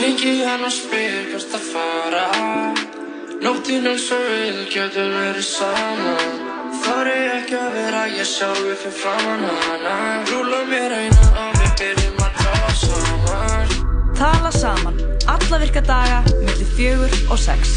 Hringi 0.00 0.38
hann 0.48 0.62
og 0.64 0.70
spyr 0.72 1.26
hvert 1.28 1.54
að 1.58 1.64
fara. 1.74 2.20
Nóttin 3.44 3.84
eins 3.90 4.06
og 4.16 4.22
við 4.30 4.62
getum 4.72 5.10
verið 5.12 5.44
saman 5.44 6.38
Þar 6.80 7.10
er 7.10 7.28
ekki 7.34 7.58
að 7.58 7.76
vera 7.76 8.06
ég 8.08 8.30
sjálfi 8.30 8.78
fyrir 8.80 8.96
framann 8.96 9.44
hana. 9.66 9.98
Rúla 10.30 10.62
mér 10.70 10.96
eina 11.02 11.28
og 11.42 11.60
við 11.60 11.76
byrjum 11.82 12.24
að 12.24 12.40
tala 12.40 12.72
saman. 12.80 13.76
Tala 14.22 14.56
saman, 14.56 15.04
alla 15.36 15.62
virka 15.66 15.84
daga, 15.84 16.24
millir 16.46 16.74
fjögur 16.78 17.20
og 17.28 17.44
sex. 17.44 17.76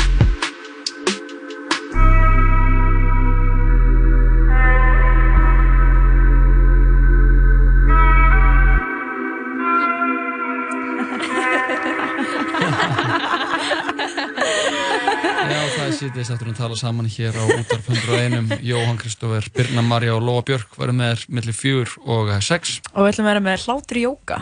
Það 16.04 16.10
er 16.10 16.26
sýtið 16.26 16.28
þáttur 16.34 16.50
að 16.52 16.58
tala 16.58 16.76
saman 16.76 17.06
hér 17.08 17.36
á 17.40 17.44
útarp 17.48 17.86
101 17.88 18.64
Jóhann 18.68 18.98
Kristófer, 19.00 19.46
Birna 19.56 19.80
Marja 19.88 20.12
og 20.18 20.26
Lóa 20.28 20.42
Björk 20.44 20.74
varum 20.76 20.98
með 21.00 21.14
þér 21.14 21.22
millir 21.38 21.56
fjúr 21.56 21.92
og 22.12 22.32
sex 22.44 22.74
Og 22.92 23.06
við 23.06 23.12
ætlum 23.14 23.24
að 23.24 23.30
vera 23.30 23.44
með 23.46 23.62
hlátur 23.64 24.00
í 24.00 24.02
jóka. 24.04 24.40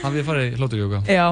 Hafið 0.00 0.14
þið 0.16 0.24
farið 0.30 0.46
í 0.46 0.54
hlóturjóka? 0.56 1.00
Já. 1.12 1.26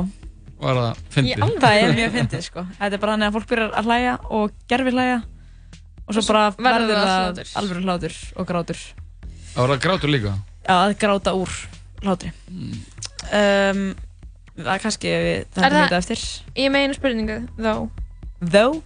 Og 0.58 0.68
er 0.68 0.80
það 0.82 1.00
fyndið? 1.14 1.54
Það 1.64 1.76
er 1.80 1.94
mjög 1.96 2.12
fyndið 2.18 2.42
sko. 2.50 2.64
Þetta 2.82 2.98
er 2.98 3.02
bara 3.06 3.14
þannig 3.14 3.30
að 3.30 3.36
fólk 3.38 3.48
byrjar 3.54 3.72
að 3.80 3.88
hlæja 3.88 4.12
og 4.40 4.58
gerfi 4.74 4.92
hlæja 4.98 5.16
og 6.04 6.18
svo 6.18 6.24
bara 6.28 6.42
verður 6.58 6.66
verður 6.66 6.98
það 6.98 7.14
það 7.14 7.22
hlátur. 7.30 7.54
alveg 7.62 7.86
hlátur 7.86 8.18
og 8.42 8.50
grátur. 8.52 8.82
Það 9.54 9.72
það 9.72 9.80
grátur 9.86 10.12
líka? 10.12 10.34
Já, 10.68 10.74
að 10.82 10.98
gráta 11.00 11.34
úr 11.38 11.56
hlátri. 12.04 12.34
Um, 13.32 13.80
það 14.58 14.74
er 14.76 14.84
kannski 14.84 15.14
við 15.16 15.32
Er 15.32 15.48
þetta 15.56 15.80
það- 15.88 15.96
eftir. 16.02 16.26
Ég 16.60 16.76
meina 16.76 16.92
spurningu, 16.98 17.38
þó. 17.56 17.88
Þó? 18.42 18.82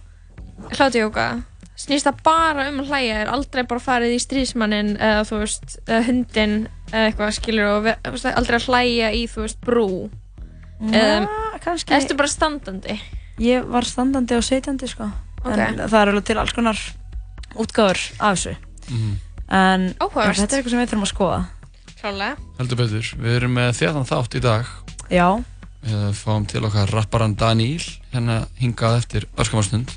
Hlátujóka. 0.73 1.27
Snýst 1.83 2.05
það 2.07 2.19
bara 2.25 2.67
um 2.69 2.79
að 2.83 2.91
hlæja? 2.91 3.15
Er 3.23 3.31
aldrei 3.33 3.63
bara 3.67 3.81
farið 3.81 4.13
í 4.15 4.19
strísmannin 4.21 4.93
eða 5.01 5.23
þú 5.27 5.39
veist, 5.41 5.77
eða 5.87 6.03
hundin 6.07 6.53
eða 6.91 7.07
eitthvað 7.09 7.31
skilur 7.39 7.69
og 7.71 7.87
veist, 7.87 8.27
aldrei 8.29 8.59
að 8.59 8.67
hlæja 8.69 9.09
í, 9.17 9.23
þú 9.31 9.45
veist, 9.47 9.59
brú? 9.65 9.87
Já, 10.93 11.25
kannski. 11.63 11.95
Ertu 11.95 12.17
bara 12.19 12.29
standandi? 12.29 12.97
Ég 13.41 13.65
var 13.71 13.87
standandi 13.87 14.37
og 14.37 14.45
setjandi 14.45 14.89
sko. 14.91 15.09
Ok. 15.43 15.57
En 15.57 15.81
það 15.81 15.99
er 15.99 16.11
alveg 16.13 16.27
til 16.29 16.37
alls 16.39 16.53
konar 16.55 16.79
útgáður 17.59 18.03
af 18.19 18.37
þessu. 18.37 18.55
Mhm. 18.89 19.13
En 19.53 19.89
Áhugavert. 19.99 20.37
þetta 20.39 20.55
er 20.55 20.61
eitthvað 20.61 20.69
sem 20.73 20.79
við 20.79 20.91
þurfum 20.93 21.05
að 21.07 21.13
skoða. 21.13 21.41
Klálega. 22.03 22.37
Heldur 22.59 22.77
betur, 22.79 23.09
við 23.23 23.35
erum 23.37 23.53
með 23.57 23.69
þéttan 23.79 24.07
þátt 24.07 24.35
í 24.35 24.41
dag 24.43 24.65
Já. 25.09 25.27
Fáum 26.15 26.45
til 26.47 26.63
okkar 26.63 26.87
rapparan 26.95 27.33
Daníl 27.35 27.83
hérna 28.13 28.43
hingað 28.61 28.97
eftir 29.01 29.25
öskamarstund 29.37 29.91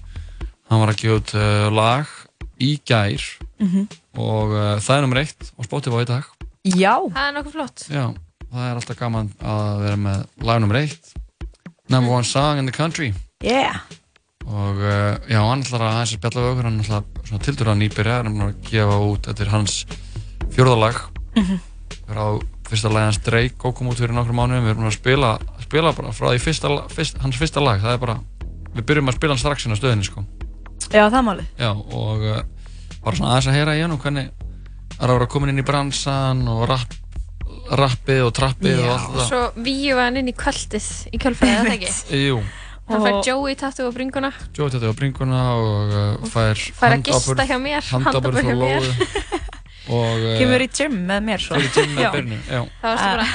Hann 0.66 0.80
var 0.82 0.90
að 0.90 0.98
gefa 1.02 1.18
út 1.20 1.34
uh, 1.38 1.68
lag 1.70 2.06
í 2.58 2.76
gær 2.88 3.22
Mhm. 3.56 3.86
og 4.20 4.50
uh, 4.52 4.76
það 4.84 4.96
er 4.98 5.00
nummer 5.06 5.20
eitt 5.22 5.46
á 5.56 5.60
Spotify 5.64 6.02
í 6.04 6.08
dag 6.10 6.24
Já. 6.66 6.98
Það 7.08 7.22
er 7.28 7.32
nokkuð 7.36 7.54
flott. 7.54 7.84
Já, 7.88 8.02
það 8.50 8.64
er 8.66 8.74
alltaf 8.80 8.98
gaman 8.98 9.30
að 9.40 9.78
vera 9.84 9.96
með 10.02 10.24
lag 10.44 10.60
nummer 10.60 10.76
eitt 10.82 11.12
Number 11.88 12.10
one 12.18 12.26
song 12.26 12.58
in 12.58 12.66
the 12.66 12.74
country 12.74 13.12
Yeah. 13.44 13.78
og 14.46 14.76
uh, 14.82 15.16
já, 15.30 15.38
hann 15.40 15.62
ætlar 15.64 15.86
að 15.86 15.96
hans 16.00 16.12
að 16.12 16.18
spjalla 16.18 16.42
við 16.42 16.50
okkur 16.52 16.68
hann 16.68 16.80
ætlar 16.82 17.06
svona 17.30 17.44
tildur 17.46 17.70
að 17.72 17.80
nýbyrja 17.84 18.18
hann 18.24 18.36
er 18.40 18.50
að 18.50 18.60
gefa 18.68 18.98
út, 19.06 19.26
þetta 19.30 19.46
er 19.46 19.54
hans 19.54 19.78
fjórðalag 20.56 21.00
Mhm. 21.36 21.58
það 22.06 22.12
er 22.12 22.20
á 22.20 22.28
fyrsta 22.68 22.90
lag 22.92 23.04
hans 23.08 23.18
Drake 23.24 23.64
og 23.68 23.74
kom 23.78 23.88
út 23.92 24.00
fyrir 24.00 24.12
nokkrum 24.16 24.36
mánuðum 24.40 24.64
við 24.66 24.74
erum 24.74 24.88
að 24.90 24.96
spila, 24.98 25.32
spila 25.66 25.92
bara 25.96 26.12
frá 26.16 26.30
því 26.32 26.40
fyrsta, 26.46 26.72
fyrst, 26.94 27.18
hans 27.22 27.38
fyrsta 27.40 27.62
lag, 27.64 27.80
það 27.82 27.96
er 27.96 28.02
bara 28.02 28.16
við 28.76 28.84
byrjum 28.90 29.10
að 29.12 29.16
spila 29.18 29.34
hann 29.36 29.42
strax 29.44 29.66
inn 29.66 29.74
á 29.74 29.78
stöðinni 29.80 30.06
sko 30.08 30.24
Já, 30.92 31.06
það 31.10 31.22
málið. 31.26 31.46
já, 31.58 31.70
og 31.72 32.22
uh, 32.22 32.42
bara 33.02 33.16
svona 33.16 33.32
aðeins 33.34 33.48
að 33.50 33.56
heyra 33.58 33.74
í 33.78 33.80
hann 33.82 33.94
og 33.96 34.02
hvernig 34.04 34.28
er 34.96 35.08
að 35.10 35.16
vera 35.16 35.26
komin 35.32 35.50
inn 35.52 35.62
í 35.62 35.66
bransan 35.66 36.44
og 36.52 36.62
rapp, 36.70 36.94
rappið 37.80 38.22
og 38.28 38.32
trappið 38.36 38.78
og 38.84 38.92
allt 38.92 39.10
það 39.16 39.26
Svo 39.32 39.40
víu 39.66 39.96
hann 39.98 40.20
inn 40.20 40.30
í 40.30 40.36
kvöldið 40.36 40.86
í 41.10 41.20
kjölfæðið, 41.24 41.58
þetta 41.58 41.74
ekki? 41.80 42.22
Jú, 42.28 42.38
Hann 42.86 43.02
fær 43.02 43.16
Joey 43.26 43.56
tattu 43.58 43.82
á 43.82 43.90
bringuna. 43.90 44.28
Joe 44.54 44.68
þetta 44.70 44.92
á 44.92 44.94
bringuna 44.94 45.40
og 45.58 45.90
uh, 45.90 46.28
fær 46.30 46.54
Fær 46.54 46.92
að 46.92 47.00
handabur- 47.00 47.34
gista 47.34 47.46
hjá 47.50 47.56
mér, 47.58 47.88
handabur 47.90 48.36
handabur 48.36 48.38
frá 48.38 48.46
hjá 48.46 48.56
mér. 48.62 48.86
Og 48.86 48.92
uh, 49.42 49.55
Kemur 49.86 50.62
í 50.64 50.68
gym 50.74 50.94
með 51.06 51.20
mér 51.28 51.42
svo. 51.44 51.58
Fer 51.60 51.66
í 51.66 51.70
gym 51.74 51.92
með 51.96 52.48
varstu 52.82 53.06
bara, 53.06 53.26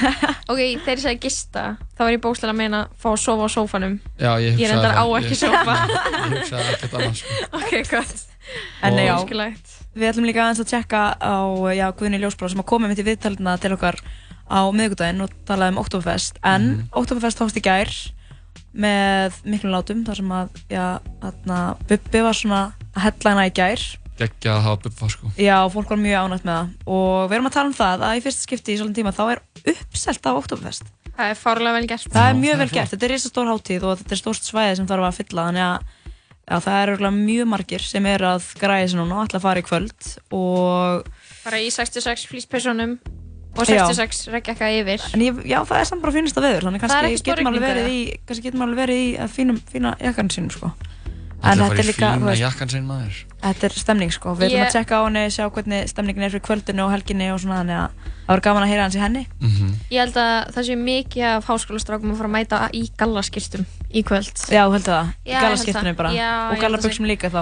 ok, 0.51 0.59
þegar 0.84 0.97
ég 0.97 1.03
sagði 1.06 1.19
gista, 1.23 1.63
þá 1.95 2.01
var 2.03 2.12
ég 2.16 2.22
bókslega 2.25 2.51
að 2.53 2.57
meina 2.59 2.81
fá 3.01 3.07
að 3.13 3.19
sofa 3.23 3.47
á 3.47 3.50
sófanum. 3.56 3.95
Já, 4.19 4.31
ég 4.44 4.59
Ég 4.59 4.72
reyndar 4.72 4.97
á 5.00 5.06
ekki 5.19 5.35
Ég- 5.35 5.41
sófa. 5.45 5.75
Ég 6.12 6.35
hugsaði 6.35 6.73
ekkert 6.75 6.97
annars 7.00 7.22
sko. 7.23 7.39
ok, 7.62 7.72
gott. 7.91 8.25
En 8.84 8.94
Og- 8.94 9.06
já, 9.06 9.16
við 9.95 10.09
ætlum 10.12 10.25
líka 10.28 10.44
aðeins 10.44 10.63
að 10.63 10.72
tjekka 10.73 11.01
á 11.19 11.35
já, 11.75 11.88
Guðni 11.95 12.19
Ljósbrá 12.19 12.50
sem 12.51 12.59
að 12.63 12.68
koma 12.73 12.88
mitt 12.91 13.00
í 13.00 13.06
viðtalina 13.07 13.57
til 13.62 13.72
okkar 13.78 14.00
á 14.51 14.59
miðvikudaginn 14.75 15.23
og 15.23 15.31
talaði 15.47 15.72
um 15.78 15.79
Oktoberfest. 15.83 16.39
En 16.44 16.62
Mhm. 16.62 16.89
Oktoberfest 16.91 17.39
hófst 17.39 17.56
í 17.59 17.63
gær 17.63 17.88
með 18.75 19.39
miklum 19.45 19.72
látum 19.75 20.03
þar 20.07 20.16
sem 20.19 20.29
að, 20.31 20.50
já, 20.72 21.00
þarna, 21.22 21.78
Bubbi 21.88 22.22
var 22.23 22.33
svona 22.33 22.62
að 22.95 23.01
hella 23.06 23.29
hana 23.35 23.47
í 23.47 23.53
gær. 23.56 23.81
Gekkja 24.21 24.55
að 24.55 24.63
hafa 24.67 24.81
bubba 24.85 25.09
sko. 25.15 25.31
Já, 25.41 25.57
fólk 25.73 25.91
var 25.93 26.01
mjög 26.01 26.25
ánægt 26.27 26.47
með 26.47 26.57
það 26.59 26.95
og 26.97 27.29
við 27.31 27.37
erum 27.37 27.49
að 27.49 27.55
tala 27.57 27.71
um 27.71 27.77
það 27.77 28.03
að 28.07 28.17
í 28.19 28.23
fyrsta 28.27 28.45
skipti 28.47 28.73
í 28.75 28.79
svolítið 28.81 28.99
tíma 29.01 29.13
þá 29.17 29.23
er 29.35 29.41
uppselt 29.75 30.29
af 30.31 30.41
Oktoberfest. 30.41 30.91
Það 31.11 31.31
er 31.33 31.39
fárlega 31.41 31.73
vel 31.77 31.87
gert. 31.91 32.05
Það 32.13 32.27
er 32.31 32.37
mjög 32.39 32.53
það 32.55 32.61
vel 32.63 32.69
gert, 32.75 32.91
þetta 32.93 33.07
er 33.07 33.11
risa 33.15 33.31
stór 33.31 33.49
hátíð 33.51 33.87
og 33.89 33.97
þetta 34.01 34.15
er 34.15 34.21
stórt 34.21 34.47
svæði 34.47 34.77
sem 34.79 34.87
þarf 34.91 35.07
að 35.09 35.17
fylla 35.21 35.47
þannig 35.49 35.65
að 35.65 35.89
já, 36.51 36.55
það 36.65 36.77
er 36.81 36.91
örugglega 36.93 37.17
mjög 37.17 37.49
margir 37.51 37.83
sem 37.85 38.07
er 38.11 38.25
að 38.31 38.47
græða 38.61 38.85
þessu 38.85 38.99
núna 39.01 39.17
og 39.17 39.25
ætla 39.27 39.41
að 39.41 39.45
fara 39.47 39.61
í 39.61 39.67
kvöld 39.67 40.13
og 40.38 41.11
Bara 41.41 41.59
í 41.61 41.69
66 41.73 42.25
flýspersonum 42.31 42.95
og 43.51 43.67
Já. 43.67 43.83
66 43.91 44.29
regjaka 44.31 44.69
yfir. 44.71 45.03
en 45.13 45.23
ég, 45.25 45.39
já, 45.43 45.59
það 45.67 45.79
er 45.81 45.88
samt 45.89 46.03
bara 46.05 46.15
finnasta 46.15 46.43
veður 46.43 46.67
þannig 46.69 46.83
kannski 46.85 47.23
getur 47.25 47.43
maður 47.43 48.69
alveg 48.69 48.79
verið 48.79 49.01
í 49.01 49.07
að 49.19 49.33
fínum, 49.35 49.57
fína 49.71 49.91
jakkan 49.99 50.29
sínu 50.31 50.53
sko. 50.55 50.71
En 51.41 51.57
er 51.57 51.72
þetta 51.72 51.81
er 51.81 51.88
líka, 51.88 52.07
þú 52.12 52.19
fína 52.22 52.29
veist, 52.29 52.41
jakkan 52.44 52.69
sinn 52.69 52.85
maður. 52.85 53.19
þetta 53.41 53.66
er 53.68 53.75
stemning 53.81 54.12
sko. 54.13 54.34
við 54.38 54.52
ætlum 54.52 54.66
að 54.66 54.74
tjekka 54.75 54.97
á 54.97 55.02
henni, 55.07 55.24
sjá 55.34 55.46
hvernig 55.50 55.90
stemningin 55.90 56.25
er 56.28 56.34
fyrir 56.35 56.44
kvöldinu 56.46 56.85
og 56.85 56.91
helginni 56.94 57.29
og 57.34 57.40
svona 57.41 57.57
þannig 57.62 57.78
að 57.79 58.09
það 58.12 58.31
var 58.31 58.44
gaman 58.46 58.66
að 58.66 58.72
heyra 58.72 58.84
hans 58.85 58.96
í 58.96 59.02
henni 59.02 59.24
Mm 59.41 59.74
Ég 59.91 60.00
held 60.06 60.18
að 60.22 60.53
það 60.53 60.68
sé 60.69 60.75
mikið 60.75 61.25
af 61.31 61.50
háskólastrákum 61.50 62.12
að 62.13 62.18
fara 62.22 62.30
að 62.30 62.35
mæta 62.38 62.69
í 62.74 62.84
gallaskýrstum 62.97 63.66
í 63.91 64.03
kvöld. 64.03 64.38
Já, 64.51 64.63
heldur 64.69 64.94
það, 64.94 65.07
held 65.25 65.74
það. 65.74 65.96
bara 65.97 66.13
Já, 66.13 66.31
og 66.46 66.53
held 66.53 66.62
gallabuxum 66.62 67.06
líka 67.09 67.30
þá 67.34 67.41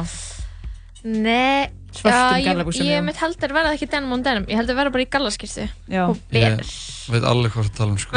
Nei, 1.04 1.70
Svörtum 1.96 2.44
já, 2.44 2.44
ég, 2.44 2.86
ég 2.86 3.04
mitt 3.04 3.18
heldur 3.18 3.54
verða 3.56 3.74
ekki 3.74 3.88
denim 3.90 4.12
on 4.12 4.24
denim, 4.24 4.46
ég 4.52 4.60
heldur 4.60 4.76
verða 4.76 4.92
bara 4.94 5.06
í 5.06 5.08
gallaskýrstu 5.10 5.68
Já. 5.90 6.04
og 6.10 6.20
ber. 6.30 6.60
Ég 6.60 7.14
veit 7.14 7.24
alveg 7.24 7.56
hvað 7.56 7.70
það 7.70 7.78
tala 7.80 7.96
um 7.96 7.98
sko. 7.98 8.12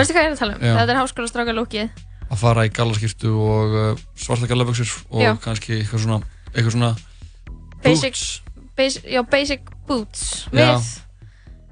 Að 2.32 2.40
fara 2.40 2.64
í 2.64 2.70
gallaskýrtu 2.72 3.30
og 3.36 3.74
uh, 3.76 4.02
svarta 4.16 4.48
gallaböksur 4.48 4.88
og 5.12 5.20
Já. 5.20 5.32
kannski 5.44 5.74
eitthvað 5.82 6.00
svona, 6.06 6.20
eitthvað 6.54 6.72
svona 6.78 6.92
Basic, 7.82 8.14
boots. 8.14 8.42
basic, 8.78 9.04
já, 9.10 9.20
basic 9.28 9.60
boots 9.88 10.22
við. 10.54 10.86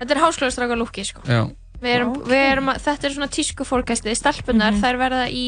Þetta 0.01 0.15
er 0.17 0.21
háskólastráka 0.25 0.77
lúkið, 0.77 1.11
sko. 1.15 1.23
Já, 1.29 1.47
Við 1.81 1.95
erum, 1.97 2.11
Ok. 2.13 2.27
við 2.29 2.43
erum 2.53 2.67
að, 2.69 2.81
þetta 2.85 3.07
er 3.09 3.13
svona 3.15 3.29
tísku 3.33 3.65
fórkæsti, 3.65 4.13
stelpunar, 4.19 4.73
Mhm. 4.75 4.83
þær 4.83 4.97
verða 5.01 5.23
í 5.33 5.45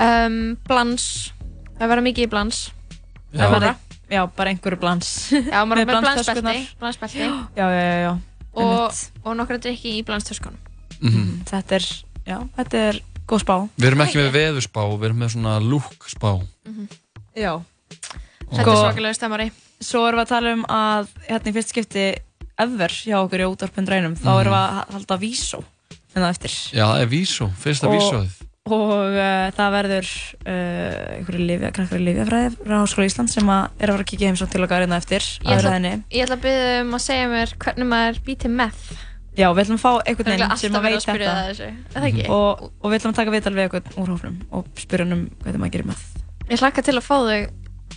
um, 0.00 0.56
blans, 0.66 1.32
þær 1.78 1.86
verða 1.92 2.02
mikið 2.08 2.26
í 2.26 2.30
blans. 2.32 2.70
já. 3.32 3.38
Þær 3.46 3.52
verða. 3.54 3.74
Já, 4.10 4.22
bara 4.36 4.50
einhverju 4.54 4.78
blans 4.78 5.08
Já, 5.32 5.64
maður 5.66 5.80
Með 5.82 5.86
með 5.88 6.00
blansbelti, 6.04 6.60
blansbelti 6.78 7.18
Já, 7.18 7.30
já, 7.58 7.66
já, 7.74 7.96
já 8.06 8.12
og, 8.54 8.92
og 9.26 9.34
nokkra 9.36 9.58
drikki 9.60 9.96
í 9.98 10.04
blanstöskunum. 10.06 10.58
Mhm. 11.02 11.42
Þetta 11.44 11.74
er, 11.76 11.86
já, 12.26 12.36
þetta 12.56 12.82
er 12.88 13.00
góð 13.26 13.42
spá 13.44 13.56
Við 13.76 13.88
erum 13.90 14.04
ekki 14.06 14.18
með 14.20 14.30
veðurspá, 14.36 14.82
við 14.96 15.04
erum 15.10 15.18
með 15.24 15.32
svona 15.36 15.56
lúkspá. 15.60 16.30
Já 17.36 17.52
Þetta 18.46 18.70
er 18.70 18.78
svakalega 18.78 19.14
stemmari. 19.18 19.48
Svo 19.82 20.04
erum 20.08 20.20
við 20.20 20.24
að 20.26 20.30
tala 20.30 20.52
um 20.54 20.64
að 20.70 21.08
hérna 21.26 21.50
í 21.50 21.54
fyrst 21.56 21.72
skipti 21.74 22.04
ever 22.56 22.88
hjá 22.94 23.16
okkur 23.20 23.42
í 23.42 23.48
útvarpundrænum 23.50 24.14
þá 24.16 24.30
Mhm. 24.30 24.40
erum 24.40 24.54
við 24.54 24.62
að 24.62 24.92
halda 24.96 25.16
vísó 25.20 25.64
það 26.14 26.30
eftir 26.30 26.52
Já, 26.72 26.84
það 26.88 27.00
er 27.02 27.06
vísó, 27.12 27.48
fyrsta 27.60 27.88
vísóið. 27.92 28.30
og 28.66 29.12
uh, 29.12 29.50
það 29.52 29.74
verður 29.76 30.08
uh, 30.46 31.16
einhverju 31.18 31.58
krakkar 31.76 32.00
í 32.00 32.06
lifjafræði 32.06 32.54
frá 32.64 32.76
Háskóla 32.80 33.06
Ísland 33.10 33.30
sem 33.30 33.46
að 33.52 33.68
er 33.78 33.90
að 33.90 33.92
fara 33.96 34.04
að 34.06 34.10
kíkja 34.10 34.30
heimsótt 34.30 34.50
til 34.54 34.62
okkar 34.64 34.80
hérna 34.86 34.96
eftir 35.02 35.20
Ég 35.20 35.58
ætla- 35.58 36.02
Ég 36.10 36.24
ætla 36.24 36.38
að 36.38 36.44
byrja 36.46 36.80
um 36.86 36.94
að 36.96 37.04
segja 37.04 37.28
mér 37.34 37.52
hvernig 37.58 37.86
maður 37.92 38.22
býti 38.24 38.48
meth. 38.50 38.96
Já, 39.36 39.46
við 39.52 39.62
ætlum 39.66 39.76
að 39.76 39.82
fá 39.84 39.92
einhvern 40.08 40.26
Það 40.26 40.34
er 40.34 40.40
veginn 40.40 40.62
sem 40.62 40.72
að 40.72 40.78
að 40.78 40.86
veit 40.86 41.06
þetta 41.06 41.36
það. 41.36 41.60
Er 41.60 42.00
það 42.00 42.08
ekki? 42.10 42.26
og, 42.32 42.66
og 42.80 42.90
við 42.92 42.98
ætlum 43.00 43.12
að 43.14 43.20
taka 43.20 43.34
viðtal 43.36 43.54
við 43.56 43.64
einhvern 43.66 44.00
úr 44.02 44.10
hófnum 44.14 44.36
og 44.56 44.66
spyrja 44.80 45.04
hann 45.06 45.16
um 45.16 45.22
hvernig 45.44 45.62
maður 45.62 45.74
gerir 45.76 45.88
með 45.92 46.04
Ég 46.50 46.62
hlakka 46.62 46.84
til 46.86 46.96
að 46.96 47.04
fá 47.06 47.16
þau 47.20 47.38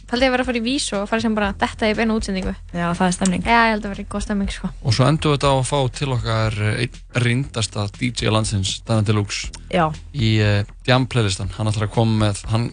Paldi 0.09 0.25
að 0.25 0.31
vera 0.33 0.41
að 0.41 0.47
fara 0.50 0.57
í 0.57 0.62
vísu 0.65 0.95
og 0.97 1.03
fara 1.09 1.21
sem 1.21 1.36
bara 1.38 1.51
Þetta 1.62 1.86
er 1.86 1.97
beina 1.97 2.15
útsendingu 2.18 2.51
Já, 2.74 2.88
það 2.97 3.03
er 3.06 3.13
stemning 3.13 3.44
Já, 3.45 3.57
ég 3.69 3.74
held 3.75 3.86
að 3.86 3.91
vera 3.94 4.06
góð 4.09 4.24
stemning 4.25 4.50
sko 4.53 4.69
Og 4.81 4.95
svo 4.97 5.06
endur 5.06 5.33
við 5.33 5.38
þetta 5.38 5.50
á 5.50 5.56
að 5.59 5.68
fá 5.69 5.80
til 6.00 6.09
okkar 6.15 6.57
eh, 6.65 6.80
einn 6.83 7.24
reyndasta 7.25 7.86
DJ 7.97 8.33
landsins, 8.33 8.71
Dana 8.88 9.06
Deluxe, 9.06 9.51
Já, 9.69 9.86
í 10.18 10.31
uh, 10.41 10.63
Jam 10.89 11.06
playlistan. 11.09 11.51
Hann 11.57 11.69
ætlar 11.69 11.88
að 11.88 11.94
koma 11.94 12.18
með, 12.25 12.41
hann 12.50 12.68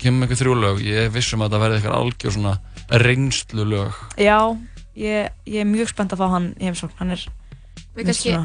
kemur 0.00 0.20
með 0.20 0.26
eitthvað 0.28 0.42
þrjú 0.42 0.56
lög. 0.60 0.82
Ég 0.84 1.08
vissum 1.16 1.44
að 1.44 1.54
það 1.56 1.64
verði 1.64 1.78
eitthvað 1.80 1.98
algjör 2.02 2.36
svona 2.36 2.54
reynslu 3.06 3.64
lög. 3.72 4.00
já 4.20 4.38
ég, 4.98 5.32
ég 5.48 5.60
er 5.64 5.68
mjög 5.72 5.92
spennt 5.94 6.12
að 6.12 6.20
fá 6.20 6.28
hann 6.34 6.50
í 6.60 6.68
heimsókn 6.68 6.98
Hann 7.00 7.14
er 7.16 7.24
Við 7.96 8.08
kannski 8.10 8.36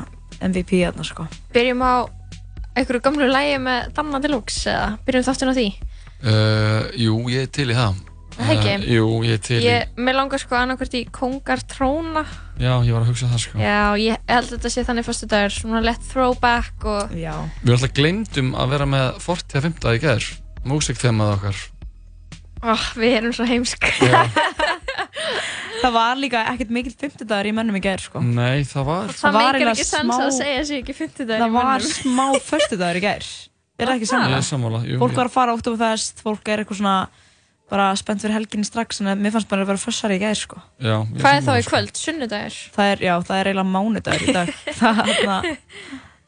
MVP 0.43 0.81
hérna 0.83 1.05
sko 1.07 1.27
byrjum 1.55 1.81
á 1.85 1.93
einhverju 2.77 3.01
gamlu 3.07 3.27
lægi 3.31 3.57
með 3.63 3.91
Danna 3.97 4.19
Deluxe 4.21 4.69
eða 4.73 4.89
byrjum 5.07 5.27
þáttun 5.29 5.53
á 5.53 5.57
því 5.59 5.67
Uh, 6.17 6.87
jú, 6.97 7.13
ég 7.29 7.43
er 7.45 7.49
til 7.53 7.67
í 7.69 7.75
það. 7.77 7.97
Það 8.39 8.47
ekki? 8.55 8.71
Uh, 8.73 8.85
jú, 8.89 9.03
ég 9.21 9.35
er 9.35 9.41
til 9.45 9.57
í, 9.59 9.65
Ég, 9.67 9.91
mér 10.01 10.15
langar 10.17 10.41
sko 10.41 10.55
annarkvært 10.57 10.95
í 10.97 11.01
Kongar 11.13 11.61
Tróna 11.69 12.23
já, 12.57 12.71
ég 12.81 12.89
var 12.95 13.03
að 13.03 13.11
hugsa 13.11 13.29
það 13.29 13.43
sko. 13.43 13.59
Já, 13.61 13.77
ég 14.01 14.17
held 14.25 14.47
að 14.47 14.55
þetta 14.55 14.71
sé 14.73 14.83
þannig 14.87 15.05
fyrstu 15.05 15.29
dagur 15.29 15.53
Svona 15.53 15.83
lett 15.85 16.09
throwback 16.09 16.87
og 16.89 17.13
Já, 17.13 17.35
Við 17.61 17.75
alltaf 17.75 17.93
glemdum 18.01 18.49
að 18.57 18.73
vera 18.73 18.89
með 18.89 19.21
40.5. 19.27 19.85
í 19.93 20.01
gerð, 20.07 20.31
músikþemað 20.73 21.33
okkar. 21.37 21.61
oh, 22.73 22.87
Við 22.97 23.17
erum 23.21 23.37
svo 23.37 23.45
heimsk 23.53 23.85
Já, 24.01 24.25
það 25.81 25.93
var 25.97 26.15
líka 26.21 26.41
ekkert 26.53 26.71
mikill 26.77 26.95
50 26.95 27.27
dagar 27.29 27.49
í 27.49 27.53
mönnum 27.57 27.77
í 27.79 27.83
gær 27.83 28.01
sko 28.03 28.21
nei, 28.23 28.63
það 28.67 28.87
var, 28.89 29.13
Það 29.17 29.37
var 29.37 29.43
meikir 29.43 29.59
eiginlega 29.59 29.75
ekki 29.77 29.87
sens 29.89 30.09
smá- 30.09 30.23
að 30.25 30.33
segja 30.39 30.65
sig 30.71 30.81
ekki 30.83 30.95
50 30.97 31.29
dagur 31.29 31.45
Það 31.45 31.55
var 31.59 31.87
smá 31.91 32.25
50 32.51 32.81
dagar 32.81 32.99
í 33.01 33.05
gær 33.07 33.29
Er 33.79 33.85
það 33.85 33.95
ekki 33.99 34.07
ég 34.07 34.09
saman? 34.09 34.33
er 34.33 34.41
sammála. 34.47 34.79
Jú, 34.89 34.97
Fólk 34.97 35.11
ég- 35.13 35.17
var 35.21 35.27
að 35.29 35.35
fara 35.37 35.53
út 35.53 35.67
af 35.69 35.75
þess 35.83 36.23
Fólk 36.25 36.49
er 36.49 36.63
eitthvað 36.63 36.79
svona 36.81 36.97
bara 37.67 37.89
spennt 37.99 38.21
fyrir 38.23 38.37
helginni 38.37 38.63
strax 38.63 39.01
en 39.03 39.09
mér 39.19 39.33
fannst 39.35 39.49
bara 39.51 39.65
að 39.65 39.67
vera 39.73 39.81
fössari 39.83 40.15
í 40.15 40.21
gær 40.23 40.37
sko 40.39 40.55
Já, 40.79 40.93
ég 41.03 41.17
er 41.17 41.21
Hvað 41.21 41.33
er 41.35 41.41
þá 41.41 41.45
sammála, 41.45 41.59
í 41.59 41.65
sko. 41.65 41.71
kvöld? 41.75 41.97
Sunnudagur? 41.99 42.59
Það 42.77 42.91
er, 42.93 43.01
já, 43.03 43.13
það 43.27 43.39
er 43.41 43.49
eiginlega 43.51 43.73
mánudagur 43.73 44.23
í 44.23 44.35
dag 44.37 44.51
það, 44.79 45.01
það, 45.27 45.49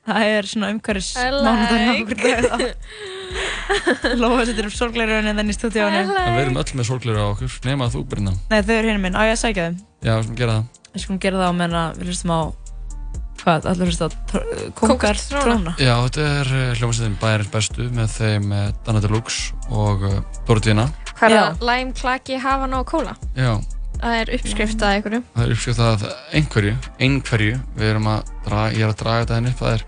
það 0.10 0.28
er 0.36 0.50
svona 0.52 0.72
umhverfis 0.74 1.12
I 1.16 1.30
mánudagur 1.38 1.82
like. 1.86 2.02
okkur 2.04 2.18
dag 2.50 4.18
Lófa 4.20 4.46
settir 4.50 4.66
upp 4.66 4.74
sorgleirunni 4.74 5.34
þannig 5.38 5.54
í 5.54 5.58
stúdíónu 5.60 6.00
En 6.02 6.10
við 6.34 6.42
erum 6.48 6.58
öll 6.62 6.72
með 6.80 6.88
sorgleira 6.90 7.26
á 7.26 7.28
okkur, 7.36 7.60
nema 7.68 7.86
að 7.86 7.98
þú 7.98 8.02
byrna. 8.14 8.34
Nei, 8.50 8.60
þau 8.66 8.74
eru 8.80 8.90
hérna 8.90 9.04
minn, 9.04 9.18
á 9.18 9.22
ég 9.28 9.36
að 9.36 9.42
sækja 9.44 9.68
þeim 9.68 9.78
Já, 10.02 10.14
við 10.16 10.24
skulum 10.26 10.40
gera 10.40 10.56
það. 10.58 10.82
Við 10.96 11.04
skulum 11.06 11.22
gera 11.26 11.42
það 11.44 11.50
á 11.50 11.54
meðan 11.60 11.78
að 11.84 12.00
við 12.02 12.10
hlustum 12.10 12.34
á 12.34 12.40
hvað, 13.40 13.68
allir 13.72 13.92
hlustum 13.92 14.10
á 14.10 14.10
Kóngar 14.80 15.22
tróna. 15.22 15.44
tróna 15.46 15.74
Já, 15.78 15.94
þetta 16.08 16.26
er 16.40 16.54
uh, 16.58 16.64
hljómsveitin 16.80 17.20
Bæjarins 17.22 17.52
bestu 17.54 17.90
með 18.00 18.16
þeim 18.18 18.50
uh, 18.52 18.64
Dana 18.88 19.04
Deluxe 19.06 19.54
og 19.70 20.08
uh, 20.10 20.18
Dorotina. 20.50 20.88
Hvað 21.20 21.36
er 21.36 21.44
það? 21.44 21.68
Lime, 21.70 21.94
klaki, 22.02 22.40
hafan 22.42 22.76
og 22.80 22.88
kóla? 22.90 23.14
Já, 23.38 23.54
Það 24.00 24.16
er 24.22 24.30
uppskrift 24.38 24.84
að 24.86 24.94
einhverju. 24.96 25.22
Það 25.36 25.44
er 25.46 25.54
uppskrift 25.56 25.80
að 25.84 26.04
einhverju, 26.40 26.74
einhverju, 27.08 27.56
við 27.76 27.90
erum 27.92 28.08
að 28.14 28.30
draga, 28.46 28.72
ég 28.78 28.86
er 28.86 28.94
að 28.94 29.00
draga 29.04 29.24
þetta 29.26 29.40
henni 29.40 29.52
upp, 29.54 29.60
það 29.64 29.74
er 29.76 29.84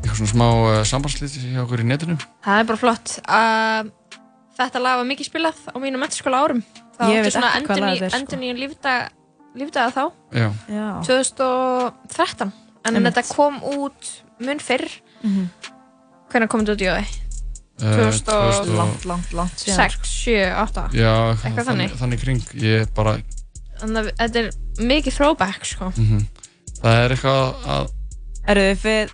eitthvað 0.00 0.16
svona 0.20 0.32
smá 0.32 0.46
uh, 0.48 0.76
sambandsliti 0.88 1.42
hjá 1.52 1.60
okkur 1.66 1.82
í 1.84 1.88
netinu. 1.90 2.16
Það 2.46 2.60
er 2.62 2.68
bara 2.72 2.80
flott. 2.84 3.16
Uh, 3.28 3.96
Þetta 4.60 4.80
lag 4.84 4.98
var 5.00 5.06
mikið 5.08 5.24
spilað 5.30 5.60
á 5.72 5.76
mínu 5.80 5.96
mentaskóla 6.00 6.40
árum. 6.44 6.58
Það 6.98 7.12
veit 7.16 7.32
svona 7.32 7.50
ekki 7.56 7.68
hvað 7.70 7.78
lag 7.80 7.94
þetta 7.94 8.04
er, 8.04 8.10
sko. 8.12 8.18
endur 8.18 8.40
nýjum 8.42 8.58
lífdaga, 9.56 9.92
þá. 9.94 10.02
Já, 10.36 10.48
Já, 10.68 10.88
2013 11.06 12.50
En 12.84 12.96
Einmitt. 12.96 13.14
þetta 13.16 13.34
kom 13.36 13.56
út 13.64 14.10
mun 14.40 14.60
fyrr. 14.60 14.84
Mhm. 15.24 15.48
Hvernig 16.32 16.48
kom 16.52 16.60
þetta 16.64 16.76
út 16.76 16.84
í 16.84 16.90
uh, 16.92 17.16
2000 17.80 18.32
og- 18.36 18.68
langt, 18.76 19.04
langt, 19.08 19.32
langt 19.32 19.56
síðan 19.64 19.80
6, 19.88 20.12
7, 20.28 20.36
8 20.60 20.84
Já, 20.92 21.12
Eitthvað 21.40 21.70
þannig, 21.70 21.96
þannig. 21.96 22.20
kring, 22.20 22.42
ég 22.60 22.92
bara, 22.94 23.16
Þannig 23.80 24.00
að 24.00 24.12
þetta 24.20 24.42
er 24.44 24.86
mikið 24.90 25.16
throwback 25.16 25.66
sko. 25.68 25.90
Mm 25.96 26.28
það 26.80 27.00
er 27.04 27.14
eitthvað 27.14 27.66
að, 27.74 27.90
Eru 28.50 28.62
þið 28.64 28.78
fyrir, 28.80 29.10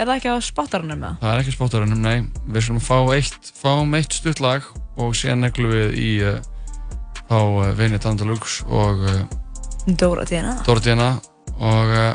er 0.00 0.08
það 0.08 0.14
ekki 0.14 0.32
á 0.32 0.36
spottarannum 0.44 1.02
með 1.02 1.18
það 1.20 1.32
er 1.34 1.42
ekki 1.42 1.52
spottarunum, 1.54 2.00
nei, 2.00 2.46
við 2.48 2.64
skulum 2.64 2.84
fá 2.84 2.96
eitt, 3.16 3.50
fáum 3.60 3.98
eitt 3.98 4.16
stutt 4.16 4.40
lag 4.40 4.64
og 5.00 5.12
síðan 5.18 5.44
neglum 5.44 5.74
við 5.74 5.98
í 6.00 6.08
uh, 6.24 6.40
þá 7.28 7.36
uh, 7.36 7.68
Vinni 7.78 8.00
Dana 8.00 8.22
Deluxe 8.22 8.64
og 8.64 9.04
uh? 9.04 9.20
Dóra 10.00 10.24
tíðina 10.28 10.56
Dorotina 10.64 11.10
og 11.60 11.92
uh, 11.92 12.12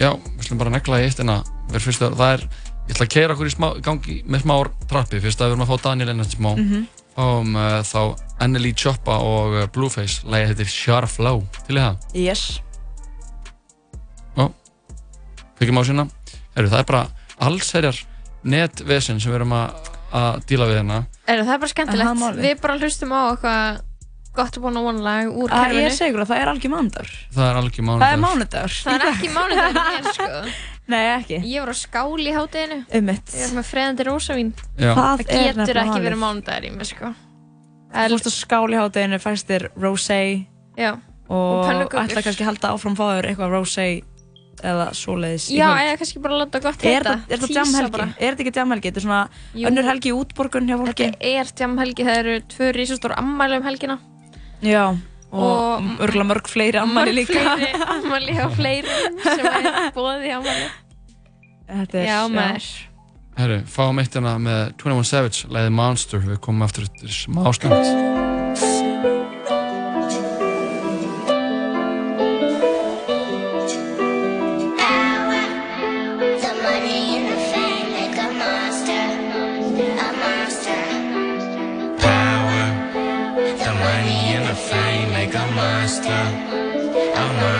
já, 0.00 0.12
við 0.14 0.46
slum 0.46 0.62
bara 0.62 0.74
negla 0.74 1.02
í 1.02 1.08
eitt 1.08 1.22
en 1.22 1.34
að 1.34 1.50
það 1.74 2.26
er 2.28 2.46
ég 2.90 2.94
ætla 2.94 3.06
að 3.06 3.12
keira 3.14 3.34
okkur 3.34 3.50
í 3.50 3.52
smá, 3.54 3.68
gangi 3.84 4.16
með 4.26 4.42
smá 4.42 4.54
trappi. 4.90 5.20
Fyrst 5.22 5.42
að 5.42 5.52
við 5.52 5.54
erum 5.54 5.62
að 5.62 5.68
fá 5.70 5.84
Daniel 5.84 6.10
ennast 6.10 6.34
smá. 6.34 6.48
Mhm. 6.56 6.86
Fáum 7.20 7.54
uh, 7.60 7.78
þá 7.84 8.00
Anneli 8.40 8.72
Choppa 8.72 9.18
og 9.20 9.54
uh, 9.60 9.66
Blueface. 9.74 10.22
Lægið 10.24 10.52
heitir 10.54 10.72
Sharp 10.72 11.12
Flow 11.12 11.42
til 11.66 11.76
í 11.76 11.84
það, 11.84 12.02
Yes. 12.16 12.48
Fyrir 15.60 15.74
má 15.76 15.82
sína. 15.84 16.06
Heru, 16.56 16.70
það 16.72 16.78
er 16.80 16.86
bara 16.88 17.00
allsherjar 17.44 17.98
netvesen 18.48 19.18
sem 19.20 19.28
við 19.28 19.42
erum 19.42 19.52
að, 19.52 19.90
að 20.16 20.38
díla 20.48 20.68
við 20.70 20.78
hérna. 20.80 20.96
Er, 21.26 21.42
Það 21.44 21.52
er 21.52 21.60
bara 21.60 21.72
skemmtilegt. 21.74 22.20
Málið? 22.22 22.40
Við 22.46 22.62
bara 22.62 22.76
hlustum 22.80 23.12
á 23.12 23.20
eitthvað 23.34 23.82
gott 24.40 24.56
að 24.56 24.64
búna 24.64 24.84
one 24.88 25.04
lag 25.04 25.28
úr 25.28 25.52
kerfinu 25.52 25.84
er 25.84 25.96
segur 25.98 26.22
að 26.24 26.30
það 26.32 26.40
er 26.40 26.50
algjör 26.54 26.72
mánudagur. 26.72 27.12
Það 27.36 27.48
er 27.50 27.58
er 28.16 28.22
mánudagur. 28.24 28.24
mánudagur. 28.24 28.76
Það 28.86 28.96
er 28.96 29.08
ekki 29.10 29.32
sko 30.16 30.28
Nei, 30.90 31.04
ekki. 31.14 31.38
Ég 31.46 31.60
var 31.64 31.70
á 31.70 31.76
skál 31.78 32.18
í 32.18 32.32
hátteginu 32.34 32.78
Ummitt 32.98 33.34
Ég 33.36 33.46
var 33.46 33.56
með 33.60 33.66
freðandi 33.70 34.06
rósavín. 34.08 34.52
Já, 34.80 34.92
Það 34.96 35.22
getur 35.24 35.60
nefnilega 35.60 35.84
ekki 35.86 36.04
verið 36.06 36.20
mánudagur 36.24 36.66
í 36.66 36.70
mig 36.76 36.86
sko. 36.90 37.12
Þú 37.90 38.06
fórst 38.14 38.28
að 38.30 38.36
skáli 38.36 38.78
hátteginu, 38.80 39.18
fæst 39.22 39.48
þér 39.50 39.68
rosé 39.82 40.20
Já, 40.78 40.92
Og 41.30 41.66
ætla 41.70 42.22
kannski 42.22 42.42
að 42.42 42.48
halda 42.50 42.72
áfram 42.74 42.96
fáður 42.98 43.28
eitthvað 43.30 43.54
rosé 43.54 43.88
eða 44.60 44.90
svoleiðis 44.92 45.46
í 45.50 45.56
Já 45.56 45.68
kvöld. 45.70 45.80
eða 45.88 45.98
kannski 46.02 46.20
bara 46.20 46.38
láta 46.42 46.60
gott 46.60 46.82
Er 46.84 46.90
heita. 46.90 47.14
þetta- 47.14 47.32
er 47.32 47.38
þetta 47.38 47.46
Tísa 47.48 47.60
jamhelgi? 47.60 47.90
bara. 47.92 48.08
Er 48.18 48.34
þetta 48.34 48.42
ekki 48.44 48.58
jamhelgi? 48.60 48.90
Þetta 48.90 48.96
er 48.96 49.06
svona 49.06 49.28
Jú. 49.54 49.66
önnur 49.70 49.84
helgi 49.88 50.10
í 50.10 50.16
útborgun 50.20 50.68
hjá 50.68 50.76
fólki. 50.76 51.06
Þetta 51.06 51.18
er 51.22 51.44
jamhelgi, 51.56 52.04
það 52.04 52.18
eru 52.18 52.40
tvö 52.40 52.72
Og, 55.30 55.42
Og- 55.42 56.00
örgulega 56.02 56.26
mörg 56.26 56.48
fleiri 56.50 56.78
ammæli 56.80 57.12
Mörg 57.12 57.18
líka. 57.20 57.56
fleiri 57.56 57.72
ammæli 57.94 58.32
á 58.34 58.46
fleiri 58.50 58.96
sem 59.22 59.46
er 59.46 59.92
bóðið 59.94 60.24
í 60.26 60.32
ammæli 60.38 60.70
Þetta 61.70 61.94
er, 62.00 62.06
Já 62.08 62.18
maður. 62.28 62.70
Herru, 63.38 63.60
fáum 63.70 64.00
eitt 64.02 64.16
hérna 64.18 64.32
með 64.42 64.72
21 64.82 65.06
Savage 65.06 65.46
lægið 65.54 65.70
Monster, 65.78 66.18
við 66.18 66.40
komum 66.42 66.66
aftur 66.66 66.88
smá 67.06 67.46
stund 67.54 68.29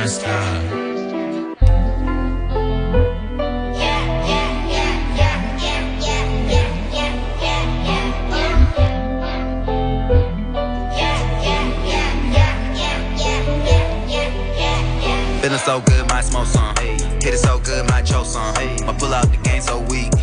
yeah, 0.01 0.07
yeah. 4.27 4.71
Feeling 15.43 15.59
so 15.59 15.81
good, 15.83 16.09
might 16.09 16.25
smoke 16.25 16.47
some. 16.47 16.75
Hit 16.77 17.35
it 17.35 17.39
so 17.39 17.59
good, 17.59 17.87
might 17.91 18.07
choke 18.07 18.25
some. 18.25 18.55
My 18.87 18.95
pull 18.99 19.13
out 19.13 19.31
the 19.31 19.37
game 19.43 19.61
so 19.61 19.81
weak. 19.81 20.20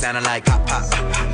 Sounding 0.00 0.24
like 0.24 0.46
pop, 0.46 0.66
pop. 0.66 0.82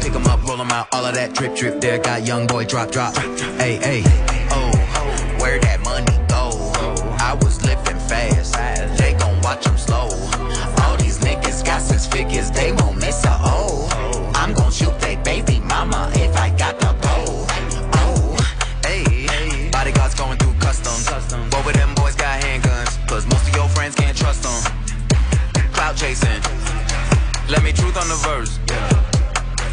Pick 0.03 0.13
'em 0.13 0.27
up, 0.27 0.43
roll 0.43 0.61
'em 0.61 0.73
out, 0.73 0.89
all 0.93 1.05
of 1.05 1.15
that 1.15 1.33
drip, 1.35 1.55
drip. 1.55 1.81
There 1.81 1.99
got 1.99 2.27
young 2.27 2.49
boy 2.49 2.65
drop, 2.65 2.91
drop. 2.91 3.17
Hey, 3.63 3.77
hey, 3.77 4.03
oh, 4.51 4.73
where 5.39 5.61
that 5.61 5.81
money 5.85 6.17
go? 6.27 6.51
I 7.21 7.35
was 7.43 7.65
living 7.65 8.01
fast. 8.11 8.55
They 8.99 9.15
gon' 9.15 9.41
watch 9.43 9.65
'em 9.69 9.79
slow. 9.79 10.09
All 10.83 10.97
these 10.97 11.19
niggas 11.19 11.65
got 11.65 11.81
six 11.81 12.07
figures, 12.07 12.51
they 12.51 12.73
won't 12.73 12.97
miss 12.99 13.25
a 13.25 13.39
O. 13.45 13.89
I'm 14.35 14.53
gon' 14.53 14.73
shoot 14.73 14.99
they 15.01 15.15
baby 15.17 15.61
mama 15.61 16.11
if 16.15 16.37
I 16.37 16.51
got 16.51 16.81
the 16.81 16.93
pole. 17.07 17.47
Oh, 18.03 18.37
hey, 18.85 19.71
bodyguards 19.71 20.15
going 20.17 20.39
through 20.39 20.57
customs. 20.59 21.07
What 21.53 21.65
with 21.65 21.77
them 21.77 21.95
boys 21.95 22.17
got 22.17 22.43
handguns? 22.43 22.99
Cause 23.07 23.27
most 23.27 23.47
of 23.49 23.55
your 23.55 23.69
friends 23.69 23.95
can't 23.95 24.17
trust 24.17 24.43
them. 24.43 24.59
Cloud 25.73 25.97
chasing. 25.97 26.46
Let 27.49 27.63
me 27.63 27.73
truth 27.73 27.97
on 27.97 28.09
the 28.09 28.19
verse. 28.27 28.59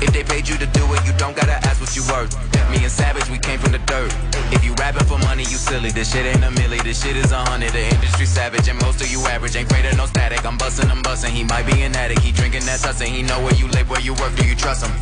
If 0.01 0.13
they 0.13 0.23
paid 0.23 0.47
you 0.47 0.57
to 0.57 0.67
do 0.67 0.83
it, 0.93 1.05
you 1.07 1.13
don't 1.17 1.35
gotta 1.35 1.53
ask 1.65 1.81
what 1.81 1.95
you 1.95 2.03
worth. 2.11 2.35
Me 2.69 2.77
and 2.77 2.91
Savage, 2.91 3.27
we 3.29 3.39
came 3.39 3.57
from 3.57 3.71
the 3.71 3.79
dirt. 3.79 4.13
If 4.51 4.63
you 4.63 4.73
rapping 4.75 5.05
for 5.05 5.17
money, 5.19 5.41
you 5.43 5.57
silly. 5.57 5.89
This 5.89 6.11
shit 6.13 6.25
ain't 6.25 6.43
a 6.43 6.49
milli, 6.49 6.83
this 6.83 7.01
shit 7.03 7.15
is 7.15 7.31
a 7.31 7.39
hundred. 7.49 7.71
The 7.71 7.83
industry 7.83 8.27
savage, 8.27 8.67
and 8.67 8.79
most 8.81 9.01
of 9.01 9.11
you 9.11 9.19
average. 9.25 9.55
Ain't 9.55 9.71
of 9.71 9.97
no 9.97 10.05
static. 10.05 10.45
I'm 10.45 10.57
busting, 10.57 10.89
I'm 10.91 11.01
busting. 11.01 11.31
He 11.31 11.43
might 11.43 11.65
be 11.65 11.81
an 11.81 11.95
addict. 11.95 12.21
He 12.21 12.31
drinking 12.31 12.65
that 12.65 12.79
tussin. 12.79 13.07
He 13.07 13.23
know 13.23 13.41
where 13.43 13.55
you 13.55 13.67
live, 13.69 13.89
where 13.89 14.01
you 14.01 14.13
work. 14.15 14.35
Do 14.35 14.45
you 14.45 14.55
trust 14.55 14.85
him? 14.85 14.93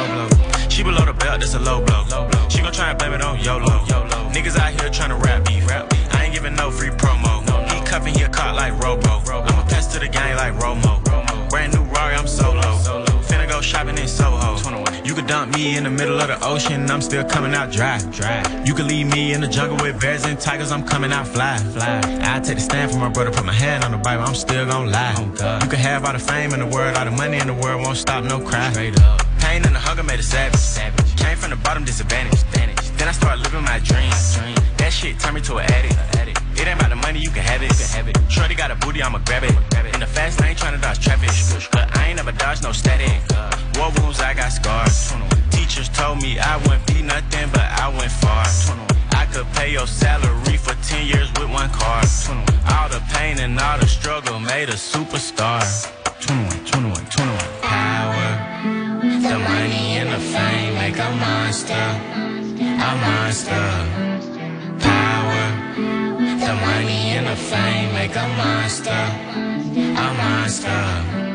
low 0.00 0.28
blow. 0.28 0.68
She 0.68 0.82
below 0.82 1.04
the 1.04 1.12
belt, 1.12 1.40
that's 1.40 1.54
a 1.54 1.58
low 1.58 1.84
blow. 1.84 2.04
She 2.48 2.62
gon' 2.62 2.72
try 2.72 2.90
and 2.90 2.98
blame 2.98 3.12
it 3.12 3.22
on 3.22 3.40
YOLO. 3.40 3.84
Niggas 4.32 4.56
out 4.56 4.70
here 4.80 4.90
tryna 4.90 5.08
to 5.08 5.14
rap 5.16 5.46
beef. 5.46 5.68
I 5.70 6.24
ain't 6.24 6.34
giving 6.34 6.54
no 6.54 6.70
free 6.70 6.90
promo. 6.90 7.42
He 7.70 7.80
cuffin' 7.84 8.14
your 8.14 8.28
caught 8.28 8.54
like 8.54 8.72
Robo. 8.82 9.20
I'ma 9.30 9.62
pass 9.68 9.86
to 9.92 9.98
the 9.98 10.08
gang 10.08 10.36
like 10.36 10.54
Romo. 10.54 11.00
Brand 11.50 11.74
new 11.74 11.82
Rari, 11.82 12.14
I'm 12.14 12.26
solo. 12.26 12.60
Finna 13.22 13.48
go 13.48 13.60
shopping 13.60 13.98
in 13.98 14.08
Soho. 14.08 14.56
You 15.04 15.14
could 15.14 15.26
dump 15.26 15.54
me 15.54 15.76
in 15.76 15.84
the 15.84 15.90
middle 15.90 16.20
of 16.20 16.28
the 16.28 16.38
ocean, 16.44 16.88
I'm 16.90 17.02
still 17.02 17.24
coming 17.24 17.54
out 17.54 17.72
dry. 17.72 17.98
You 18.64 18.74
could 18.74 18.86
leave 18.86 19.12
me 19.12 19.32
in 19.32 19.40
the 19.40 19.48
jungle 19.48 19.76
with 19.84 20.00
bears 20.00 20.24
and 20.24 20.38
tigers, 20.38 20.70
I'm 20.70 20.84
coming 20.84 21.12
out 21.12 21.26
fly. 21.26 21.58
I 22.22 22.40
take 22.40 22.56
the 22.56 22.60
stand 22.60 22.92
for 22.92 22.98
my 22.98 23.08
brother, 23.08 23.32
put 23.32 23.44
my 23.44 23.52
hand 23.52 23.82
on 23.82 23.90
the 23.90 23.98
Bible, 23.98 24.24
I'm 24.24 24.34
still 24.34 24.66
gon' 24.66 24.90
lie. 24.90 25.14
You 25.62 25.68
could 25.68 25.80
have 25.80 26.04
all 26.04 26.12
the 26.12 26.18
fame 26.18 26.52
in 26.52 26.60
the 26.60 26.66
world, 26.66 26.96
all 26.96 27.04
the 27.04 27.10
money 27.10 27.38
in 27.38 27.48
the 27.48 27.54
world, 27.54 27.82
won't 27.82 27.96
stop 27.96 28.22
no 28.24 28.38
crime. 28.38 28.72
Straight 28.72 29.00
up. 29.00 29.29
Pain 29.50 29.66
and 29.66 29.74
the 29.74 29.80
hunger 29.80 30.04
made 30.04 30.20
a 30.20 30.22
savage. 30.22 30.62
Came 31.18 31.36
from 31.36 31.50
the 31.50 31.56
bottom, 31.56 31.82
disadvantage. 31.82 32.40
Then 32.96 33.08
I 33.08 33.10
started 33.10 33.42
living 33.42 33.64
my 33.64 33.80
dreams. 33.80 34.38
That 34.78 34.92
shit 34.92 35.18
turned 35.18 35.34
me 35.34 35.40
to 35.50 35.56
an 35.56 35.66
addict. 35.74 36.38
It 36.54 36.68
ain't 36.68 36.78
about 36.78 36.90
the 36.90 37.00
money, 37.02 37.18
you 37.18 37.30
can 37.30 37.42
have 37.42 37.60
it. 37.60 37.74
Shorty 38.30 38.54
got 38.54 38.70
a 38.70 38.76
booty, 38.76 39.02
I'ma 39.02 39.18
grab 39.26 39.42
it. 39.42 39.50
In 39.92 39.98
the 39.98 40.06
fast 40.06 40.40
lane, 40.40 40.54
tryna 40.54 40.80
dodge 40.80 41.00
traffic. 41.02 41.34
But 41.72 41.90
I 41.98 42.06
ain't 42.06 42.18
never 42.22 42.30
dodged 42.30 42.62
no 42.62 42.70
static. 42.70 43.10
War 43.74 43.90
wounds, 43.98 44.20
I 44.20 44.34
got 44.34 44.52
scars. 44.52 45.12
Teachers 45.50 45.88
told 45.88 46.22
me 46.22 46.38
I 46.38 46.56
wouldn't 46.58 46.86
be 46.86 47.02
nothing, 47.02 47.50
but 47.50 47.66
I 47.82 47.88
went 47.98 48.12
far. 48.22 48.46
I 49.18 49.26
could 49.32 49.48
pay 49.58 49.72
your 49.72 49.88
salary 49.88 50.58
for 50.58 50.74
10 50.86 51.08
years 51.08 51.28
with 51.34 51.50
one 51.50 51.70
car. 51.70 52.04
All 52.70 52.88
the 52.88 53.02
pain 53.14 53.40
and 53.40 53.58
all 53.58 53.80
the 53.80 53.88
struggle 53.88 54.38
made 54.38 54.68
a 54.68 54.78
superstar. 54.78 55.58
21, 56.20 56.66
21, 56.66 56.94
21. 56.94 57.59
The 59.30 59.38
money 59.38 59.96
and 59.98 60.10
the 60.10 60.18
fame 60.18 60.74
make 60.74 60.98
a 60.98 61.08
monster. 61.24 61.86
A 62.88 62.92
monster. 63.06 63.68
Power, 64.80 65.44
the 66.44 66.54
money 66.66 67.14
and 67.14 67.28
the 67.28 67.36
fame 67.36 67.94
make 67.94 68.16
a 68.16 68.26
monster. 68.26 69.02
A 70.04 70.14
monster. 70.18 71.29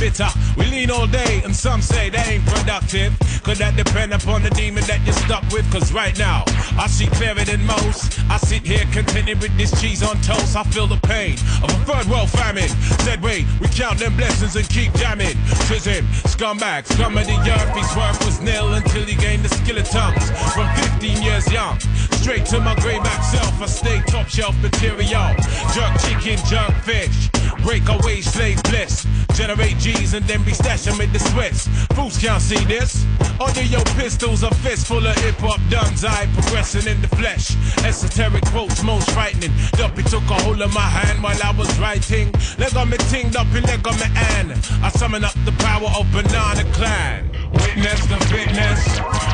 Bitter. 0.00 0.28
We 0.56 0.64
lean 0.64 0.90
all 0.90 1.06
day, 1.06 1.42
and 1.44 1.54
some 1.54 1.82
say 1.82 2.08
they 2.08 2.40
ain't 2.40 2.46
productive. 2.46 3.12
Could 3.44 3.58
that 3.58 3.76
depend 3.76 4.12
upon 4.14 4.42
the 4.42 4.50
demon 4.50 4.82
that 4.84 5.04
you're 5.04 5.20
stuck 5.28 5.44
with? 5.52 5.70
Cause 5.70 5.92
right 5.92 6.16
now, 6.18 6.42
I 6.80 6.86
see 6.88 7.06
clearer 7.06 7.44
than 7.44 7.64
most. 7.66 8.18
I 8.30 8.38
sit 8.38 8.64
here 8.64 8.84
contented 8.92 9.40
with 9.42 9.54
this 9.58 9.70
cheese 9.80 10.02
on 10.02 10.16
toast. 10.22 10.56
I 10.56 10.64
feel 10.64 10.86
the 10.86 11.00
pain 11.04 11.34
of 11.62 11.68
a 11.68 11.78
third 11.84 12.06
world 12.08 12.30
famine. 12.30 12.68
Said, 13.04 13.22
wait, 13.22 13.44
we 13.60 13.68
count 13.68 13.98
them 13.98 14.16
blessings 14.16 14.56
and 14.56 14.66
keep 14.70 14.92
jamming. 14.94 15.36
Tis 15.68 15.84
him, 15.84 16.06
scumbag, 16.24 16.86
scum 16.86 17.18
of 17.18 17.26
the 17.26 17.36
earth. 17.36 17.70
His 17.76 17.90
worth 17.94 18.24
was 18.24 18.40
nil 18.40 18.72
until 18.72 19.04
he 19.04 19.14
gained 19.16 19.44
the 19.44 19.52
skill 19.52 19.76
of 19.76 19.88
tongues. 19.88 20.30
From 20.56 20.66
15 20.98 21.22
years 21.22 21.46
young, 21.52 21.78
straight 22.16 22.46
to 22.46 22.60
my 22.60 22.74
grayback 22.76 23.22
self, 23.22 23.60
I 23.60 23.66
stay 23.66 24.00
top 24.08 24.28
shelf 24.28 24.56
material. 24.62 25.36
Jerk 25.76 25.92
chicken, 26.00 26.40
jerk 26.48 26.72
fish. 26.88 27.29
Break 27.62 27.88
away 27.88 28.20
slave 28.20 28.62
bliss. 28.64 29.06
Generate 29.34 29.78
G's 29.78 30.14
and 30.14 30.26
then 30.26 30.42
be 30.44 30.52
stashing 30.52 30.98
with 30.98 31.12
the 31.12 31.18
Swiss. 31.18 31.68
Fools 31.94 32.18
can't 32.18 32.42
see 32.42 32.62
this. 32.64 33.04
Under 33.40 33.62
your 33.62 33.84
pistols, 33.96 34.42
a 34.42 34.52
fist 34.56 34.86
full 34.86 35.06
of 35.06 35.16
hip 35.24 35.36
hop 35.36 35.60
duns. 35.70 36.04
I 36.04 36.26
progressing 36.34 36.86
in 36.90 37.00
the 37.00 37.08
flesh. 37.08 37.56
Esoteric 37.84 38.44
quotes, 38.46 38.82
most 38.82 39.10
frightening. 39.12 39.52
Duppy 39.72 40.02
took 40.02 40.24
a 40.24 40.36
hold 40.42 40.60
of 40.60 40.72
my 40.74 40.80
hand 40.80 41.22
while 41.22 41.40
I 41.42 41.52
was 41.52 41.70
writing. 41.78 42.32
Leg 42.58 42.76
on 42.76 42.90
me 42.90 42.98
ting, 43.08 43.30
Duppy 43.30 43.60
leg 43.62 43.86
on 43.86 43.96
me 43.96 44.08
and 44.36 44.52
I 44.82 44.90
summon 44.90 45.24
up 45.24 45.34
the 45.44 45.52
power 45.52 45.88
of 45.98 46.10
Banana 46.12 46.64
Clan. 46.72 47.30
Witness 47.52 48.00
the 48.06 48.18
fitness, 48.28 48.84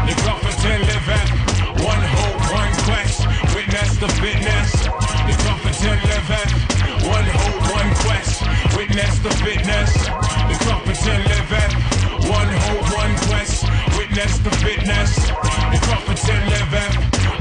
the 0.06 0.14
prophet 0.22 0.64
and 0.66 0.82
live 0.86 1.08
at. 1.08 1.28
One 1.82 2.02
hope, 2.14 2.40
one 2.52 2.72
quest. 2.86 3.26
Witness 3.54 3.96
the 3.98 4.08
fitness, 4.20 4.72
the 4.72 5.34
prophet 5.42 5.84
and 5.84 6.02
live 6.10 6.30
at. 6.30 6.75
One 7.06 7.24
hope, 7.24 7.62
one 7.70 7.94
quest. 8.02 8.42
Witness 8.76 9.18
the 9.20 9.30
fitness, 9.30 9.92
the 9.94 10.56
live 11.30 11.52
at. 11.52 11.72
One 12.28 12.48
hope, 12.66 12.92
one 12.94 13.14
quest. 13.28 13.64
Witness 13.96 14.38
the 14.38 14.50
fitness, 14.50 15.14
the 15.70 15.78
live 16.50 16.74
at. 16.74 16.94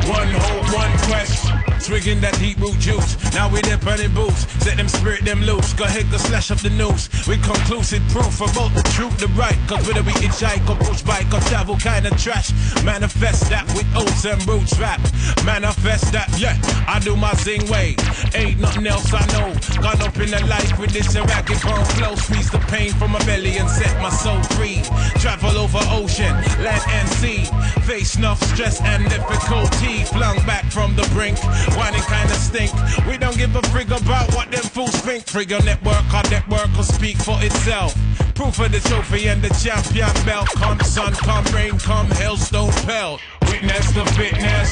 One 0.08 0.30
hope, 0.30 0.72
one 0.72 0.94
quest. 1.10 1.75
Swigging 1.86 2.20
that 2.22 2.34
deep 2.40 2.58
root 2.58 2.80
juice. 2.80 3.14
Now 3.36 3.48
we 3.48 3.62
there 3.62 3.78
burning 3.78 4.12
boots. 4.12 4.50
Set 4.66 4.78
them 4.78 4.90
spirit 4.90 5.24
them 5.24 5.42
loose. 5.42 5.72
Go 5.74 5.84
ahead, 5.84 6.10
go 6.10 6.18
slash 6.18 6.50
up 6.50 6.58
the 6.58 6.72
news. 6.72 7.14
With 7.28 7.44
conclusive 7.46 8.02
proof 8.10 8.42
about 8.42 8.74
the 8.74 8.82
truth, 8.98 9.16
the 9.20 9.28
right. 9.38 9.54
Cause 9.70 9.86
whether 9.86 10.02
we 10.02 10.12
hitchhike 10.18 10.66
or 10.66 10.82
push 10.82 11.04
bike 11.04 11.32
or 11.32 11.40
travel 11.42 11.78
kind 11.78 12.08
of 12.08 12.18
trash. 12.18 12.50
Manifest 12.84 13.52
that 13.54 13.70
with 13.78 13.86
oats 13.94 14.26
and 14.26 14.42
roots 14.48 14.74
rap. 14.80 14.98
Manifest 15.46 16.12
that, 16.12 16.26
yeah. 16.42 16.58
I 16.90 16.98
do 16.98 17.16
my 17.16 17.36
zing 17.46 17.70
way. 17.70 17.96
Ain't 18.34 18.60
nothing 18.60 18.88
else 18.88 19.14
I 19.14 19.22
know. 19.38 19.54
Gone 19.78 20.02
up 20.02 20.18
in 20.18 20.34
the 20.34 20.42
life 20.50 20.80
with 20.80 20.90
this 20.90 21.14
ragged 21.14 21.62
bone 21.62 21.86
flow. 22.02 22.16
Squeeze 22.16 22.50
the 22.50 22.58
pain 22.66 22.94
from 22.98 23.12
my 23.12 23.24
belly 23.30 23.58
and 23.62 23.70
set 23.70 23.94
my 24.02 24.10
soul 24.10 24.42
free. 24.58 24.82
Travel 25.22 25.54
over 25.62 25.86
ocean, 25.94 26.34
land 26.66 26.82
and 26.90 27.08
sea. 27.22 27.46
Face 27.86 28.18
enough 28.18 28.42
stress 28.42 28.82
and 28.82 29.06
difficulty. 29.08 30.02
Flung 30.10 30.42
back 30.50 30.66
from 30.72 30.96
the 30.96 31.06
brink. 31.14 31.38
Whining 31.76 32.04
kinda 32.04 32.36
stink. 32.36 32.72
We 33.08 33.18
don't 33.18 33.38
give 33.38 33.56
a 33.56 33.62
frig 33.74 33.92
about 33.92 34.34
what 34.34 34.50
them 34.52 34.64
fools 34.64 34.96
think. 34.96 35.26
Trigger 35.26 35.60
network, 35.64 36.06
our 36.14 36.24
network 36.30 36.70
will 36.76 36.84
speak 36.84 37.18
for 37.18 37.38
itself. 37.44 37.94
Proof 38.34 38.60
of 38.60 38.72
the 38.72 38.80
trophy 38.80 39.28
and 39.28 39.42
the 39.42 39.50
champion 39.64 40.12
belt. 40.26 40.48
Come 40.56 40.80
sun, 40.82 41.14
come 41.14 41.46
rain, 41.56 41.78
come 41.80 42.08
hailstone 42.20 42.72
pelt. 42.86 43.20
Witness 43.48 43.92
the 43.92 44.06
fitness, 44.18 44.70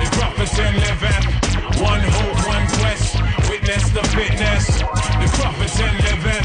the 0.00 0.08
prophets 0.18 0.58
and 0.58 0.76
living. 0.76 1.22
One 1.82 2.00
hope, 2.00 2.46
one 2.46 2.66
quest. 2.78 3.16
Witness 3.48 3.88
the 3.90 4.04
fitness, 4.14 4.66
the 5.20 5.28
prophets 5.38 5.80
and 5.80 5.96
living. 6.06 6.44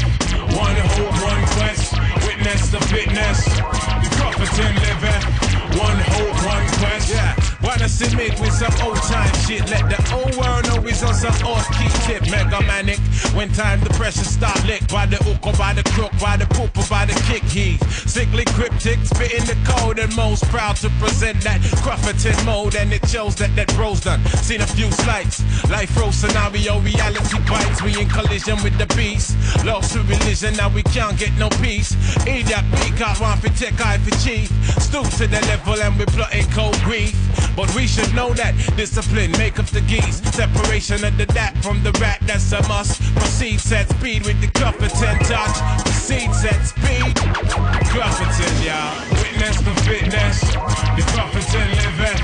One 0.56 0.76
hope, 0.76 1.16
one 1.22 1.44
quest. 1.56 1.92
Witness 2.26 2.68
the 2.70 2.80
fitness, 2.92 3.44
the 3.44 4.10
prophets 4.18 4.58
and 4.58 4.76
living. 4.86 5.22
One 5.78 5.98
hope, 5.98 6.36
one 6.46 6.66
quest. 6.78 7.10
Yeah. 7.10 7.45
Submit 7.88 8.38
with 8.40 8.52
some 8.52 8.74
old 8.82 8.96
time 8.96 9.32
shit. 9.46 9.62
Let 9.70 9.88
the 9.88 9.98
old 10.12 10.34
world 10.36 10.66
know 10.66 10.88
it's 10.88 11.04
on 11.04 11.14
some 11.14 11.34
off 11.46 11.66
key 11.78 11.88
tip. 12.02 12.28
Mega 12.30 12.60
manic. 12.62 12.98
When 13.32 13.48
time 13.52 13.80
the 13.80 13.90
pressure 13.90 14.24
start 14.24 14.58
lick 14.66 14.86
by 14.88 15.06
the 15.06 15.16
hook 15.16 15.46
or 15.46 15.52
by 15.52 15.72
the 15.72 15.84
crook, 15.94 16.10
by 16.20 16.36
the 16.36 16.46
poop 16.46 16.76
or 16.76 16.84
by 16.90 17.06
the 17.06 17.14
kick 17.30 17.44
heave. 17.44 17.80
Sickly 17.92 18.44
cryptic, 18.58 18.98
spitting 19.04 19.46
the 19.46 19.56
code 19.64 20.00
and 20.00 20.14
most 20.16 20.44
proud 20.50 20.74
to 20.76 20.90
present 20.98 21.40
that 21.42 21.60
Crufferton 21.84 22.34
mode. 22.44 22.74
And 22.74 22.92
it 22.92 23.06
shows 23.08 23.36
that 23.36 23.54
that 23.54 23.72
bro's 23.74 24.00
done. 24.00 24.24
Seen 24.42 24.60
a 24.62 24.66
few 24.66 24.90
slights. 24.90 25.44
Life 25.70 25.96
row 25.96 26.10
scenario, 26.10 26.80
reality 26.80 27.38
bites. 27.48 27.82
We 27.82 27.98
in 28.00 28.08
collision 28.08 28.60
with 28.64 28.76
the 28.78 28.86
beast. 28.96 29.36
Lost 29.64 29.92
to 29.92 30.02
religion, 30.02 30.54
now 30.56 30.70
we 30.70 30.82
can't 30.82 31.16
get 31.16 31.32
no 31.38 31.48
peace. 31.62 31.94
Idiot, 32.26 32.64
we 32.82 32.90
got 32.98 33.20
one 33.20 33.38
for 33.38 33.48
tech, 33.54 33.78
eye 33.80 33.98
for 33.98 34.10
chief. 34.26 34.50
Stoop 34.82 35.06
to 35.22 35.26
the 35.28 35.40
level 35.46 35.80
and 35.80 35.96
we 35.96 36.04
plotting 36.06 36.50
cold 36.50 36.76
grief. 36.82 37.14
But 37.56 37.74
we 37.76 37.86
should 37.86 38.12
know 38.14 38.32
that 38.32 38.56
discipline 38.74 39.30
make 39.32 39.60
up 39.60 39.66
the 39.66 39.82
geese. 39.82 40.24
Separation 40.32 41.04
of 41.04 41.12
the 41.18 41.26
dat 41.26 41.52
from 41.60 41.82
the 41.84 41.92
rat, 42.00 42.18
that's 42.24 42.50
a 42.52 42.62
must. 42.68 43.02
Proceed 43.14 43.60
set 43.60 43.86
speed 43.90 44.24
with 44.24 44.40
the 44.40 44.48
Clufferton 44.56 45.20
touch. 45.28 45.56
Proceed 45.84 46.32
set 46.32 46.56
speed. 46.64 47.12
Clufferton, 47.92 48.54
y'all. 48.64 48.96
Witness 49.20 49.60
the 49.60 49.76
fitness. 49.84 50.40
The 50.96 51.04
Clufferton 51.12 51.68
living. 51.84 52.18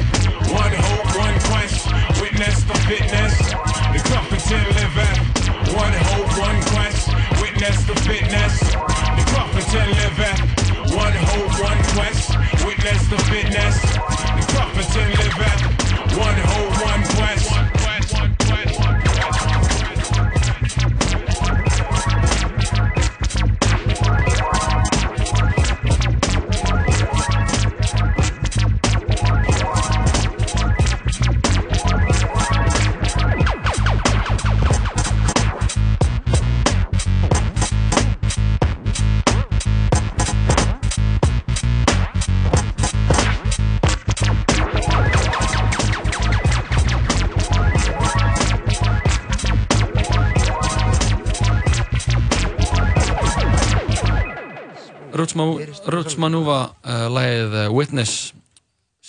One 0.56 0.72
hope, 0.72 1.08
one 1.20 1.36
quest. 1.52 1.84
Witness 2.16 2.64
the 2.64 2.78
fitness. 2.88 3.36
The 3.92 4.00
Clufferton 4.08 4.64
living. 4.80 5.16
One 5.76 5.92
hope, 6.08 6.32
one 6.40 6.60
quest. 6.72 7.12
Witness 7.44 7.76
the 7.84 7.96
fitness. 8.08 8.56
The 8.58 9.24
Clufferton 9.28 9.88
living. 10.00 10.38
One 10.96 11.12
hope, 11.28 11.52
one 11.60 11.80
quest. 11.92 12.36
Witness 12.64 13.06
the 13.08 13.18
fitness. 13.28 13.76
The 13.80 14.44
and 14.94 15.08
live 15.16 15.40
at 15.40 16.18
one 16.18 16.36
whole 16.36 16.71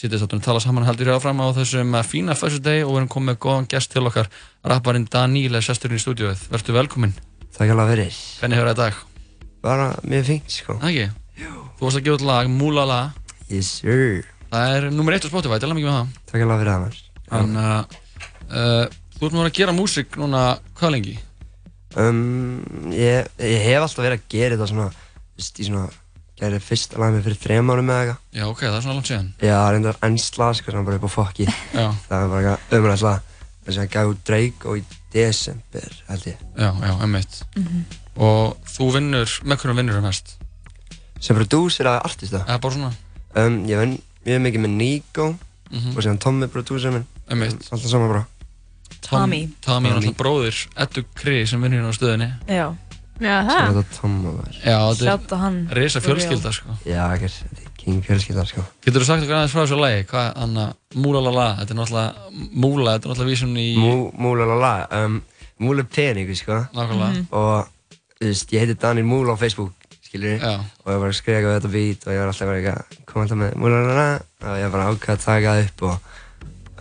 sýtist 0.03 0.25
áttunum 0.25 0.43
tala 0.43 0.59
saman 0.59 0.83
heldur 0.83 1.07
hér 1.07 1.15
áfram 1.15 1.39
á 1.39 1.47
þessum 1.55 1.93
uh, 1.95 2.01
fína 2.03 2.35
first 2.35 2.59
day 2.65 2.81
og 2.83 2.89
við 2.91 2.97
erum 2.99 3.11
komið 3.13 3.29
með 3.29 3.37
góðan 3.45 3.67
gest 3.71 3.93
til 3.93 4.03
okkar. 4.09 4.27
Rapparinn 4.67 5.05
Daníl 5.07 5.55
er 5.55 5.63
sesturinn 5.63 5.95
í 5.95 6.03
stúdíóið. 6.03 6.41
Vertu 6.51 6.75
velkominn. 6.75 7.13
Takk 7.55 7.71
alveg 7.71 7.93
fyrir 7.93 8.17
Hvernig 8.41 8.59
hefur 8.59 8.69
það 8.73 8.81
dag? 8.81 8.97
Bara 9.63 9.85
mjög 10.03 10.25
fínt 10.27 10.51
sko. 10.51 10.75
Það 10.81 10.91
ekki? 10.91 11.45
Þú 11.79 11.85
varst 11.87 12.01
að 12.01 12.03
gefa 12.09 12.17
út 12.19 12.25
lag, 12.27 12.51
Múlala. 12.51 12.99
Yes 13.47 13.71
sir. 13.79 14.27
Það 14.51 14.75
er 14.75 14.89
nummer 14.91 15.15
eitt 15.15 15.23
á 15.23 15.31
Spotify, 15.31 15.61
tala 15.63 15.77
mikið 15.77 15.87
með 15.87 15.99
það. 16.01 16.11
Takk 16.33 16.43
alveg 16.43 16.63
fyrir 16.63 16.73
það 16.73 16.83
maður 16.83 17.01
Þannig 17.31 17.71
að 17.71 17.97
uh, 18.59 18.99
þú 19.15 19.25
ert 19.29 19.37
nú 19.37 19.45
að 19.45 19.53
gera 19.61 19.77
músík 19.79 20.19
núna 20.19 20.43
hvað 20.75 20.95
lengi? 20.97 21.15
um, 21.95 22.91
ég, 22.91 23.31
ég 23.39 23.67
hef 23.69 23.85
alltaf 23.85 24.03
verið 24.03 24.19
að 24.19 24.29
gera 24.33 24.57
þetta 24.57 24.71
svona 24.73 24.87
Vist, 25.37 25.59
í 25.61 25.67
svona 25.69 25.87
Gerði 26.39 26.59
fyrsta 26.65 26.97
lag 26.99 27.13
með 27.13 27.27
fyrir 27.27 27.37
þrejum 27.43 27.69
árum 27.73 27.89
eða 27.93 28.01
eitthvað 28.03 28.39
Já, 28.39 28.45
ok, 28.49 28.61
það 28.65 28.75
er 28.77 28.81
svona 28.85 28.95
langt 28.97 29.09
síðan 29.11 29.27
Já, 29.45 29.57
reyndar 29.71 29.99
ennsla 30.07 30.47
sko 30.57 30.71
Svona 30.73 30.85
bara 30.87 30.97
upp 30.97 31.05
á 31.05 31.11
fokki 31.13 31.45
Já. 31.47 31.85
Það 32.09 32.23
var 32.23 32.29
bara 32.33 32.41
eitthvað 32.57 32.79
umræðsla 32.79 33.13
Þess 33.63 33.77
að 33.77 33.83
ég 33.85 33.91
gaf 33.93 34.09
út 34.13 34.23
Drake 34.27 34.67
og 34.71 34.79
í 34.79 34.83
desember 35.13 35.93
held 36.09 36.25
ég 36.31 36.41
Já, 36.57 36.69
já, 36.73 36.93
emmitt 37.05 37.43
Mhm. 37.55 37.83
Og 38.23 38.57
þú 38.69 38.89
vinnur, 38.93 39.31
með 39.45 39.57
hvernig 39.61 39.77
vinnur 39.79 39.95
þú 39.97 40.03
mest? 40.05 40.33
Sem 41.23 41.37
prodúser 41.37 41.85
eða 41.87 42.01
artista 42.05 42.43
Eða 42.47 42.59
bara 42.61 42.73
svona? 42.75 42.91
um, 43.35 43.55
Ég 43.69 43.79
vinn 43.79 43.95
mjög 44.25 44.43
mikið 44.47 44.65
með 44.65 44.75
Nico 44.81 45.29
Mhm. 45.73 45.95
Og 45.97 46.03
síðan 46.03 46.19
Tommy 46.21 46.47
prodúser 46.53 46.91
minn 46.93 47.05
Einmitt. 47.29 47.61
Alltaf 47.71 47.89
saman 47.89 48.09
bara 48.11 48.25
Tommy. 49.03 49.49
Tommy 49.61 49.89
er 49.89 49.95
á 53.25 53.31
Já. 53.33 53.39
Já, 53.43 53.57
Sem 53.67 53.75
þetta 53.77 53.97
Tomma 53.99 54.31
var 54.37 54.57
Já, 54.57 54.77
þetta 54.89 55.05
Shout 55.07 55.33
á 55.33 55.37
hann. 55.43 55.57
er 55.71 55.89
For 55.93 56.05
fjölskylda 56.07 56.51
sko 56.57 56.75
Já, 56.85 57.03
ekkert, 57.15 57.37
þetta 57.43 57.63
er 57.63 57.71
king 57.83 58.01
fjölskylda 58.07 58.45
sko 58.49 58.63
Getur 58.85 59.03
þú 59.03 59.07
sagt 59.09 59.23
okkur 59.25 59.37
aðeins 59.37 59.53
frá 59.55 59.61
þessu 59.63 59.79
lagi? 59.79 60.03
Hvað, 60.11 60.27
Anna, 60.45 60.65
Múlalala, 60.95 61.47
þetta 61.61 61.73
er 61.75 61.79
náttúrulega 61.79 62.49
Múla, 62.65 62.95
þetta 62.97 63.07
er 63.09 63.13
náttúrulega 63.13 63.31
vísun 63.33 63.55
í 63.59 63.67
Mú, 63.79 63.93
múlalala, 64.25 64.73
um, 64.99 65.21
múl 65.63 65.79
er 65.83 65.87
peningu 65.89 66.35
sko 66.35 66.59
Nákvæmlega. 66.73 67.11
Mhm. 67.13 67.27
Og, 67.31 67.71
þú 68.19 68.29
veist, 68.31 68.53
ég 68.55 68.63
heiti 68.65 68.77
Daniel 68.79 69.07
Múl 69.09 69.31
á 69.31 69.35
Facebook, 69.39 69.73
skilur 70.03 70.37
Já. 70.39 70.53
Og 70.85 70.93
ég 70.93 70.99
var 71.03 71.09
að 71.09 71.17
skrifa 71.19 71.39
eitthvað 71.39 71.57
þetta 71.59 71.73
beat 71.75 72.07
og 72.07 72.13
ég 72.13 72.19
var 72.23 72.31
alltaf 72.33 72.47
bara 72.47 72.61
eitthvað, 72.61 73.01
kom 73.09 73.21
alltaf 73.25 73.37
með 73.43 73.55
múlalala 73.59 74.07
Og 74.43 74.57
ég 74.59 74.71
bara 74.71 74.89
ákvað 74.91 75.17
að 75.17 75.25
taka 75.25 75.53
það 75.53 75.65
upp 75.67 75.83
og, 75.89 75.99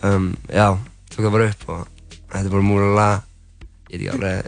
um, 0.03 0.31
já, 0.51 0.67
tók 1.13 1.23
það 1.27 1.35
bara 1.37 1.49
upp 1.53 1.69
og 1.69 1.87
þetta 2.33 2.47
er 2.47 2.53
bara 2.57 2.67
múlalala 2.67 3.09
Ég 3.93 3.99
veit 3.99 4.07
ekki 4.07 4.13
alveg, 4.15 4.47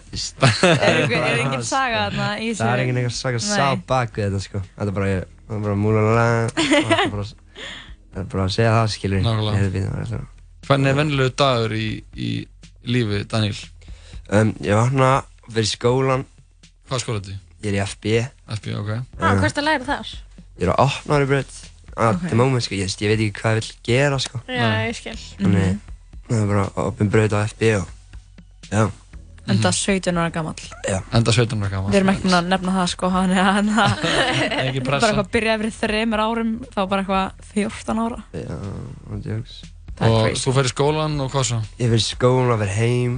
Er 0.65 0.99
einhver- 1.05 1.59
er 1.59 1.63
saga 1.67 1.97
þarna 2.09 2.27
í 2.41 2.47
þessu? 2.49 2.61
Það 2.63 2.71
er 2.73 2.79
engin 2.81 2.97
eitthvað 3.01 3.17
saga 3.19 3.39
sá 3.45 3.65
bak 3.87 4.15
við 4.17 4.23
þetta 4.25 4.39
sko. 4.41 4.61
Þetta 4.77 4.87
er 4.89 4.95
bara, 4.95 5.09
ég, 5.11 5.27
það 5.45 5.55
er 5.57 5.63
bara 5.65 5.75
múlalala. 5.77 6.23
Þetta 6.55 6.97
er 7.05 7.11
bara, 7.13 7.25
það 7.29 8.21
er 8.23 8.29
bara 8.31 8.45
að 8.47 8.55
segja 8.55 8.71
það, 8.73 8.89
skilur 8.95 9.21
Nákvæmlega. 9.27 9.69
Ég 9.75 9.85
alltaf 9.99 10.31
Hvernig 10.65 10.89
er 10.89 10.97
vennilegu 10.97 11.33
dagur 11.37 11.75
í, 11.77 11.87
í 12.17 12.29
lífi 12.89 13.21
Daníl? 13.29 13.53
Um, 14.33 14.55
ég 14.65 14.73
vakna, 14.79 15.11
fyrir 15.51 15.69
skólan. 15.69 16.25
Hvað 16.89 17.03
skóla 17.05 17.21
þetta? 17.21 17.37
Ég 17.61 17.69
er 17.69 17.77
í 17.77 17.83
FB 17.85 18.15
FB, 18.57 18.73
ok. 18.81 18.89
Ah, 19.21 19.35
hvað 19.37 19.45
ertu 19.51 19.61
að 19.61 19.67
læra 19.69 19.85
þar? 19.91 20.15
Ég 20.57 20.65
er 20.65 20.73
á 20.73 20.77
opnari 20.89 21.29
brödd 21.29 21.53
At 21.95 22.15
Ok. 22.17 22.25
the 22.27 22.35
moment, 22.35 22.63
sko, 22.65 22.75
ég, 22.75 22.89
ég 22.91 23.07
veit 23.07 23.21
ekki 23.21 23.39
hvað 23.39 23.55
ég 23.55 23.61
vil 23.61 23.75
gera, 23.87 24.17
sko. 24.19 24.41
Já, 24.49 24.65
ég 24.89 24.95
skil. 24.97 25.15
Þannig, 25.39 25.77
það 26.27 26.41
er 26.41 26.49
bara 26.49 26.65
Enda 29.45 29.69
17 29.71 30.17
ára 30.17 30.31
gammal. 30.33 30.55
Já. 30.89 30.99
Enda 31.13 31.33
17 31.35 31.61
ára 31.61 31.69
gammal 31.69 31.91
Við 31.93 31.99
erum 31.99 32.11
ekki 32.15 32.31
að 32.33 32.47
nefna 32.49 32.73
það 32.79 32.89
sko, 32.95 33.11
hann 33.15 33.35
er 33.35 33.45
hann 33.45 33.69
Ekki 33.75 34.81
bara 34.87 34.97
eitthvað 35.03 35.29
byrjaði 35.35 35.61
fyrir 35.61 35.77
þreymur 35.77 36.23
árum, 36.25 36.51
þá 36.73 36.81
bara 36.89 37.05
eitthvað 37.05 37.47
14 37.53 38.03
ára. 38.05 38.19
Já, 38.33 38.57
Og 39.95 40.33
þú 40.35 40.51
í 40.59 40.71
skólan 40.73 41.13
og 41.23 41.29
hvað 41.31 41.45
svo? 41.47 41.61
Ég 41.79 41.93
fyrir 41.93 42.03
skólan 42.03 42.51
og 42.55 42.59
fyrir 42.59 42.75
heim 42.75 43.13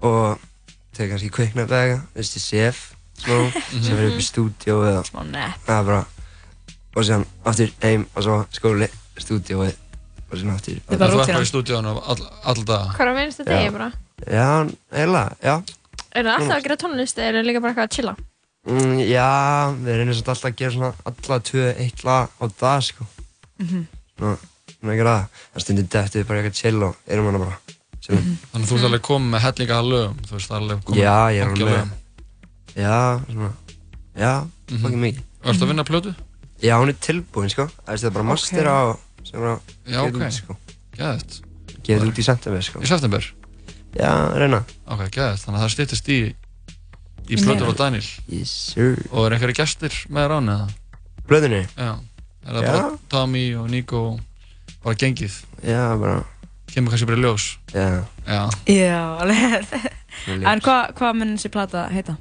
Og 0.00 0.46
tegur 0.96 1.12
kannski 1.12 1.28
kviknabega 1.34 1.98
Þú 2.14 2.22
veist, 2.22 2.38
ég 2.38 2.46
sef 2.46 2.80
Smá. 3.20 3.36
Sem 3.84 3.98
fyrir 3.98 4.14
upp 4.14 4.22
í 4.22 4.24
stúdíó 4.24 4.78
eða 4.88 5.02
Smá 5.10 5.26
Það 5.66 5.76
er 5.76 5.86
bara 5.90 6.00
Og 6.96 7.04
síðan 7.06 7.26
aftur 7.44 7.74
heim 7.84 8.06
og 8.14 8.24
svo 8.24 8.38
skóli 8.56 8.88
Stúdíóið 9.20 9.74
Og 10.30 10.38
síðan 10.40 10.54
aftur 10.56 10.80
Þú 10.86 10.96
ert 10.96 11.04
bara 11.04 11.42
í 11.44 11.50
stúdíónu 11.52 11.92
all, 12.00 12.24
all 12.48 12.62
daga? 12.64 12.94
Hvað 12.96 13.04
er 13.04 13.12
að 13.12 13.20
minnstu 13.20 13.48
degi 13.50 13.74
bara? 13.76 13.90
Já, 14.26 14.68
eiginlega, 14.92 15.36
já 15.42 15.54
Er 16.10 16.24
það 16.26 16.34
alltaf 16.34 16.56
að 16.56 16.62
gera 16.66 16.76
tónlist 16.76 17.18
eða 17.20 17.28
er 17.30 17.36
það 17.38 17.46
líka 17.46 17.60
bara 17.62 17.70
eitthvað 17.72 17.88
að 17.88 17.94
chilla? 17.96 18.14
Mm, 18.68 18.96
já, 19.08 19.28
við 19.80 19.96
reynum 20.00 20.14
svolítið 20.16 20.32
alltaf 20.34 20.48
að 20.50 20.56
gera 20.60 20.72
svona 20.74 20.90
alla 21.10 21.38
tvö, 21.48 21.66
eitt 21.80 22.02
lag 22.04 22.28
á 22.36 22.44
dag, 22.60 22.82
sko. 22.82 23.06
Mhm. 23.62 23.84
Svona, 24.18 24.36
svona 24.74 24.92
ekki 24.96 25.06
það. 25.06 25.22
Það 25.54 25.64
stundir 25.64 25.86
dettið 25.94 26.26
bara 26.28 26.40
eitthvað 26.42 26.58
chill 26.60 26.82
og 26.82 26.96
erum 27.06 27.28
hana 27.30 27.38
bara. 27.44 27.56
Chillum. 28.00 28.28
Þannig 28.50 28.64
að 28.66 28.70
þú 28.70 28.76
ert 28.80 28.88
alveg 28.90 29.02
komið 29.06 29.30
með 29.34 29.42
hellinga 29.44 29.76
að 29.78 29.88
lögum 29.92 30.14
Þú 30.26 30.32
veist, 30.36 30.48
það 30.50 30.56
er 30.56 30.62
alveg 30.64 30.84
komið 30.88 31.00
Já, 31.00 31.16
ég 31.30 31.40
er 31.40 31.48
banki 31.50 31.62
alveg 31.62 31.80
af 31.80 31.86
með. 31.86 31.96
Já, 32.80 32.98
svona, 33.30 33.50
já, 34.16 34.32
Mhm. 34.70 34.80
fucking 34.82 35.02
mikið. 35.04 35.22
Varstu 35.44 35.64
að 35.64 35.68
vinna 35.70 35.84
plötu? 35.84 36.14
Já, 36.60 36.74
hún 36.80 36.88
er 36.88 36.98
tilbúin, 37.00 37.50
sko. 37.50 37.68
Það 37.86 38.04
er 38.04 38.10
bara 38.10 38.24
mastera 38.24 38.72
og 38.90 38.98
sem 39.24 39.40
bara 39.40 39.54
ok. 39.54 40.14
út, 40.16 40.32
sko. 40.32 40.56
Gefið 41.84 42.08
út 42.10 42.18
í 42.18 42.24
september, 42.24 42.60
sko. 42.62 42.80
Í 42.80 42.86
september? 42.86 43.24
Já, 43.98 44.12
reyna. 44.38 44.62
Ok, 44.86 45.06
geðvægt, 45.10 45.42
þannig 45.44 45.58
að 45.58 45.64
það 45.64 45.72
stýttist 45.74 46.10
í 46.14 46.18
í 47.30 47.38
plötur 47.38 47.70
á 47.70 47.74
Daniel 47.78 48.06
Yes, 48.30 48.50
sir. 48.74 48.98
Og 49.10 49.26
er 49.26 49.36
einhverju 49.36 49.58
gestir 49.60 49.96
með 50.12 50.36
án 50.38 50.52
eða? 50.54 50.68
Blöðinni? 51.28 51.62
Já 51.76 51.90
Er 52.40 52.56
það 52.56 52.64
Já. 52.64 52.70
bara 52.72 52.90
Tommy 53.12 53.44
og 53.60 53.68
Nico 53.70 54.02
og 54.14 54.20
bara 54.84 54.96
gengið? 54.98 55.34
Já, 55.66 55.82
bara 56.00 56.22
Kemur 56.70 56.94
kannski 56.94 57.08
bara 57.10 57.20
ljós? 57.20 57.46
Já 57.74 58.04
Já 58.26 58.40
Já, 58.70 59.00
alveg. 59.22 59.70
En 60.30 60.62
hvað 60.64 60.94
hva 60.98 61.12
mun 61.16 61.36
þessi 61.36 61.50
plata 61.52 61.86
heita? 61.90 62.16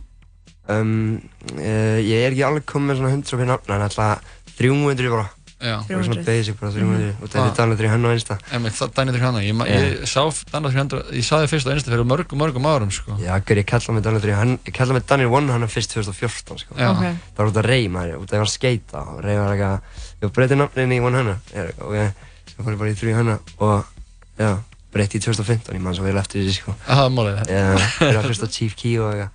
Um, 0.70 1.22
uh, 1.56 1.98
ég 1.98 2.28
er 2.28 2.34
ekki 2.34 2.46
alveg 2.46 2.66
komið 2.70 2.92
með 2.92 3.00
svona 3.00 3.14
100 3.16 3.32
fyrir 3.34 3.50
nafna, 3.50 3.78
en 3.80 3.86
alltaf 3.88 4.36
300 4.60 5.10
bara. 5.10 5.30
Já. 5.60 5.76
Bara 5.84 6.04
svona 6.08 6.16
300. 6.16 6.26
basic, 6.26 6.56
bara 6.60 6.72
300. 6.72 7.16
Og 7.20 7.28
þetta 7.28 7.42
er. 7.44 7.56
Daniel 7.58 7.78
300 7.80 8.08
á 8.08 8.12
Insta. 8.16 8.36
Emmett, 8.56 8.76
það 8.80 8.92
Daniel 8.96 9.16
300 9.20 9.42
Ég, 9.44 9.56
ég 10.00 10.08
sá 10.08 10.22
Daniel 10.54 10.72
300 10.72 11.02
Ég 11.20 11.26
sá 11.28 11.34
þið 11.42 11.50
fyrst 11.52 11.68
á 11.68 11.72
Insta 11.76 11.92
fyrir 11.92 12.08
mörgum, 12.08 12.40
mörgum 12.40 12.68
árum 12.72 12.92
sko. 12.96 13.18
Já, 13.20 13.34
ég 13.36 13.66
kalla 13.68 13.96
mig 13.98 14.04
Daniel 14.06 14.24
300, 14.24 14.60
ég 14.70 14.74
kalla 14.78 14.96
mig 14.96 15.04
Daniel 15.10 15.30
100 15.36 15.68
fyrst 15.74 15.92
2014, 15.98 16.62
sko. 16.64 16.78
Já. 16.80 16.88
Ok. 16.94 17.04
Það 17.36 17.44
var 17.44 17.52
út 17.52 17.60
að 17.60 17.68
rey, 17.68 17.90
maður, 17.92 18.22
út 18.24 18.32
að 18.32 18.40
ég 18.40 18.44
var 18.46 18.48
að 18.48 18.56
skeita 18.56 19.04
og 19.04 19.20
rey 19.26 19.36
var 19.36 19.52
eitthvað, 19.58 20.00
ég 20.24 20.34
breytið 20.40 20.62
nafnin 20.64 20.96
í 20.96 21.02
100, 21.04 21.36
ég- 21.60 21.84
og 21.84 21.94
ég, 22.00 22.26
fór 22.56 22.80
bara 22.80 22.90
í 22.90 22.98
300 23.04 23.38
og, 23.60 23.92
já, 24.40 24.52
breytið 24.96 25.20
í 25.20 25.24
2015, 25.28 25.76
ég 25.76 25.84
man 25.84 25.94
svo 26.00 26.08
vel 26.08 26.16
eftir 26.24 26.40
þessi, 26.48 26.56
sko. 26.64 26.76
Það 26.88 27.04
er 27.04 28.16
var 28.16 28.32
fyrst 28.32 28.48
á 28.48 28.50
Chief 28.50 28.76
Key 28.80 28.96
og 29.04 29.12
eitthvað, 29.12 29.32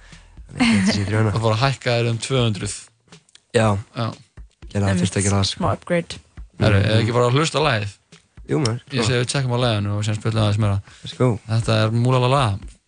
þannig 0.48 0.64
ég 0.64 0.72
breytið 0.72 0.94
sér 0.96 1.04
í 1.04 1.08
300. 1.12 1.32
Það 1.37 1.44
fór 1.44 1.54
að 1.58 1.64
hækka 1.68 1.98
þér 2.00 2.10
um 2.14 2.18
200 2.24 2.74
Já, 3.54 3.68
Já 3.94 4.06
gerði 4.74 4.90
það 4.90 5.02
fyrst 5.04 5.18
að 5.18 5.26
gera 5.26 5.40
það, 5.40 5.50
sko. 5.50 5.60
Smá 5.60 5.70
upgrade. 5.74 6.22
Herru, 6.62 6.80
eða 6.80 7.02
ekki 7.02 7.14
bara 7.14 7.28
að 7.28 7.38
hlusta 7.38 7.62
á 7.62 7.66
lagið? 7.68 7.94
Jú 8.44 8.58
maður, 8.60 8.80
Ég 8.92 9.06
segi 9.06 9.20
við 9.22 9.30
tjekkum 9.32 9.54
á 9.56 9.58
laginu 9.62 9.94
og 9.96 10.02
sem 10.04 10.18
spilum 10.18 10.42
aðeins 10.42 10.60
meira. 10.60 10.80
Let's 11.02 11.14
go. 11.16 11.30
Þetta 11.48 11.78
er 11.84 11.94
Múlalala, 11.96 12.42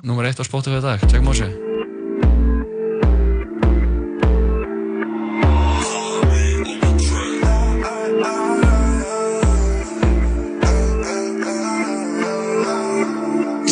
nummer 0.04 0.28
1 0.28 0.42
á 0.42 0.44
Spotify 0.44 0.82
í 0.82 0.84
dag, 0.84 1.06
tjekkum 1.06 1.32
á 1.32 1.34
sig 1.38 1.54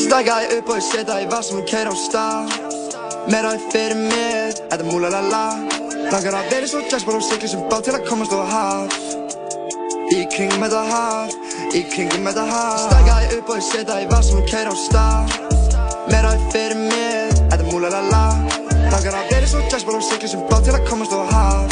Stækjaði 0.04 0.58
upp 0.58 0.68
og 0.70 0.76
ég 0.78 0.84
setja 0.86 1.20
í 1.20 1.28
vassum 1.30 1.58
og 1.60 1.68
keira 1.68 1.90
á 1.90 1.96
stað. 1.98 2.58
Meira 3.32 3.54
er 3.56 3.64
fyrir 3.72 3.98
mér, 3.98 4.52
þetta 4.54 4.82
er 4.84 4.88
múlalala 4.88 5.44
Langar 6.12 6.34
að 6.36 6.50
vera 6.52 6.66
svo 6.68 6.80
jazzból 6.84 7.16
og 7.16 7.22
sigli 7.24 7.48
sem 7.48 7.62
bát 7.70 7.82
til 7.86 7.94
að 7.96 8.04
komast 8.08 8.32
á 8.36 8.40
haf 8.50 8.92
Í 10.12 10.20
kringum 10.34 10.62
þetta 10.64 10.82
haf, 10.90 11.32
í 11.72 11.80
kringum 11.92 12.26
þetta 12.28 12.44
haf 12.50 12.82
Stækjaði 12.90 13.26
upp 13.38 13.48
og 13.48 13.56
ég 13.56 13.66
setja 13.68 13.94
í 14.02 14.06
vassum 14.10 14.40
og 14.42 14.46
keira 14.50 14.70
á 14.74 14.76
stað 14.76 15.22
Meira 16.12 16.30
er 16.36 16.42
fyrir 16.52 16.78
mér, 16.82 17.32
þetta 17.38 17.64
múlalala 17.70 18.24
Langar 18.92 19.14
að 19.22 19.26
vera 19.32 19.46
svo 19.48 19.60
jazzból 19.64 19.96
og 19.96 20.04
sigli 20.04 20.28
sem 20.34 20.42
bát 20.50 20.62
til 20.68 20.74
að 20.76 20.84
komast 20.90 21.12
á 21.16 21.16
haf 21.32 21.64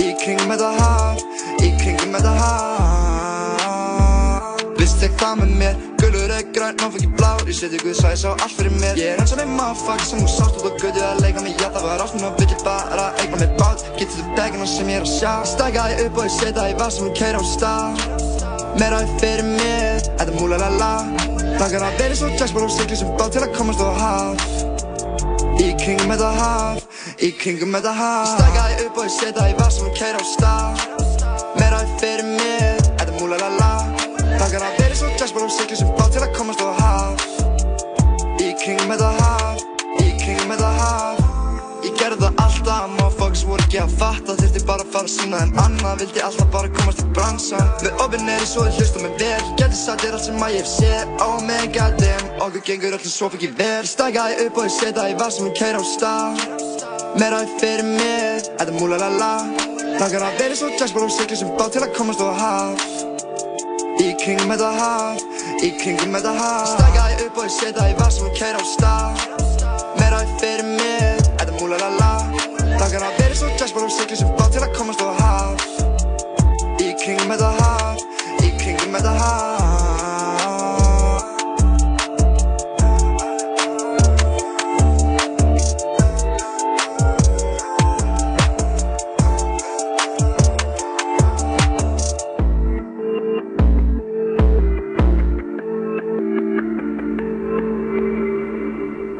Í 0.00 0.08
kringum 0.22 0.48
þetta 0.54 0.70
haf, 0.80 1.16
í 1.60 1.68
kringum 1.82 2.16
þetta 2.16 2.32
haf 2.40 3.62
Vist 4.80 4.96
þig 5.04 5.12
hvað 5.20 5.34
með 5.42 5.50
mér, 5.60 5.74
gulur 6.32 6.38
er 6.38 6.52
græn, 6.52 6.76
má 6.80 6.90
fyrir 6.90 7.10
blár. 7.16 7.40
Ég 7.46 7.54
seti 7.54 7.76
Guð 7.76 7.94
sæs 7.94 8.24
á 8.24 8.30
allt 8.32 8.54
fyrir 8.56 8.72
mér. 8.80 8.96
Ég 8.96 9.12
er 9.12 9.20
eins 9.20 9.32
og 9.32 9.38
með 9.38 9.48
motherfucker 9.58 10.06
sem 10.06 10.18
þú 10.22 10.28
sást 10.28 10.56
út 10.56 10.64
á 10.64 10.72
götu 10.80 11.00
að 11.04 11.20
leika 11.20 11.40
mig 11.42 11.54
Já 11.60 11.68
það 11.68 11.82
var 11.84 12.02
ást, 12.04 12.14
núna 12.16 12.30
vill 12.38 12.48
ég 12.48 12.62
bara 12.64 13.06
eigna 13.20 13.36
mig 13.36 13.50
bát. 13.58 13.78
Getur 13.98 14.16
þú 14.16 14.24
degina 14.36 14.66
sem 14.66 14.88
ég 14.88 14.96
er 14.96 15.04
að 15.04 15.12
sjá. 15.12 15.32
Stækja 15.52 15.84
ég 15.92 16.00
upp 16.06 16.16
og 16.16 16.24
ég 16.24 16.34
setja 16.38 16.64
í 16.72 16.74
vassum 16.80 17.08
og 17.08 17.14
keira 17.18 17.38
á 17.38 17.44
stað. 17.44 18.00
Meira 18.80 19.00
er 19.04 19.10
fyrir 19.20 19.44
mér, 19.44 20.00
þetta 20.18 20.32
múlalala 20.38 20.92
Langar 21.60 21.84
að 21.84 21.98
vera 22.00 22.14
svo 22.16 22.28
jazzból 22.32 22.64
og 22.64 22.72
sigli 22.72 22.96
sem 22.96 23.10
bát 23.18 23.32
til 23.32 23.44
að 23.44 23.52
komast 23.58 23.82
á 23.84 23.90
haf. 24.00 24.46
Í 25.60 25.68
kringum 25.82 26.14
þetta 26.14 26.30
haf, 26.40 26.86
Í 27.20 27.32
kringum 27.36 27.76
þetta 27.76 27.92
haf. 27.92 28.32
Stækka 28.38 28.68
ég 28.72 28.86
upp 28.86 29.02
og 29.02 29.04
ég 29.04 29.16
setja 29.18 29.50
í 29.52 29.58
vassum 29.60 29.90
og 29.90 29.98
keira 30.00 30.22
á 30.22 30.24
stað. 30.32 30.86
Meira 31.60 31.82
er 31.84 31.92
fyrir 32.00 32.24
mér, 32.32 32.80
þetta 32.96 33.12
múlalala 33.20 33.72
Langar 34.40 34.64
að 34.64 34.81
jazzból 35.22 35.44
og 35.46 35.52
sigla 35.54 35.76
sem 35.78 35.90
bát 35.94 36.10
til 36.10 36.22
að 36.24 36.32
komast 36.34 36.62
á 36.66 36.70
haf 36.82 37.26
Í 38.42 38.48
kringum 38.58 38.88
þetta 38.90 39.10
haf, 39.20 39.60
í 40.02 40.08
kringum 40.18 40.50
þetta 40.50 40.70
haf 40.80 41.20
Ég 41.82 41.94
gerði 41.98 42.18
það 42.22 42.40
alltaf, 42.42 42.88
motherfuckers 42.96 43.42
voru 43.46 43.64
ekki 43.64 43.78
að 43.82 43.94
fatta. 43.98 44.36
Þurfti 44.38 44.60
bara 44.68 44.84
að 44.84 44.92
fara 44.94 45.08
að 45.08 45.14
sína 45.16 45.40
þeim 45.40 45.56
annað 45.64 46.02
Vildi 46.02 46.22
alltaf 46.22 46.50
bara 46.54 46.70
komast 46.76 47.02
í 47.02 47.06
bransan. 47.16 47.72
Með 47.82 48.04
opinn 48.04 48.22
neyri 48.28 48.46
svo 48.46 48.66
þið 48.68 48.78
hlusta 48.78 49.02
mig 49.02 49.16
vel. 49.18 49.48
Gæti 49.58 49.80
sagt 49.80 50.04
þér 50.04 50.14
allt 50.14 50.26
sem 50.28 50.46
að 50.46 50.54
ég 50.54 50.62
hef 50.62 50.70
séð 50.70 51.24
Oh 51.26 51.34
man 51.48 51.74
goddamn, 51.74 52.30
okkur 52.46 52.64
gengur 52.70 52.96
öllum 53.00 53.14
svo 53.16 53.30
fyrir 53.34 53.54
vel. 53.58 53.82
Stækka 53.90 54.28
ég 54.30 54.44
upp 54.46 54.62
og 54.62 54.70
ég 54.70 54.74
setja 54.78 55.10
í 55.10 55.18
vassum 55.18 55.50
og 55.50 55.58
keira 55.58 55.82
á 55.82 55.84
stað. 55.90 56.42
Meira 57.18 57.42
er 57.42 57.54
fyrir 57.58 57.88
mér, 57.90 58.42
þetta 58.46 58.68
er 58.70 58.76
múlalala. 58.78 59.32
Langar 59.98 60.28
að 60.30 60.44
vera 60.44 60.58
svo 60.62 60.70
jazzból 60.78 61.08
og 61.08 61.16
sigla 61.18 61.42
sem 61.42 61.56
bát 61.58 61.74
til 61.74 61.82
að 61.82 61.96
komast 61.98 62.22
á 62.22 62.30
haf 62.30 63.11
Í 64.00 64.12
kringum 64.22 64.52
þetta 64.52 64.70
haf, 64.78 65.22
í 65.60 65.70
kringum 65.80 66.14
þetta 66.16 66.32
haf 66.38 66.70
Stækka 66.72 67.06
ég 67.12 67.24
upp 67.26 67.40
og 67.42 67.48
ég 67.48 67.54
setja 67.56 67.88
í 67.90 67.96
vassum 67.98 68.28
og 68.30 68.36
keira 68.38 68.60
á 68.60 68.64
stað. 68.64 69.24
Meira 70.00 70.22
er 70.24 70.32
fyrir 70.40 70.68
mér, 70.70 71.24
þetta 71.40 71.56
múlalala 71.58 72.12
Langar 72.78 73.08
að 73.08 73.18
vera 73.20 73.40
svo 73.40 73.50
jazzból 73.56 73.86
og 73.86 73.92
sigla 73.92 74.20
sem 74.22 74.32
bát 74.38 74.54
til 74.54 74.64
að 74.64 74.76
komast 74.78 75.04
á 75.04 75.10
haf 75.20 75.66
Í 76.80 76.92
kringum 77.02 77.34
þetta 77.34 77.52
haf, 77.60 78.06
í 78.40 78.54
kringum 78.62 78.96
þetta 78.96 79.18
haf 79.20 79.61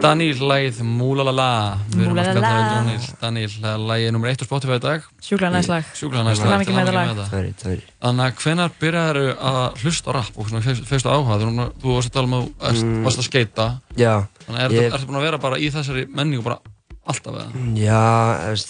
Daníl, 0.02 0.34
lagið 0.42 0.80
Múlalala 0.82 1.46
Við 1.92 2.00
erum 2.08 2.18
að 2.18 2.26
spjalla 2.26 2.48
Múlalala. 2.50 2.82
við 2.88 3.04
Daníl 3.20 3.46
Daníl, 3.52 3.82
lagið 3.86 4.08
nummer 4.16 4.30
1 4.32 4.42
á 4.42 4.44
Spotify 4.48 4.76
í 4.78 4.82
dag 4.82 5.04
Sjúklega 5.22 5.50
næst 5.54 5.70
lag. 5.70 5.84
Sjúklega 5.94 6.24
næst 6.26 6.42
Til 6.42 6.48
lag 6.48 6.54
hamingju 6.56 6.74
með 6.74 6.88
þetta 6.88 6.94
lag. 6.96 7.30
Sorry, 7.30 7.52
sorry. 7.62 7.84
Þannig 8.02 8.24
að 8.26 8.42
hvenar 8.42 8.72
byrjaðu 8.82 9.24
að 9.52 9.80
hlusta 9.82 10.10
á 10.10 10.12
rap 10.18 10.38
og 10.42 10.48
svona 10.50 10.62
fegst- 10.66 10.88
fegstu 10.90 11.12
áhuga 11.12 11.38
þú, 11.38 11.48
núna- 11.52 11.68
þú 11.82 11.94
varst 11.96 12.10
að 12.10 12.16
tala 12.18 12.26
um 12.26 12.34
að 12.34 12.74
þú 12.74 12.82
Mm. 12.82 13.02
varst 13.06 13.18
að 13.22 13.28
skeita 13.28 13.66
Já, 13.96 14.14
Þannig 14.46 14.62
að 14.66 14.72
ég- 14.72 14.92
ertu 14.92 15.06
búin 15.06 15.20
að 15.20 15.26
vera 15.28 15.38
bara 15.38 15.56
í 15.56 15.70
þessari 15.70 16.06
menningu 16.10 16.42
bara 16.42 16.58
alltaf 17.06 17.34
eða? 17.34 17.46
Já, 17.78 18.02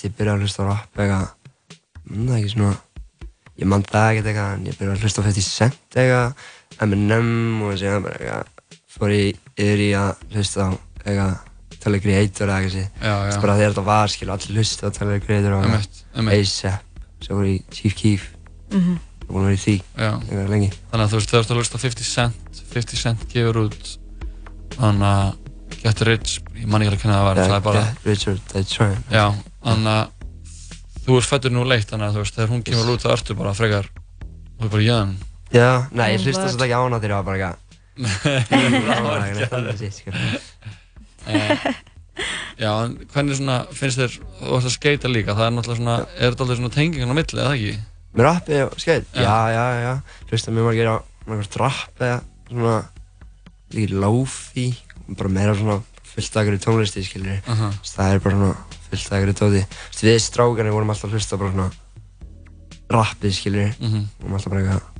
ég 0.04 0.12
byrjaði 0.16 0.36
að 0.36 0.42
hlusta 0.44 0.62
á 0.62 0.66
rap 0.68 0.96
eitthvað 0.96 1.28
mm, 2.10 2.26
Það 2.28 2.36
er 2.36 2.42
ekki 2.44 2.54
svona 2.56 2.76
Ég 3.58 3.66
man 3.66 3.82
það 3.82 4.10
ekkert 4.12 4.26
eitthvað 4.26 4.52
En 4.54 4.64
ég 4.66 4.76
byrjaði 4.76 4.96
að 4.96 5.02
hlusta 5.02 5.20
á 5.22 5.24
50 5.24 5.40
Cent 5.48 5.78
eitthvað 5.96 6.34
Eminem 6.80 7.62
og 7.62 7.72
síðan 7.78 8.02
bara 8.02 8.16
eitthvað 8.20 8.46
Fór 8.92 9.08
ég 9.08 9.36
yfir 9.56 9.80
í 9.80 9.90
að 9.96 10.16
hlusta 10.34 10.68
á 10.68 10.70
eitthvað 11.04 11.38
Tyler 11.82 12.00
Creator 12.04 12.48
eða 12.48 12.58
eitthvað. 12.62 13.40
Bara 13.42 13.56
þegar 13.58 13.72
þetta 13.72 13.84
var, 13.86 14.08
skilur, 14.12 14.32
allir 14.36 14.58
hlusta 14.60 14.86
á 14.86 14.90
Tyler 14.94 15.20
Creator 15.24 15.52
og. 15.56 15.64
A$AP 15.66 17.26
fór 17.26 17.44
ég 17.46 17.54
í 17.54 17.62
Chief 17.72 17.94
Keef 17.98 18.28
Mhm. 18.72 18.98
Það 19.22 19.28
er 19.28 19.32
búin 19.32 19.42
að 19.42 19.46
vera 19.46 19.56
í 19.56 19.62
því. 19.62 19.76
Eitthvað 19.96 20.48
lengi 20.52 20.70
Þannig 20.90 21.04
að 21.04 21.10
þú 21.12 21.16
veist, 21.18 21.30
þegar 21.30 21.42
þú 21.42 21.42
ert 21.42 21.52
að 21.52 21.58
hlusta 21.60 21.76
á 21.76 21.80
50 21.82 22.04
Cent 22.08 22.62
50 22.72 22.96
Cent 23.02 23.20
gefur 23.32 23.58
út 23.62 23.84
Þannig 24.76 25.08
að 25.12 25.28
Get 25.82 26.00
Rich, 26.06 26.32
ég 26.56 26.66
man 26.70 26.82
ekki 26.82 26.90
alveg 26.92 27.02
hvernig 27.02 27.16
það 27.16 27.26
var 27.26 27.36
Það 27.42 27.56
er 27.56 27.64
bara 27.66 27.82
Get 27.82 28.06
Richard, 28.06 28.40
they 28.52 28.62
try 28.64 28.92
Já, 29.12 29.26
þannig 29.64 29.92
að 29.92 30.06
þú 31.06 31.16
ert 31.18 31.28
fættur 31.32 31.52
nú 31.52 31.64
leitt 31.66 31.88
þannig 31.90 32.06
að 32.08 32.14
þú 32.16 32.22
veist, 32.22 32.34
þegar 32.36 32.50
hún 32.52 32.62
kemur 32.68 32.92
út 32.94 33.02
þá 33.02 33.10
ertu 33.16 33.36
bara 33.38 33.54
frekar 33.58 33.86
þú 33.90 34.62
er 34.62 34.72
bara 34.76 34.82
young 34.86 35.12
Já, 35.52 35.68
nei, 35.92 36.06
ég 36.14 36.20
Oh, 36.20 36.24
hlusta 36.26 36.48
svolítið 36.48 36.66
ekki 36.68 36.76
á 36.78 36.82
hana 36.82 37.00
þegar 37.02 37.12
ég 37.12 37.18
var 37.18 37.26
bara 37.28 37.38
eitthvað 37.38 37.60
Já, 42.62 42.70
en 42.84 42.98
hvernig 43.08 43.38
svona 43.38 43.56
finnst 43.72 43.98
þér, 43.98 44.16
þú 44.42 44.56
ert 44.58 44.66
að 44.68 44.74
skeita 44.74 45.10
líka, 45.10 45.34
það 45.38 45.46
er 45.46 45.54
náttúrulega 45.56 45.80
svona, 45.80 45.94
er 46.18 46.34
þetta 46.34 46.44
aldrei 46.44 46.58
svona 46.58 46.74
tengingan 46.74 47.14
á 47.14 47.16
milli, 47.16 47.38
eða 47.40 47.54
ekki? 47.56 47.72
Með 48.12 48.26
rappi 48.26 48.58
og 48.66 48.74
skeitt? 48.82 49.08
Já. 49.16 49.22
Já, 49.24 49.36
já, 49.54 49.64
já. 49.80 49.92
Hlusta 50.28 50.52
mjög 50.52 50.68
margir 50.68 50.90
á 50.92 50.96
margir 51.30 51.58
rapp 51.62 52.04
eða 52.04 52.18
svona 52.50 52.74
líka 53.72 54.02
lofi, 54.04 54.66
bara 55.16 55.32
meira 55.32 55.56
svona 55.56 55.78
fullt 56.12 56.36
af 56.36 56.42
einhverju 56.42 56.60
tónlisti, 56.66 57.04
skiljur. 57.08 57.40
Aha. 57.48 57.72
Það 57.88 58.12
er 58.18 58.24
bara 58.26 58.36
svona 58.36 58.80
fullt 58.90 59.06
af 59.08 59.16
einhverju 59.16 59.38
tóti. 59.40 59.64
Við 60.02 60.20
strákarnir 60.20 60.76
vorum 60.76 60.92
alltaf 60.92 61.16
hlusta 61.16 61.40
bara 61.40 61.54
svona 61.54 61.70
rappið, 62.92 63.36
skiljur. 63.38 63.72
Mhm. 63.80 64.08
Vorum 64.20 64.36
alltaf 64.36 64.52
bara 64.52 64.64
eitthvað 64.66 64.91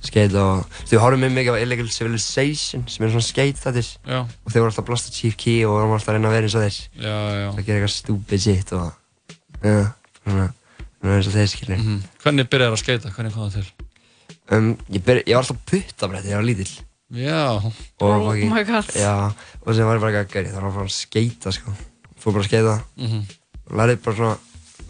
skeita 0.00 0.40
og 0.40 0.78
við 0.90 1.00
horfum 1.02 1.20
mjög 1.24 1.34
mikið 1.36 1.56
á 1.56 1.62
Illegal 1.64 1.88
Civilization 1.92 2.86
sem 2.88 3.04
er 3.06 3.12
svona 3.12 3.26
skeit 3.26 3.58
þettis. 3.60 3.90
Já. 4.08 4.20
Og 4.24 4.52
þeir 4.52 4.62
voru 4.62 4.70
alltaf 4.70 4.84
að 4.84 4.88
blasta 4.90 5.12
Chief 5.14 5.36
Key 5.40 5.64
og 5.68 5.74
vorum 5.76 5.92
alltaf 5.96 6.08
að 6.12 6.16
reyna 6.18 6.30
að 6.30 6.36
vera 6.38 6.48
eins 6.48 6.56
og 6.56 6.64
þeir. 6.64 6.78
Já, 7.04 7.16
já. 7.40 7.48
Það 7.56 7.64
gera 7.66 7.78
eitthvað 7.80 7.94
stupid 7.96 8.44
shit 8.46 8.72
og, 8.78 8.92
já, 9.60 9.76
svona, 10.22 10.46
svona 11.00 11.16
eins 11.18 11.30
og 11.30 11.36
þeir, 11.36 11.50
skiljur. 11.54 11.78
Mhm. 11.84 11.98
Hvernig 12.24 12.48
byrjar 12.54 12.72
að 12.76 12.82
skeita, 12.84 13.12
hvernig 13.16 13.34
kom 13.36 13.50
það 13.50 13.58
til? 13.60 13.88
Um, 14.50 14.70
ég, 14.90 15.02
byrja, 15.06 15.26
ég 15.28 15.36
var 15.36 15.44
alltaf 15.44 15.60
puttabrætt 15.70 16.24
þegar 16.24 16.32
ég 16.32 16.40
var 16.40 16.48
lítill. 16.48 16.76
Já. 17.10 17.42
Og 18.00 18.06
Oh 18.06 18.32
my 18.34 18.64
god. 18.64 18.92
Já, 18.94 19.14
og 19.66 19.74
sem 19.74 19.84
var 19.86 19.96
ég 19.98 20.02
bara 20.04 20.12
ekki 20.24 20.24
að 20.24 20.34
gera, 20.36 20.54
það 20.54 20.62
var 20.66 20.76
bara 20.78 20.88
að 20.88 20.94
skeita 20.96 21.52
sko. 21.54 21.74
Fór 22.20 22.34
bara 22.36 22.44
að 22.44 22.48
skeita. 22.50 22.74
Mhm. 22.96 23.22
Og 23.70 23.76
lærið 23.78 24.00
bara 24.04 24.16
svona, 24.16 24.36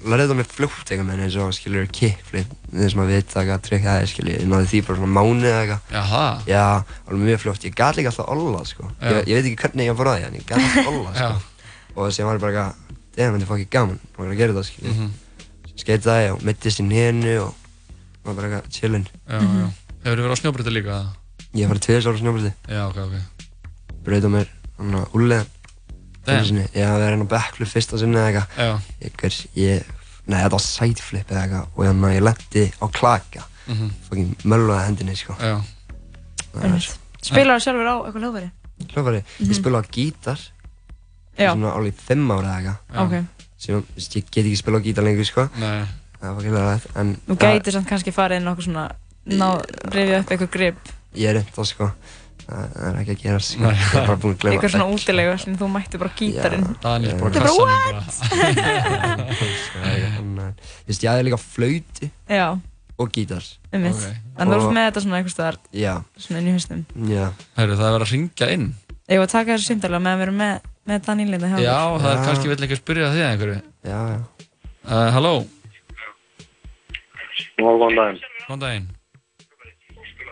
lærið 0.00 0.30
það 0.30 0.38
með 0.40 0.48
fljótt 0.54 0.90
eitthvað 0.90 1.06
með 1.10 1.22
eins 1.26 1.36
og 1.40 1.50
skilur 1.56 1.86
kickflip. 1.92 2.52
Þeir 2.72 2.90
sem 2.92 3.02
að 3.02 3.10
vita 3.12 3.40
eitthvað 3.40 3.62
trikk 3.66 3.84
það 3.84 4.00
er 4.00 4.10
skilur, 4.10 4.32
ég 4.38 4.48
náði 4.48 4.68
því 4.70 4.80
bara 4.86 4.98
svona 5.00 5.14
mánuð 5.16 5.48
eða 5.50 5.60
eitthvað. 5.60 5.80
Jaha. 5.96 6.22
Já, 6.48 6.64
alveg 7.06 7.24
mjög 7.28 7.40
fljótt. 7.44 7.66
Ég 7.68 7.74
gat 7.76 7.96
líka 7.98 8.08
alltaf 8.12 8.28
olla 8.34 8.62
sko. 8.64 8.88
Ég, 9.02 9.18
ég 9.28 9.34
veit 9.36 9.48
ekki 9.50 9.60
hvernig 9.64 9.90
ég 9.90 9.96
var 10.00 10.10
að 10.10 10.16
því, 10.16 10.24
en 10.30 10.38
ég 10.40 10.46
gat 10.48 10.58
alltaf 10.60 10.90
olla 10.92 11.12
sko. 11.14 11.20
Já. 11.20 11.30
Og 11.96 12.12
sem 12.16 12.26
var 12.28 12.38
ég 12.38 12.44
bara 12.44 12.52
eitthvað, 12.52 12.98
damn, 13.16 13.34
þetta 13.36 13.44
er 13.44 13.50
fucking 13.50 13.70
gaman. 13.76 13.98
Ég 14.00 14.18
var 14.20 14.30
að 14.30 14.40
gera 14.40 14.52
þetta 14.56 14.68
skilur. 14.70 14.94
Mhm. 14.94 15.08
Skeitaði 15.80 16.26
og 16.34 16.42
mittist 16.44 16.80
í 16.80 16.84
nénu 16.84 17.34
og 17.44 17.54
var 18.24 18.34
bara 18.34 18.46
eitthvað 18.50 18.70
chillin. 18.74 19.06
Já, 19.28 19.38
já. 19.40 19.68
Hefur 20.04 20.16
þið 20.16 20.24
verið 20.24 20.32
á 20.32 20.40
snjóbreytti 20.40 20.72
líka? 20.76 20.96
Ég 21.54 21.66
sinni, 26.26 26.66
Já, 26.74 26.87
við 26.96 27.06
erum 27.09 27.24
á 27.26 27.33
backflip 27.33 27.68
fyrsta 27.68 27.98
sinni 27.98 28.16
eða 28.20 28.46
eitthvað. 28.46 29.87
Nei, 30.30 30.38
þetta 30.44 30.50
var 30.52 30.61
sideflip 30.62 31.30
eða 31.33 31.42
eitthvað 31.42 31.66
og 31.74 31.85
þannig 31.87 32.04
að 32.11 32.14
ég 32.14 32.22
lendi 32.28 32.64
á 32.78 32.87
klaka. 32.92 33.44
Mhm. 33.66 33.90
Fucking 34.09 34.35
mölvaði 34.44 34.85
hendinni, 34.87 35.16
sko. 35.16 35.35
Spilar 37.20 37.56
það 37.59 37.64
sjálfur 37.64 37.88
á 37.90 37.94
eitthvað 38.04 38.22
hljóðveri? 38.24 38.50
Hljófari, 38.90 39.22
Mhm. 39.38 39.48
ég 39.50 39.54
spila 39.54 39.80
á 39.80 39.85
gítar. 39.90 40.38
Já. 41.38 41.52
Svona 41.54 41.72
alveg 41.76 41.94
fimm 41.94 42.30
ára 42.30 42.48
eða 42.61 42.76
eitthvað. 42.90 43.26
Sem, 43.59 43.85
ég 43.96 44.24
get 44.30 44.44
ekki 44.44 44.56
spila 44.56 44.78
á 44.78 44.83
gítar 44.83 45.04
lengur, 45.04 45.24
sko. 45.26 45.48
Nei. 45.59 45.85
Það 46.20 46.35
var 46.35 46.42
ekki 46.42 46.52
rætt, 46.54 46.96
en... 46.96 47.16
Þú 47.28 47.37
gætir 47.37 47.72
samt 47.72 47.88
kannski 47.88 48.12
farið 48.12 48.37
inn 48.40 48.48
á 48.48 48.52
okkur 48.52 48.64
svona, 48.64 48.87
ná, 49.26 49.46
rifja 49.92 50.20
upp 50.20 50.28
eitthvað 50.30 50.50
grip. 50.50 50.76
Ég 51.14 51.28
er 51.28 51.35
reynd 51.35 51.52
það, 51.52 51.66
sko. 51.66 51.92
Það 52.50 52.86
er 52.88 52.96
ekki 53.00 53.14
að 53.14 53.20
gera. 53.22 53.40
Nei. 53.60 53.70
Ég 53.70 53.92
er 53.94 54.06
bara 54.08 54.18
búinn 54.18 54.34
að 54.34 54.40
gleyma. 54.42 54.54
Eitthvað 54.56 54.72
svona 54.74 54.88
útilegu 54.94 55.34
sem 55.38 55.56
þú 55.60 55.66
mætti 55.70 56.00
bara 56.00 56.12
gítarinn. 56.18 56.66
Daniel 56.82 57.14
bara 57.20 57.30
er 57.30 57.44
veist, 60.88 61.04
ég 61.04 61.10
hafði 61.10 61.26
líka 61.28 61.38
flauti 61.40 62.10
Já, 62.26 62.46
og 62.98 63.12
gítar. 63.14 63.46
um 63.70 63.84
mitt. 63.86 64.02
En 64.36 64.50
þú 64.50 64.58
ert 64.58 64.74
með 64.74 64.88
þetta 64.88 65.02
svona 65.04 65.20
eitthvað 65.20 65.34
staðar, 65.36 65.58
Já. 65.76 65.94
svona 66.18 66.42
inn 66.42 66.50
í 66.50 66.54
haustum. 66.56 66.82
Já. 67.06 67.24
Herru, 67.58 67.78
það 67.78 67.86
er 67.86 67.94
verið 67.96 68.06
að 68.06 68.14
ringja 68.16 68.50
inn. 68.56 68.66
Ég 69.10 69.22
var 69.22 69.26
að 69.28 69.34
taka 69.36 69.54
þessu 69.54 69.70
símdalega 69.70 70.04
meðan 70.04 70.20
við 70.20 70.26
erum 70.26 70.38
með, 70.40 70.68
með 70.90 70.98
Daniel 71.06 71.32
hérna 71.34 71.62
Já, 71.62 71.78
það 72.02 72.10
er 72.12 72.22
kannski 72.26 72.50
vill 72.50 72.62
ekki 72.66 72.76
að 72.76 72.82
spyrja 72.82 73.10
þig 73.14 73.24
að 73.24 73.30
einhverju. 73.30 73.58
Já, 73.86 73.98
já. 74.10 74.20
Uh, 74.90 75.08
halló. 75.14 75.34
Góðan 77.60 77.98
daginn. 78.00 78.24
Góðan 78.46 78.64
daginn. 78.64 78.88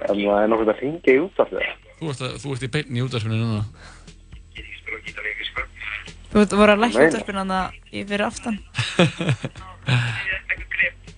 En 0.09 0.17
það 0.23 0.39
er 0.43 0.51
nokkuð 0.53 0.73
að 0.73 0.83
ringja 0.83 1.15
í 1.15 1.23
útvarpið 1.27 1.63
það. 1.63 1.88
Þú 1.99 2.13
ert, 2.13 2.21
að, 2.23 2.37
þú 2.43 2.55
ert 2.55 2.65
í 2.65 2.71
beinni 2.77 3.01
í 3.01 3.05
útvarpinu 3.05 3.39
núna. 3.41 3.65
Þú 6.29 6.43
ert 6.45 6.55
voru 6.61 6.75
að 6.75 6.83
lækja 6.85 7.01
Nei. 7.01 7.09
útvarpinu 7.09 7.43
hann 7.43 7.55
í 7.91 8.05
fyrir 8.07 8.27
aftan. 8.29 8.59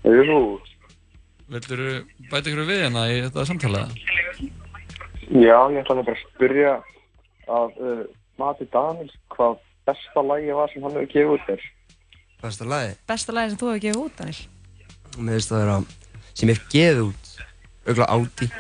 Jú. 0.07 0.41
Vildur 1.51 1.81
bæta 2.31 2.47
ykkur 2.47 2.69
við 2.69 2.85
hérna 2.85 3.09
í 3.11 3.19
þetta 3.25 3.45
samtalaða? 3.49 3.91
Já, 5.31 5.57
ég 5.75 5.81
ætlaði 5.83 6.05
bara 6.07 6.15
að 6.15 6.23
spyrja 6.23 6.75
að 7.51 7.81
uh, 7.83 8.05
Mati 8.39 8.67
Daniels 8.71 9.17
hvað 9.35 9.59
besta 9.91 10.25
lagi 10.25 10.55
var 10.55 10.71
sem 10.71 10.87
hann 10.87 10.95
hefur 10.95 11.11
gefið 11.11 11.35
út 11.35 11.49
þér. 11.49 11.67
Besta 12.41 12.69
lagi? 12.71 12.95
Besta 13.11 13.35
lagi 13.35 13.53
sem 13.53 13.61
þú 13.61 13.73
hefur 13.73 13.85
gefið 13.85 14.03
út, 14.05 14.15
Daniel. 14.23 14.41
Mér 15.19 15.37
finnst 15.37 15.51
það 15.53 15.65
vera 15.65 15.77
sem 16.31 16.53
ég 16.53 16.61
hef 16.61 16.69
gefið 16.73 17.03
út 17.09 17.33
auðvitað 17.91 18.13
Audi, 18.15 18.51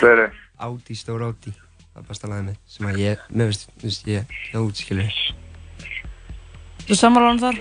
Hver 0.00 0.24
er? 0.24 0.39
Audi, 0.66 0.96
stór 0.98 1.24
Audi 1.28 1.52
það 1.90 2.02
er 2.02 2.08
besta 2.08 2.30
lagið 2.30 2.50
mitt 2.50 2.74
sem 2.74 2.90
að 2.90 3.00
ég, 3.02 3.22
mér 3.34 3.54
finnst, 3.82 4.10
ég 4.10 4.34
gef 4.50 4.60
út, 4.60 4.78
skilur 4.78 5.22
Þú 6.90 6.96
sammála 6.98 7.30
hann 7.30 7.40
þar? 7.42 7.58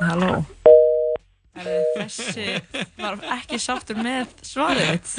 Halló. 0.00 0.28
Þessi 1.60 2.44
var 3.00 3.18
ekki 3.36 3.58
sáttur 3.60 3.98
með 4.00 4.30
svarið 4.46 5.16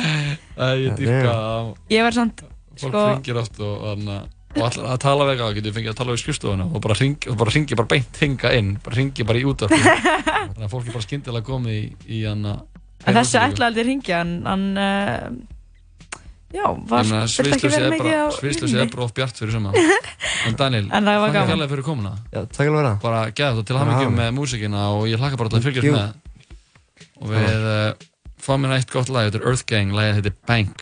ég 0.82 0.96
dýrka 0.98 1.34
að 1.36 1.72
Ég 1.92 2.06
var 2.08 2.16
samt, 2.16 2.46
fólk 2.80 2.94
sko, 2.94 3.04
ringir 3.12 3.42
oft 3.42 3.60
og, 3.62 3.84
og, 3.92 4.08
og 4.56 4.64
allar 4.70 4.90
að 4.96 5.02
tala 5.04 5.28
við 5.28 5.34
eitthvað, 5.36 5.58
getur 5.60 5.76
fengið 5.78 5.94
að 5.94 6.00
tala 6.00 6.16
við 6.16 6.24
skrifstofuna 6.24 6.70
og 6.72 6.84
bara 6.88 6.98
ringi, 7.02 7.32
og 7.32 7.38
bara 7.44 7.90
beint 7.94 8.22
hinga 8.24 8.54
inn, 8.58 8.74
bara 8.82 8.98
ringi 8.98 9.28
bara 9.28 9.42
í 9.42 9.46
útvarpi. 9.52 9.80
Þannig 10.52 10.66
að 10.66 10.72
fólk 10.74 10.88
er 10.88 10.96
bara 10.96 11.06
skyndilega 11.06 11.48
komið 11.52 11.78
í, 11.78 11.86
í 12.08 12.24
hann 12.26 12.48
að... 12.50 12.64
en 13.06 13.18
þessi 13.18 13.40
ætlaði 13.42 13.68
aldrei 13.70 13.84
að 13.84 13.90
ringja, 13.90 14.20
en 14.26 14.32
hann, 14.46 14.66
uh, 14.78 16.20
já, 16.52 16.66
var, 16.92 17.06
meina, 17.08 17.22
þurfti 17.32 17.54
ekki 17.56 17.72
verið 17.72 17.86
er 17.88 17.94
mikið 17.96 18.12
á 18.12 18.24
bara, 18.26 18.36
sviðsljósið 18.40 18.84
er 18.84 18.92
bara 18.96 19.06
of 19.08 19.14
bjart 19.18 19.42
fyrir 19.42 19.56
suma. 19.58 19.74
En 20.48 20.56
Daniel, 20.58 20.88
það 20.90 21.06
gaman. 21.36 21.50
kærlega 21.52 21.70
fyrir 21.70 21.86
komuna. 21.86 22.12
Já, 22.34 22.40
takk 22.50 22.64
alveg 22.66 22.80
vera. 22.82 22.94
Bara 23.04 23.20
geða 23.30 23.58
þú 23.60 23.66
til 23.68 23.76
Bara 23.76 23.84
hamingjum 23.84 24.08
hafa 24.08 24.16
mig. 24.16 24.22
með 24.24 24.32
músikina 24.40 24.86
og 24.96 25.04
ég 25.12 25.22
hlakka 25.22 25.38
bara 25.38 25.52
til 25.54 25.60
að 25.60 25.68
fylgjast 25.68 25.92
með. 25.94 26.16
Og 27.22 27.30
við 27.30 27.68
uh, 27.70 28.08
fáum 28.42 28.66
hérna 28.66 28.80
eitt 28.82 28.90
gott 28.96 29.12
lag, 29.14 29.30
þetta 29.30 29.44
er 29.44 29.48
Earth 29.52 29.68
Gang, 29.70 29.94
lagið 29.94 30.18
heitir 30.18 30.38
Bank. 30.50 30.82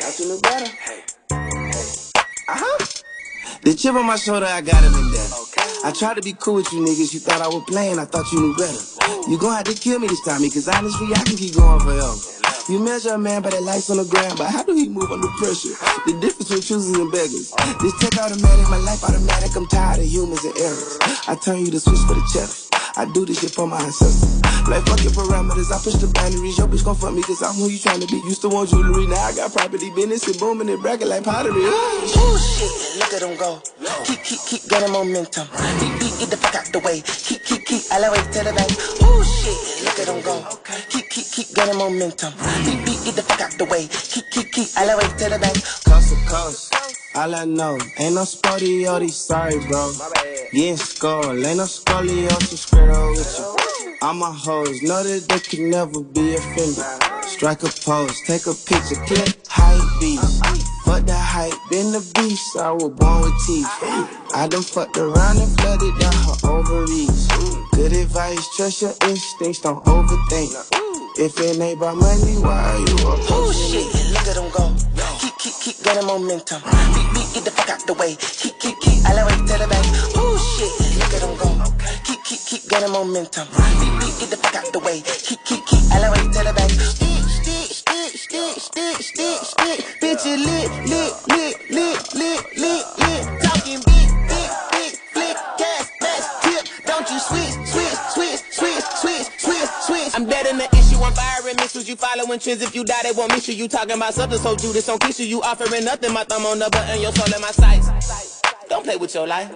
Got 0.00 0.18
you 0.18 0.28
look 0.28 0.42
better. 0.42 1.11
The 3.62 3.74
chip 3.74 3.94
on 3.94 4.04
my 4.06 4.16
shoulder, 4.16 4.46
I 4.46 4.60
got 4.60 4.82
it 4.82 4.90
in 4.90 5.06
there. 5.14 5.30
I 5.86 5.92
tried 5.94 6.18
to 6.18 6.22
be 6.22 6.32
cool 6.34 6.54
with 6.54 6.72
you 6.72 6.82
niggas. 6.82 7.14
You 7.14 7.20
thought 7.20 7.40
I 7.40 7.46
was 7.46 7.62
playing, 7.68 8.00
I 8.00 8.06
thought 8.06 8.26
you 8.32 8.40
knew 8.40 8.56
better. 8.58 8.82
You 9.30 9.38
gon' 9.38 9.54
have 9.54 9.70
to 9.70 9.74
kill 9.74 10.00
me 10.00 10.08
this 10.08 10.20
time, 10.26 10.42
because 10.42 10.66
honestly, 10.66 11.14
I 11.14 11.22
can 11.22 11.36
keep 11.36 11.54
going 11.54 11.78
forever. 11.78 12.18
You 12.68 12.82
measure 12.82 13.14
a 13.14 13.18
man 13.18 13.40
by 13.40 13.50
the 13.50 13.60
lights 13.60 13.88
on 13.90 13.98
the 13.98 14.04
ground, 14.04 14.34
but 14.36 14.50
how 14.50 14.64
do 14.64 14.74
he 14.74 14.88
move 14.88 15.12
under 15.12 15.28
pressure? 15.38 15.78
The 16.06 16.18
difference 16.18 16.50
between 16.50 16.62
choosers 16.62 16.98
and 16.98 17.12
beggars. 17.12 17.54
This 17.78 17.94
tech 18.02 18.18
automatic, 18.18 18.66
my 18.66 18.82
life 18.82 19.04
automatic. 19.04 19.54
I'm 19.54 19.66
tired 19.66 20.00
of 20.00 20.10
humans 20.10 20.42
and 20.42 20.58
errors. 20.58 20.98
I 21.28 21.38
turn 21.38 21.62
you 21.62 21.70
to 21.70 21.78
switch 21.78 22.02
for 22.02 22.18
the 22.18 22.26
cheddar. 22.34 22.50
I 22.98 23.06
do 23.14 23.24
this 23.24 23.40
shit 23.40 23.54
for 23.54 23.68
my 23.68 23.78
ancestors. 23.78 24.31
Like 24.68 24.86
fuck 24.86 25.02
your 25.02 25.12
parameters, 25.12 25.72
I 25.74 25.78
push 25.82 25.98
the 25.98 26.06
boundaries. 26.14 26.56
Your 26.56 26.68
bitch 26.68 26.84
gon' 26.84 26.94
fuck 26.94 27.12
me 27.12 27.22
cause 27.22 27.42
I'm 27.42 27.54
who 27.54 27.68
you 27.68 27.78
tryna 27.78 28.08
be. 28.08 28.22
Used 28.28 28.42
to 28.42 28.48
want 28.48 28.70
jewelry, 28.70 29.06
now 29.06 29.20
I 29.20 29.34
got 29.34 29.52
property, 29.52 29.90
business 29.90 30.26
and 30.28 30.38
booming 30.38 30.70
and 30.70 30.80
bracket 30.80 31.08
like 31.08 31.24
pottery. 31.24 31.60
Ooh, 31.60 32.38
shit, 32.38 32.70
look 32.98 33.12
at 33.12 33.20
them 33.20 33.36
go. 33.36 33.60
Keep, 34.06 34.22
keep, 34.22 34.40
keep 34.46 34.62
getting 34.70 34.92
momentum. 34.92 35.46
Beat, 35.82 35.94
beat, 35.98 36.14
get 36.18 36.30
the 36.30 36.36
fuck 36.38 36.54
out 36.54 36.66
the 36.72 36.78
way. 36.78 37.02
Keep, 37.02 37.42
keep, 37.44 37.64
keep, 37.66 37.82
elevate 37.90 38.30
to 38.32 38.40
the 38.46 38.52
bank. 38.54 38.70
Ooh, 39.02 39.24
shit, 39.26 39.58
look 39.84 39.98
at 39.98 40.06
them 40.06 40.22
go. 40.22 40.38
Keep, 40.88 41.10
keep, 41.10 41.26
keep 41.26 41.48
getting 41.54 41.76
momentum. 41.76 42.32
Beat, 42.64 42.80
beat, 42.86 43.00
get 43.04 43.14
the 43.18 43.22
fuck 43.22 43.40
out 43.42 43.52
the 43.58 43.66
way. 43.66 43.88
Keep, 43.90 44.30
keep, 44.30 44.48
keep, 44.52 44.68
elevate 44.78 45.18
to 45.18 45.26
the 45.26 45.38
bank. 45.42 45.58
Coast 45.90 46.14
to 46.14 46.16
coast. 46.30 46.74
All 47.14 47.34
I 47.34 47.44
know, 47.44 47.78
ain't 47.98 48.14
no 48.14 48.24
sporty 48.24 48.86
sorry, 49.08 49.58
bro. 49.66 49.92
Getting 50.52 50.76
skull, 50.76 51.32
ain't 51.44 51.58
no 51.58 51.64
scoliosis, 51.64 52.58
scribble 52.58 53.10
with 53.10 53.38
you. 53.38 53.71
All 54.02 54.14
my 54.14 54.32
hoes 54.32 54.82
know 54.82 55.00
that 55.04 55.28
they 55.28 55.38
can 55.38 55.70
never 55.70 56.02
be 56.02 56.34
offended. 56.34 56.82
Strike 57.22 57.62
a 57.62 57.70
pose, 57.86 58.18
take 58.26 58.50
a 58.50 58.54
picture, 58.66 58.98
click, 59.06 59.38
hype 59.46 59.78
beast. 60.00 60.42
Fuck 60.82 61.06
the 61.06 61.14
hype, 61.14 61.54
been 61.70 61.92
the 61.92 62.02
beast, 62.18 62.56
I 62.56 62.72
was 62.72 62.90
born 62.98 63.22
with 63.22 63.38
teeth. 63.46 63.70
I 64.34 64.48
done 64.50 64.66
fucked 64.66 64.98
around 64.98 65.38
and 65.38 65.46
flooded 65.54 65.94
down 66.02 66.18
her 66.26 66.34
ovaries. 66.50 67.30
Good 67.78 67.92
advice, 67.94 68.42
trust 68.56 68.82
your 68.82 68.94
instincts, 69.06 69.60
don't 69.62 69.84
overthink. 69.86 70.50
If 71.22 71.38
it 71.38 71.62
ain't 71.62 71.78
about 71.78 71.94
money, 71.94 72.42
why 72.42 72.58
are 72.58 72.78
you 72.82 72.98
Oh 73.30 73.54
shit, 73.54 73.86
look 74.10 74.26
at 74.26 74.34
them 74.34 74.50
go. 74.50 74.74
Keep, 75.22 75.38
keep, 75.38 75.54
keep 75.62 75.84
getting 75.84 76.10
momentum. 76.10 76.58
Beat, 76.58 77.06
beat, 77.14 77.28
get 77.38 77.44
the 77.46 77.52
fuck 77.54 77.70
out 77.70 77.86
the 77.86 77.94
way. 77.94 78.16
Keep, 78.18 78.58
keep, 78.58 78.80
keep, 78.82 78.98
elevate 79.06 79.46
to 79.46 79.54
the 79.62 79.68
bank. 79.70 79.86
Oh 80.18 80.34
shit, 80.58 80.74
look 80.98 81.14
at 81.14 81.20
them 81.22 81.38
go. 81.38 81.51
Keep, 82.32 82.46
keep, 82.46 82.70
getting 82.70 82.90
momentum. 82.90 83.46
Beat, 83.52 83.92
beat, 84.00 84.14
get 84.16 84.30
the 84.32 84.38
fuck 84.40 84.56
out 84.56 84.72
the 84.72 84.78
way. 84.78 85.04
Keep, 85.04 85.44
keep, 85.44 85.66
keep, 85.68 85.84
elevate 85.92 86.32
to 86.32 86.40
the 86.40 86.52
bank. 86.56 86.72
Stick, 86.80 87.20
stick, 87.28 87.68
stick, 87.76 88.16
stick, 88.16 88.56
stick, 88.56 88.96
stick, 89.04 89.38
stick. 89.52 89.78
Bitch, 90.00 90.24
you 90.24 90.40
lit, 90.40 90.72
lit, 90.88 91.12
lit, 91.28 91.56
lit, 91.68 92.00
lit, 92.16 92.40
lit, 92.56 92.84
lit. 93.04 93.22
Talking 93.36 93.84
big, 93.84 94.08
big, 94.32 94.48
big, 94.72 94.92
flick, 95.12 95.36
gas, 95.60 95.92
mask, 96.00 96.28
tip. 96.40 96.64
Don't 96.88 97.04
you 97.12 97.20
switch, 97.20 97.52
switch, 97.68 98.00
switch, 98.16 98.40
switch, 98.48 98.84
switch, 98.96 99.28
switch, 99.36 99.68
switch. 99.84 100.10
I'm 100.16 100.24
dead 100.24 100.46
in 100.46 100.56
the 100.56 100.72
issue. 100.72 101.04
I'm 101.04 101.12
firing 101.12 101.56
missiles. 101.60 101.84
You 101.86 101.96
following 102.00 102.40
trends. 102.40 102.62
If 102.64 102.74
you 102.74 102.82
die, 102.82 103.02
they 103.02 103.12
won't 103.12 103.28
miss 103.36 103.46
you. 103.48 103.60
You 103.60 103.68
talking 103.68 104.00
about 104.00 104.14
substance, 104.14 104.40
so 104.40 104.56
Judas 104.56 104.88
on 104.88 104.96
you. 105.04 105.26
You 105.26 105.42
offering 105.42 105.84
nothing. 105.84 106.14
My 106.14 106.24
thumb 106.24 106.46
on 106.46 106.60
the 106.60 106.70
button, 106.72 106.96
your 106.98 107.12
soul 107.12 107.28
in 107.28 107.42
my 107.42 107.52
sights. 107.52 108.40
Don't 108.70 108.84
play 108.84 108.96
with 108.96 109.12
your 109.12 109.26
life. 109.26 109.52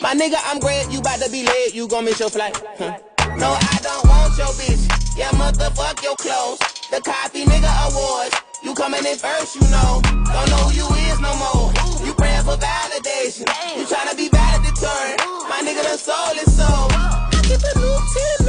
My 0.00 0.14
nigga, 0.14 0.36
I'm 0.46 0.58
great. 0.58 0.90
You 0.90 1.02
bout 1.02 1.20
to 1.20 1.30
be 1.30 1.44
late. 1.44 1.74
You 1.74 1.88
gon' 1.88 2.04
miss 2.04 2.20
your 2.20 2.30
flight. 2.30 2.56
Huh. 2.78 2.98
No, 3.36 3.56
I 3.58 3.78
don't 3.82 4.04
want 4.06 4.36
your 4.38 4.52
bitch. 4.58 4.82
Yeah, 5.16 5.30
motherfuck 5.30 6.02
your 6.02 6.16
clothes. 6.16 6.58
The 6.90 7.00
Copy 7.00 7.44
Nigga 7.44 7.70
Awards. 7.90 8.34
You 8.62 8.74
coming 8.74 9.04
in 9.04 9.16
first, 9.16 9.56
you 9.56 9.62
know. 9.68 10.00
Don't 10.04 10.48
know 10.50 10.70
who 10.70 10.74
you 10.74 10.86
is 11.10 11.20
no 11.20 11.34
more. 11.36 11.72
You 12.06 12.14
praying 12.14 12.44
for 12.44 12.56
validation. 12.56 13.46
You 13.76 13.84
tryna 13.84 14.16
be 14.16 14.28
valedictorian. 14.28 15.18
My 15.50 15.62
nigga 15.66 15.82
done 15.82 15.98
sold 15.98 16.38
his 16.38 16.56
soul. 16.56 16.86
I 16.94 17.40
keep 17.42 17.58
a 17.58 17.78
new 17.78 17.96
10 18.38 18.41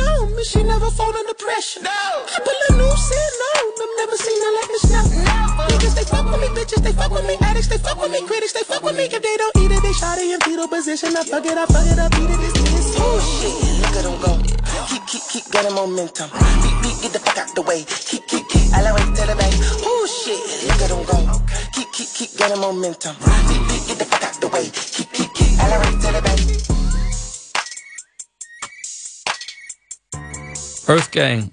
me. 0.43 0.49
She 0.49 0.63
never 0.63 0.89
fall 0.91 1.15
under 1.15 1.34
pressure. 1.34 1.82
No. 1.82 1.89
I 1.89 2.39
put 2.43 2.58
a 2.69 2.73
new 2.75 2.84
10 2.84 3.43
on 3.47 3.65
them. 3.79 3.91
Never 3.97 4.17
seen 4.17 4.39
her 4.43 4.51
like 4.60 4.67
this 4.67 4.86
now. 4.91 5.03
Never. 5.03 5.63
Niggas, 5.71 5.95
they 5.95 6.03
fuck 6.03 6.25
with 6.32 6.41
me. 6.41 6.47
Bitches, 6.56 6.84
they 6.84 6.93
fuck 6.93 7.12
with 7.12 7.25
me. 7.27 7.36
Addicts, 7.41 7.67
they 7.67 7.77
fuck 7.77 8.01
with 8.01 8.12
me. 8.12 8.21
Critics, 8.27 8.53
they 8.53 8.63
fuck 8.63 8.84
with 8.84 8.95
me. 8.97 9.06
If 9.06 9.21
they 9.21 9.38
don't 9.38 9.56
eat 9.58 9.71
it, 9.71 9.82
they 9.82 9.93
shot 9.93 10.17
it 10.17 10.27
in 10.27 10.39
fetal 10.41 10.67
position. 10.67 11.15
I 11.15 11.23
fuck 11.23 11.45
it 11.45 11.58
up, 11.58 11.69
fuck 11.71 11.88
it 11.88 11.99
up, 11.99 12.12
eat 12.19 12.29
it, 12.29 12.39
this, 12.39 12.53
this. 12.53 12.95
Oh 12.99 13.19
shit, 13.23 13.56
look 13.82 13.95
at 13.95 14.03
them 14.03 14.17
go. 14.19 14.34
Keep, 14.89 15.08
keep, 15.08 15.23
keep 15.32 15.45
getting 15.51 15.75
momentum. 15.75 16.29
Beat, 16.29 16.77
beat, 16.84 16.97
get 17.01 17.12
the 17.13 17.19
fuck 17.19 17.38
out 17.38 17.56
the 17.56 17.62
way. 17.62 17.86
Keep, 17.88 18.27
keep, 18.27 18.47
keep, 18.49 18.73
elevate 18.73 19.15
to 19.15 19.23
the 19.27 19.36
bank. 19.36 19.53
Oh 19.84 20.03
shit, 20.08 20.41
look 20.67 20.82
at 20.82 20.89
them 20.91 21.03
go. 21.08 21.17
Keep, 21.73 21.91
keep, 21.93 22.10
keep 22.13 22.32
getting 22.38 22.60
momentum. 22.60 23.15
Beat, 23.47 23.63
beat, 23.67 23.84
get 23.88 23.97
the 23.99 24.06
fuck 24.06 24.23
out 24.23 24.36
the 24.41 24.47
way. 24.49 24.65
Keep, 24.67 25.10
keep, 25.13 25.34
keep, 25.34 25.51
elevate 25.60 26.01
to 26.01 26.10
the 26.12 26.21
bank. 26.21 26.63
Earth 30.91 31.10
Gang, 31.15 31.48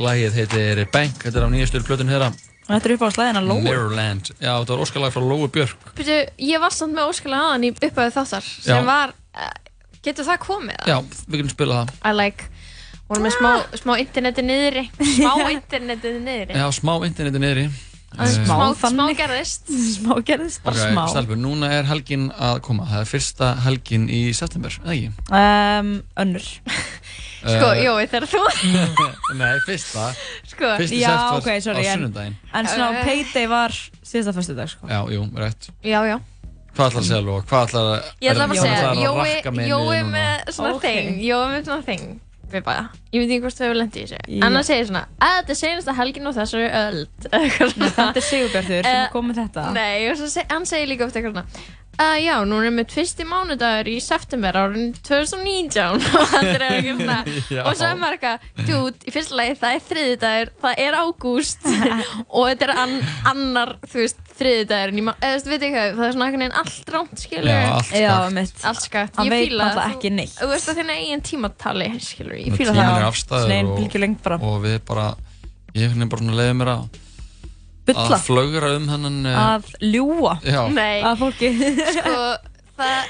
lagið 0.00 0.38
heitir 0.38 0.78
Bank, 0.92 1.18
þetta 1.20 1.40
er 1.40 1.44
á 1.44 1.50
nýjastu 1.52 1.82
plötun 1.84 2.08
þeirra. 2.08 2.30
Þetta 2.64 2.88
er 2.88 2.94
upp 2.94 3.02
á 3.04 3.08
slæðina 3.12 3.42
Lóu. 3.44 3.58
Mirrorland. 3.60 4.30
Já, 4.40 4.54
þetta 4.62 4.72
var 4.72 4.82
óskalag 4.86 5.12
frá 5.12 5.20
Lóu 5.28 5.48
Björk. 5.52 5.90
Byrju, 5.98 6.16
ég 6.48 6.62
var 6.62 6.72
samt 6.72 6.96
með 6.96 7.10
óskalega 7.12 7.50
aðan 7.50 7.66
í 7.68 7.72
upphæðu 7.76 8.14
þáttar 8.14 8.46
sem 8.48 8.78
Já. 8.78 8.86
var, 8.88 9.12
uh, 9.36 9.50
getur 10.06 10.28
það 10.30 10.40
komið? 10.46 10.78
Já, 10.88 10.96
við 11.28 11.42
getum 11.42 11.52
spilað 11.52 11.82
það. 11.82 11.98
I 12.08 12.14
like, 12.16 12.46
vorum 13.10 13.26
með 13.28 13.36
smá, 13.36 13.50
smá 13.82 13.92
interneti 14.00 14.46
niðri, 14.48 14.86
smá 15.12 15.34
interneti 15.58 16.14
niðri. 16.24 16.56
Já, 16.56 16.64
smá 16.78 16.94
interneti 17.04 17.44
niðri. 17.44 17.66
Eh, 18.14 18.30
smá, 18.30 18.56
smá 18.78 19.04
gerðist. 19.18 19.68
smá 19.98 20.16
gerðist, 20.24 20.62
bara 20.64 20.78
Ok, 20.78 20.88
smá. 20.94 21.04
Stelbur, 21.10 21.36
núna 21.36 21.68
er 21.80 21.88
helgin 21.90 22.30
að 22.32 22.60
koma. 22.64 22.86
Það 22.88 23.00
er 23.04 23.08
fyrsta 23.10 23.52
helgin 23.66 24.08
í 24.08 24.24
september, 24.32 24.72
eða 24.86 24.96
ekki? 24.96 25.12
Um, 25.34 25.94
önnur. 26.24 26.48
Sko, 27.44 27.70
Eh, 27.74 27.82
Jói, 27.84 28.06
þegar 28.08 28.26
þú... 28.32 28.42
Nei, 29.40 29.54
fyrsta. 29.66 30.06
Sko, 30.48 30.70
Fyrsti 30.80 31.00
já, 31.02 31.14
ok, 31.36 31.48
sorry, 31.60 31.84
á 31.84 31.92
en- 31.92 31.98
sunnudaginn. 32.00 32.36
En 32.54 32.66
svona 32.70 32.90
Eh. 33.00 33.04
payday 33.04 33.46
var 33.50 33.74
síðasta 34.02 34.32
föstudag, 34.36 34.68
sko. 34.72 34.88
Já, 34.88 35.00
jú, 35.12 35.26
rétt. 35.36 35.68
Já, 35.84 36.00
já. 36.08 36.18
Hvað 36.74 36.88
ætlar 36.90 37.02
að 37.04 37.08
segja, 37.08 37.22
Lóa? 37.22 37.42
Hvað 37.46 37.66
ætlar 37.68 37.88
að... 37.90 38.12
Ég 38.24 38.30
ætla 38.32 38.46
bara 38.48 38.58
að 38.58 38.64
segja, 38.64 38.94
Jói, 39.04 39.68
Jói 39.68 39.98
með 40.10 40.54
svona 40.56 40.78
þing, 40.82 41.10
Jói 41.22 41.44
með 41.52 41.66
svona 41.68 41.84
þing 41.90 42.06
við 42.54 42.62
bara, 42.62 42.82
ég 43.10 43.18
veit 43.22 43.30
ekki 43.34 43.40
hvort 43.42 43.56
þau 43.58 43.64
hefur 43.64 43.78
lendið 43.80 44.10
í 44.30 44.36
en 44.38 44.54
hann 44.54 44.66
segir 44.66 44.84
svona, 44.86 45.00
að 45.18 45.32
þetta 45.40 45.50
er 45.54 45.58
senasta 45.58 45.94
helgin 45.98 46.28
og 46.30 46.34
þessari 46.36 46.66
öld 46.80 47.24
eitthvað 47.38 47.72
svona. 47.72 47.88
Þetta 47.96 48.20
er 48.20 48.26
Sigurbjartur 48.28 48.84
sem 48.84 48.98
Eh, 49.00 49.08
kom 49.10 49.26
með 49.30 49.40
þetta. 49.40 49.64
Nei, 49.74 50.44
hann 50.52 50.66
segir 50.70 50.90
líka 50.92 51.08
oft 51.08 51.16
eitthvað 51.18 51.34
svona 51.34 51.46
Uh, 51.94 52.16
já, 52.18 52.34
nú 52.48 52.56
er 52.58 52.72
mitt 52.74 52.90
fyrsti 52.94 53.22
mánudagur 53.28 53.86
í 53.92 53.96
september 54.02 54.56
árin 54.58 54.92
2019 55.06 56.00
og 56.18 56.32
hann 56.32 56.48
er 56.56 56.64
eitthvað 56.66 57.02
svona 57.04 57.64
og 57.68 57.76
svo 57.78 57.86
er 57.86 58.00
maður 58.00 58.16
eitthvað, 58.16 58.48
dude, 58.66 58.96
í 59.06 59.14
fyrsta 59.14 59.38
lagi 59.38 59.54
það 59.60 59.76
er 59.76 59.84
þriðdagur, 59.90 60.50
það 60.64 60.82
er 60.86 60.96
ágúst. 60.98 61.68
Og 62.34 62.48
þetta 62.50 62.66
er 62.66 62.72
an, 62.82 62.94
annar 63.30 63.74
þú 63.86 64.00
veist, 64.02 64.18
þriðdagur 64.40 64.94
eða 64.98 65.14
þú 65.20 65.30
veist, 65.34 65.50
veit 65.52 65.60
ekki 65.60 65.74
hvað, 65.76 65.94
það 66.00 66.06
er 66.08 66.16
svona 66.16 66.30
veginn 66.34 66.58
allt 66.64 66.92
rámt 66.96 67.22
skilur 67.22 67.50
Já, 67.52 67.60
allt 67.70 67.86
skakt. 67.86 68.00
Já, 68.02 68.16
mitt. 68.38 68.58
allt 68.70 68.82
skakt, 68.88 69.22
ég 69.22 69.36
fíla 69.36 69.68
náttúrulega 69.68 69.84
þú- 69.84 69.94
ekki 69.94 70.12
neitt. 70.16 70.34
þú 70.40 70.50
veist 70.50 70.72
að 70.72 70.80
þínu 70.80 70.96
eigin 70.98 71.24
tímatali 71.30 71.88
skilur, 72.02 72.36
ég 72.40 72.58
tíminn 72.58 72.80
það. 72.80 72.98
er 72.98 73.08
afstæður 73.12 73.54
og, 74.34 74.50
og 74.50 74.60
við 74.66 74.78
bara 74.90 75.06
ég 75.74 75.94
finn 75.94 76.10
bara 76.10 76.22
svona 76.24 76.38
leiðum 76.40 76.62
mér 76.62 76.72
að 76.74 77.03
Bulla. 77.86 78.16
að 78.16 78.24
flögra 78.24 78.70
um 78.76 78.88
hennan 78.88 79.26
eh, 79.26 79.36
Að 79.44 79.68
ljúa. 79.92 80.38
Já. 80.42 80.62
Nei. 80.72 81.02
Að 81.04 81.18
fólki. 81.20 81.50
sko, 81.98 82.16
það 82.78 83.04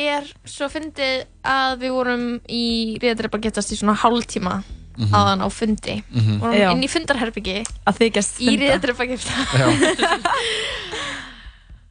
er 0.00 0.28
svo 0.46 0.68
fyndið 0.70 1.24
að 1.44 1.78
við 1.82 1.90
vorum 1.94 2.26
í 2.48 2.64
Ríðadreipa 3.02 3.40
getast 3.42 3.72
í 3.74 3.78
svona 3.80 3.96
hálftíma 3.98 4.62
Mhm. 5.00 5.14
aðan 5.16 5.40
á 5.40 5.48
fundi 5.48 6.02
Mhm. 6.12 6.40
vorum 6.42 6.54
Já. 6.58 6.70
inn 6.74 6.82
í 6.84 6.88
fundarherbyggi 6.90 7.62
að 7.88 7.94
þykjast 8.02 8.40
í 8.42 8.46
funda. 8.50 8.60
riðadrepa 8.66 9.06
gifta 9.08 9.32
Já. 9.56 9.66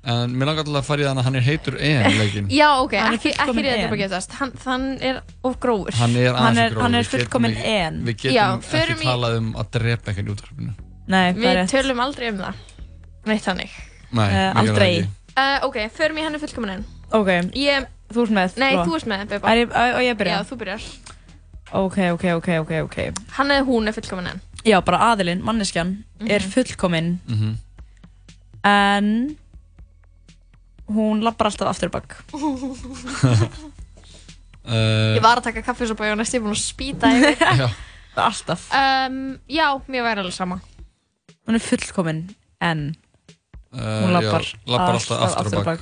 En 0.09 0.31
mér 0.31 0.47
langar 0.47 0.63
alltaf 0.63 0.79
að 0.79 0.87
fara 0.87 1.01
í 1.03 1.05
þannig 1.05 1.19
að 1.21 1.25
hann 1.27 1.35
er 1.39 1.43
heitur 1.43 1.75
en 1.83 2.13
leikin. 2.17 2.45
já 2.55 2.67
ok, 2.81 2.93
Hann 2.95 3.13
er 3.13 3.17
ekki, 3.17 3.31
ekki 3.35 3.63
en. 3.89 3.97
giftast 3.99 4.31
hann, 4.39 4.53
hann 4.63 4.85
er 5.03 5.17
of 5.43 5.57
grófur 5.59 5.93
Hann 5.99 6.15
er 6.15 6.33
Hann 6.33 6.45
aðeins 6.55 6.59
er- 6.63 6.69
grófur. 6.71 6.81
hann 6.85 6.95
er 6.95 7.03
fullkominn 7.03 7.57
en. 7.57 7.99
Við 8.07 8.15
getum 8.23 8.35
Já, 8.37 8.45
ekki 8.57 8.95
í- 8.95 9.03
talað 9.03 9.37
um 9.41 9.49
að 9.59 9.69
drepa 9.75 10.11
einhvern 10.11 10.29
í 10.29 10.33
útvarpinu. 10.35 10.73
Nei, 11.09 11.33
við 11.33 11.53
rétt. 11.57 11.71
tölum 11.73 11.99
aldrei 12.03 12.29
um 12.29 12.37
það 12.37 12.53
neitt 13.25 13.43
þannig 13.45 13.69
Nei, 14.11 14.25
Eh, 14.29 14.53
það 14.53 14.59
aldrei. 14.63 14.91
uh, 15.37 15.59
ok, 15.67 15.77
förum 15.97 16.17
í 16.17 16.23
hann 16.25 16.35
er 16.35 16.39
fullkominn 16.43 16.75
en 16.79 16.85
Ok, 17.11 17.27
ég, 17.57 17.87
þú 18.13 18.23
ert 18.27 18.33
með. 18.37 18.57
nei, 18.61 18.75
þú 18.77 18.95
ert 18.95 19.07
með 19.09 19.27
Beba. 19.31 19.49
Er 19.49 19.57
ég, 19.63 19.71
og 19.95 20.01
ég 20.05 20.17
byrja? 20.17 20.37
já, 20.37 20.43
þú 20.49 20.57
byrjar 20.61 20.81
Ok, 21.71 21.97
ok, 22.13 22.23
ok, 22.39 22.47
ok, 22.63 22.71
ok. 22.85 22.97
hann 23.37 23.51
eða 23.53 23.65
hún 23.65 23.87
er 23.87 23.93
fullkominn 23.97 24.27
en 24.35 24.41
Já, 24.65 24.81
bara 24.83 24.97
aðilinn, 25.13 25.41
manneskjan, 25.41 26.03
er 26.27 26.41
Mhm. 26.41 26.49
fullkominn 26.51 27.19
Mhm. 27.27 27.57
en 28.65 29.37
hún 30.89 31.21
lappar 31.23 31.47
alltaf 31.47 31.67
aftur 31.69 31.89
bak. 31.89 32.15
Uh, 34.69 35.15
ég 35.17 35.21
var 35.23 35.37
að 35.39 35.43
taka 35.49 35.61
kaffisopa 35.65 36.03
og 36.03 36.09
ég 36.09 36.15
var 36.15 36.19
næstu 36.23 36.41
búin 36.43 36.53
að 36.53 36.61
spýta 36.61 37.09
yfir 37.15 37.37
Já. 37.61 37.69
Alltaf. 38.19 38.65
um, 38.73 39.39
já, 39.47 39.69
mér 39.87 40.03
væri 40.03 40.19
alveg 40.25 40.33
sama 40.35 40.59
Hún 41.49 41.57
er 41.57 41.63
fullkominn 41.65 42.25
en 42.61 42.89
Uh, 43.69 44.01
hún 44.01 44.15
lappar, 44.15 44.41
lappar 44.65 44.95
alltaf 44.97 45.35
aftur 45.37 45.59
á 45.61 45.65
bak. 45.67 45.81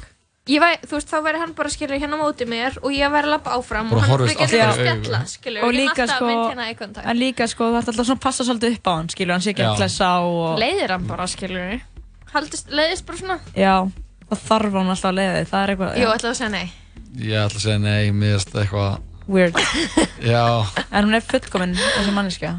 ég 0.51 0.59
væri, 0.59 0.79
þú 0.83 0.97
veist, 0.97 1.07
þá 1.07 1.21
væri 1.23 1.39
hann 1.39 1.53
bara 1.55 1.69
skilur 1.71 2.01
hérna 2.01 2.17
á 2.19 2.23
móti 2.23 2.43
mér 2.43 2.75
og 2.81 2.91
ég 2.91 3.07
væri 3.13 3.29
að 3.29 3.31
lappa 3.31 3.53
áfram 3.55 3.87
Bara 3.93 4.01
og 4.01 4.03
hann 4.03 4.19
verið 4.27 4.55
í 4.57 4.59
að 4.59 4.73
spjalla 4.75 5.21
skilur, 5.31 5.63
og 5.63 5.71
líka 5.71 6.07
sko, 6.11 6.27
hérna 6.27 6.65
í 6.67 6.75
kontakt 6.75 7.07
en 7.07 7.15
líka 7.21 7.47
sko 7.47 7.69
það 7.71 7.77
er 7.79 7.87
alltaf 7.93 8.09
svona 8.09 8.19
að 8.19 8.25
passa 8.25 8.43
svolítið 8.43 8.75
upp 8.75 8.89
á 8.91 8.93
hann 8.97 9.07
skilur, 9.13 9.33
hann 9.37 9.45
sé 9.45 9.53
ekki 9.53 9.63
að 9.63 9.79
klessa 9.79 10.09
og 10.27 10.59
leiðir 10.59 10.93
hann 10.97 11.07
bara 11.07 11.29
skilur 11.31 11.79
Haldist, 12.33 12.67
leiðist 12.75 13.07
bara 13.07 13.21
svona. 13.23 13.39
Já, 13.55 13.75
það 14.27 14.43
þarf 14.49 14.77
hann 14.81 14.91
alltaf 14.97 15.09
að 15.13 15.17
leiða 15.21 15.39
þig, 15.39 15.49
það 15.53 15.63
er 15.63 15.73
eitthvað 15.77 15.97
jú, 16.03 16.11
ætlaðu 16.11 16.33
að 16.33 16.39
segja 16.41 16.51
nei. 16.57 16.67
Ég 17.23 17.39
ætla 17.47 17.61
að 17.61 17.65
segja 17.69 17.79
nei, 17.87 18.11
mér 18.11 18.35
finnst 18.35 18.51
það 18.51 18.65
eitthvað... 18.65 18.99
weird, 19.31 19.63
Já, 20.27 20.43
en 20.91 21.07
hún 21.07 21.15
er 21.21 21.23
fullkominn 21.31 21.79
þessi 21.79 22.15
manneskja. 22.19 22.51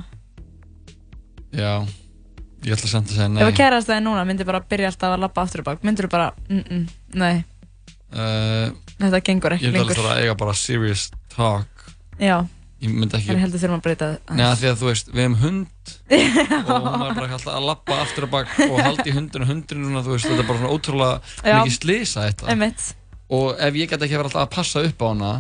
Já. 1.53 1.73
Ég 2.67 2.75
ætla 2.75 2.89
samt 2.91 3.09
að 3.13 3.15
segja 3.21 3.29
nei. 3.31 3.43
ef 3.43 3.49
að 3.53 3.57
kærast 3.61 3.89
það 3.91 4.03
núna 4.03 4.25
myndi 4.27 4.45
bara 4.49 4.61
byrja 4.61 4.91
alltaf 4.93 5.15
að 5.15 5.21
lappa 5.27 5.43
aftur 5.47 5.63
bak 5.67 5.83
myndir 5.87 6.09
þú 6.09 6.11
bara, 6.11 6.33
mm 6.49 6.63
-mm, 6.65 6.89
nei 7.15 7.45
Uh, 8.09 8.71
þetta 8.97 9.19
gengur 9.21 9.53
ég 9.53 9.59
ekki 9.59 9.69
myndi 9.69 9.81
alveg 9.83 9.91
lengur 9.91 9.99
þarf 10.01 10.13
að 10.15 10.21
eiga 10.23 10.35
bara 10.41 10.53
serious 10.57 11.11
talk. 11.29 11.69
já, 12.17 12.47
Ég 12.81 12.89
myndi 12.89 13.17
ekki... 13.19 13.27
þannig 13.29 13.43
heldur 13.43 13.61
þurfum 13.61 13.77
að 13.77 13.83
breyta 13.85 14.07
það 14.09 14.37
Nei, 14.39 14.45
af 14.47 14.59
því 14.63 14.69
að 14.71 14.79
þú 14.81 14.87
veist, 14.89 15.11
við 15.13 15.23
hefum 15.25 15.37
hund 15.43 15.67
og 16.73 16.87
hún 16.89 17.05
er 17.09 17.15
bara 17.19 17.29
alltaf 17.37 17.53
að 17.59 17.67
lappa 17.69 17.99
aftur 18.01 18.25
að 18.25 18.31
bak 18.31 18.55
og 18.65 18.81
haldi 18.81 19.11
í 19.11 19.13
hundinu, 19.13 19.45
hundinu 19.51 19.85
svona, 19.91 20.03
þú 20.07 20.15
veist, 20.15 20.25
þetta 20.31 20.41
er 20.45 20.49
bara 20.49 20.59
svona 20.63 20.73
ótrúlega 20.73 21.21
Já. 21.45 21.59
mikið 21.59 21.77
slisa 21.77 22.25
þetta. 22.31 22.49
einmitt, 22.49 22.95
Og 23.29 23.61
ef 23.61 23.75
ég 23.77 23.91
get 23.91 24.01
ekki 24.07 24.17
verið 24.17 24.31
alltaf 24.31 24.47
að 24.47 24.55
passa 24.57 24.81
upp 24.89 25.03
á 25.05 25.07
hana 25.13 25.33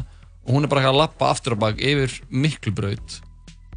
og 0.44 0.52
hún 0.52 0.64
er 0.64 0.68
bara 0.68 0.80
eitthvað 0.82 0.92
að 0.94 1.00
lappa 1.00 1.30
aftur 1.32 1.56
að 1.56 1.62
bak 1.64 1.80
yfir 1.80 2.20
miklubraut 2.28 3.20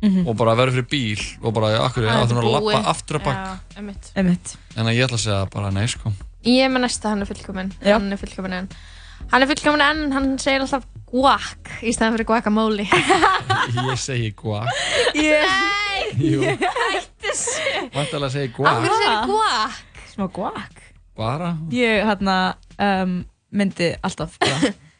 Mhm. 0.01 0.27
og 0.27 0.35
bara 0.37 0.55
verður 0.57 0.79
fyrir 0.81 0.89
bíl 0.89 1.23
og 1.45 1.53
bara, 1.53 1.67
akkur, 1.85 2.01
Það 2.03 2.09
er 2.09 2.21
að 2.21 2.31
hún 2.31 2.37
að 2.41 2.47
búið. 2.47 2.73
lappa 2.73 2.89
aftur 2.89 3.19
að 3.19 3.23
bak. 3.23 3.35
Já, 3.37 3.77
einmitt. 3.77 4.11
einmitt 4.17 4.55
En 4.77 4.85
að 4.85 4.95
ég 4.97 5.05
ætla 5.05 5.17
að 5.19 5.25
segja 5.25 5.49
bara 5.53 5.69
nei, 5.71 5.85
sko. 5.87 6.11
ég 6.45 6.65
er 6.65 6.69
með 6.73 6.81
næsta, 6.87 7.09
hann 7.09 7.21
er 7.21 7.29
fullkominn 7.29 7.71
hann 7.85 8.11
er 8.11 8.17
fullkominn 8.17 8.53
en 8.53 8.69
hann 9.31 9.41
er 9.43 9.47
fullkominn 9.47 9.81
en 9.85 10.11
hann 10.11 10.37
segir 10.41 10.61
alltaf 10.65 10.83
guac 11.11 11.69
í 11.83 11.91
stæðan 11.93 12.15
fyrir 12.17 12.25
guacamole 12.25 12.85
Ég 13.91 13.97
segi 14.01 14.31
guac. 14.33 14.67
nei, 15.13 16.09
Jú, 16.31 16.41
hættu 16.41 17.27
þessu 17.27 17.89
vantilega 17.93 18.25
að 18.25 18.33
segja 18.33 18.53
guac. 18.55 18.79
hverju 18.81 18.97
segir 19.03 19.25
guac 19.29 19.81
smá 20.15 20.27
guak 20.33 20.81
Bara. 21.15 21.51
ég 21.69 22.05
hérna 22.07 22.55
um, 22.79 23.19
myndi 23.53 23.91
alltaf 24.01 24.39
bara 24.41 24.73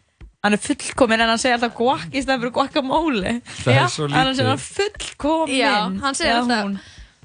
hann 0.44 0.54
er 0.58 0.62
fullkominn 0.62 1.22
en 1.22 1.30
hann 1.34 1.42
segir 1.42 1.58
alltaf 1.58 1.76
guak 1.78 2.08
í 2.16 2.22
stæðan 2.24 2.42
fyrir 2.42 2.54
guacamole 2.56 3.34
Það 3.62 3.76
er 3.78 3.92
svo 3.94 4.06
en 4.08 4.16
hann 4.18 4.32
segir 4.34 4.48
lítið. 4.48 4.52
hann 4.52 4.64
fullkominn 4.68 5.60
Já, 5.60 5.74
hann 6.06 6.16
segir 6.18 6.34
alltaf- 6.40 6.64
hún. 6.66 6.80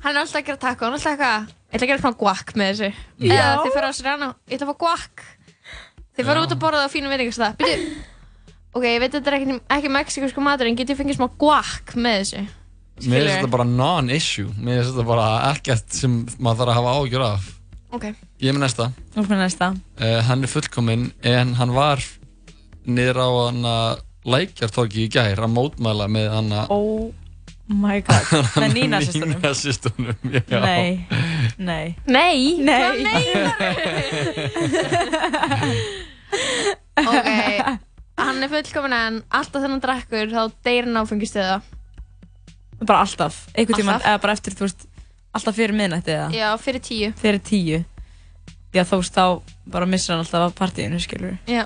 hann 0.04 0.16
er 0.16 0.20
alltaf 0.20 0.40
að 0.40 0.46
gera 0.50 0.60
taco, 0.66 0.84
hann 0.84 0.92
er 0.92 0.98
alltaf 0.98 1.12
eitthvað 1.14 1.46
ég 1.46 1.78
ætla 1.78 1.86
að 1.86 1.90
gera 1.92 2.02
svona 2.04 2.20
guac 2.20 2.52
með 2.56 2.68
þessu 2.72 2.90
Já. 3.24 3.32
eða 3.36 3.56
þið 3.62 3.72
fyrir 3.76 3.88
á 3.88 3.92
Serrano, 4.00 4.28
ég 4.50 4.58
ætla 4.58 4.66
að 4.66 4.72
fá 4.74 4.78
guac 4.84 5.24
þið 6.16 6.22
fyrir 6.28 6.36
Já. 6.40 6.44
út 6.46 6.52
að 6.56 6.60
borða 6.66 6.84
á 6.84 6.92
fínum 6.92 7.12
veitingastað 7.14 7.56
byrju, 7.62 7.88
ok, 8.76 8.84
ég 8.84 9.00
veit 9.00 9.10
að 9.10 9.16
þetta 9.18 9.32
er 9.32 9.38
ekki, 9.40 9.56
ekki 9.78 9.90
mexikursku 9.96 10.44
matur 10.44 10.68
en 10.70 10.76
getið 10.76 11.00
fengið 11.00 11.16
smá 11.18 11.28
guac 11.40 11.96
með 11.96 12.20
þessu 12.22 12.44
Mér 12.96 13.02
Skilurðu? 13.04 13.24
finnst 13.26 13.36
þetta 13.36 13.50
bara 13.52 13.64
non-issue. 13.68 14.46
Mér 14.56 14.78
finnst 14.80 14.94
þetta 14.94 15.04
bara 15.04 15.24
ekkert 15.52 15.92
sem 15.92 16.12
maður 16.40 16.62
þarf 16.62 16.70
að 16.72 16.76
hafa 16.78 16.92
ágjör 16.96 17.24
af. 17.26 17.48
ok, 17.92 18.04
Ég 18.40 18.48
er 18.48 18.54
með 18.56 18.62
næsta. 18.64 18.86
Með 19.16 19.34
næsta 19.42 19.66
Uh, 20.00 20.20
hann 20.24 20.42
er 20.44 20.48
fullkominn 20.48 21.12
en 21.22 21.52
hann 21.58 21.74
var 21.76 22.00
niður 22.86 23.18
á 23.22 23.28
hann 23.46 23.62
að 23.70 24.02
lækjartorki 24.26 25.04
í 25.06 25.10
gær 25.14 25.38
að 25.46 25.52
mótmæla 25.54 26.06
með 26.10 26.28
hann 26.34 26.50
að 26.62 26.72
oh 26.74 27.12
my 27.70 28.00
god. 28.06 28.26
Með 28.62 28.74
Nína 28.78 29.00
sýstunum 29.02 29.32
Nína 29.36 29.52
sýstunum, 29.58 30.16
já. 30.46 30.60
nei, 30.62 31.06
nei. 31.58 31.96
Nei, 32.06 32.38
Nei. 32.62 33.24
ok, 37.06 37.30
hann 38.22 38.42
er 38.46 38.50
fullkomin 38.52 38.94
en 38.96 39.18
alltaf 39.34 39.64
hann 39.66 39.80
drekkur 39.82 40.30
þá 40.32 40.42
deyr 40.66 40.86
hann 40.88 41.00
áfengistöða. 41.02 41.58
Bara 42.86 43.02
alltaf, 43.06 43.42
einhvern 43.56 43.78
tímann 43.80 43.94
Alltaf? 43.96 44.10
eða 44.12 44.22
bara 44.26 44.36
eftir, 44.36 44.52
þú 44.58 44.66
veist, 44.66 44.86
alltaf 45.36 45.56
fyrir 45.56 45.74
miðnætti 45.76 46.12
eða? 46.12 46.28
Já, 46.36 46.48
fyrir 46.60 46.82
tíu. 46.84 47.10
Fyrir 47.20 47.40
tíu. 47.46 47.78
Já 48.76 48.82
þú 48.84 48.98
veist, 49.00 49.16
þá 49.16 49.24
bara 49.72 49.88
missir 49.88 50.12
hann 50.14 50.22
alltaf 50.24 50.50
af 50.50 50.56
partíinu, 50.58 50.98
skilur 51.00 51.38
já, 51.48 51.64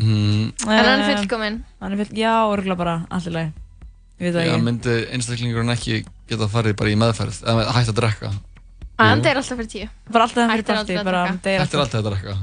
Mm, 0.00 0.44
en 0.64 0.70
hann 0.70 1.00
er 1.00 1.08
fullkomin 1.16 1.56
hann 1.80 1.92
er 1.92 1.98
full, 2.04 2.16
já, 2.16 2.32
örgulega 2.48 2.78
bara 2.80 2.94
allir 3.10 3.32
lagi. 3.34 3.50
Ég 4.20 4.24
veit 4.26 4.34
það 4.36 4.46
já, 4.46 4.52
ekki. 4.54 4.64
myndi 4.68 4.94
einstaklingurinn 5.16 5.72
ekki 5.74 5.94
geta 6.30 6.46
farið 6.52 6.74
bara 6.80 6.90
í 6.92 6.96
meðferð 7.00 7.36
eða 7.44 7.56
með- 7.58 7.70
hætt 7.76 7.90
að 7.92 7.98
drekka? 8.00 8.30
Hann 9.00 9.18
Jú. 9.18 9.24
deyr 9.24 9.36
alltaf 9.40 9.56
fyrir 9.60 9.70
tíu. 9.72 9.88
Bara 10.12 10.24
alltaf 10.24 10.40
hann 10.44 10.50
fyrir 10.60 10.76
að 11.00 11.04
bara 11.08 11.20
hann 11.26 11.40
deyr 11.44 11.60
Þetta 11.64 11.76
er 11.76 11.80
alltaf 11.84 12.00
að 12.00 12.08
drekka. 12.10 12.34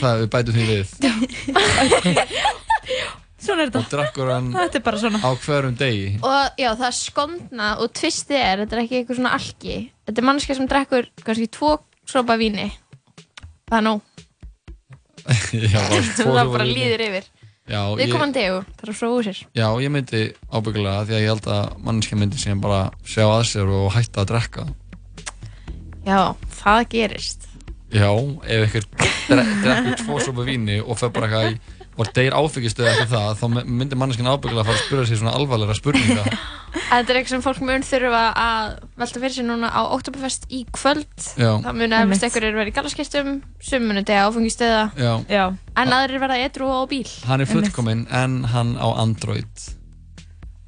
Það 0.00 0.14
við 0.20 0.28
bætum 0.34 0.54
því 0.56 0.64
við. 0.72 0.86
Svona 3.46 3.62
er 3.62 3.68
og 3.70 3.74
þetta, 3.76 3.90
drekkur 3.92 4.30
hann 4.32 4.46
þetta 4.54 4.78
er 4.80 4.82
bara 4.86 4.98
svona. 4.98 5.18
á 5.22 5.30
hverjum 5.44 5.74
degi. 5.78 6.06
Og 6.24 6.58
já, 6.58 6.70
það 6.72 6.86
er 6.88 6.96
skondna 6.96 7.68
og 7.84 7.92
tvistið 7.94 8.40
er, 8.40 8.62
þetta 8.64 8.74
er 8.76 8.82
ekki 8.82 8.96
eitthvað 9.00 9.18
svona 9.20 9.32
alki. 9.36 9.76
Þetta 10.08 10.22
er 10.22 10.26
mannskja 10.26 10.56
sem 10.58 10.68
drekkur 10.70 11.04
kannski 11.22 11.46
tvo 11.54 11.70
sopa 12.08 12.34
víni. 12.40 12.66
Það 13.68 13.78
er 13.78 13.84
nóg, 13.86 14.00
Já, 15.74 15.82
það 16.20 16.52
bara 16.52 16.64
víni. 16.66 16.76
líður 16.78 17.04
yfir. 17.08 17.28
Já, 17.66 17.80
við 17.98 18.12
komum 18.14 18.30
degu, 18.30 18.58
það 18.78 18.84
er 18.84 18.90
að 18.92 18.98
fróða 19.00 19.14
úr 19.18 19.26
sér. 19.26 19.38
Já, 19.58 19.66
ég 19.82 19.90
myndi 19.90 20.20
ábyggulega 20.54 21.06
því 21.08 21.16
að 21.16 21.22
ég 21.24 21.32
held 21.32 21.48
að 21.50 21.72
manneskja 21.88 22.18
myndi 22.20 22.38
sem 22.38 22.60
bara 22.62 22.82
sjá 23.02 23.24
að 23.26 23.42
sér 23.50 23.72
og 23.74 23.88
hætta 23.96 24.22
að 24.22 24.28
drekka. 24.30 24.66
Já, 26.06 26.20
það 26.60 26.82
gerist. 26.92 27.48
Já, 27.90 28.10
ef 28.46 28.68
ykkur 28.68 28.86
dre 29.26 29.42
drekkur 29.64 29.98
tvo 30.04 30.20
sopa 30.22 30.46
víni 30.46 30.78
og 30.82 30.98
fer 31.00 31.10
bara 31.14 31.26
eitthvað 31.26 31.50
í 31.50 31.75
og 31.96 32.10
deyr 32.16 32.34
áfengistu 32.36 32.82
eða 32.84 32.92
eitthvað 32.92 33.12
það 33.16 33.38
þá 33.40 33.46
my- 33.54 33.66
myndi 33.80 33.96
manneskjan 33.96 34.28
ábyggulega 34.28 34.62
að 34.62 34.68
fara 34.68 34.76
að 34.76 34.84
spura 34.86 35.04
sér 35.08 35.18
svona 35.20 35.34
alvarlega 35.38 35.74
spurninga. 35.78 36.24
Þetta 36.90 37.08
er 37.12 37.16
eitthvað 37.20 37.32
sem 37.32 37.44
fólk 37.46 37.60
mun 37.64 37.84
þurfa 37.88 38.22
að 38.36 38.66
velta 39.00 39.22
fyrir 39.22 39.34
sér 39.38 39.46
núna 39.48 39.68
á 39.72 39.80
Oktoberfest 39.96 40.44
í 40.52 40.60
kvöld. 40.76 41.16
Já, 41.40 41.50
það 41.64 41.72
mun 41.80 41.92
Einmitt. 41.96 42.12
efist 42.12 42.26
einhverjir 42.28 42.58
verið 42.58 42.70
í 42.72 42.76
gallaskistum 42.76 43.30
sum 43.70 43.82
munu 43.88 44.02
dega 44.06 44.26
áfengistöða 44.28 44.82
já. 45.00 45.12
Já, 45.32 45.44
en 45.82 45.94
aðrir 45.96 46.20
verða 46.26 46.36
edru 46.44 46.68
á 46.68 46.84
bíl. 46.90 47.08
Hann 47.26 47.40
er 47.40 47.48
fullkominn 47.50 48.04
en 48.12 48.38
hann 48.52 48.76
á 48.76 48.86
Android. 49.00 49.48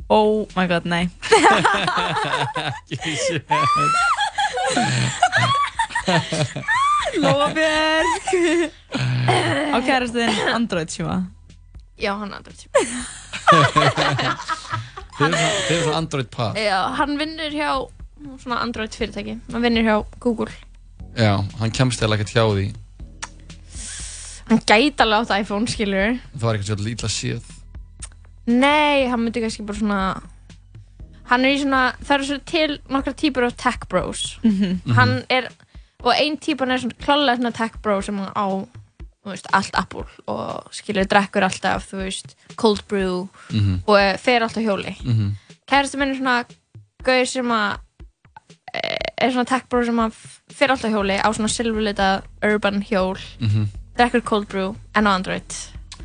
Oh 0.09 0.47
my 0.57 0.65
god, 0.67 0.89
nei. 0.89 1.11
Ekki 2.89 3.17
séð 3.21 3.45
Lofbjörg 7.23 8.15
á 9.75 9.79
kærastuðin 9.89 10.55
Android 10.55 10.91
síma 10.93 11.17
já, 11.99 12.13
hann 12.19 12.31
er 12.33 12.37
Android 12.39 12.59
svona- 15.19 15.39
þið 15.69 15.73
eru 15.75 15.83
svona 15.83 15.97
Android 15.99 16.29
par. 16.31 16.55
Já, 16.59 16.79
hann 16.99 17.17
vinnur 17.19 17.51
hjá 17.55 17.71
svona 18.43 18.61
Android 18.63 18.95
fyrirtæki. 18.95 19.35
Hann 19.53 19.65
vinnur 19.65 19.83
hjá 19.87 19.97
Google. 20.23 20.53
Já, 21.19 21.33
hann 21.59 21.73
kemst 21.75 22.03
eða 22.03 22.15
ekkert 22.19 22.35
hjá 22.37 22.45
því. 22.55 22.67
Hann 24.49 24.63
gæti 24.65 25.03
alveg 25.05 25.27
átt 25.27 25.35
iPhone, 25.43 25.67
skilur. 25.69 26.19
Það 26.37 26.45
var 26.47 26.55
eitthvað 26.59 26.71
svolítið 26.71 26.93
ítla 26.95 27.11
séð. 27.13 27.43
Nei, 28.49 29.09
hann 29.11 29.21
myndi 29.27 29.43
kannski 29.45 29.67
bara 29.69 29.79
svona 29.83 30.01
hann 31.29 31.45
er 31.45 31.53
í 31.53 31.59
svona 31.61 31.83
það 32.01 32.15
eru 32.15 32.29
svona 32.31 32.47
til 32.49 32.79
nokkra 32.95 33.13
típur 33.21 33.45
af 33.51 33.57
tech 33.61 33.83
bros. 33.91 34.39
Mhm. 34.47 34.95
hann 34.97 35.19
er 35.29 35.51
og 36.05 36.13
ein 36.15 36.37
típan 36.39 36.71
er 36.71 36.79
svona 36.79 36.95
klálega 37.03 37.37
svona 37.41 37.53
tech 37.57 37.79
bro 37.83 38.01
sem 38.03 38.19
hann 38.19 38.33
á 38.37 38.47
veist, 39.29 39.47
allt 39.53 39.75
Apple 39.77 40.05
og 40.31 40.69
skilur 40.73 41.05
drekkur 41.11 41.43
alltaf 41.45 41.89
þú 41.91 41.99
veist, 42.05 42.37
cold 42.57 42.81
brew 42.89 43.29
Mhm. 43.51 43.83
og 43.87 43.97
eh, 44.01 44.17
fer 44.17 44.41
alltaf 44.43 44.63
hjóli 44.63 44.95
Mhm. 45.05 45.33
kærastu 45.69 45.99
minn 45.99 46.11
er 46.11 46.19
svona 46.21 46.45
gauð 47.05 47.27
sem 47.29 47.47
að 47.47 47.79
eh, 48.75 48.97
er 49.19 49.31
svona 49.33 49.47
tech 49.47 49.69
bro 49.69 49.85
sem 49.85 49.97
að 49.97 50.13
fyrir 50.53 50.71
alltaf 50.71 50.91
hjóli 50.93 51.19
á 51.21 51.29
svona 51.35 51.49
silfurlita 51.49 52.23
urban 52.43 52.83
hjól 52.83 53.19
Mhm. 53.41 53.67
drekkur 53.99 54.23
cold 54.25 54.49
brew 54.49 54.77
en 54.95 55.05
á 55.05 55.11
Android 55.15 55.55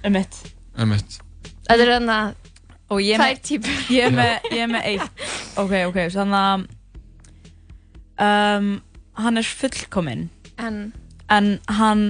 um 0.03 0.11
mitt 0.13 0.35
Einmitt. 0.77 1.19
þetta 1.69 1.81
er 1.81 1.99
þannig 1.99 2.09
að 2.09 2.35
og 2.89 2.99
ég 2.99 3.13
er 3.13 3.21
er 3.21 4.11
með, 4.11 4.39
ég 4.51 4.63
er 4.63 4.67
með 4.67 4.83
eitt 4.85 5.09
ok, 5.57 5.71
ok, 5.87 6.09
þannig 6.11 6.67
að 8.19 8.57
um, 8.57 8.81
hann 9.19 9.37
er 9.39 9.47
fullkominn 9.47 10.27
en? 10.57 10.77
en 11.29 11.55
hann 11.79 12.03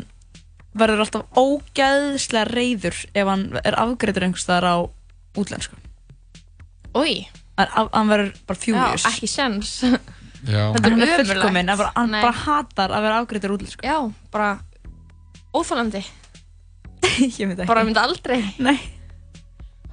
verður 0.73 1.03
alltaf 1.05 1.37
ógæðslega 1.37 2.49
reyður 2.49 2.97
ef 3.13 3.29
hann 3.29 3.45
er 3.61 3.77
afgreitur 3.77 4.25
einhvers 4.25 4.45
staðar 4.47 4.65
á 4.65 4.77
útlensku. 5.37 5.77
Új 6.97 7.23
hann, 7.59 7.89
hann 7.93 8.09
verður 8.11 8.33
bara 8.49 8.59
furious. 8.59 9.07
Ekki 9.09 9.29
sens 9.29 9.75
Já. 10.43 10.73
Þetta 10.75 10.89
er 10.89 10.91
hann 10.91 11.05
er 11.05 11.23
fullkominn, 11.23 11.69
hann 11.71 11.79
bara, 11.79 11.91
hann 11.95 12.15
bara 12.17 12.35
hatar 12.43 12.91
að 12.91 13.05
vera 13.05 13.19
afgreitur 13.21 13.53
útlensku. 13.55 13.85
Já, 13.87 13.99
bara 14.33 14.49
óþálandi 15.55 16.01
ég 17.39 17.47
veit 17.47 17.61
ekki. 17.61 17.69
Bara 17.69 17.85
myndi 17.87 18.01
aldrei. 18.01 18.41
Nei. 18.63 18.75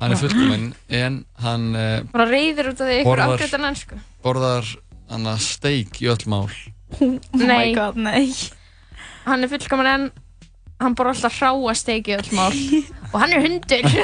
Hann 0.01 0.15
er 0.15 0.19
fullkominn 0.19 0.69
en 0.97 1.21
hann 1.45 1.71
uh, 1.77 1.97
bara 2.11 2.27
reyður 2.31 2.73
út 2.73 2.81
af 2.83 2.89
því 2.89 2.99
ykkur 3.03 3.11
Borðar- 3.13 4.05
borðar 4.25 4.71
hann 5.11 5.29
að 5.29 5.43
steik 5.45 6.01
í 6.01 6.09
öll 6.11 6.25
mál. 6.31 6.47
Oh 6.99 7.37
my 7.37 7.47
Nei. 7.47 7.75
god, 7.77 7.97
nei. 8.01 8.27
Hann 9.27 9.45
er 9.45 9.49
fullkomin 9.53 9.87
en 9.91 10.05
hann 10.81 10.95
bara 10.97 11.11
alltaf 11.13 11.37
hráa 11.39 11.75
steiki 11.77 12.15
öll 12.17 12.31
mál. 12.37 12.57
Og 13.13 13.21
hann 13.21 13.33
er 13.37 13.41
hundur. 13.45 13.85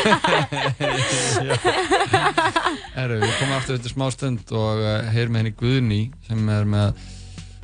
Herru, 2.96 3.16
við 3.22 3.32
komum 3.40 3.56
aftur 3.56 3.74
eftir 3.78 3.92
smá 3.94 4.06
stund 4.14 4.44
og 4.56 4.74
uh, 4.82 4.86
heyrum 5.14 5.32
með 5.36 5.40
henni 5.44 5.54
Guðni 5.60 6.02
sem 6.28 6.40
er 6.52 6.64
með 6.68 6.88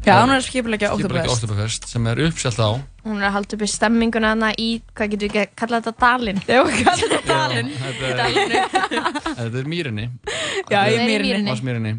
Já, 0.03 0.17
hún 0.19 0.33
er 0.35 0.43
skipuleggja 0.43 0.89
Oktoberfest. 0.97 1.85
Sem 1.87 2.03
er 2.11 2.19
uppselt 2.27 2.59
á. 2.59 2.75
Hún 3.07 3.21
er 3.21 3.29
að 3.29 3.37
halda 3.37 3.55
uppi 3.55 3.67
stemminguna 3.71 4.33
hana 4.33 4.49
í 4.59 4.83
hvað 4.97 5.13
getur 5.13 5.29
við 5.29 5.31
ekki 5.31 5.43
að 5.45 5.53
kalla 5.61 5.79
þetta 5.79 5.95
dalinn? 6.03 6.41
Já, 6.43 6.61
kalla 6.67 6.99
þetta 7.03 7.23
dalinn. 7.29 7.71
Þetta 7.79 8.27
er, 8.27 8.35
þetta 9.39 9.57
er 9.61 9.67
Mýrinni. 9.71 10.07
Já, 10.67 10.81
í 10.83 10.83
Þetta 10.91 10.91
er 10.91 11.07
í 11.07 11.09
Mýrinni. 11.69 11.95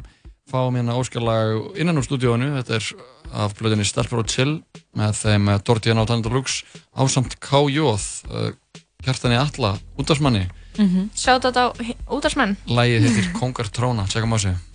Fáum 0.54 0.76
hérna 0.78 0.94
óskarlag 1.02 1.74
innan 1.82 1.98
úr 1.98 2.06
stúdíónu 2.06 2.52
Þetta 2.60 2.76
er 2.78 2.90
af 3.34 3.56
blöðinni 3.58 3.88
Stelpur 3.90 4.22
og 4.22 4.30
Chill 4.30 4.60
með 4.94 5.16
þeim 5.24 5.50
eh, 5.50 5.62
Dortiana 5.66 6.04
og 6.04 6.12
Tanita 6.12 6.30
Lux 6.30 6.60
ásamt 6.94 7.40
K.J. 7.42 7.82
Uh, 8.30 8.52
Hjartani 9.04 9.40
Alla, 9.42 9.74
útdagsmanni 9.98 10.46
sjátt 11.14 11.46
þetta 11.46 11.66
á 11.66 11.68
útarsmenn 12.14 12.56
Lægið 12.70 13.10
heitir 13.10 13.34
Kongar 13.38 13.70
Tróna, 13.74 14.06
tjekkum 14.10 14.34
á 14.34 14.40
sig 14.42 14.73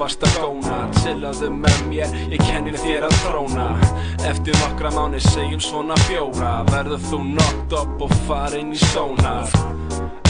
varst 0.00 0.24
að 0.26 0.36
góna 0.40 0.78
Chillaðu 1.00 1.50
með 1.54 1.80
mér, 1.90 2.16
ég 2.32 2.42
kenni 2.44 2.74
þér 2.76 3.06
að 3.08 3.16
þróna. 3.24 3.68
Eftir 4.28 4.58
nokkra 4.62 4.92
mánu 4.96 5.22
segjum 5.30 5.62
svona 5.62 5.96
fjóra. 6.06 6.58
Verður 6.72 7.02
þú 7.08 7.22
knocked 7.32 7.80
up 7.80 8.06
og 8.06 8.14
farin 8.28 8.74
í 8.76 8.80
sóna 8.92 9.40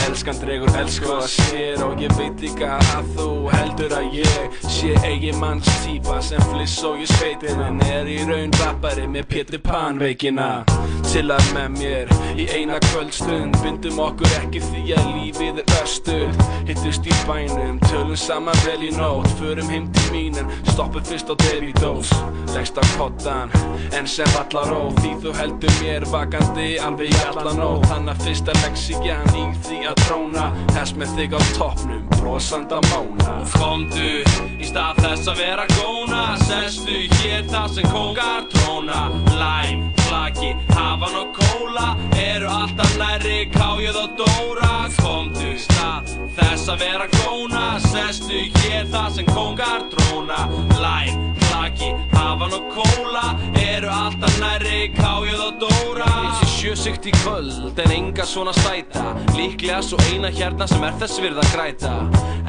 Elskan 0.07 0.36
dregur 0.38 0.70
elsku 0.78 1.09
að 1.16 1.24
sér 1.32 1.80
Og 1.82 1.98
ég 2.02 2.12
veit 2.18 2.42
líka 2.44 2.76
að 2.94 3.09
þú 3.16 3.28
heldur 3.50 3.94
að 3.96 4.18
ég 4.20 4.59
Sé 4.70 4.92
eigi 5.07 5.32
manns 5.40 5.66
típa 5.82 6.20
sem 6.22 6.42
fliss 6.52 6.76
og 6.86 7.00
ég 7.02 7.11
sveitin 7.11 7.62
En 7.64 7.80
er 7.88 8.07
í 8.11 8.20
raun 8.28 8.54
rappari 8.61 9.07
með 9.11 9.26
Pétur 9.32 9.62
Pan 9.64 9.98
veikina. 9.98 10.64
Chillar 11.07 11.42
með 11.57 11.78
mér 11.80 12.12
í 12.38 12.46
eina 12.54 12.78
kvöldstund 12.90 13.59
Bindum 13.64 13.98
okkur 14.02 14.30
ekki 14.42 14.62
því 14.62 14.84
að 14.96 15.11
lífið 15.16 15.61
er 15.62 15.74
östuð 15.80 16.44
Hittust 16.68 17.07
í 17.07 17.14
bænum, 17.26 17.80
tölum 17.86 18.18
saman 18.18 18.59
vel 18.64 18.82
í 18.86 18.92
nótt. 18.94 19.30
Förum 19.40 19.70
heim 19.72 19.90
til 19.94 20.07
mín 20.14 20.38
en 20.40 20.50
stoppum 20.70 21.04
fyrst 21.07 21.30
á 21.30 21.34
Davidós 21.46 22.12
Leggst 22.54 22.78
á 22.78 22.84
kottan, 22.94 23.52
en 23.96 24.07
sem 24.11 24.38
allar 24.38 24.70
ró 24.70 24.82
Því 25.00 25.14
þú 25.24 25.34
heldur 25.40 25.76
mér 25.80 26.07
vakandi 26.12 26.76
alveg 26.82 27.11
í 27.11 27.22
allan 27.26 27.62
nótt 27.62 27.90
Þannig 27.90 28.14
að 28.14 28.26
fyrsta 28.28 28.59
leksíjan 28.62 29.34
í 29.34 29.46
því 29.66 29.82
að 29.90 29.95
tróna 30.05 30.51
Hess 30.76 30.94
með 30.99 31.14
þig 31.16 31.36
á 31.36 31.40
toppnum, 31.57 32.05
brosanda 32.18 32.80
mána. 32.90 33.36
Komdu 33.57 34.22
í 34.61 34.68
stað 34.68 35.03
þess 35.05 35.32
að 35.32 35.42
vera 35.42 35.66
góna 35.76 36.24
Sestu 36.44 37.05
hér 37.20 37.47
þar 37.51 37.68
sem 37.74 37.88
kóngar 37.92 38.47
tróna 38.53 39.07
Læm, 39.36 39.86
flaki, 40.07 40.54
hafan 40.74 41.18
og 41.22 41.36
kóla 41.36 41.88
Eru 42.18 42.48
alltaf 42.50 42.96
nærri 43.00 43.46
kájuð 43.54 44.00
og 44.04 44.16
dóra. 44.20 44.72
Komdu 45.00 45.54
stað 45.61 46.14
þess 46.36 46.70
að 46.72 46.82
vera 46.84 47.07
góna 47.18 47.66
Sestu 47.86 48.42
hér 48.61 48.88
þar 48.92 49.11
sem 49.14 49.28
kóngar 49.30 49.86
tróna 49.92 50.46
Læm, 50.80 51.30
flaki, 51.46 51.92
hafan 52.16 52.59
og 52.59 52.70
kóla 52.74 53.26
Eru 53.62 53.92
alltaf 53.92 54.40
nærri 54.42 54.86
kájuð 54.96 55.46
og 55.48 55.62
dóra. 55.66 56.12
Sé 56.40 56.46
sjösikt 56.57 57.07
í 57.07 57.12
kvöld 57.22 57.78
en 57.78 57.92
enga 57.92 58.24
svona 58.26 58.52
stæta. 58.57 59.04
Líklega 59.36 59.82
svo 59.84 59.98
eina 60.11 60.30
hérna 60.32 60.66
sem 60.66 60.82
er 60.82 60.96
þess 61.00 61.20
virð 61.22 61.38
að 61.42 61.52
græta. 61.54 61.92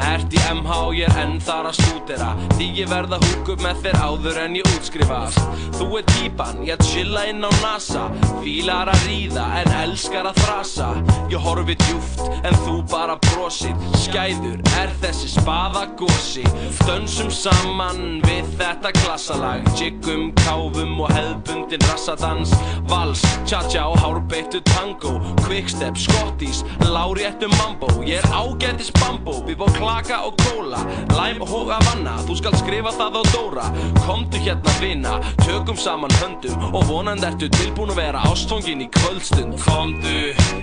Ert 0.07 0.33
í 0.33 0.41
MH, 0.53 0.77
ég 0.97 1.11
er 1.11 1.19
enn 1.23 1.37
þar 1.43 1.69
að 1.71 1.77
stúdera. 1.79 2.29
Því 2.55 2.67
ég 2.79 2.89
verð 2.91 3.17
að 3.17 3.27
húka 3.27 3.55
upp 3.55 3.65
með 3.65 3.83
þér 3.85 3.99
áður 4.07 4.39
en 4.43 4.57
ég 4.57 4.71
útskrifast. 4.75 5.61
Þú 5.77 5.87
er 5.99 6.07
típan, 6.13 6.63
ég 6.67 6.85
chilla 6.89 7.25
inn 7.29 7.45
á 7.45 7.46
NASA. 7.61 8.07
Fílar 8.41 8.89
að 8.91 9.03
ríða 9.07 9.45
en 9.61 9.71
elskar 9.83 10.29
að 10.29 10.39
þrasa. 10.43 10.87
Ég 11.31 11.43
horfi 11.43 11.75
djúft 11.83 12.23
en 12.47 12.57
þú 12.65 12.77
bara 12.91 13.17
brosir. 13.29 13.75
Skæður 13.99 14.61
er 14.79 14.93
þessi 15.01 15.33
spaðagosi 15.33 16.45
Dönsum 16.87 17.29
saman 17.33 18.21
við 18.23 18.47
þetta 18.59 18.93
klassalag 19.01 19.65
Jiggum, 19.77 20.29
káfum 20.43 21.01
og 21.03 21.11
hefðbundin 21.15 21.83
rassadans. 21.89 22.53
Vals, 22.87 23.23
cha-cha 23.49 23.87
og 23.91 23.99
hárbeittu 24.01 24.61
tango. 24.71 25.17
Quickstep, 25.43 25.99
skottis, 25.99 26.63
láréttu 26.87 27.51
mambo. 27.57 27.91
Ég 28.07 28.23
er 28.23 28.29
ágætis 28.31 28.93
bambó, 29.01 29.41
við 29.47 29.59
bá 29.61 29.67
klaka 29.77 30.21
og 30.27 30.39
kóla. 30.45 30.81
Læm 31.17 31.43
og 31.43 31.51
hóga 31.51 31.81
vanna, 31.89 32.15
þú 32.27 32.39
skal 32.39 32.55
skrifa 32.63 32.95
það 32.95 33.19
á 33.19 33.23
Dóra. 33.35 33.67
Komdu 34.05 34.39
hérna 34.39 34.73
vina, 34.81 35.17
tökum 35.43 35.77
saman 35.77 36.13
höndum 36.21 36.57
Og 36.73 36.83
vonandi 36.87 37.27
ertu 37.37 37.53
tilbúin 37.53 37.91
að 37.93 37.99
vera 37.99 38.21
ástfangin 38.25 38.79
í 38.81 38.87
kvöldstund? 38.89 39.59
Komdu 39.61 40.13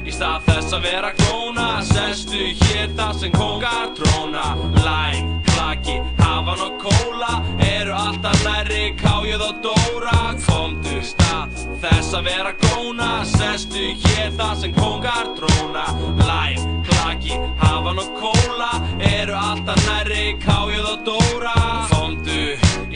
í 0.03 0.11
stað 0.11 0.43
þess 0.49 0.75
að 0.75 0.87
vera 0.89 1.13
góna 1.21 1.67
Sestu 1.87 2.49
hér 2.65 2.91
þar 2.99 3.13
sem 3.21 3.31
kóngar 3.35 3.93
tróna 3.95 4.47
Læm, 4.83 5.29
klaki, 5.47 6.01
hafan 6.19 6.65
og 6.67 6.83
kóla. 6.83 7.37
Eru 7.63 7.95
alltaf 7.95 8.43
nærri 8.43 8.91
kájuð 8.99 9.47
og 9.47 9.63
dóra. 9.69 10.19
Komdu 10.49 10.99
í 10.99 11.07
stað 11.07 11.55
þess 11.85 12.19
að 12.19 12.27
vera 12.33 12.55
góna 12.67 13.13
Sestu 13.37 13.93
hér 14.09 14.35
þar 14.35 14.59
sem 14.65 14.75
kóngar 14.75 15.31
tróna 15.39 15.87
Læm, 16.27 16.81
klaki, 16.91 17.39
hafan 17.63 18.03
og 18.03 18.19
kóla. 18.19 18.73
Eru 19.15 19.39
alltaf 19.39 19.79
nærri 19.87 20.33
kájuð 20.43 20.91
og 20.97 21.07
dóra 21.07 21.55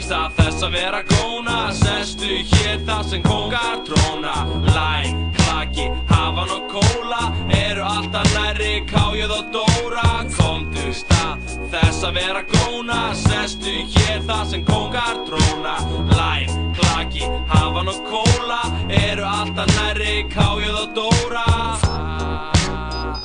stað 0.09 0.36
þess 0.38 0.64
að 0.64 0.74
vera 0.78 1.00
góna 1.04 1.56
Sestu 1.76 2.38
hér 2.52 2.78
þar 2.88 3.02
sem 3.11 3.24
kóngar 3.26 3.82
tróna 3.84 4.36
Læm, 4.72 5.18
klaki, 5.36 5.88
hafan 6.09 6.52
og 6.54 6.70
kóla. 6.72 7.26
Eru 7.52 7.84
alltaf 7.84 8.30
nærri 8.32 8.86
kájuð 8.88 9.34
og 9.36 9.50
dóra. 9.52 10.06
Komdu 10.32 10.94
stað 10.96 11.44
þess 11.74 12.06
að 12.09 12.20
vera 12.22 12.44
góna 12.54 13.02
Sestu 13.20 13.74
hér 13.96 14.24
þar 14.30 14.48
sem 14.48 14.64
kóngar 14.70 15.20
tróna 15.28 15.76
Læm, 16.14 16.72
klaki, 16.78 17.28
hafan 17.52 17.92
og 17.92 18.00
kóla. 18.09 18.62
Eru 18.88 19.28
alltaf 19.28 19.76
nærri 19.76 20.24
kájuð 20.32 20.84
og 20.86 20.96
dóra. 20.96 21.46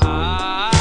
Why 0.03 0.72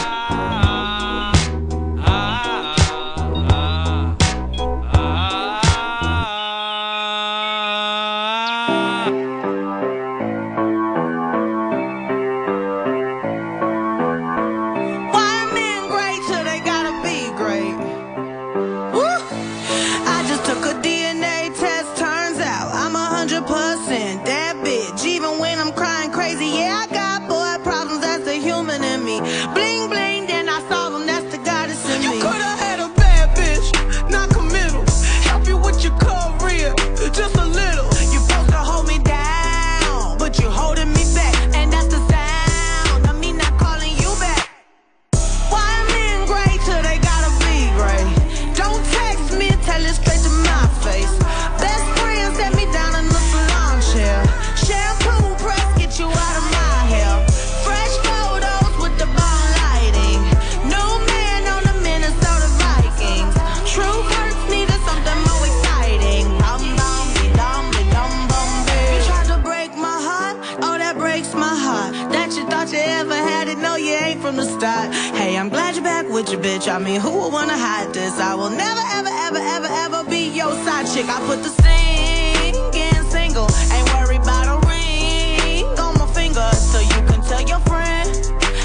with 76.22 76.32
your 76.32 76.40
bitch. 76.40 76.72
I 76.72 76.78
mean, 76.78 77.00
who 77.00 77.10
would 77.10 77.32
wanna 77.32 77.56
hide 77.56 77.92
this? 77.92 78.18
I 78.18 78.34
will 78.34 78.50
never, 78.50 78.84
ever, 78.98 79.08
ever, 79.26 79.38
ever, 79.38 79.68
ever 79.84 80.08
be 80.08 80.28
your 80.28 80.52
side 80.64 80.86
chick. 80.86 81.06
I 81.08 81.18
put 81.26 81.42
the 81.42 81.50
singing 81.62 83.10
single. 83.10 83.48
Ain't 83.72 83.88
worried 83.94 84.22
about 84.22 84.46
a 84.54 84.58
ring 84.68 85.66
on 85.78 85.98
my 85.98 86.06
finger. 86.14 86.48
So 86.52 86.78
you 86.80 87.00
can 87.08 87.20
tell 87.22 87.42
your 87.42 87.60
friend, 87.70 88.08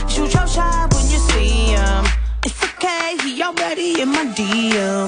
shoot 0.10 0.34
your 0.34 0.48
shot 0.48 0.94
when 0.94 1.06
you 1.10 1.20
see 1.32 1.74
him. 1.74 2.06
It's 2.46 2.64
okay, 2.64 3.18
he 3.24 3.42
already 3.42 4.02
in 4.02 4.10
my 4.10 4.26
DM. 4.38 5.07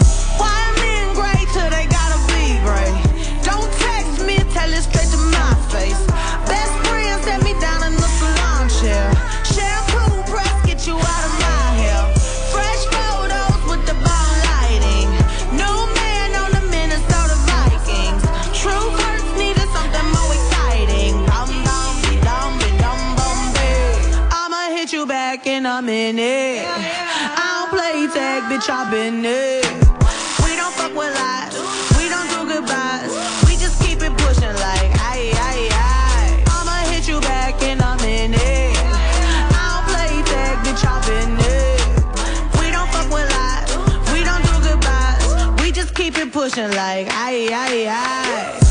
In 26.10 26.16
minute. 26.16 26.66
I 26.66 27.68
don't 27.68 27.70
play 27.70 28.08
tag, 28.08 28.44
bitch, 28.50 28.70
I've 28.70 28.90
been 28.92 29.24
it. 29.26 29.66
We 30.44 30.56
don't 30.56 30.74
fuck 30.74 30.94
with 30.96 31.14
lies. 31.14 31.54
We 31.98 32.10
don't 32.10 32.28
do 32.30 32.54
goodbyes. 32.54 33.12
We 33.46 33.56
just 33.58 33.82
keep 33.82 34.02
it 34.02 34.16
pushing 34.18 34.56
like 34.68 34.90
aye 35.10 35.32
aye 35.48 35.70
aye. 35.72 36.44
I'ma 36.48 36.90
hit 36.92 37.08
you 37.08 37.20
back 37.22 37.62
in 37.62 37.80
a 37.82 37.96
minute. 37.98 38.78
I 39.54 39.64
don't 39.72 39.86
play 39.92 40.24
tag, 40.32 40.58
bitch, 40.66 40.84
I've 40.86 41.06
it. 41.40 41.82
We 42.60 42.72
don't 42.72 42.90
fuck 42.90 43.10
with 43.14 43.30
lies. 43.38 43.70
We 44.14 44.24
don't 44.24 44.44
do 44.50 44.56
goodbyes. 44.68 45.62
We 45.62 45.72
just 45.72 45.94
keep 45.94 46.18
it 46.18 46.32
pushing 46.32 46.72
like 46.72 47.08
aye 47.12 47.50
aye 47.52 47.88
aye. 47.88 48.69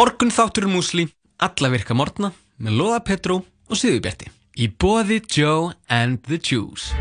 Morgun 0.00 0.30
þáttur 0.32 0.64
músli, 0.64 1.02
alla 1.44 1.68
virka 1.68 1.92
morgna 1.92 2.30
með 2.64 2.76
Lóða 2.78 3.00
Petró 3.04 3.34
og 3.44 3.76
Sigurbjarti 3.76 4.30
í 4.64 4.70
boði 4.80 5.18
Joe 5.28 5.74
and 5.92 6.22
the 6.24 6.38
Juice. 6.40 6.96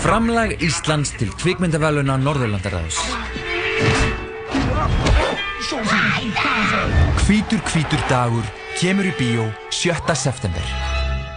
Framlag 0.00 0.54
Íslands 0.64 1.12
til 1.20 1.28
kvikmyndaveluna 1.42 2.16
Norðurlandaræðus 2.22 3.02
Hvítur 7.26 7.60
hvítur 7.68 8.06
dagur 8.08 8.48
kemur 8.80 9.10
í 9.10 9.12
bíó 9.20 9.44
7. 9.68 10.16
september. 10.16 10.72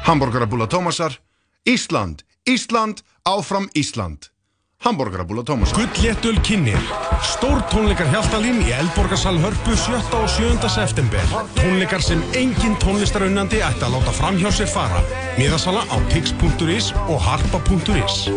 Hamborgarabúla 0.08 0.70
Tómasar 0.72 1.20
Ísland, 1.68 2.24
Ísland, 2.48 3.04
áfram 3.28 3.68
Ísland 3.76 4.32
Hamborgarabúla 4.84 5.44
Tómasar 5.44 5.76
Gullléttul 5.78 6.40
kynir 6.42 6.78
Stór 7.24 7.62
tónleikar 7.72 8.06
Hjaltalín 8.12 8.60
í 8.62 8.70
Eldborgarsal 8.76 9.38
Hörpu 9.42 9.74
7. 9.76 9.98
og 10.14 10.30
7. 10.30 10.70
september 10.70 11.24
Tónleikar 11.58 12.02
sem 12.06 12.22
engin 12.38 12.76
tónlistarunnandi 12.84 13.64
ætti 13.66 13.86
að 13.88 13.96
láta 13.96 14.14
fram 14.14 14.38
hjá 14.38 14.52
sér 14.54 14.70
fara 14.70 15.02
Miðasala 15.40 15.82
á 15.90 15.98
tix.is 16.14 16.92
og 17.08 17.18
harpa.is 17.18 18.28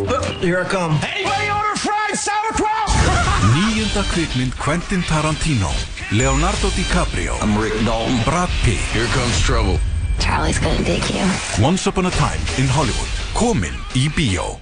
Here 0.41 0.63
I 0.63 0.67
come. 0.69 0.97
Anybody 1.05 1.51
order 1.53 1.77
fried 1.77 2.17
sauerkraut? 2.17 2.97
Níunda 3.53 4.01
kvikmynd 4.09 4.57
Quentin 4.57 5.05
Tarantino 5.05 5.69
Leonardo 6.09 6.71
DiCaprio 6.73 7.37
I'm 7.45 7.53
Rick 7.61 7.77
Dalton 7.85 8.17
Brad 8.25 8.49
Pitt 8.63 8.81
Here 8.95 9.09
comes 9.13 9.37
trouble 9.45 9.77
Charlie's 10.17 10.57
gonna 10.57 10.81
dig 10.83 11.05
you. 11.13 11.27
Once 11.61 11.85
upon 11.85 12.07
a 12.09 12.13
time 12.17 12.41
in 12.57 12.65
Hollywood 12.65 13.13
Komin 13.37 13.77
í 13.93 14.09
bíó 14.17 14.57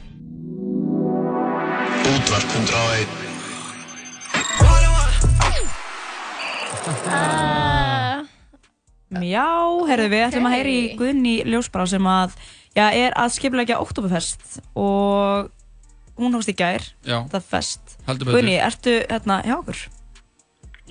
Útvarp 2.07 2.47
101 2.55 3.07
Já, 9.23 9.47
herðu 9.87 10.07
við 10.11 10.23
ætlum 10.25 10.47
að 10.49 10.53
heyra 10.57 10.71
í 10.71 10.79
Guðni 10.99 11.35
Ljósbrá 11.47 11.85
sem 11.87 12.07
að, 12.11 12.33
já, 12.75 12.85
er 12.91 13.15
að 13.15 13.31
skiplega 13.37 13.77
Oktoberfest 13.79 14.57
og 14.77 15.47
hún 16.19 16.35
hóst 16.35 16.51
í 16.51 16.55
gær, 16.57 16.83
Já. 17.07 17.21
það 17.31 17.37
er 17.39 17.45
fest. 17.53 17.95
Heldur 18.07 18.27
betur. 18.27 18.35
Guðni, 18.39 18.57
ertu 18.67 18.95
hérna 19.05 19.37
hjá 19.45 19.55
okkur? 19.61 19.83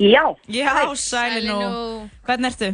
Já. 0.01 0.23
Já, 0.53 0.73
sæli 1.01 1.45
nú. 1.49 1.59
Hvernig 2.29 2.55
ertu? 2.55 2.71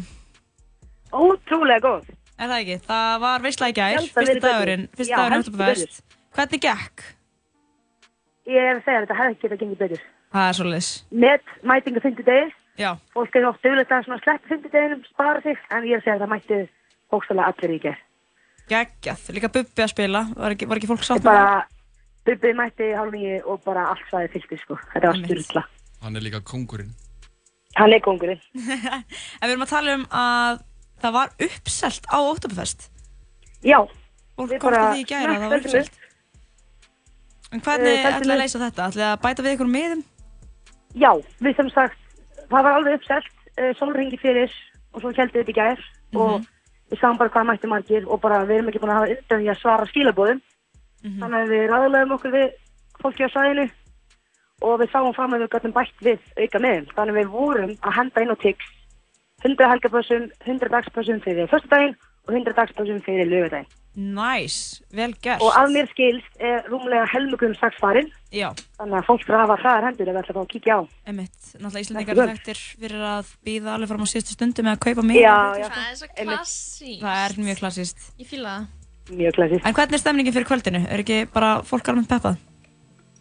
Ótrúlega 1.12 1.82
góð. 1.88 2.12
Er 2.38 2.49
það 2.51 2.59
ekki? 2.62 2.78
Það 2.86 3.18
var 3.26 3.43
veistla 3.47 3.70
í 3.72 3.76
gær, 3.76 3.99
að 3.99 4.07
fyrsta 4.07 4.22
verið 4.22 4.38
betur. 4.38 4.49
dagurinn, 4.49 4.86
fyrsta 4.95 5.11
Já, 5.11 5.16
dagurinn 5.18 5.36
heldur 5.38 5.53
Oktoberfest. 5.57 6.03
Hvernig 6.38 6.64
gekk? 6.68 7.05
Ég 8.51 8.59
er 8.59 8.78
að 8.78 8.84
segja 8.86 8.99
að 8.99 9.05
þetta 9.07 9.18
hefði 9.20 9.34
ekki 9.34 9.47
getað 9.47 9.61
gengið 9.62 9.82
betur. 9.82 10.05
Það 10.32 10.49
er 10.49 10.59
svolítið. 10.59 10.88
Met 11.24 11.53
mætinga 11.70 12.05
50 12.07 12.28
degi. 12.28 12.47
Já. 12.80 12.90
Fólk 13.12 13.36
er 13.36 13.47
oft 13.51 13.62
duglega 13.66 13.99
að 13.99 14.07
svona 14.07 14.22
sleppa 14.22 14.49
50 14.55 14.72
deginum, 14.72 15.05
spara 15.12 15.43
sig, 15.45 15.61
en 15.70 15.84
ég 15.86 15.99
er 15.99 16.01
að 16.01 16.07
segja 16.07 16.16
að 16.16 16.24
það 16.24 16.32
mætti 16.32 16.61
hókstala 17.12 17.51
allir 17.51 17.74
í 17.74 17.78
gerð. 17.82 18.03
Geggjað, 18.72 19.28
líka 19.36 19.53
Bubbi 19.53 19.84
að 19.84 19.93
spila, 19.93 20.24
var 20.38 20.57
ekki, 20.57 20.68
var 20.70 20.80
ekki 20.80 20.90
fólk 20.90 21.05
sátt 21.07 21.26
með 21.26 21.68
Bubbi 22.26 22.53
mætti 22.57 22.90
hálf 22.97 23.12
nýju 23.12 23.38
og 23.51 23.62
bara 23.66 23.88
allt 23.93 24.05
svæði 24.09 24.32
fylgti, 24.36 24.59
sko. 24.62 24.78
Þetta 24.95 25.11
var 25.11 25.20
styrla. 25.20 25.64
Hann 26.03 26.18
er 26.18 26.24
líka 26.24 26.40
kongurinn 26.47 26.95
Hann 27.78 27.93
er 27.93 28.03
kongurinn. 28.05 28.40
En 29.40 29.47
við 29.49 29.55
erum 29.55 29.64
að 29.64 29.72
tala 29.72 29.97
um 29.97 30.05
að 30.12 30.61
það 31.03 31.16
var 31.16 31.32
uppselt 31.49 32.09
á 32.12 32.18
Oktoberfest. 32.20 32.88
Já. 33.64 33.78
Fólk 34.36 34.53
að 34.53 34.78
því 34.78 35.03
í 35.03 35.07
gæra 35.09 35.36
að 35.36 35.45
það 35.45 35.53
var 35.55 35.64
uppselt. 35.64 36.01
En 37.53 37.61
hvernig 37.61 37.92
Eh, 37.92 38.07
ætlaði 38.09 38.32
að 38.32 38.40
leysa 38.40 38.59
þetta? 38.62 38.86
Ætlaði 38.88 39.09
að 39.09 39.22
bæta 39.22 39.42
við 39.44 39.55
ykkur 39.57 39.68
miðum? 39.68 40.03
Já, 40.96 41.11
við 41.44 41.57
sem 41.57 41.68
sagt, 41.70 41.98
það 42.48 42.64
var 42.64 42.78
alveg 42.78 42.94
uppselt, 42.98 43.28
uh, 43.61 43.72
sólringi 43.76 44.18
fyrir 44.20 44.50
og 44.92 45.00
svo 45.00 45.12
við 45.12 45.40
upp 45.42 45.48
í 45.48 45.57
gær 45.57 45.78
og 46.14 46.40
Mhm. 46.40 46.46
við 46.90 46.98
sáum 47.00 47.18
bara 47.18 47.30
hvað 47.30 47.46
mætti 47.50 47.68
margir 47.68 48.09
og 48.09 48.20
bara 48.20 48.44
við 48.44 48.57
erum 48.59 48.68
ekki 48.68 48.80
búin 48.80 48.92
að 48.92 49.00
hafa 49.00 49.12
undan 49.12 49.40
því 49.40 49.50
að 49.53 49.61
svara 49.61 49.86
skilabóðum. 49.86 50.40
Mhm. 51.05 51.18
Þannig 51.20 51.40
að 51.42 51.48
við 51.53 51.68
ræðulegum 51.70 52.12
okkur 52.16 52.32
við 52.32 52.53
fólki 53.03 53.24
á 53.24 53.34
sæðinu 53.34 53.70
og 54.62 54.80
við 54.80 54.90
sáum 54.92 55.14
fram 55.14 55.32
að 55.34 55.40
við 55.42 55.48
gætum 55.48 55.72
bætt 55.72 55.98
við 56.00 56.18
auka 56.38 56.59
meðum. 56.59 56.86
Þannig 56.94 57.12
að 57.12 57.20
við 57.20 57.30
vorum 57.30 57.70
að 57.82 57.92
henda 57.92 58.20
inn 58.22 58.30
á 58.32 58.36
tix 58.36 58.59
100 59.44 59.68
helgabössum, 59.68 60.30
100 60.46 60.68
dagspössum 60.70 61.20
fyrir 61.20 61.48
fyrstudaginn 61.48 61.96
og 62.28 62.34
100 62.34 62.55
dagspössum 62.55 63.03
fyrir 63.03 63.26
lögadaginn. 63.26 63.66
Næs, 63.93 64.80
vel 64.97 65.12
gert. 65.20 65.43
Og 65.45 65.53
að 65.53 65.74
mér 65.74 65.88
skilst 65.90 66.38
er 66.40 66.62
rúmlega 66.72 67.05
helmugum 67.12 67.53
strax 67.59 67.76
farinn. 67.80 68.07
Já. 68.32 68.47
Þannig 68.78 68.97
að 68.97 69.09
fólk 69.09 69.24
fyrir 69.26 69.36
að 69.36 69.43
hafa 69.43 69.57
hraðar 69.61 69.86
hendur 69.88 70.09
ef 70.09 70.14
það 70.14 70.22
ætla 70.22 70.32
að 70.32 70.38
fá 70.38 70.43
að 70.43 70.53
kíkja 70.53 70.76
á. 70.76 70.80
Emitt, 71.12 71.40
náttúrulega 71.53 71.82
Íslandingar 71.84 72.20
er 72.22 72.30
þekktir 72.30 72.61
fyrir 72.80 73.03
að 73.11 73.32
býða 73.45 73.74
alveg 73.74 73.90
fram 73.90 74.05
á 74.05 74.09
síðustu 74.09 74.36
stundu 74.36 74.64
með 74.64 74.72
að 74.72 74.84
kaupa 74.86 75.05
miða. 75.05 75.20
Já, 75.20 75.36
já. 75.61 75.66
Það 75.74 75.90
er 75.90 75.99
svo 76.01 76.09
klassíst. 76.22 77.03
Það 77.03 77.24
er 77.24 77.36
mjög 77.43 77.59
klassíst. 77.61 78.07
Ég 78.22 78.30
fýla 78.30 78.55
það. 78.55 78.70
Mjög 79.18 79.36
klassíst. 79.36 79.66
En 79.68 79.76
hvernig 79.76 79.99
er 79.99 80.03
stemningin 80.07 80.36
fyrir 80.38 80.49
kvöldinu? 80.49 80.80
Er 80.88 81.03
ekki 81.05 81.18
bara 81.34 81.51
fólk 81.68 81.90
almennt 81.93 82.09
peppað? 82.09 82.38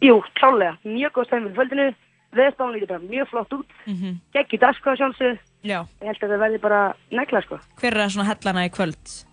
Jú, 0.01 0.21
klálega. 0.39 0.77
Mjög 0.87 1.11
góð 1.17 1.27
stæmi 1.27 1.49
fyrir 1.49 1.57
kvöldinu. 1.59 1.89
Veðspáðan 2.31 2.77
lítur 2.77 2.93
bara 2.93 3.03
mjög 3.11 3.27
flott 3.27 3.53
út. 3.57 3.73
Mm 3.83 3.97
-hmm. 3.97 4.15
Gekki 4.31 4.57
dagskráð 4.57 5.01
sjálfsög. 5.01 5.39
Já. 5.67 5.83
Ég 5.99 6.07
held 6.07 6.23
að 6.23 6.31
það 6.31 6.43
verði 6.45 6.59
bara 6.61 6.95
negla, 7.11 7.41
sko. 7.41 7.59
Hver 7.75 7.93
er 7.93 7.99
það 8.01 8.13
svona 8.13 8.29
hellana 8.31 8.65
í 8.65 8.71
kvöld? 8.71 9.30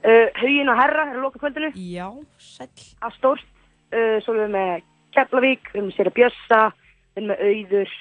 Uh, 0.00 0.28
Hugin 0.40 0.70
og 0.72 0.78
Herra 0.80 1.06
er 1.08 1.16
að 1.18 1.24
loka 1.26 1.40
kvöldinu. 1.42 1.72
Já, 1.76 2.06
sæll. 2.40 2.84
Að 3.04 3.16
stórt. 3.18 3.48
Uh, 3.90 4.16
svo 4.24 4.36
erum 4.36 4.46
við 4.46 4.52
með 4.54 4.84
Keflavík, 5.16 5.72
við 5.72 5.80
erum 5.80 5.88
með 5.90 5.96
Sera 5.98 6.14
Bjössa, 6.16 6.60
við 7.10 7.20
erum 7.20 7.32
með 7.32 7.42
Auður, 7.48 7.96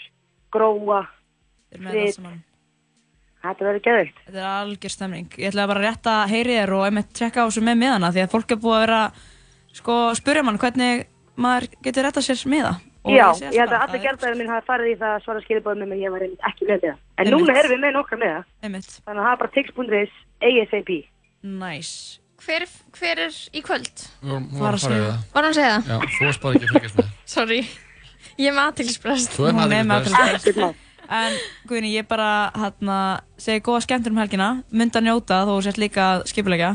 Gróa, 0.54 1.02
Þeir 1.70 1.84
með 1.86 1.98
það 2.00 2.14
saman. 2.18 2.38
Þetta 3.40 3.66
verður 3.66 3.84
geðveikt. 3.86 4.18
Þetta 4.26 4.40
er 4.40 4.50
algjör 4.50 4.94
stemning. 4.94 5.28
Ég 5.40 5.52
ætla 5.54 5.68
bara 5.70 5.94
að 5.96 6.34
heyri 6.34 6.58
þér 6.58 6.74
og 6.76 6.86
einmitt 6.90 7.14
tjekka 7.16 7.46
á 7.46 7.48
þessu 7.48 7.64
með 7.64 7.82
miðana 7.84 8.12
því 8.12 8.24
að 8.26 8.34
fólk 8.34 8.52
er 8.52 8.60
búið 8.60 8.76
að 8.76 8.84
vera 8.84 9.02
sko 9.80 9.98
spurja 10.20 10.44
mann 10.44 10.60
hvernig 10.60 11.06
maður 11.40 11.70
getur 11.86 12.04
rétta 12.04 12.24
sér 12.26 12.42
miða 12.52 12.74
Og 13.08 13.14
Já, 13.16 13.30
ég 13.48 13.62
held 13.62 13.72
að 13.72 13.84
allir 13.86 14.02
gerðbæðið 14.04 14.40
minn 14.42 14.50
hafa 14.52 14.66
farið 14.68 14.90
í 14.92 14.96
það 15.00 15.14
að 15.16 15.22
svara 15.24 15.42
skilabóðum 15.46 15.86
með 15.86 15.90
mig 15.94 16.02
ég 16.04 16.12
var 16.12 16.24
einmitt 16.26 16.48
ekki 16.50 16.66
með 16.68 16.82
það. 16.84 16.98
En 17.16 17.30
núna 17.32 17.54
erum 17.56 17.72
við 17.72 17.80
með 17.86 17.94
nokkra 17.96 18.20
með 18.20 18.34
það. 18.34 18.50
Þannig 18.66 18.90
að 19.14 19.22
það 19.24 19.32
er 19.32 19.40
bara 19.40 19.54
tix.is 19.56 20.18
ASAP. 20.50 20.92
Nice. 21.44 22.20
Hver, 22.40 22.66
hver 22.96 23.20
er 23.28 23.36
í 23.56 23.62
kvöld? 23.64 23.90
Við 24.24 24.30
vorum- 24.32 24.50
hún 24.52 24.60
var 24.64 24.74
að 24.78 24.84
fara 24.86 24.96
í 24.96 25.04
það. 25.06 25.24
Var 25.34 25.44
hann 25.44 25.52
að 25.52 25.58
segja 25.60 25.72
það? 25.76 25.88
Já, 25.90 26.00
þú 26.16 26.26
varst 26.26 26.42
bara 26.42 26.54
ekki 26.56 26.66
að 26.68 26.74
fylgjast 26.76 26.98
með. 27.00 27.10
Sorry. 27.26 27.60
Ég 28.40 28.48
er 28.50 28.54
með 28.56 28.66
aðtilsprest. 28.70 29.34
Þú 29.36 29.48
er 29.50 29.54
með 29.58 29.74
Hún 29.74 29.90
er 29.90 29.96
athyglisbrest. 30.00 30.86
En 31.10 31.34
Guðni, 31.66 31.90
ég 31.96 32.06
bara 32.08 32.52
hérna, 32.54 32.96
segi 33.42 33.64
góða 33.66 33.82
skemmtur 33.82 34.14
um 34.14 34.20
helgina, 34.22 34.50
mynda 34.70 35.00
að 35.00 35.08
njóta 35.08 35.40
þó 35.42 35.56
þú 35.56 35.64
sért 35.66 35.80
líka 35.82 36.04
að 36.06 36.20
skipulegja. 36.30 36.70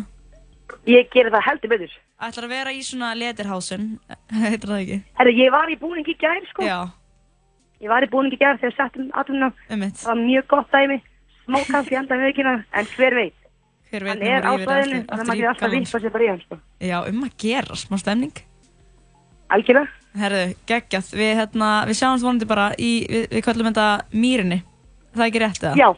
Ég 0.91 1.07
gerir 1.15 1.31
það 1.31 1.45
heldur 1.47 1.71
betur. 1.71 1.93
Ætlar 2.25 2.47
að 2.49 2.55
vera 2.57 2.73
í 2.75 2.81
svona 2.83 3.13
letirhásin, 3.15 3.87
heitir 4.43 4.73
það 4.73 4.81
ekki? 4.83 4.99
Herru, 5.21 5.35
ég 5.39 5.53
var 5.55 5.71
í 5.71 5.79
búning 5.79 6.11
í 6.11 6.17
gær, 6.19 6.41
sko. 6.51 6.67
Já. 6.67 6.81
Ég 7.85 7.93
var 7.95 8.03
í 8.03 8.11
búning 8.11 8.35
í 8.35 8.41
gær 8.41 8.59
þegar 8.59 8.75
settum 8.81 9.07
aðtunna. 9.15 9.53
Einmitt. 9.71 10.03
Það 10.03 10.11
var 10.11 10.21
mjög 10.25 10.51
gott 10.51 10.75
dæmi. 10.75 10.99
Smá 11.45 11.59
kannski 11.71 11.99
enda 12.01 12.19
með 12.19 12.31
vikina, 12.33 12.55
en 12.75 12.91
hver 12.97 13.15
veit. 13.21 13.39
Hver 13.95 14.03
veit 14.09 14.15
Hann 14.17 14.25
er 14.27 14.43
á 14.43 14.53
svæðinu, 14.59 15.01
þannig 15.07 15.13
að 15.15 15.29
maður 15.29 15.39
getur 15.39 15.51
alltaf 15.53 15.73
vippa 15.75 15.99
sér 16.03 16.13
bara 16.15 16.25
í 16.25 16.31
hann, 16.33 16.41
sko. 16.43 16.57
Já, 16.83 16.97
um 17.07 17.21
að 17.23 17.35
gera, 17.45 17.77
smá 17.79 17.99
stemning. 18.03 18.41
Algjörlega. 19.55 20.01
Herðu, 20.19 20.41
geggjað. 20.71 21.11
Við, 21.21 21.31
hérna, 21.39 21.69
við 21.87 21.99
sjáumst 22.01 22.27
vonandi 22.27 22.49
bara 22.51 22.65
í, 22.75 22.91
við, 23.07 23.29
við 23.37 23.45
kallum 23.47 23.69
þetta 23.71 23.87
mýrinni. 24.25 24.59
Það 25.15 25.23
er 25.23 25.31
ekki 25.31 25.43
rétt, 25.45 25.63
eða? 25.63 25.75
Já. 25.79 25.89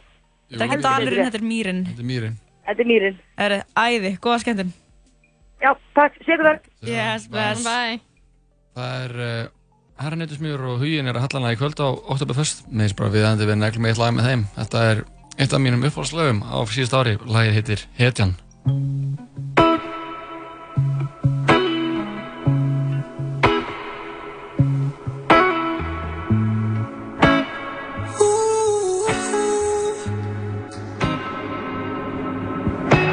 Það 0.52 0.58
er 0.58 0.66
ekki 0.66 0.80
dalurinn, 0.84 1.30
þetta 1.30 1.40
er 1.40 1.46
mýrin. 1.48 1.82
Þetta 1.88 2.04
er 2.04 2.10
mýrin. 2.12 2.36
Þetta 2.68 2.84
er 2.84 2.90
mýrin. 2.92 3.18
Herðu, 3.40 3.60
æði, 3.86 4.12
góða 4.26 4.38
skemmtun. 4.44 4.76
Já, 5.64 5.70
takk. 5.96 6.20
Sér 6.28 6.44
þar. 6.44 6.62
Yes, 6.84 7.28
bless. 7.32 7.64
Bye. 7.64 8.00
Það 8.76 9.06
er 9.06 9.20
uh, 9.24 9.52
Herra 9.96 10.20
Neytusmjör 10.20 10.64
og 10.68 10.82
Hugin 10.84 11.08
er 11.08 11.16
að 11.16 11.24
hallana 11.24 11.54
í 11.54 11.56
kvöld 11.56 11.80
á 11.80 11.88
Oktoberfest 11.88 12.66
með 12.68 12.90
þess 12.90 12.98
bara 12.98 13.12
við 13.14 13.28
endi 13.30 13.48
við 13.48 13.60
neglum 13.62 13.86
eitt 13.88 14.00
lag 14.00 14.12
með 14.12 14.26
þeim 14.28 14.42
Þetta 14.58 14.82
er 14.90 14.98
eitt 15.38 15.52
af 15.52 15.60
mínum 15.60 15.84
uppáhaldslögum 15.84 16.40
á 16.42 16.58
síðust 16.64 16.96
ári 16.96 17.16
Lagið 17.24 17.56
heitir 17.56 17.80
Hetjan. 18.00 18.36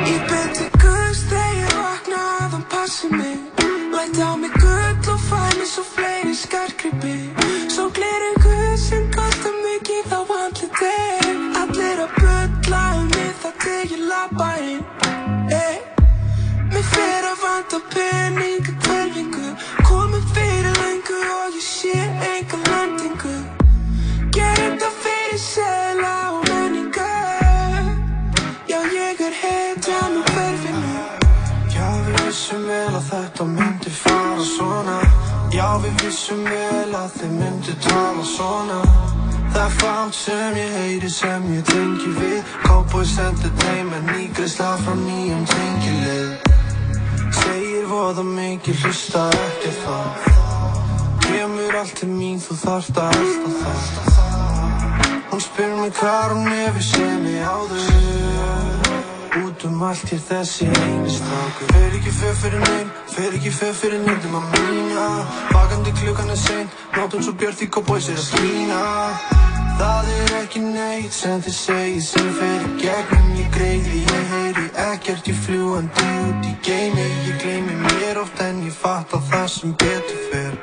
Ég 0.08 0.22
byrti 0.30 0.74
svo 5.74 5.84
fleiri 5.84 6.36
skarkrippi 6.36 7.14
Svo 7.74 7.86
glerir 7.98 8.36
guð 8.44 8.74
sem 8.78 9.06
kostar 9.16 9.56
mikið 9.64 10.12
á 10.14 10.22
andliti 10.42 10.98
Allir 11.62 12.02
að 12.04 12.12
bulla 12.20 12.82
um 13.00 13.08
mig 13.16 13.32
það 13.42 13.56
til 13.64 13.80
ég 13.96 14.04
labba 14.12 14.50
inn. 14.62 14.84
Hey. 15.50 15.80
Mér 16.74 16.86
fer 16.94 17.30
að 17.32 17.42
vanta 17.46 17.82
peninga 17.96 18.78
hverfingu. 18.86 19.50
Komin 19.90 20.30
fyrir 20.36 20.78
lengu 20.84 21.20
og 21.40 21.58
ég 21.58 21.68
sé 21.72 21.98
enga 22.30 22.62
landingu 22.70 23.36
Gerum 24.38 24.78
það 24.84 25.04
fyrir 25.08 25.44
sela 25.50 26.16
og 26.36 26.43
vissum 32.54 32.68
vel 32.70 32.94
að 32.94 33.06
þetta 33.10 33.46
myndi 33.50 33.90
fara 33.90 34.44
svona. 34.46 34.98
Já, 35.54 35.70
við 35.82 36.04
vissum 36.04 36.44
vel 36.46 36.94
að 36.94 37.16
þið 37.18 37.32
myndi 37.40 37.74
tala 37.82 38.26
svona. 38.30 38.80
Það 39.54 39.64
er 39.64 39.74
fátt 39.80 40.18
sem 40.18 40.58
ég 40.58 40.76
heyri 40.78 41.10
sem 41.10 41.48
ég 41.56 41.64
tengi 41.66 42.12
við. 42.20 42.44
Cowboys 42.66 43.16
Entertainment, 43.18 44.06
nýgreisla 44.12 44.76
frá 44.84 44.94
nýjum 45.02 45.46
tengilið. 45.50 46.30
Segir 47.40 47.88
voða 47.90 48.26
mikið, 48.28 48.86
hlusta 48.86 49.26
ekki 49.48 49.74
á. 49.90 49.98
Það 50.22 51.26
Kemur 51.26 51.80
allt 51.80 51.98
til 51.98 52.12
mín, 52.12 52.38
þú 52.38 52.60
þarft 52.62 53.02
að 53.02 53.18
elda 53.24 53.56
það. 53.64 54.14
Hún 55.32 55.42
spyr 55.42 55.74
mig 55.82 55.98
hvar 55.98 56.38
hún 56.38 56.54
hefur 56.54 56.88
séð 56.92 57.18
mig 57.26 57.42
áður 57.42 58.73
Út 59.34 59.64
um 59.64 59.82
allt 59.82 60.10
hér 60.10 60.20
þessi 60.22 60.68
eini 60.70 61.10
strákur. 61.10 61.70
Fer 61.74 61.94
ekki 61.98 62.12
för 62.14 62.36
fyrir 62.38 62.60
neinn, 62.62 62.90
fer 63.10 63.34
ekki 63.34 63.50
för 63.50 63.74
fyrir 63.74 64.04
neyndum 64.06 64.36
að 64.38 64.46
mína. 64.54 65.06
Vakandi 65.50 65.94
klukkan 65.98 66.30
er 66.30 66.38
seint, 66.38 66.76
nótum 66.94 67.24
svo 67.26 67.34
björn 67.42 67.58
því 67.58 67.68
cowboys 67.74 68.12
er 68.14 68.20
að 68.22 68.28
skína. 68.28 68.82
Það 69.80 70.12
er 70.18 70.36
ekki 70.44 70.62
neitt 70.68 71.18
sem 71.18 71.42
þið 71.42 71.58
segið 71.64 72.06
sem 72.12 72.30
fer 72.38 72.68
í 72.68 72.76
gegnum 72.84 73.34
ég 73.40 73.50
greiði 73.58 74.04
Ég 74.04 74.30
heyri 74.36 74.68
ekkert, 74.86 75.28
ég 75.34 75.42
fljúandi 75.48 76.10
út 76.28 76.46
í 76.46 76.54
geimi. 76.70 77.08
Ég 77.32 77.42
gleymi 77.42 77.80
mér 77.88 78.22
oft 78.22 78.38
en 78.46 78.62
ég 78.68 78.78
fatt 78.84 79.18
að 79.18 79.26
það 79.34 79.48
sem 79.56 79.74
betur 79.82 80.22
fer 80.30 80.54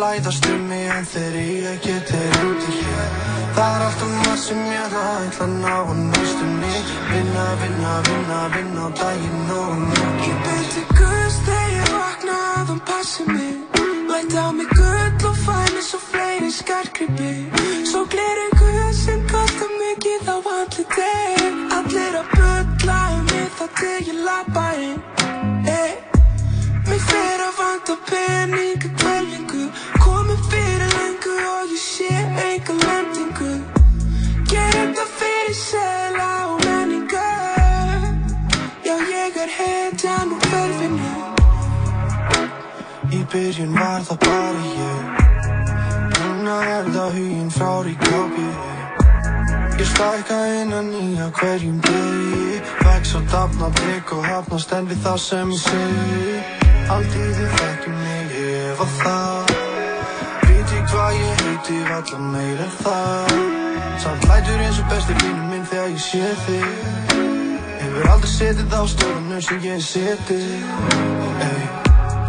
læðast 0.00 0.46
um 0.52 0.60
mig 0.68 0.86
en 0.92 1.06
þeir 1.08 1.34
eiga 1.40 1.72
get 1.84 2.10
þeir 2.10 2.44
úti 2.48 2.72
hér. 2.80 3.10
Það 3.56 3.74
er 3.76 3.84
alltaf 3.86 4.10
maður 4.12 4.40
sem 4.42 4.58
ég 4.68 4.96
ætla 5.00 5.44
að 5.44 5.52
ná 5.62 5.74
að 5.74 6.00
næstunni 6.00 6.72
Vinna, 7.10 7.44
vinna, 7.60 7.92
vinna, 8.08 8.40
vinna 8.54 8.82
á 8.84 8.88
daginn 9.00 9.52
og 9.56 9.70
nóttunni 9.84 10.26
Ég 10.28 10.42
byrti 10.46 10.82
guðs 10.98 11.38
þegar 11.46 11.70
ég 11.76 11.92
vakna 11.94 12.36
að 12.56 12.72
hann 12.72 12.82
passi 12.90 13.24
mig. 13.30 13.54
Lætt 14.10 14.36
á 14.36 14.46
mig 14.58 14.68
gull 14.74 15.30
og 15.30 15.38
fæ 15.46 15.56
mig 15.72 15.86
svo 15.88 16.02
fleiri 16.10 16.50
skarkrippi 16.58 17.32
Svo 17.92 18.04
glerir 18.12 18.52
guð 18.60 18.92
sem 19.00 19.24
kostar 19.32 19.72
mikið 19.80 20.28
á 20.28 20.36
andliti 20.58 21.10
Allir 21.78 22.20
að 22.20 22.36
bulla 22.36 23.00
um 23.16 23.24
mig 23.32 23.48
það 23.56 23.74
til 23.80 23.96
ég 24.10 24.20
labba 24.28 24.68
inn. 24.90 25.00
Hey. 25.70 25.96
Mér 26.86 27.02
fer 27.08 27.48
að 27.48 27.58
vanta 27.62 28.00
peninga 28.12 29.05
lengu 31.66 31.72
og 31.72 31.72
ég 31.72 31.78
sé 31.78 32.08
enga 32.48 32.74
lendingu 32.86 33.52
Gerum 34.50 34.92
það 34.94 35.10
fyrir 35.18 35.54
sela 35.54 36.28
og 36.46 36.60
menningu 36.64 37.26
Já, 38.84 38.94
ég 39.10 39.36
er 39.36 39.50
hetjan 39.58 40.32
úr 40.32 40.40
hverfinu 40.50 41.10
Í 43.10 43.24
byrjun 43.32 43.74
var 43.74 44.02
það 44.02 44.18
bara 44.18 44.62
ég 44.76 45.02
Núna 46.18 46.56
er 46.76 46.84
það 46.94 47.10
huginn 47.16 47.50
frá 47.50 47.82
ríkápi 47.82 48.48
Ég 49.76 49.86
stækka 49.86 50.38
innan 50.62 50.92
í 50.94 51.18
á 51.18 51.28
hverjum 51.30 51.80
degi 51.80 52.60
Vex 52.84 53.14
og 53.14 53.26
dafna, 53.32 53.68
drikk 53.70 54.12
og 54.12 54.24
hafnast 54.24 54.72
en 54.72 54.88
við 54.88 55.02
það 55.04 55.18
sem 55.18 55.52
ég 55.52 55.60
segi 55.66 56.38
Aldrei 56.86 57.28
þið 57.34 57.52
þekkjum 57.58 58.00
mig, 58.04 58.38
ég 58.38 58.78
var 58.78 58.90
það 59.02 59.45
ég 61.70 61.86
heiti, 61.86 62.10
valla 62.10 62.18
meir 62.18 62.60
en 62.60 62.70
það. 62.82 63.30
Samt 63.98 64.24
lætur 64.28 64.60
eins 64.60 64.78
og 64.78 64.86
besti 64.90 65.14
vinur 65.22 65.46
minn 65.50 65.66
þegar 65.66 65.88
ég 65.88 66.00
sé 66.00 66.28
þig. 66.44 66.66
Hefur 67.80 68.08
aldrei 68.10 68.30
setið 68.30 68.76
á 68.76 68.82
stofnum 68.86 69.40
sem 69.40 69.60
ég 69.64 69.82
seti. 69.82 70.40
Ey, 71.48 71.62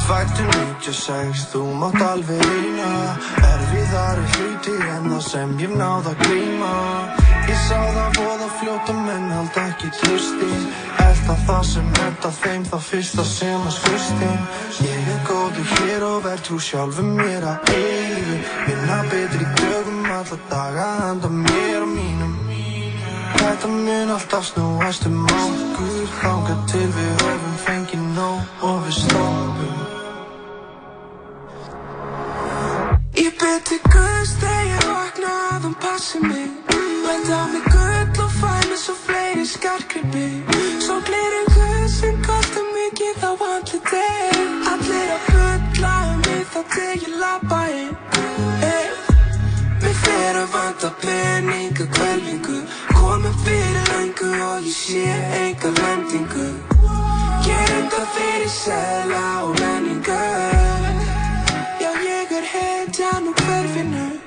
Fættu 0.07 0.43
96, 0.81 1.47
þú 1.51 1.63
mátt 1.81 2.01
alveg 2.01 2.39
reyna 2.39 2.91
Erfiðari 3.43 4.27
hluti 4.37 4.75
en 4.95 5.09
það 5.11 5.23
sem 5.29 5.57
ég 5.59 5.73
náð 5.75 6.13
að 6.13 6.21
gleyma 6.23 7.26
Ég 7.47 7.59
sá 7.63 7.77
það 7.79 8.17
voða 8.19 8.47
fljóta 8.59 8.93
menn 8.97 9.29
hald 9.31 9.57
ekki 9.61 9.89
tröstin 10.01 10.65
Elda 11.03 11.35
það 11.47 11.63
sem 11.69 11.87
enda 12.05 12.31
þeim 12.41 12.65
það 12.67 12.83
fyrsta 12.89 13.23
sem 13.27 13.67
að 13.69 13.75
skristin 13.77 14.41
Ég 14.87 15.11
er 15.13 15.21
góður 15.29 15.71
hér 15.77 16.05
og 16.09 16.17
verð 16.25 16.43
trú 16.49 16.59
sjálfum 16.67 17.13
mér 17.21 17.47
að 17.53 17.71
eigu 17.77 18.37
Vinna 18.67 18.99
betri 19.11 19.47
dögum 19.61 20.11
alla 20.17 20.39
daga 20.51 20.89
handa 21.05 21.31
mér 21.31 21.81
og 21.85 21.91
mínum. 21.93 22.35
Þetta 23.37 23.67
mun 23.71 24.11
alltaf 24.11 24.45
snúast 24.51 25.05
um 25.07 25.23
okkur. 25.25 26.05
Þangað 26.19 26.63
til 26.71 26.87
við 26.97 27.23
höfum 27.23 27.57
fengið 27.65 28.05
nóg 28.17 28.63
og 28.67 28.79
við 28.85 28.95
stoppum 29.01 29.75
Ég 33.17 33.33
byrti 33.41 33.81
guðs 33.87 34.37
þegar 34.41 34.71
ég 34.73 34.87
vakna 34.91 35.35
að 35.49 35.67
hann 35.67 35.77
passi 35.83 36.23
mig 36.23 36.66
Lætt 37.07 37.29
á 37.39 37.41
mig 37.53 37.63
gull 37.73 38.23
og 38.25 38.31
fæ 38.39 38.53
mig 38.69 38.79
svo 38.85 38.93
fleiri 39.05 39.45
skarkrippi 39.53 40.27
Svo 40.85 40.95
glerir 41.07 41.45
guð 41.55 41.87
sem 41.97 42.15
kostar 42.27 42.65
mikið 42.75 43.23
á 43.29 43.31
andliti 43.51 44.07
Allir 44.71 45.09
að 45.15 45.21
bulla 45.29 45.93
um 46.11 46.19
mig 46.25 46.43
þá 46.51 46.59
til 46.73 46.97
ég 47.05 47.13
labba 47.21 47.61
inn 47.81 47.95
hey. 48.63 48.87
Mér 49.81 49.95
fer 50.03 50.41
að 50.43 50.49
vanta 50.55 50.89
peninga 51.05 51.85
hverfingu 51.95 52.59
Komin 52.97 53.39
fyrir 53.45 53.87
lengu 53.93 54.31
og 54.51 54.67
ég 54.67 54.77
sé 54.83 55.07
enga 55.41 55.73
lendingu 55.79 56.47
Gerum 57.47 57.87
það 57.95 58.07
fyrir 58.19 58.53
sela 58.61 59.25
og 59.47 59.59
menningu 59.63 60.23
Já, 61.83 61.91
ég 62.13 62.39
er 62.39 62.49
hetjan 62.53 63.31
úr 63.31 63.45
hverju 63.45 64.26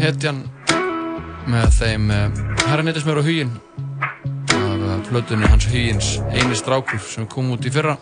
hetjan 0.00 0.42
með 1.46 1.66
þeim 1.78 2.10
uh, 2.10 2.40
Herraneytismjör 2.66 3.20
og 3.22 3.28
huginn. 3.28 3.52
Af 4.56 4.86
uh, 4.86 4.96
plötunni 5.08 5.48
hans 5.50 5.68
hugins 5.70 6.16
eini 6.32 6.56
strákur 6.58 7.00
sem 7.02 7.28
kom 7.30 7.52
út 7.54 7.66
í 7.66 7.72
fyrra. 7.72 7.96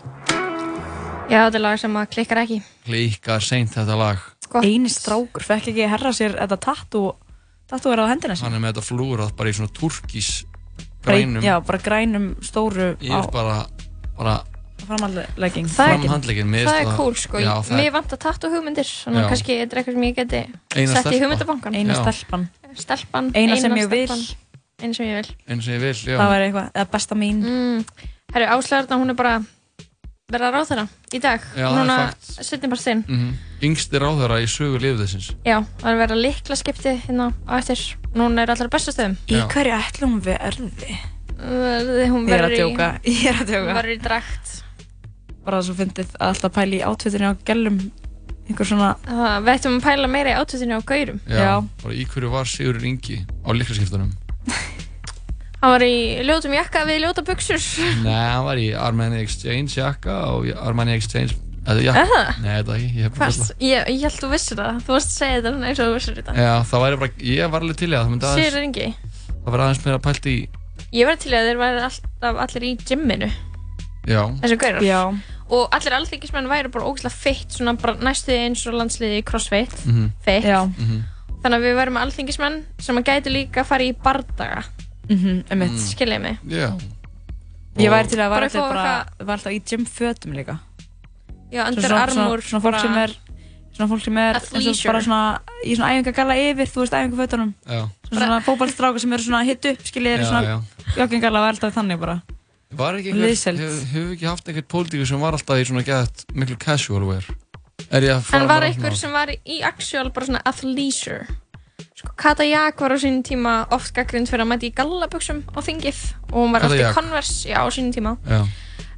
Já, 1.31 1.47
þetta 1.47 1.59
er 1.59 1.65
lag 1.65 1.81
sem 1.81 1.99
að 1.99 2.09
klikkar 2.17 2.43
ekki. 2.45 2.63
líka 2.91 3.39
seint 3.41 3.73
þetta 3.77 3.99
lag. 3.99 4.25
Eini 4.61 4.91
strákur, 4.93 5.45
fekk 5.45 5.71
ekki 5.73 5.87
herra 5.91 6.13
sér 6.15 6.37
þetta 6.39 6.59
tattu 6.63 7.05
tattu 7.71 7.93
er 7.95 8.03
á 8.05 8.07
hendina 8.11 8.37
sinni 8.37 8.51
hann 8.51 8.59
er 8.59 8.63
með 8.63 8.75
þetta 8.75 8.89
flúrað 8.91 9.33
bara 9.39 9.51
í 9.51 9.57
svona 9.57 9.73
turkís 9.75 10.45
grænum. 11.05 11.43
Já, 11.45 11.57
bara 11.65 11.81
grænum 11.83 12.35
stóru 12.45 12.93
yfir 13.01 13.31
bara, 13.33 13.65
bara 14.19 14.37
framhandlegging 14.89 15.69
framhandleggin 15.71 16.49
mér 16.51 16.67
Það 16.69 16.79
finnst 16.79 16.93
er 16.93 16.97
cool 16.99 17.15
sko. 17.15 17.39
já, 17.43 17.53
það 17.65 17.77
Mér 17.79 17.87
er 17.91 17.95
vantar 17.97 18.19
tattu 18.25 18.51
hugmyndir, 18.53 18.85
þannig 19.05 19.21
Já. 19.21 19.25
að 19.25 19.33
kannski 19.35 19.59
þetta 19.61 19.73
er 19.77 19.83
eitthvað 19.83 19.99
sem 19.99 20.07
ég 20.09 20.17
geti 20.21 20.41
Eina 20.45 20.93
sett 20.93 20.99
í 20.99 21.09
stelpa. 21.09 21.25
hugmyndabankan. 21.25 21.75
Eina 21.75 21.95
Já. 21.95 22.03
stelpan 22.03 22.49
Stelpan. 22.75 23.31
Eina 23.35 23.57
sem 23.57 23.75
ég 23.79 23.89
vil. 23.91 24.07
stelpan, 24.09 24.25
Eina 24.83 24.95
sem 24.95 25.07
ég 25.07 25.15
vil. 25.21 25.37
eins 25.49 25.69
og 25.69 25.75
ég 25.75 25.81
vil 25.81 25.95
já. 25.95 26.17
Það 26.19 26.33
væri 26.35 26.47
eitthvað, 26.49 26.71
eða 26.75 26.91
besta 26.91 27.15
mín 27.15 27.43
Mm. 27.45 27.85
Herru, 28.35 28.47
áslæðarna, 28.59 28.97
hún 28.99 29.11
er 29.11 29.15
bara 29.15 29.35
verða 30.33 30.49
ráð 30.51 30.69
þeirra 30.73 30.87
í 31.15 31.21
dag. 31.21 31.41
Já, 31.55 31.69
það 31.69 31.75
er 31.75 31.79
Núna 31.79 31.97
fakt. 32.09 32.45
setjum 32.49 32.71
bara 32.71 32.81
stinn. 32.81 33.05
mm 33.09 33.35
yngsti 33.65 33.97
ráðherra 34.03 34.43
í 34.43 34.47
sögu 34.51 34.77
lifðessins 34.83 35.31
Já, 35.47 35.63
það 35.81 35.89
er 35.89 35.97
verið 36.03 36.13
að 36.17 36.21
likla 36.25 36.57
skipti 36.57 36.91
hérna 37.07 37.33
á 37.49 37.53
eftir. 37.57 37.81
Núna 38.15 38.43
er 38.43 38.51
allar 38.53 38.69
bestu 38.69 38.93
stöðum. 38.93 39.15
Í 39.29 39.41
hverju 39.49 39.73
ætlum 39.79 40.11
hún 40.19 40.21
við 40.21 40.37
erði? 40.41 40.99
Verði, 41.39 42.09
hún 42.13 42.27
Ég 42.29 42.35
er 42.35 42.45
að 42.45 42.51
verður 42.51 42.53
í... 42.53 42.59
djóka, 42.59 42.89
ég 43.05 43.25
er 43.31 43.39
að 43.41 43.49
djóka 43.49 43.65
Hún 43.71 43.79
verður 43.79 43.95
í 43.95 44.01
drakt. 44.03 44.64
Bara 45.45 45.61
svo 45.63 45.75
fyndið 45.77 46.15
að 46.17 46.27
alltaf 46.33 46.55
pæla 46.57 46.79
í 46.79 46.83
átvittinu 46.89 47.29
á 47.29 47.33
gellum 47.45 47.79
einhver 48.49 48.69
svona 48.69 48.91
Það, 49.05 49.37
við 49.45 49.53
ættum 49.55 49.77
að 49.79 49.85
pæla 49.87 50.09
meira 50.13 50.33
í 50.35 50.37
átveitinu 50.41 50.77
á 50.77 50.81
gaurum. 50.85 51.21
já, 51.29 51.53
bara 51.83 51.95
í 51.95 52.05
hverju 52.13 52.31
var 52.33 52.49
Sigurður 52.49 52.87
Ingi 52.91 53.19
á 53.45 53.49
líklaskiptunum 53.57 54.11
Hann 55.65 55.73
var 55.73 55.85
í 55.87 55.95
ljótum 56.29 56.53
jakka 56.53 56.83
við 56.85 56.99
ljóta 57.07 57.23
buksur. 57.25 57.57
Nei, 58.05 58.13
hann 58.13 58.45
var 58.45 58.59
í 58.61 58.67
Armani 58.77 59.23
Exchange 59.23 59.73
jakka 59.79 60.17
og 60.35 60.51
Armani 60.61 60.93
Exchange 60.99 61.39
eða 61.65 61.81
jakka, 61.87 62.03
Aha. 62.05 62.35
nei 62.45 62.51
þetta 62.59 62.75
ekki 62.77 62.89
ég 62.99 63.07
hef 63.07 63.15
bara 63.17 63.29
Fast, 63.33 63.55
ég, 63.65 63.87
ég 63.89 64.03
held 64.05 64.19
þú 64.21 64.29
vissir 64.35 64.59
það. 64.61 64.83
Þú 64.85 64.93
varst 64.93 65.09
að 65.09 65.17
segja 65.23 65.39
þetta 65.41 65.53
eins 65.71 65.81
og 65.81 65.89
þú 65.89 65.95
vissir 65.97 66.19
þetta. 66.19 66.35
Já, 66.37 66.53
það 66.69 66.85
væri 66.85 66.99
bara, 67.01 67.17
ég 67.31 67.55
var 67.55 67.65
alveg 67.65 67.79
til 67.81 67.89
í 67.89 67.95
það, 67.95 68.03
það 68.05 68.13
myndi 68.13 68.29
aðeins, 68.29 68.45
Sigurður 68.45 68.67
Ingi. 68.69 68.89
það 69.33 69.49
var 69.57 69.65
aðeins 69.65 69.81
meira 69.87 70.03
pælt 70.05 70.29
í, 70.29 70.37
Ég 70.95 71.09
var 71.09 71.17
til 71.25 71.33
í 71.33 71.39
að 71.41 71.49
þeir 71.49 71.63
væri 71.65 71.81
alltaf 71.89 72.43
allir 72.45 72.67
í 72.69 72.75
gymminu. 72.85 73.31
já, 74.05 74.21
Þessi 74.45 74.59
gaurar. 74.61 74.85
Já. 74.85 75.01
Og 75.51 75.69
allir 75.77 75.93
alþingismenn 75.93 76.49
væri 76.49 76.71
bara 76.73 76.85
ógæslega 76.89 77.13
feitt, 77.13 77.51
svona 77.53 77.75
bara 77.77 77.95
næstu 78.01 78.33
eins 78.33 78.67
og 78.67 78.75
landsliði 78.75 79.19
í 79.21 79.25
crossfit. 79.29 79.75
Mhm. 79.87 80.11
Feitt. 80.25 80.45
Já. 80.45 80.63
Þannig 81.45 81.59
að 81.59 81.65
við 81.67 81.75
værum 81.77 81.99
alþingismenn 82.01 82.63
sem 82.81 82.97
að 82.97 83.05
gæti 83.05 83.31
líka 83.35 83.61
að 83.61 83.67
fara 83.67 83.83
í 83.85 83.93
bardaga. 83.93 84.65
Mhm, 85.11 85.45
einmitt. 85.51 85.71
Mm. 85.77 85.89
Skiljið 85.93 86.21
mig. 86.23 86.39
já, 86.49 86.71
Ég 87.77 87.91
væri 87.91 88.09
til 88.09 88.19
að 88.23 88.31
fá 88.31 88.37
alltaf 88.39 88.69
bara, 88.71 89.07
var 89.19 89.35
alltaf 89.37 89.53
í 89.53 89.61
gymfötum 89.61 90.33
líka 90.33 90.59
Já, 91.53 91.65
Svona- 91.65 91.69
Under 91.69 91.83
svona, 91.83 92.03
Armour. 92.03 92.39
svona, 92.41 92.61
svona 92.61 92.63
fólk 92.65 92.81
sem 92.81 92.97
er 92.97 93.11
svona 93.75 93.89
fólk 93.91 94.03
sem 94.05 94.17
er 94.19 94.35
eins 94.35 94.45
og 94.45 94.57
Athleisure. 94.59 94.93
bara 94.93 95.01
svona 95.03 95.41
í 95.67 95.77
svona 95.77 95.91
æfingagalla 95.93 96.35
yfir, 96.39 96.67
þú 96.71 96.81
veist 96.81 96.95
æfingafötunum 96.95 97.55
já 97.67 97.89
svona, 98.09 98.27
svona 98.27 98.41
fótballstrákar 98.47 99.01
sem 99.01 99.13
eru 99.13 99.23
svona 99.23 99.45
hit 99.45 99.65
upp 99.67 99.79
skiljið 99.83 100.15
eru 100.15 100.23
Já, 100.23 100.29
svona 100.31 100.43
já. 100.47 100.63
joggingalla 100.97 101.39
og 101.43 101.49
alltaf 101.55 101.75
þannig 101.75 101.99
bara 102.01 102.23
Var 102.79 102.99
ekki 102.99 103.13
einhver, 103.13 103.31
hefur 103.31 103.87
hef 103.93 104.13
ekki 104.17 104.27
haft 104.29 104.49
einhvern 104.51 104.69
pólitíkur 104.75 105.07
sem 105.11 105.21
var 105.23 105.37
alltaf 105.39 105.61
í 105.63 105.67
svona 105.69 105.85
gett 105.87 106.25
miklu 106.35 106.57
casual 106.61 107.05
wear? 107.09 107.25
Er 107.91 108.03
ég 108.07 108.13
að 108.17 108.27
fara 108.27 108.39
Hann 108.41 108.49
var 108.51 108.67
einhver 108.69 108.97
sem 108.99 109.13
var 109.15 109.31
í 109.35 109.61
actual 109.67 110.11
bara 110.15 110.27
svona 110.29 110.43
athleisure. 110.51 111.27
Sko, 111.95 112.11
Kata 112.19 112.45
Jak 112.47 112.81
var 112.83 112.95
á 112.95 112.99
sínum 112.99 113.23
tíma 113.27 113.55
oft 113.75 113.95
gaggrind 113.95 114.31
fyrir 114.31 114.45
að 114.45 114.51
mæta 114.53 114.67
í 114.69 114.73
gallabuxum 114.75 115.43
á 115.55 115.59
þingið 115.63 116.01
og 116.33 116.37
hún 116.39 116.55
var 116.55 116.63
Kata 116.65 116.73
alltaf 116.73 116.81
í 116.81 116.85
Jak? 116.87 116.95
Converse, 116.99 117.37
já, 117.51 117.59
á 117.63 117.67
sínum 117.71 117.95
tíma. 117.95 118.17
Já, 118.29 118.45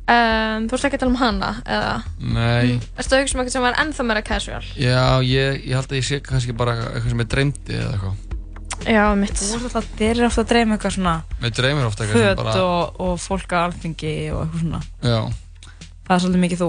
Um, 0.07 0.69
þú 0.71 0.77
veist 0.77 0.85
ekki 0.87 0.95
að 0.95 1.01
tala 1.03 1.11
um 1.11 1.17
hana, 1.19 1.49
eða? 1.67 1.95
nei, 2.23 2.77
Erstu 2.95 3.17
að 3.17 3.23
hugsa 3.25 3.35
um 3.35 3.41
eitthvað 3.43 3.55
sem 3.57 3.65
var 3.65 3.79
ennþá 3.83 4.05
meira 4.07 4.21
casual? 4.23 4.61
já, 4.79 5.01
ég, 5.27 5.57
ég 5.67 5.75
held 5.75 5.91
að 5.91 5.97
ég 5.99 6.07
sé 6.07 6.21
kannski 6.23 6.55
bara 6.55 6.77
eitthvað 6.93 7.09
sem 7.11 7.23
ég 7.25 7.31
dreymdi 7.33 7.75
eða 7.75 7.89
eitthvað. 7.97 8.21
Já, 8.87 9.03
mitt. 9.19 9.33
Þú 9.35 9.47
veist 9.57 9.65
alltaf, 9.67 9.87
þeir 9.99 10.13
eru 10.13 10.27
ofta 10.29 10.43
að 10.45 10.51
dreyma 10.53 10.77
eitthvað 10.77 10.95
svona 10.95 11.15
Mér 11.43 11.55
dreymir 11.57 11.87
ofta 11.89 12.05
eitthvað 12.05 12.21
sem 12.21 12.29
föt 12.29 12.43
bara, 12.43 12.53
og, 12.63 13.01
og 13.07 13.17
fólk 13.23 13.55
á 13.57 13.59
alþingi 13.65 14.13
og 14.35 14.43
eitthvað 14.45 14.61
svona 14.63 14.83
já. 15.03 15.19
Það 16.07 16.15
er 16.17 16.23
svolítið 16.23 16.45
mikið 16.45 16.63
þú 16.63 16.69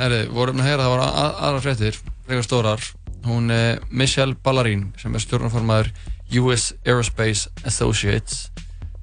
Herri, 0.00 0.20
vorum 0.32 0.62
að 0.62 0.66
heyra 0.66 0.80
að 0.80 0.82
það 0.86 0.92
voru 0.94 1.04
að, 1.06 1.36
aðra 1.46 1.60
fréttir, 1.62 1.98
frekar 2.26 2.46
stórar. 2.46 2.86
Hún 3.22 3.52
er 3.54 3.82
Michelle 3.92 4.34
Ballarín, 4.42 4.86
sem 4.98 5.14
er 5.14 5.22
stjórnarformaður 5.22 5.92
US 6.40 6.64
Aerospace 6.88 7.52
Associates, 7.68 8.48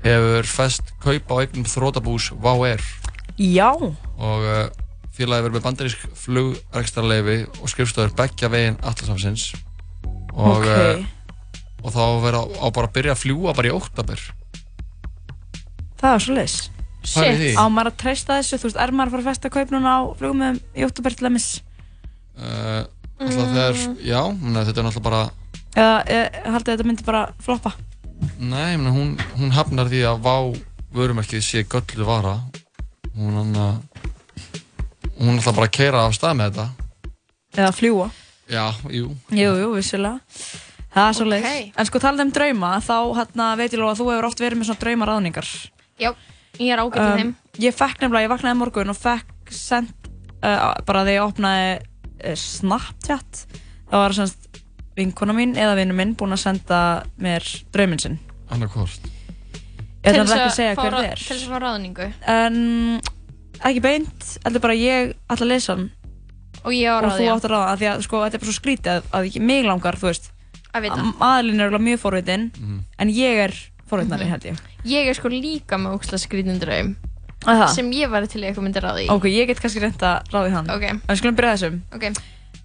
hefur 0.03 0.49
fest 0.49 0.91
kaupa 1.03 1.37
á 1.37 1.41
eignum 1.45 1.67
þrótabús 1.69 2.31
WOW 2.33 2.65
Air 2.67 2.83
Já, 3.39 3.69
og 3.71 4.43
uh, 4.49 4.65
félagi 5.15 5.45
verður 5.45 5.55
með 5.59 5.65
bandarísk 5.69 6.03
flugrekstrarleifi 6.25 7.37
og 7.61 7.71
skrifstofur 7.71 8.11
beggja 8.17 8.49
veginn 8.51 8.81
Atlasafsins 8.83 9.53
og, 10.33 10.57
Ok. 10.57 11.05
Og 11.84 11.93
þá 11.95 12.03
verður 12.23 12.38
á, 12.39 12.43
á 12.59 12.67
bara 12.75 12.89
að 12.89 12.95
byrja 12.97 13.15
að 13.15 13.23
fljúa 13.23 13.55
bara 13.55 13.71
í 13.71 13.73
óttabur. 13.75 14.21
það 15.99 16.13
er 16.13 16.25
svolítið 16.27 16.75
Pælið 16.99 17.30
í 17.32 17.39
því. 17.39 17.51
Á 17.55 17.63
maður 17.71 17.89
að 17.93 17.99
treysta 18.01 18.38
þessu, 18.38 18.57
þú 18.59 18.67
veist, 18.67 18.80
er 18.84 18.91
maður 18.91 19.07
að 19.07 19.13
fara 19.13 19.23
að 19.23 19.30
festa 19.30 19.51
kaup 19.53 19.69
núna 19.71 19.91
á 19.95 19.99
flugum 20.19 20.41
með 20.43 20.57
í 20.75 20.88
óttúber 20.88 21.15
til 21.15 21.30
dæmis 21.30 21.49
Uh, 22.39 22.86
alltaf 23.19 23.49
þegar, 23.51 23.80
já, 23.99 24.19
mena, 24.32 24.61
þetta 24.63 24.80
er 24.80 24.86
náttúrulega 24.86 25.07
bara, 25.09 25.17
Eða 25.75 25.95
e, 26.07 26.19
haldið 26.53 26.69
þetta 26.71 26.86
myndi 26.88 27.03
bara 27.03 27.23
floppa 27.43 27.73
nei, 28.39 28.77
mena, 28.77 28.93
hún, 28.95 29.09
hún 29.36 29.51
hafnar 29.51 29.89
því 29.91 30.05
að 30.07 30.21
vá 30.23 30.36
vörumerkið 30.95 31.43
sé 31.43 31.65
göllu 31.67 32.07
vara. 32.07 32.38
Hún 33.17 33.36
hann 33.36 33.59
að, 33.59 33.99
hún 35.19 35.36
ætla 35.36 35.55
bara 35.57 35.67
að 35.67 35.75
keira 35.75 36.05
af 36.07 36.15
stað 36.15 36.39
með 36.39 36.55
þetta. 36.55 37.11
Eða 37.59 37.75
fljúa 37.75 38.09
Já, 38.49 38.63
jú. 38.89 39.11
Jú, 39.36 39.51
jú, 39.61 39.69
vissulega 39.75 40.17
Það 40.93 41.07
er 41.09 41.17
svolítið 41.19 41.49
Ok. 41.49 41.73
En 41.79 41.89
sko 41.89 42.01
talað 42.01 42.23
um 42.25 42.31
drauma, 42.33 42.71
þá 42.81 42.95
hérna, 43.19 43.47
veit 43.59 43.69
ég 43.73 43.79
alveg 43.79 43.91
að 43.93 43.99
þú 44.01 44.07
hefur 44.13 44.27
oft 44.29 44.39
verið 44.43 44.57
með 44.61 44.69
svona 44.69 44.83
draumaráðningar 44.83 45.49
Já, 45.99 46.09
ég 46.57 46.71
er 46.73 46.81
ágætt 46.81 46.99
í 47.03 47.19
þeim. 47.19 47.33
Ég 47.59 47.75
fekk 47.77 48.01
nefnilega, 48.01 48.25
ég 48.25 48.31
vaknaði 48.33 48.55
í 48.55 48.59
morgun 48.63 48.93
og 48.93 48.97
fekk 48.97 49.53
sendt 49.53 50.09
uh, 50.41 50.73
bara 50.87 51.03
þegar 51.05 51.13
ég 51.13 51.27
opnaði 51.27 51.69
uh, 51.75 52.35
Snapchat 52.39 53.43
það 53.89 54.03
var 54.05 54.17
semst 54.17 54.49
vinkona 54.99 55.35
mín 55.37 55.53
eða 55.59 55.77
vinnu 55.79 55.95
minn 55.95 56.15
búinn 56.19 56.35
að 56.35 56.41
senda 56.47 56.79
mér 57.21 57.45
drauminn 57.75 58.01
sinn 58.01 58.17
Annarkvort. 58.49 59.05
Ég 60.01 60.15
ætla 60.15 60.23
ekki 60.25 60.47
að 60.47 60.55
segja 60.55 60.73
hver 60.79 60.95
það 60.95 61.05
er 61.11 61.19
Til 61.21 61.27
þess 61.35 61.45
að 61.45 61.51
fá 61.53 61.59
ráðningu. 61.61 62.05
En 62.33 62.59
ekki 63.69 63.81
beint, 63.83 64.27
heldur 64.45 64.63
bara 64.63 64.75
ég 64.79 65.13
ætla 65.29 65.45
að 65.45 65.51
lesa 65.53 65.75
hann 65.75 65.87
Og 66.65 66.73
ég 66.75 66.89
á 66.89 66.97
og 66.97 67.05
ráði, 67.05 67.19
þú 67.21 67.29
átt 67.35 67.45
að 67.47 67.53
ráða 67.53 67.67
af 67.69 67.79
því 67.79 67.89
að 67.91 68.01
sko, 68.07 68.21
þetta 68.25 68.35
er 68.39 68.41
bara 68.41 68.49
svo 68.49 68.57
skrítið 68.57 68.91
að, 68.95 69.09
að 69.19 69.27
ég, 69.29 69.37
mig 69.51 69.67
langar, 69.67 69.99
þú 69.99 70.09
veist 70.09 70.31
Að 70.74 70.82
vita. 70.86 71.03
aðlinn 71.20 71.59
er 71.59 71.70
alveg 71.72 71.82
mjög 71.88 71.99
forvitin 71.99 72.51
Mhm. 72.59 72.80
en 72.99 73.07
ég 73.09 73.43
er 73.45 73.53
forvitnari 73.89 74.26
Mhm. 74.26 74.30
held 74.30 74.43
ég 74.43 74.57
Ég 74.86 75.07
er 75.09 75.13
sko 75.13 75.28
líka 75.30 75.76
með 75.78 75.97
ógslag 75.99 76.20
skrítin 76.22 76.59
draum. 76.59 76.95
Aha. 77.45 77.67
Sem 77.67 77.89
ég 77.91 78.09
var 78.09 78.26
til 78.28 78.41
í 78.41 78.45
eitthvað 78.51 78.63
myndi 78.63 78.82
ráði 78.82 79.05
í. 79.07 79.09
Ok, 79.09 79.24
ég 79.26 79.47
get 79.47 79.59
kannski 79.61 79.80
reynda 79.82 80.22
að 80.22 80.30
ráði 80.32 80.51
hann 80.51 80.70
Ok. 80.70 80.84
En 80.84 81.01
við 81.07 81.17
skulum 81.17 81.36
byrja 81.36 81.53
þessum 81.55 81.82
Ok. 81.93 82.03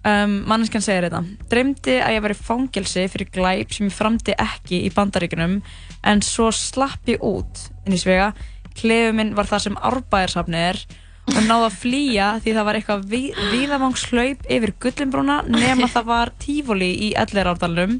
um, 0.05 0.45
Manneskjan 0.45 0.81
segir 0.83 1.09
þetta 1.09 1.25
Dreymdi 1.49 2.01
að 2.01 2.09
ég 2.15 2.21
var 2.21 2.31
í 2.31 2.35
fangelsi 2.35 3.07
fyrir 3.09 3.29
glæp 3.31 3.73
sem 3.73 3.87
ég 3.89 3.93
framdi 3.93 4.35
ekki 4.37 4.85
í 4.85 4.93
bandaríkunum 4.93 5.61
en 6.03 6.19
svo 6.21 6.51
slapp 6.53 7.05
ég 7.07 7.19
út 7.21 7.69
inn 7.87 7.93
í 7.93 7.97
svega 7.97 8.33
Klefu 8.75 9.13
minn 9.15 9.33
var 9.33 9.45
það 9.45 9.61
sem 9.61 9.75
árbæðarsafni 9.75 10.55
er 10.55 10.85
og 11.25 11.39
náði 11.47 11.65
að 11.67 11.77
flýja 11.81 12.27
því 12.43 12.53
það 12.57 12.67
var 12.67 12.79
eitthvað 12.79 13.05
vi 13.11 13.21
víðavangslaup 13.51 14.45
yfir 14.57 14.73
Gullinbrúna 14.83 15.39
nema 15.49 15.89
það 15.91 16.09
var 16.11 16.33
tífóli 16.41 16.91
í 17.07 17.11
Ellerárdalunum 17.17 17.97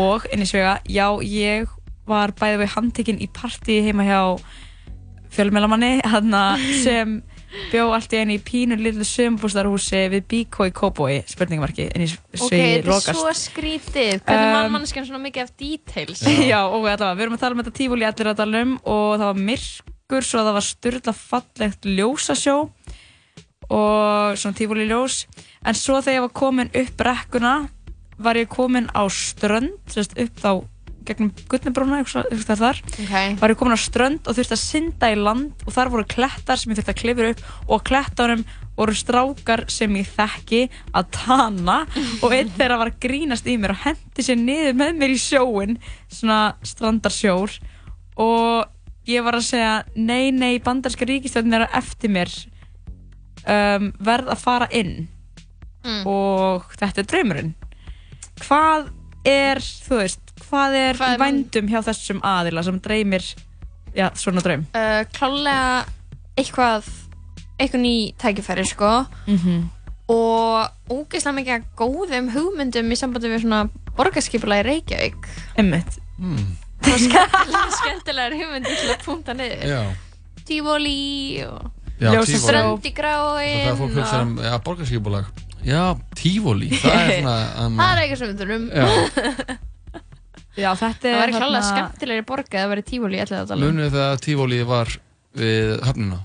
og 0.00 0.26
inn 0.32 0.44
í 0.44 0.48
svega, 0.48 0.78
já, 0.88 1.06
ég 1.26 1.68
var 2.08 2.32
bæði 2.38 2.62
við 2.62 2.72
handtekinn 2.76 3.20
í 3.22 3.28
partí 3.32 3.82
heima 3.84 4.06
hjá 4.08 4.22
fjölmelamanni 5.32 6.00
sem 6.82 7.20
bjó 7.72 7.90
allt 7.92 8.12
í 8.16 8.20
einu 8.22 8.36
í 8.38 8.40
pínu 8.42 8.76
lillu 8.80 9.04
sömbústarhúsi 9.06 10.06
við 10.12 10.24
Bíkó 10.30 10.66
í 10.68 10.72
Kóbói 10.72 11.20
spurningamarki 11.28 11.88
inn 11.90 12.06
í 12.06 12.08
Ok, 12.08 12.46
svegi 12.46 12.78
þetta 12.80 13.12
er 13.12 13.18
svo 13.18 13.34
skrítið. 13.36 14.22
Hvernig 14.24 14.46
Um, 14.46 14.54
mann 14.56 14.72
manneskjan 14.78 15.08
svona 15.08 15.20
mikið 15.26 15.44
af 15.44 15.52
details? 15.60 16.22
Já, 16.52 16.60
og 16.64 16.86
allavega, 16.86 17.12
við 17.18 17.26
erum 17.26 17.36
að 17.36 17.44
tala 17.44 17.56
um 17.56 17.62
þetta 17.62 17.76
tífúli 17.76 18.08
allir 18.08 18.32
að 18.32 18.40
tala 18.40 18.62
um 18.64 18.76
og 18.80 19.08
það 19.20 19.26
var 19.28 19.42
myrkur 20.12 20.26
svo 20.28 20.42
það 20.44 20.56
var 20.58 20.64
styrla 20.66 21.12
fallegt 21.16 21.86
ljósasjó 21.88 22.56
og 23.72 24.36
svona 24.36 24.56
tífúli 24.58 24.84
ljós. 24.90 25.24
En 25.64 25.74
svo 25.74 26.02
þegar 26.02 26.18
ég 26.18 26.24
var 26.26 26.34
komin 26.36 26.72
upp 26.74 26.96
brekkuna 26.98 27.54
var 28.20 28.36
ég 28.36 28.50
komin 28.52 28.90
á 28.92 29.08
strönd 29.08 29.78
sérst 29.88 30.12
upp 30.20 30.36
þá 30.36 30.68
gegnum 31.02 31.32
Guttnebrúna, 31.50 32.02
eitthvað 32.02 32.60
þar. 32.60 32.80
Ok. 32.92 33.14
var 33.40 33.50
ég 33.50 33.58
komin 33.58 33.74
á 33.74 33.80
strönd 33.80 34.28
og 34.28 34.36
þurfti 34.36 34.54
að 34.54 34.60
synda 34.60 35.08
í 35.10 35.16
land 35.16 35.64
og 35.64 35.72
þar 35.74 35.90
voru 35.94 36.04
klettar 36.06 36.60
sem 36.60 36.70
ég 36.70 36.78
þurfti 36.78 36.92
að 36.92 37.00
klifra 37.00 37.32
upp 37.32 37.42
og 37.64 37.80
á 37.80 37.86
klettunum 37.88 38.44
voru 38.76 38.94
strákar 38.96 39.64
sem 39.72 39.96
ég 39.96 40.12
þekki 40.12 40.62
að 40.92 41.08
tana 41.16 41.80
og 42.20 42.36
einn 42.36 42.52
þeirra 42.58 42.78
var 42.84 42.92
grínast 43.00 43.48
í 43.48 43.56
mér 43.56 43.74
og 43.74 43.82
hendi 43.86 44.28
sér 44.28 44.38
niður 44.38 44.78
með 44.78 45.00
mér 45.00 45.16
í 45.16 45.18
sjóin 45.24 45.80
svona 46.12 46.42
strandarsjór. 46.68 47.56
Og 48.20 48.71
ég 49.06 49.24
var 49.24 49.34
að 49.34 49.46
segja 49.48 49.72
nei, 49.96 50.30
nei, 50.30 50.58
bandarska 50.62 51.04
ríkistjóðin 51.08 51.54
er 51.58 51.68
eftir 51.74 52.10
mér. 52.14 52.30
Um, 53.42 53.90
verð 53.98 54.28
að 54.30 54.38
fara 54.44 54.68
inn. 54.70 55.08
Mm. 55.82 56.04
og 56.06 56.68
þetta 56.78 57.02
er 57.02 57.06
draumurinn. 57.10 57.48
Hvað 58.44 58.92
er, 59.26 59.58
þú 59.58 59.96
veist 59.98 60.20
hvað 60.46 60.76
er 60.78 60.94
Hvað 61.00 61.14
er- 61.16 61.18
vændum 61.18 61.68
hjá 61.72 61.80
þessum 61.88 62.20
aðila 62.22 62.62
sem 62.62 62.78
dreymir 62.78 63.24
já, 63.96 64.06
svona 64.14 64.44
draum? 64.44 64.62
Uh, 64.78 65.02
klálega 65.10 65.84
eitthvað 66.38 66.86
eitthvað 67.58 67.82
ný 67.82 67.94
tækifæri 68.14 68.64
sko. 68.70 69.06
Mhm. 69.26 69.70
og 70.12 70.70
ógeðslega 70.90 71.34
mikið 71.40 71.66
góðum 71.78 72.30
hugmyndum 72.34 72.90
í 72.92 72.96
sambandi 72.98 73.30
við 73.32 73.42
svona 73.42 73.68
borgarskipulega 73.96 74.62
í 74.62 74.66
Reykjavík. 74.68 75.28
Einmitt. 75.58 75.98
Mm. 76.18 76.46
Og 76.88 76.98
skemmtilega, 77.04 77.62
skemmtilegar 77.78 78.34
hugmyndir 78.40 78.76
til 78.82 78.90
að 78.96 79.04
punta 79.06 79.34
niður. 79.38 79.64
Já. 79.70 79.82
Tífóli 80.48 80.98
og 81.46 81.70
Já, 82.02 82.10
Tívolí. 82.10 82.38
strönd 82.42 82.86
í 82.88 82.90
Og 82.90 83.36
það 83.38 83.68
er 83.70 83.76
fólk 83.78 83.92
hugsa 83.94 84.20
um, 84.24 84.30
já, 84.42 84.54
borgarskipulag 84.66 85.26
Já, 85.62 85.82
tífóli, 86.18 86.70
það 86.74 86.96
er 86.98 87.12
svona 87.20 87.34
um, 87.66 87.76
það 87.78 87.92
er 87.92 88.00
eitthvað 88.02 88.18
sem 88.18 88.32
við 88.32 88.40
þurfum. 88.42 88.64
Já. 88.74 88.86
já, 90.58 90.70
þetta 90.80 91.08
er 91.08 91.14
það 91.14 91.20
væri 91.22 91.36
klálega 91.36 91.60
þarna- 91.62 91.68
skemmtilegri 91.68 92.24
borga 92.32 92.56
að 92.58 92.64
það 92.64 92.72
væri 92.72 92.84
tífóli 92.90 93.20
í 93.20 93.22
allir 93.22 93.38
þetta 93.44 93.60
Munið 93.62 93.92
þegar 93.94 94.22
tífóli 94.26 94.58
var 94.72 94.90
við 95.38 95.70
höfnina? 95.86 96.18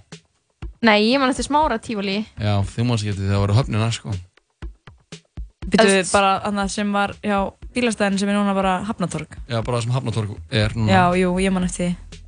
Nei, 0.87 0.97
ég 1.11 1.21
man 1.21 1.29
eftir 1.35 1.45
smára 1.47 1.77
tífóli 1.81 2.17
Já, 2.41 2.55
þið 2.73 2.89
mást 2.89 3.05
ekki 3.05 3.29
það 3.29 3.43
var 3.45 3.53
höfnina 3.59 3.91
sko. 3.93 4.15
Býtu 5.67 5.87
bara 6.13 6.33
annað 6.47 6.69
sem 6.73 6.91
var 6.95 7.13
já, 7.21 7.37
bílastæðin 7.77 8.19
sem 8.21 8.29
er 8.33 8.39
núna 8.41 8.57
bara 8.57 8.75
Hafnatorg 8.89 9.37
Já, 9.47 9.61
bara 9.61 9.77
það 9.77 9.83
sem 9.87 9.97
Hafnatorg 9.99 10.35
er 10.51 10.73
núna. 10.77 10.89
Já, 10.91 11.03
jú, 11.23 11.35
ég 11.45 11.53
man 11.55 11.69
eftir 11.69 11.91
því. 11.93 12.23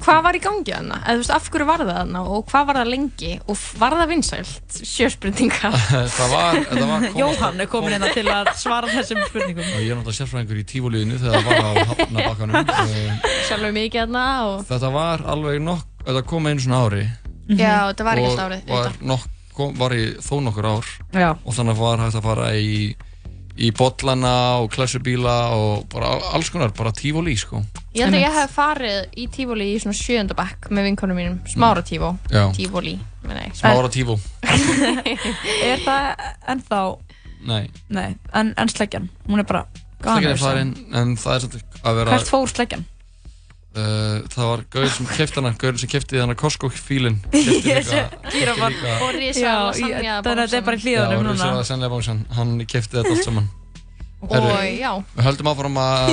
Hvað 0.00 0.20
var 0.24 0.32
í 0.32 0.38
gangi 0.40 0.72
þarna? 0.72 0.96
eða 1.04 1.12
þú 1.12 1.20
veist, 1.20 1.32
af 1.36 1.48
hverju 1.52 1.64
var 1.68 1.82
það 1.84 1.90
þarna 1.92 2.20
og 2.32 2.44
hvað 2.48 2.62
var 2.70 2.76
það 2.80 2.88
lengi? 2.88 3.32
Og 3.52 3.64
var 3.82 3.96
það 3.98 4.08
vinsælt? 4.14 4.76
sjöspurninga 4.88 5.70
Það 6.16 6.30
var, 6.32 6.56
það 6.70 6.80
var 6.80 7.02
komast- 7.04 7.18
Jóhann 7.20 7.60
er 7.60 7.68
komin 7.68 7.92
hérna 7.92 8.08
til 8.14 8.24
að 8.32 8.48
svara 8.56 8.88
þessum 8.94 9.20
spurningum. 9.28 9.66
Og 9.76 9.82
ég 9.84 9.90
er 9.92 9.98
náttúrulega 9.98 10.16
sérfræðingur 10.22 10.62
í 10.62 10.64
tífóliðinu 10.72 11.18
þegar 11.20 11.44
það 11.44 11.50
var 11.50 11.60
á 11.60 11.72
hafnabakkanum 11.90 12.56
Um, 12.80 13.20
sjálfur 13.50 13.76
mikið 13.76 14.00
þarna 14.06 14.24
og 14.46 14.64
Þetta 14.70 14.90
var 14.96 15.26
alveg 15.34 15.60
nokk, 15.68 15.84
þetta 16.08 16.24
kom 16.32 16.48
einu 16.48 16.64
svona 16.64 16.80
ári. 16.88 17.02
Já, 17.50 17.76
þetta 17.92 18.08
var 18.08 18.22
ekki 18.22 18.30
Og 18.30 18.32
alltaf 18.32 18.48
árið, 18.48 18.72
var, 18.72 18.96
nokk, 19.12 19.28
kom, 19.60 19.76
var 19.84 19.96
í 20.00 20.02
þó 20.24 20.34
nokkur 20.48 20.70
ár. 20.72 20.90
Já. 21.12 21.28
Og 21.44 21.56
þannig 21.60 21.76
var 21.84 22.00
hægt 22.06 22.16
að 22.22 22.24
fara 22.30 22.48
í 22.56 22.72
í 23.60 23.70
bollana 23.76 24.32
og 24.62 24.70
klessubíla 24.72 25.34
og 25.56 25.84
bara 25.92 26.14
alls 26.34 26.48
konar, 26.52 26.72
bara 26.76 26.92
tífóli 26.96 27.34
sko. 27.38 27.60
Ég 27.92 28.06
held 28.06 28.16
að 28.16 28.24
ég 28.24 28.36
hef 28.38 28.54
farið 28.56 29.18
í 29.20 29.26
tífóli 29.34 29.66
í 29.74 29.80
svona 29.82 29.98
sjöndabæk 29.98 30.70
með 30.72 30.88
vinkonum 30.88 31.20
mínum, 31.20 31.36
smára 31.50 31.82
tífó 31.84 32.14
Já. 32.32 32.46
tífóli, 32.56 32.96
meina 33.26 33.44
ég. 33.44 33.56
Smára 33.58 33.90
tífó 33.92 34.16
Er 35.70 35.84
það 35.84 36.08
ennþá? 36.54 36.80
Nei, 37.50 37.62
Nei, 37.88 38.16
en, 38.36 38.54
en 38.60 38.68
sleggjan. 38.72 39.10
Hún 39.28 39.42
er 39.42 39.48
bara 39.48 39.66
sleggjan 40.00 40.32
er 40.32 40.40
farin 40.40 40.72
en 40.96 41.14
það 41.20 41.34
er 41.34 41.44
samt 41.44 41.84
að 41.84 42.00
vera 42.00 42.16
Hvert 42.16 42.32
fór 42.32 42.48
sleggjan? 42.48 42.86
Uh, 43.70 44.24
það 44.26 44.48
var 44.48 44.62
gaur 44.74 44.88
sem 44.90 45.06
kefti 45.06 45.38
hana, 45.38 45.52
gaur 45.54 45.76
sem 45.78 45.90
kefti 45.92 46.18
hana 46.18 46.34
Costco 46.34 46.66
fílin 46.74 47.20
Ég 47.38 47.84
sé 47.86 48.00
gírafann 48.32 48.74
Og 48.74 49.18
Já, 49.22 49.52
lasagna 49.62 50.00
ég- 50.02 50.24
þannig 50.26 50.32
að 50.32 50.40
þetta 50.40 50.56
er 50.58 50.64
bara 50.66 50.80
hlíðunum 50.82 51.12
Já, 51.14 51.20
núna. 51.22 51.36
Rísa 51.38 51.68
Senlega 51.68 51.92
Bánsson, 51.92 52.24
hann 52.34 52.56
kefti 52.66 52.98
þetta 52.98 53.12
allt 53.14 53.28
saman. 53.28 53.46
Og 54.26 54.48
já. 54.74 54.90
Við 55.14 55.22
höldum 55.28 55.50
áfram 55.52 55.78
að, 55.80 56.10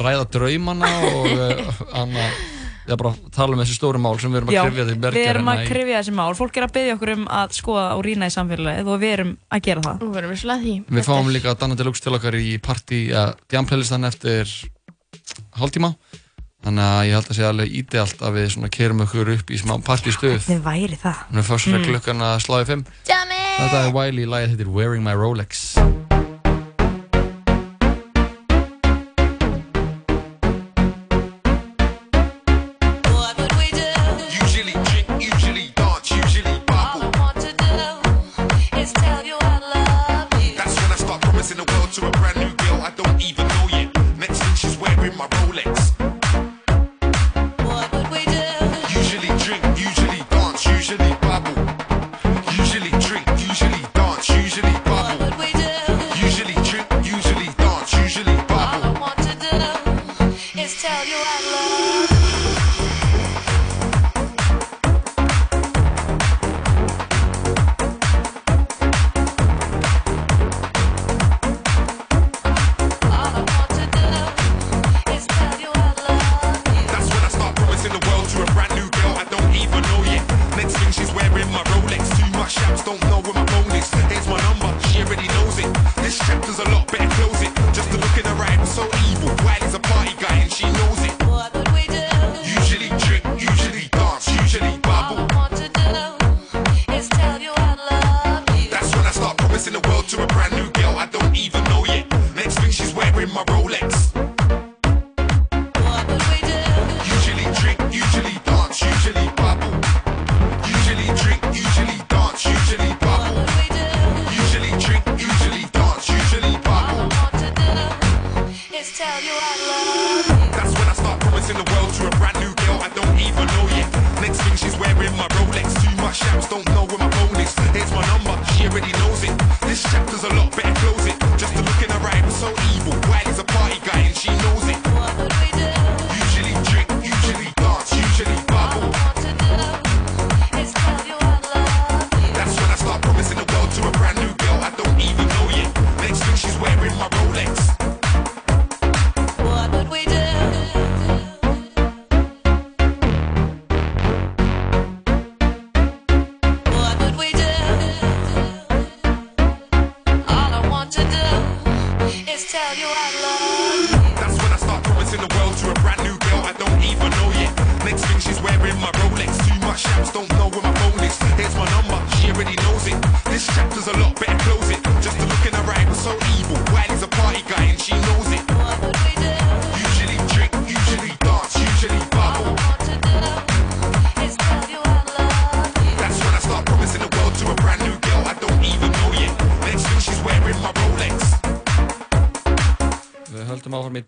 ræða 0.00 0.24
draumana 0.32 0.88
og 1.10 1.28
uh, 1.28 1.76
að, 2.00 2.16
bara 2.96 3.12
tala 3.36 3.52
um 3.52 3.60
þessi 3.60 3.76
stóru 3.76 4.00
mál 4.00 4.16
sem 4.16 4.32
við 4.32 4.40
erum 4.40 4.48
að 4.48 4.56
Já, 4.56 4.62
krifja 4.64 4.88
því 4.88 4.96
við 5.12 5.28
erum 5.34 5.52
að 5.52 5.62
krifja 5.68 6.00
þessi 6.00 6.16
mál. 6.16 6.32
Fólk 6.40 6.56
er 6.56 6.68
að 6.70 6.74
byggja 6.78 6.96
okkur 6.96 7.14
um 7.18 7.28
að 7.42 7.54
skoða 7.60 7.84
og 7.98 8.02
rýna 8.08 8.32
í 8.32 8.34
samfélagið 8.38 8.88
og 8.88 9.04
við 9.04 9.14
erum 9.18 9.36
að 9.52 9.64
gera 9.68 9.84
það. 9.84 10.08
Við 10.88 11.06
fáum 11.12 11.30
líka 11.36 11.52
Danna 11.52 11.76
Deluxe 11.76 12.08
til 12.08 12.16
okkar 12.16 12.40
í 12.40 12.56
partí 12.64 13.04
að 13.12 13.36
hálftíma 15.58 15.94
Þannig 16.58 16.84
að 16.84 17.04
ég 17.06 17.14
held 17.14 17.28
að 17.30 17.36
sé 17.38 17.44
alveg 17.46 17.74
ídealt 17.78 18.22
að 18.26 18.38
við 18.40 18.48
svona 18.56 18.70
kerum 18.74 19.04
okkur 19.04 19.30
upp 19.36 19.52
í 19.54 19.60
smá 19.60 19.76
partístuð 19.86 20.34
Hvernig 20.40 20.64
væri 20.66 20.98
það? 20.98 21.22
Þannig 21.28 21.44
að 21.44 21.48
fyrst 21.52 21.70
mm. 21.70 21.88
klukkan 21.92 22.28
að 22.28 22.36
sláði 22.48 22.68
fimm 22.72 22.84
Jammy! 23.06 23.42
Þetta 23.62 23.84
er 23.84 23.96
Wiley, 24.00 24.30
lagið 24.34 24.54
heitir 24.56 24.74
Wearing 24.74 25.06
My 25.06 25.14
Rolex 25.18 25.68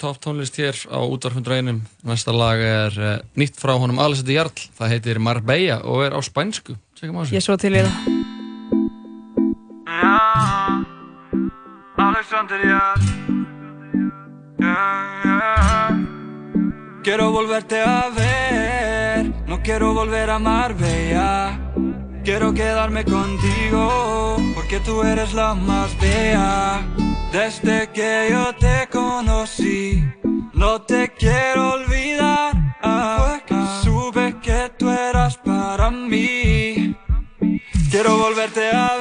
topp 0.01 0.21
tónlist 0.25 0.57
hér 0.57 0.77
á 0.89 0.99
útvarfundrænum. 1.05 1.83
Næsta 2.09 2.33
lag 2.33 2.59
er 2.65 2.97
uh, 2.97 3.13
nýtt 3.37 3.61
frá 3.61 3.77
honum 3.77 4.01
Alessandri 4.01 4.39
Jarl. 4.39 4.65
Það 4.79 4.95
heitir 4.95 5.21
Marbella 5.21 5.81
og 5.85 6.07
er 6.09 6.17
á 6.17 6.21
spænsku. 6.25 6.79
Tjekkum 6.97 7.21
á 7.21 7.23
þessu. 7.23 7.37
Ég 7.37 7.45
svo 7.45 7.57
til 7.61 7.77
í 7.77 7.85
það. 7.85 7.95
Alexandria. 12.01 12.81
Yeah, 14.61 15.25
yeah. 15.25 15.91
Quiero 17.03 17.31
volverte 17.33 17.81
a 17.81 18.11
ver, 18.11 19.33
no 19.47 19.63
quiero 19.63 19.95
volver 19.95 20.29
a 20.29 20.39
Marbella. 20.39 21.59
Quiero 22.23 22.53
quedarme 22.53 23.05
contigo, 23.05 24.37
porque 24.55 24.81
tú 24.81 25.03
eres 25.03 25.33
la 25.33 25.55
más 25.55 25.99
bella. 25.99 27.10
Desde 27.33 27.89
que 27.93 28.29
yo 28.31 28.53
te 28.57 28.89
conocí, 28.91 30.05
no 30.53 30.83
te 30.83 31.13
quiero 31.17 31.75
olvidar. 31.75 32.53
Fue 32.83 33.45
que 33.47 33.55
supe 33.85 34.37
que 34.43 34.73
tú 34.77 34.91
eras 34.91 35.37
para 35.37 35.93
mí. 35.93 36.97
Quiero 37.89 38.17
volverte 38.19 38.71
a 38.71 38.97
ver, 38.97 39.00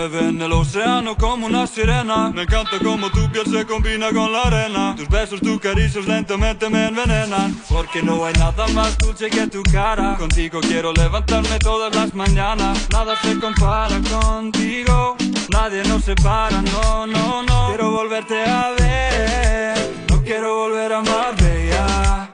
mueve 0.00 0.28
en 0.28 0.40
el 0.40 0.52
océano 0.52 1.14
como 1.14 1.46
una 1.46 1.66
sirena. 1.66 2.30
Me 2.30 2.42
encanta 2.42 2.78
como 2.82 3.10
tu 3.10 3.30
piel 3.30 3.44
se 3.46 3.66
combina 3.66 4.10
con 4.10 4.32
la 4.32 4.42
arena. 4.44 4.94
Tus 4.96 5.08
besos, 5.08 5.40
tus 5.40 5.60
caricias 5.60 6.06
lentamente 6.06 6.70
me 6.70 6.86
envenenan. 6.86 7.54
Porque 7.68 8.02
no 8.02 8.24
hay 8.24 8.32
nada 8.34 8.66
más 8.68 8.96
dulce 8.96 9.28
que 9.28 9.46
tu 9.48 9.62
cara. 9.64 10.16
Contigo 10.16 10.60
quiero 10.60 10.92
levantarme 10.92 11.58
todas 11.58 11.94
las 11.94 12.14
mañanas. 12.14 12.88
Nada 12.90 13.14
se 13.20 13.38
compara 13.38 14.00
contigo. 14.10 15.16
Nadie 15.50 15.82
nos 15.84 16.04
separa, 16.04 16.62
no, 16.62 17.06
no, 17.06 17.42
no. 17.42 17.68
Quiero 17.68 17.90
volverte 17.90 18.42
a 18.42 18.70
ver. 18.78 20.04
No 20.08 20.22
quiero 20.22 20.54
volver 20.54 20.92
a 20.92 21.02
Marbella 21.02 22.30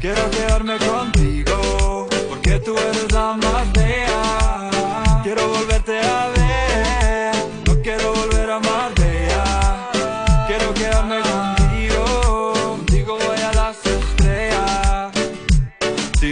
Quiero 0.00 0.30
quedarme 0.30 0.76
contigo. 0.78 2.08
Porque 2.28 2.58
tú 2.58 2.76
eres 2.76 3.12
la 3.12 3.36
más 3.36 3.72
bella. 3.72 5.22
Quiero 5.22 5.48
volverte 5.48 6.00
a 6.00 6.28
ver 6.28 6.43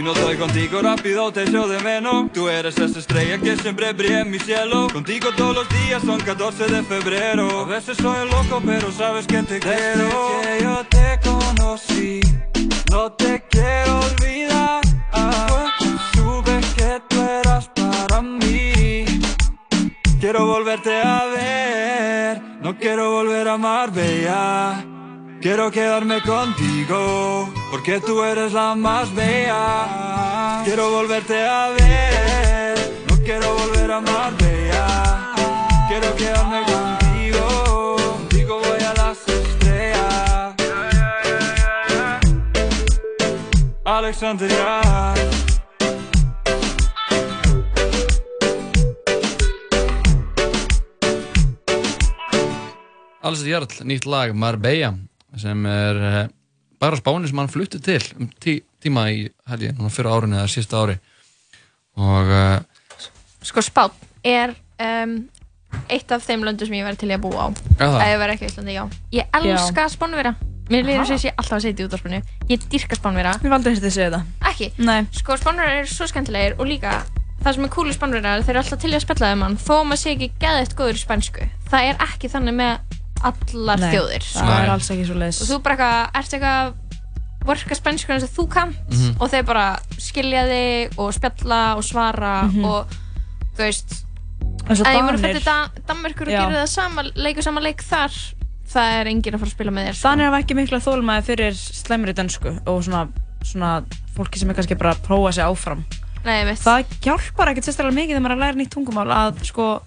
si 0.03 0.05
no 0.05 0.13
estoy 0.13 0.37
contigo 0.37 0.81
rápido 0.81 1.31
te 1.31 1.43
echo 1.43 1.67
de 1.67 1.79
menos. 1.79 2.31
Tú 2.33 2.49
eres 2.49 2.77
esa 2.77 2.99
estrella 2.99 3.37
que 3.37 3.55
siempre 3.55 3.93
brilla 3.93 4.21
en 4.21 4.31
mi 4.31 4.39
cielo. 4.39 4.87
Contigo 4.91 5.29
todos 5.37 5.55
los 5.55 5.69
días 5.69 6.01
son 6.03 6.19
14 6.19 6.65
de 6.65 6.83
febrero. 6.83 7.61
A 7.61 7.65
veces 7.65 7.97
soy 7.97 8.29
loco 8.29 8.61
pero 8.65 8.91
sabes 8.91 9.25
que 9.27 9.41
te 9.43 9.59
quiero. 9.59 10.09
Desde 10.41 10.57
que 10.57 10.63
yo 10.63 10.83
te 10.89 11.19
conocí 11.23 12.21
No 12.91 13.11
te 13.13 13.43
quiero 13.49 13.99
olvidar. 13.99 14.81
Supe 16.13 16.59
que 16.75 17.01
tú 17.07 17.21
eras 17.21 17.69
para 17.69 18.21
mí. 18.21 19.05
Quiero 20.19 20.45
volverte 20.45 21.01
a 21.01 21.25
ver 21.25 22.41
No 22.61 22.77
quiero 22.77 23.11
volver 23.11 23.47
a 23.47 23.57
Marbella 23.57 24.85
Quiero 25.43 25.69
quedarme 25.71 26.21
contigo, 26.21 27.53
porque 27.69 27.99
tú 27.99 28.23
eres 28.23 28.53
la 28.53 28.75
más 28.75 29.13
bella. 29.13 30.61
Quiero 30.63 30.89
volverte 30.89 31.37
a 31.37 31.67
ver, 31.67 33.03
no 33.09 33.17
quiero 33.25 33.53
volver 33.53 33.91
a 33.91 33.99
Marbella. 33.99 35.33
Quiero 35.89 36.15
quedarme 36.15 36.61
contigo, 36.63 37.95
contigo 37.97 38.61
voy 38.61 38.83
a 38.83 38.93
las 38.93 39.17
estrellas. 39.27 40.55
Alexandria. 43.83 45.13
Alessandri 53.19 53.51
Jarl, 53.51 53.67
nýtt 53.83 54.05
lag 54.05 54.31
Marbella 54.33 54.93
sem 55.41 55.65
er 55.69 55.99
uh, 55.99 56.21
bara 56.81 56.99
spáni 56.99 57.29
sem 57.29 57.39
hann 57.39 57.51
flutti 57.51 57.81
til 57.83 58.01
um 58.19 58.29
tí, 58.41 58.59
tíma 58.83 59.07
í 59.13 59.25
held 59.49 59.65
ég, 59.65 59.75
núna 59.77 59.91
fyrir 59.93 60.11
árunni 60.13 60.39
eða 60.39 60.51
sísta 60.51 60.83
ári. 60.83 60.97
Og 61.99 62.33
uh, 62.33 62.57
Sko 63.43 63.63
Spán 63.63 63.91
er 64.23 64.53
um, 64.79 65.17
eitt 65.91 66.11
af 66.13 66.23
þeim 66.25 66.45
löndum 66.47 66.69
sem 66.69 66.77
ég 66.77 66.87
væri 66.87 66.99
til 67.01 67.11
að 67.11 67.23
búa 67.25 67.47
á. 67.47 67.55
Er 67.77 67.85
það? 67.85 68.07
Ég 68.07 68.21
væri 68.21 68.35
ekki 68.37 68.49
Íslandi, 68.49 68.75
já. 68.77 68.83
Ég 69.15 69.37
elska 69.39 69.87
Spánverja. 69.91 70.35
Mér 70.71 70.85
líður 70.87 71.09
sem 71.09 71.17
ég 71.17 71.23
sé 71.25 71.33
alltaf 71.33 71.57
að 71.57 71.65
segja 71.65 71.73
þetta 71.73 71.83
í 71.83 71.87
útvarpinu 71.89 72.19
Ég 72.47 72.67
dýrka 72.71 72.95
Spánverja. 72.95 73.33
Ég 73.43 73.51
valdi 73.51 73.73
að 73.73 73.89
segja 73.91 74.13
það. 74.13 74.29
Ekki? 74.53 74.69
Nei. 74.79 75.01
Sko 75.19 75.37
Spánverjar 75.41 75.81
eru 75.81 75.91
svo 75.91 76.07
skemmtilegir 76.07 76.55
og 76.55 76.69
líka 76.69 77.01
það 77.43 77.57
sem 77.57 77.67
er 77.67 77.73
cool 77.75 77.91
í 77.91 77.95
Spánverjar 77.97 78.45
þeir 78.45 78.53
eru 78.55 78.63
alltaf 78.63 78.83
til 78.83 78.93
að 78.93 79.03
spjalla 79.03 79.33
um 79.35 79.43
hann 79.43 79.59
þó 79.59 79.73
að 79.81 79.87
maður 79.89 80.01
sé 80.05 80.13
ekki 80.13 80.29
geðið 80.39 80.75
góður 80.79 80.99
í 80.99 81.03
spænsku. 81.03 81.49
Það 81.67 81.89
er 81.89 82.05
ekki 82.07 82.31
þannig 82.31 82.57
með 82.61 82.99
allar 83.23 83.79
Nei, 83.79 83.91
þjóðir 83.95 84.23
það 84.27 84.39
sko. 84.39 84.55
er 84.63 84.69
alls 84.73 84.89
ekki 84.93 85.05
svo 85.09 85.15
leiðis 85.21 85.41
og 85.41 85.47
þú 85.51 85.59
bara 85.63 85.75
eitthvað, 85.75 86.21
ert 86.21 86.33
eitthvað 86.37 86.57
að 86.63 86.73
worka 87.47 87.75
spænsku 87.75 88.13
eins 88.15 88.23
og 88.23 88.31
þú 88.37 88.45
kannt 88.49 88.77
Mhm. 88.93 89.15
og 89.19 89.29
þeir 89.33 89.45
bara 89.45 89.65
skilja 89.99 90.43
þig 90.47 90.97
og 90.99 91.13
spjalla 91.13 91.61
og 91.77 91.83
svara 91.83 92.33
Mhm. 92.47 92.65
og 92.65 92.87
þú 93.57 93.67
veist 93.67 93.99
Eins 94.63 94.79
og 94.79 94.87
ef 94.87 94.93
ég 94.95 95.03
voru 95.03 95.17
Danir. 95.17 95.35
fyrir 95.35 95.43
Dan 95.43 95.69
Danmerkur 95.87 96.27
og 96.27 96.33
Já. 96.33 96.39
gerir 96.39 96.55
það 96.63 96.67
sama 96.69 97.03
leikur 97.15 97.43
sama 97.43 97.59
leik 97.61 97.81
þar 97.83 98.11
það 98.73 99.01
er 99.01 99.05
enginn 99.11 99.33
að 99.35 99.39
fara 99.39 99.49
að 99.49 99.55
spila 99.57 99.71
með 99.71 99.87
þér 99.87 99.93
sko. 99.95 100.07
Þannig 100.07 100.25
hafa 100.29 100.39
ekki 100.43 100.55
mikla 100.55 100.79
þólmaði 100.79 101.23
fyrir 101.27 101.51
slæmri 101.53 102.13
dönsku 102.15 102.53
og 102.67 102.83
svona, 102.83 103.09
svona 103.43 103.83
fólki 104.15 104.37
sem 104.39 104.49
er 104.49 104.53
kannski 104.55 104.77
bara 104.77 104.93
að 104.95 105.03
prófa 105.03 105.33
sig 105.33 105.43
áfram. 105.43 105.83
Nei, 106.23 106.45
veit. 106.45 106.57
Það 106.59 106.85
hjálpar 107.03 107.47
ekkert 107.51 107.65
sérstaklega 107.67 107.93
mikið 107.99 108.15
þegar 108.15 108.23
maður 108.23 108.31
er 108.31 108.37
að 108.37 108.43
læra 108.45 108.55
nýtt 108.55 108.73
tungumál 108.73 109.11
að 109.11 109.43
sko 109.43 109.81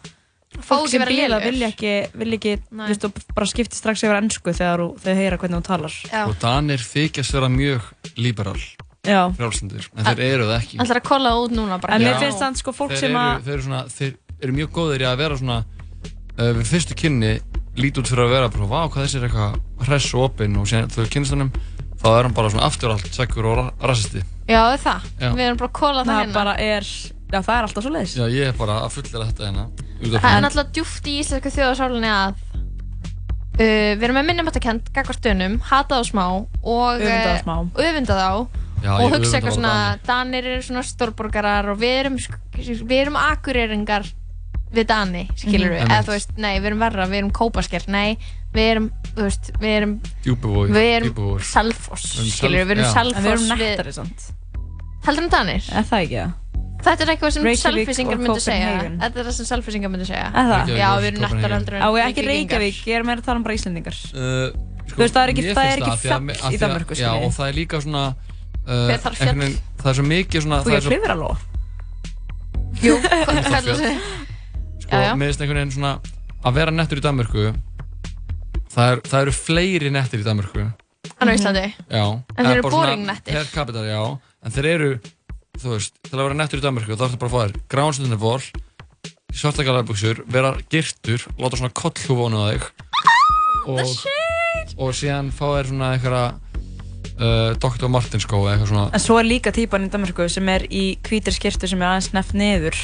fólk 0.64 0.88
sem 0.90 1.04
bíla 1.08 1.38
vilja 1.42 1.68
ekki, 1.72 1.92
vilja 2.16 2.38
ekki 2.40 2.54
Nei. 2.70 2.88
viðst, 2.90 3.06
og 3.08 3.20
bara 3.36 3.48
skipti 3.50 3.78
strax 3.78 4.04
yfir 4.06 4.18
ennsku 4.20 4.54
þegar 4.56 4.84
þau 5.02 5.14
heyra 5.18 5.38
hvernig 5.40 5.60
þú 5.60 5.68
talar. 5.68 5.96
og 6.24 6.34
Danir 6.42 6.84
þykjast 6.84 7.36
vera 7.36 7.50
mjög 7.52 7.88
liberal 8.16 8.58
Já. 9.06 9.20
frjálslindir, 9.36 9.88
en 9.96 10.08
þeir 10.08 10.24
eru 10.26 10.48
það 10.48 10.56
ekki 10.60 10.78
Það 10.80 10.90
er 10.90 11.00
að 11.00 11.06
kolla 11.06 11.34
út 11.38 11.52
núna 11.54 11.80
bara 11.82 11.94
En 11.94 12.02
mér 12.02 12.16
Já. 12.16 12.20
finnst 12.24 12.42
þannig 12.42 12.62
sko 12.62 12.72
fólk 12.74 12.94
þeir 12.94 13.04
sem 13.04 13.18
að 13.20 13.44
þeir 13.46 13.54
eru, 13.54 13.66
svona, 13.68 13.82
þeir 13.92 14.16
eru 14.42 14.56
mjög 14.56 14.72
góðir 14.74 15.04
í 15.04 15.06
að 15.06 15.20
vera 15.22 15.38
svona 15.38 15.58
uh, 15.62 16.52
við 16.58 16.66
fyrstu 16.72 16.98
kynni 16.98 17.32
lítið 17.76 18.02
út 18.02 18.10
fyrir 18.10 18.26
að 18.26 18.34
vera 18.34 18.48
bara, 18.50 18.86
hvað 18.88 19.04
þessi 19.04 19.20
er 19.20 19.28
eitthvað 19.28 19.86
hress 19.86 20.14
og 20.16 20.26
opinn 20.30 20.56
og 20.58 20.66
þau 20.66 21.04
kynnist 21.12 21.36
hannum 21.36 21.52
þá 22.00 22.08
er 22.12 22.26
hann 22.26 22.34
bara 22.36 22.50
svona 22.52 22.66
aftur 22.66 22.94
allt 22.94 23.12
sekkur 23.14 23.46
og 23.50 23.60
ra 23.60 23.66
rassisti 23.90 24.24
Já, 24.46 24.60
það 24.62 24.72
er 24.72 24.82
það. 24.84 25.06
Já. 25.20 25.28
Við 25.34 25.44
erum 25.46 25.56
bara 25.58 25.68
að 25.68 25.78
kolla 25.80 26.02
það 26.06 26.34
það 26.36 26.60
hérna. 26.62 27.14
Já 27.32 27.40
það 27.42 27.56
er 27.58 27.66
alltaf 27.68 27.82
svo 27.86 27.92
leiðis. 27.94 28.16
Já, 28.16 28.26
ég 28.30 28.50
er 28.52 28.56
bara 28.58 28.80
að 28.86 28.92
fullera 28.96 29.26
þetta 29.30 29.46
hérna 29.48 29.64
Það 29.96 30.28
er 30.36 30.44
náttúrulega 30.44 30.74
djúft 30.76 31.06
í 31.10 31.14
íslensku 31.22 31.50
þjóðarsálinni 31.56 32.10
að 32.12 32.34
uh, 32.56 33.92
við 33.96 34.04
erum 34.06 34.18
með 34.20 34.28
minnumáttakend 34.30 34.92
gagvart 34.94 35.24
dönum, 35.24 35.58
hata 35.70 36.00
þá 36.02 36.10
smá 36.10 36.24
og 36.36 37.00
Öfunda 37.00 37.16
þá 37.24 37.32
eh, 37.32 37.42
smá. 37.42 37.56
og 37.64 37.82
öfunda 37.88 38.20
þá 38.20 38.62
Já, 38.84 38.92
og 39.00 39.08
hugsa 39.14 39.38
eitthvað 39.38 39.54
svona 39.56 39.74
Danir 40.06 40.44
eru 40.52 40.62
svona 40.62 40.82
stórborgarar 40.84 41.70
og 41.72 41.78
við 41.80 41.94
erum 42.04 42.18
við 42.20 42.96
erum 43.00 43.16
akureyringar 43.18 44.04
við 44.76 44.84
Dani, 44.90 45.22
skilur 45.38 45.70
við, 45.72 45.80
Mhm. 45.86 45.90
eða 45.94 46.04
þú 46.04 46.12
veist, 46.12 46.32
nei, 46.36 46.58
við 46.60 46.66
erum 46.66 46.80
verra, 46.82 47.06
við 47.08 47.18
erum 47.22 47.30
kópasker, 47.32 47.84
nei, 47.88 48.18
við 48.52 48.66
erum, 48.74 48.88
þú 49.14 49.22
veist, 49.24 49.50
við 49.62 49.72
erum 49.78 49.92
Djúpavogi, 50.26 50.72
við 50.74 50.88
erum 50.96 51.14
Við 51.16 51.56
erum 51.56 51.72
skilur 52.34 52.58
við, 52.58 52.66
við 52.66 52.74
erum 52.76 52.90
Self- 52.92 53.16
já. 53.16 53.16
Selfoss 53.16 53.16
En 53.16 53.24
við 53.24 53.32
erum 53.32 53.48
nettari 53.62 53.92
samt. 53.96 54.26
Heldur 55.06 55.26
en 55.26 55.30
Danir? 55.30 55.62
Er 55.70 55.86
það 55.86 56.04
ekki 56.06 56.18
það? 56.20 56.34
Þetta 56.86 57.02
er 57.02 57.10
eitthvað 57.14 57.32
sem 57.34 57.46
selfisingar 57.58 58.18
myndu 58.20 58.42
segja. 58.42 58.70
Þetta 59.00 59.20
er 59.20 59.26
það 59.26 59.34
sem 59.36 59.46
selfisingar 59.48 59.90
myndu 59.90 60.06
segja 60.06 60.26
Er 60.28 60.48
það? 60.50 60.72
Já, 60.76 60.86
við 61.02 61.08
erum 61.10 61.24
nettar 61.24 61.54
heldur 61.56 61.76
en 61.78 61.82
Á, 61.82 61.88
ekki. 62.04 62.24
Reykjavík, 62.26 62.80
ég 62.90 62.98
er 63.00 63.06
meira 63.06 63.22
að 63.22 63.26
tala 63.26 63.40
um 63.40 63.46
bara 63.46 63.56
Íslendingar. 63.56 63.96
Uh, 64.12 64.50
Þú 64.86 65.00
veist, 65.02 65.16
það 65.16 65.22
er 65.22 65.32
ekki, 65.32 65.44
það 65.50 65.70
er 65.70 65.82
ekki 65.82 65.96
fjall 66.04 66.28
í 66.30 66.36
að- 66.36 66.60
Danmörku, 66.62 66.98
Já, 67.00 67.10
og 67.26 67.32
það 67.34 67.48
er 67.48 67.56
líka 67.56 67.80
svona 67.82 68.02
uh, 68.14 68.92
fjall? 68.92 69.14
einhvern 69.16 69.42
veginn- 69.42 69.58
Það 69.82 69.90
er 69.90 69.96
svo 69.98 70.04
mikið 70.06 70.44
svona 70.46 70.60
Þú 70.62 70.70
það 70.70 70.76
er 70.76 70.86
klifra 70.86 71.16
lóð? 71.18 71.42
Jú, 72.84 72.94
hvað 73.02 73.24
kallar 73.26 73.48
kallar 73.50 73.80
þið? 73.82 74.06
Sko, 74.86 75.02
finnst 75.24 75.42
einhvern 75.42 75.58
veginn 75.62 75.74
svona 75.74 75.92
að 76.46 76.58
vera 76.60 76.70
nettur 76.76 77.00
í 77.00 77.04
Danmörku 77.08 77.44
það, 78.70 78.86
er, 78.92 79.02
það 79.10 79.20
eru 79.24 79.34
fleiri 79.40 79.90
nettir 79.90 80.22
í 80.22 80.26
Danmörku 80.26 80.66
En 80.66 81.30
á 81.30 81.32
Íslandi? 81.34 81.66
Já 81.90 82.04
En 82.04 82.22
þeir 82.36 82.46
eða 82.46 82.54
eru 82.60 82.70
boring 82.70 83.06
nettir. 83.08 83.34
Per 83.40 83.50
capita, 83.54 83.82
já 83.86 84.00
En 84.44 84.54
þeir 84.54 84.68
eru, 84.74 84.90
þú 85.56 85.74
veist, 85.74 85.96
til 86.04 86.16
að 86.16 86.24
vera 86.26 86.38
nettur 86.38 86.60
í 86.60 86.64
Danmörku 86.64 86.96
þá 86.96 87.06
ertu 87.08 87.20
bara 87.22 87.30
að 87.30 87.36
fá 87.36 87.40
þér 87.46 87.68
gránstundinu 87.72 88.18
vol 88.20 88.40
svarta 89.36 89.64
galarbuxur, 89.66 90.22
vera 90.32 90.54
girtur 90.72 91.24
láta 91.36 91.58
svona 91.60 91.74
kollhúfónu 91.76 92.40
á 92.40 92.44
þig 92.54 92.66
og, 93.66 93.82
og 94.80 94.94
síðan 94.96 95.32
fá 95.34 95.44
þér 95.58 95.70
svona 95.72 95.90
einhverja 95.96 96.24
uh, 97.16 97.50
Dr. 97.60 97.90
Martens 97.92 98.24
skó 98.24 98.40
eða 98.44 98.54
eitthvað 98.54 98.72
svona. 98.72 98.86
En 98.96 99.02
svo 99.02 99.18
er 99.20 99.28
líka 99.28 99.52
típan 99.56 99.88
í 99.88 99.92
Danmarku 99.92 100.28
sem 100.32 100.48
er 100.52 100.66
í 100.70 100.86
hvítir 101.06 101.36
skirtu 101.36 101.68
sem 101.68 101.82
er 101.82 101.90
aðeins 101.90 102.12
nefnt 102.16 102.38
niður. 102.38 102.80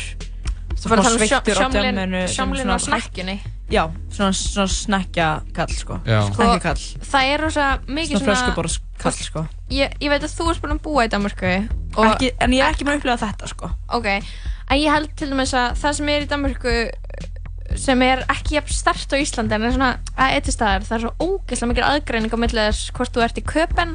Þú 0.72 0.88
fyrir 0.88 0.98
að 1.00 1.06
tala 1.06 1.16
um 1.16 1.22
sveittur 1.22 1.58
á 1.60 1.66
sem 1.72 2.14
sjómlin 2.32 2.64
svona 2.64 2.78
á 2.80 2.86
snakkjunni 2.88 3.36
Já, 3.72 3.86
svona, 4.12 4.32
svona 4.36 4.68
snekkja 4.68 5.26
kall 5.56 5.72
sko. 5.72 5.98
Já. 6.04 6.18
Snekkja 6.32 6.62
kall 6.64 6.82
Það 7.12 7.28
er 7.32 7.44
rosa 7.46 7.66
mikið 7.86 8.24
Svona 8.24 8.64
kall 9.02 9.18
sko. 9.18 9.44
Ég, 9.72 9.94
ég 10.00 10.12
veit 10.12 10.22
að 10.22 10.34
þú 10.36 10.48
erst 10.52 10.64
búin 10.64 10.76
að 10.76 10.82
búa 10.86 11.06
í 11.06 11.12
Danmörku 11.12 11.52
og 11.96 12.08
ekki, 12.12 12.32
En 12.38 12.56
ég 12.56 12.64
er 12.64 12.72
ekki 12.74 12.86
með 12.86 12.94
að 12.94 13.00
upplifa 13.02 13.26
þetta 13.26 13.50
sko. 13.52 13.70
Ok, 13.98 14.08
en 14.12 14.80
ég 14.80 14.94
held 14.94 15.14
til 15.18 15.30
dæmis 15.32 15.54
að 15.58 15.78
það 15.82 15.98
sem 15.98 16.12
er 16.14 16.26
í 16.26 16.30
Danmörku 16.30 16.76
sem 17.78 18.02
er 18.04 18.24
ekki 18.32 18.56
jafn 18.58 18.74
stert 18.74 19.14
á 19.14 19.16
Íslandi 19.16 19.56
en 19.56 19.66
er 19.66 19.74
svona 19.74 19.92
að 20.12 20.34
eitthvað 20.36 20.56
staðar 20.56 20.86
það 20.88 20.96
er 20.96 21.04
svo 21.04 21.12
ógeðslega 21.28 21.70
mikil 21.70 21.84
aðgreining 21.86 22.34
á 22.36 22.42
millið 22.42 22.66
þess 22.68 22.90
hvort 22.96 23.14
þú 23.14 23.24
ert 23.24 23.40
í 23.40 23.44
köpen 23.48 23.94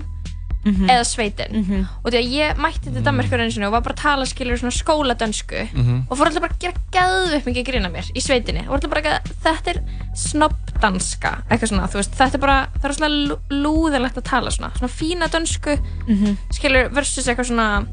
Mhm. 0.68 0.89
eða 0.89 1.03
sveitin 1.05 1.86
og 2.03 2.11
því 2.11 2.18
að 2.20 2.32
ég 2.34 2.57
mætti 2.57 2.91
til 2.93 3.03
Danmörkur 3.05 3.39
einu 3.39 3.51
sinni 3.51 3.65
og 3.68 3.72
var 3.72 3.82
bara 3.82 3.95
að 3.95 4.01
tala 4.01 4.26
skilur 4.26 4.57
svona 4.59 4.76
skóladönsku 4.76 5.61
Mhm. 5.74 6.01
og 6.09 6.18
fór 6.18 6.26
alltaf 6.28 6.41
bara 6.41 6.53
að 6.53 6.59
gera 6.59 6.74
gæðu 6.91 7.38
upp 7.38 7.45
mikið 7.45 7.65
grína 7.70 7.91
mér 7.91 8.11
í 8.15 8.22
sveitinni 8.22 8.68
og 8.68 8.74
alltaf 8.76 8.89
bara 8.89 9.01
að 9.01 9.32
þetta 9.43 9.68
er 9.76 9.82
snobbdanska 10.15 11.32
eitthvað 11.49 11.70
svona, 11.72 11.88
þú 11.91 11.99
veist, 12.01 12.15
þetta 12.18 12.36
er 12.36 12.43
bara 12.43 12.68
það 12.80 12.89
er 12.89 12.95
svona 12.97 13.11
lú- 13.30 13.39
lúðilegt 13.51 14.18
að 14.18 14.24
tala 14.24 14.49
svona 14.51 14.72
svona 14.78 14.91
fína 14.91 15.28
dönsku 15.30 15.78
Mhm. 16.07 16.38
skilur 16.53 16.89
versus 16.93 17.28
eitthvað 17.28 17.47
svona 17.51 17.86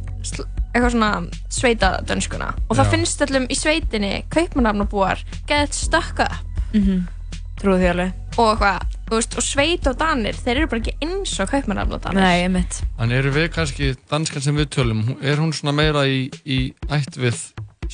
eitthvað 0.74 0.90
svona 0.90 1.28
sveitadönskuna 1.50 2.54
og 2.70 2.76
það 2.76 2.84
Já. 2.86 2.90
finnst 2.90 3.20
öllum 3.26 3.46
í 3.48 3.54
sveitinni 3.56 4.24
kaupmannafnabúar 4.30 5.18
geðið 5.46 5.72
stökka 5.88 6.26
upp 6.30 6.74
Mhm. 6.74 7.06
Trúið 7.60 7.78
því 7.80 7.90
alveg 7.90 8.12
og 8.38 8.58
eitthvað, 8.58 8.80
veist, 9.18 9.36
og 9.36 9.42
sveit 9.42 9.86
og 9.90 9.98
danir 9.98 10.34
þeir 10.38 10.56
eru 10.62 10.66
bara 10.72 10.80
ekki 10.84 10.96
eins 11.02 11.34
og 11.40 11.50
kaupmannafnadanir 11.52 12.20
Nei, 12.20 12.42
einmitt 12.46 12.82
En 12.98 13.12
eru 13.12 13.30
við 13.34 13.50
kannski, 13.54 13.94
danskan 14.10 14.42
sem 14.42 14.56
við 14.56 14.70
tölum, 14.78 15.04
er 15.22 15.36
hún 15.42 15.52
svona 15.52 15.72
meira 15.76 16.06
í, 16.06 16.28
í 16.44 16.74
ætt 16.90 17.16
við 17.20 17.38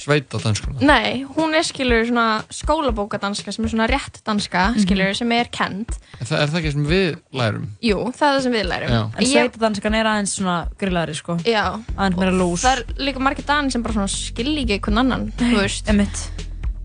sveita 0.01 0.39
danskuna? 0.39 0.79
Nei, 0.87 1.25
hún 1.37 1.51
er 1.59 1.65
skilur 1.67 2.05
svona 2.07 2.45
skólabókadanska 2.55 3.53
sem 3.53 3.65
er 3.67 3.73
svona 3.73 3.89
rétt 3.91 4.21
danska 4.25 4.69
Mhm. 4.71 4.83
skilur 4.85 5.15
sem 5.19 5.33
er 5.33 5.49
kend 5.51 5.89
Er 6.21 6.27
það, 6.27 6.39
er 6.43 6.47
það 6.47 6.59
ekki 6.61 6.73
sem 6.73 6.87
við 6.87 7.17
lærum? 7.35 7.67
Jú, 7.83 7.97
það 8.15 8.23
er 8.29 8.37
það 8.39 8.43
sem 8.43 8.53
við 8.53 8.67
lærum 8.71 8.91
Já. 8.91 9.03
En 9.17 9.25
Ég- 9.25 9.33
sveitadanskan 9.33 9.95
er 9.95 10.05
aðeins 10.07 10.35
svona 10.39 10.69
grillaðri 10.79 11.17
sko 11.19 11.37
Já 11.45 11.65
Aðeins 11.99 12.17
meira 12.19 12.33
lús 12.33 12.63
Það 12.65 12.79
er 12.79 12.85
líka 13.03 13.19
margir 13.21 13.45
danir 13.47 13.73
sem 13.73 13.83
bara 13.83 13.95
svona 13.95 14.09
skilji 14.09 14.65
ekki 14.71 14.81
hvern 14.81 14.99
annan, 15.03 15.33
þú 15.37 15.57
veist 15.59 15.89
Einmitt 15.91 16.31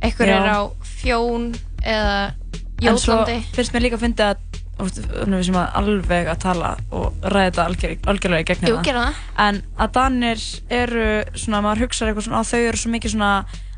Einhver 0.01 0.27
Já. 0.27 0.41
er 0.41 0.49
á 0.49 0.59
fjón 0.83 1.55
eða 1.85 2.33
En 2.81 2.99
svo 2.99 3.15
jótlandi 3.21 3.55
finnst 3.55 3.73
mér 3.75 3.85
líka 3.85 3.99
að 3.99 4.05
fyndi 4.05 4.25
að 4.25 4.61
við 4.75 5.43
sem 5.47 5.55
að 5.55 5.77
alveg 5.79 6.29
að 6.33 6.39
tala 6.43 6.71
og 6.91 7.27
ræða 7.31 7.45
þetta 7.47 7.65
algjör, 7.69 7.93
algjörlega 8.11 8.43
í 8.43 8.47
gegn 8.49 8.65
hérna. 8.67 9.05
En 9.39 9.61
að 9.79 9.93
Danir 9.95 10.43
eru 10.67 11.07
svona, 11.31 11.61
maður 11.63 11.85
hugsaður 11.85 12.11
eitthvað 12.11 12.27
svona 12.27 12.41
að 12.41 12.49
þau 12.51 12.59
eru 12.65 12.81
svo 12.81 12.91
mikið 12.91 13.15
svona 13.15 13.31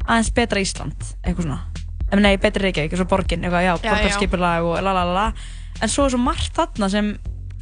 aðeins 0.07 0.33
betra 0.39 0.63
Ísland 0.63 1.09
eitthvað 1.21 1.45
svona. 1.45 1.59
Ef 2.07 2.21
nei, 2.23 2.33
betri 2.41 2.63
Reykjavík, 2.63 2.87
eitthvað 2.87 3.03
svo 3.03 3.09
borgin, 3.11 3.43
eitthvað, 3.43 3.65
já, 3.67 3.73
Já, 3.75 3.91
borgarskipulag 3.91 4.65
og 4.65 4.77
la 4.81 4.93
la 4.95 5.03
la 5.05 5.13
la. 5.13 5.27
En 5.83 5.91
svo 5.91 6.07
er 6.07 6.15
svo 6.15 6.21
margt 6.23 6.55
þarna 6.57 6.89
sem, 6.89 7.11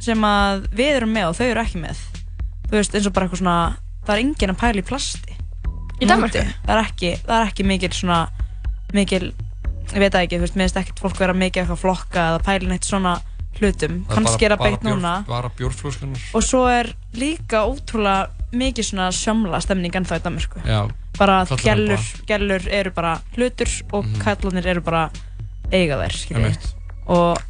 sem 0.00 0.24
að 0.24 0.68
við 0.78 1.00
erum 1.00 1.12
með 1.12 1.32
og 1.32 1.40
þau 1.40 1.48
eru 1.50 1.64
ekki 1.66 1.82
með. 1.82 2.04
Þú 2.70 2.78
veist, 2.78 2.94
eins 2.96 3.10
og 3.10 3.16
bara 3.16 3.26
eitthvað 3.26 3.42
svona 3.42 3.58
Það 4.06 4.14
er 4.14 4.22
enginn 4.22 4.52
að 4.52 4.58
pæla 4.60 4.78
í 4.78 4.86
plasti. 4.86 5.36
Í 5.98 6.06
Danmörku? 6.06 6.38
Móti. 6.38 6.58
Það 6.62 6.72
er 6.76 6.80
ekki, 6.84 7.08
það 7.26 7.40
er 7.40 7.48
ekki 7.48 7.64
mikil 7.66 7.88
svona 7.96 8.18
mikil, 8.94 9.24
ég 9.94 10.02
veit 10.02 10.12
það 10.12 10.22
ekki, 10.26 10.36
þú 10.36 10.44
veist, 10.46 10.56
mér 10.56 10.66
finnst 10.68 10.76
ekkert 10.82 10.98
fólk 11.04 11.18
vera 11.22 11.34
mikið 11.34 11.62
eitthvað 11.62 11.80
flokka 11.84 12.24
eða 12.32 12.42
pæla 12.46 12.68
neitt 12.72 12.84
svona 12.88 13.14
hlutum, 13.56 13.94
Það 14.04 14.10
er 14.10 14.14
kannski 14.18 14.44
er 14.44 14.52
að 14.52 14.62
beitt 14.66 14.82
núna. 14.84 15.12
Bara 15.26 15.48
bjórflöskunar 15.56 16.24
og 16.36 16.42
svo 16.44 16.66
er 16.68 16.90
líka 17.16 17.62
ótrúlega 17.64 18.28
mikið 18.52 18.84
svona 18.90 19.06
sjömla 19.16 19.60
stemning 19.64 19.94
ennþá 19.96 20.18
í 20.20 20.24
Danmarku 20.26 20.60
Já, 20.66 20.82
bara 21.18 21.38
að 21.42 21.48
kallar 21.48 21.56
það 21.56 21.64
gellur, 21.64 21.96
bara. 21.96 22.26
gellur 22.28 22.68
eru 22.80 22.90
bara 22.98 23.14
hlutur 23.36 23.72
og 23.92 24.04
mm 24.04 24.20
kallanir 24.26 24.66
eru 24.74 24.80
bara 24.84 25.06
eiga 25.72 25.96
þær, 26.02 26.12
skiljið 26.20 26.44
Einmitt. 26.44 26.68
og 27.08 27.40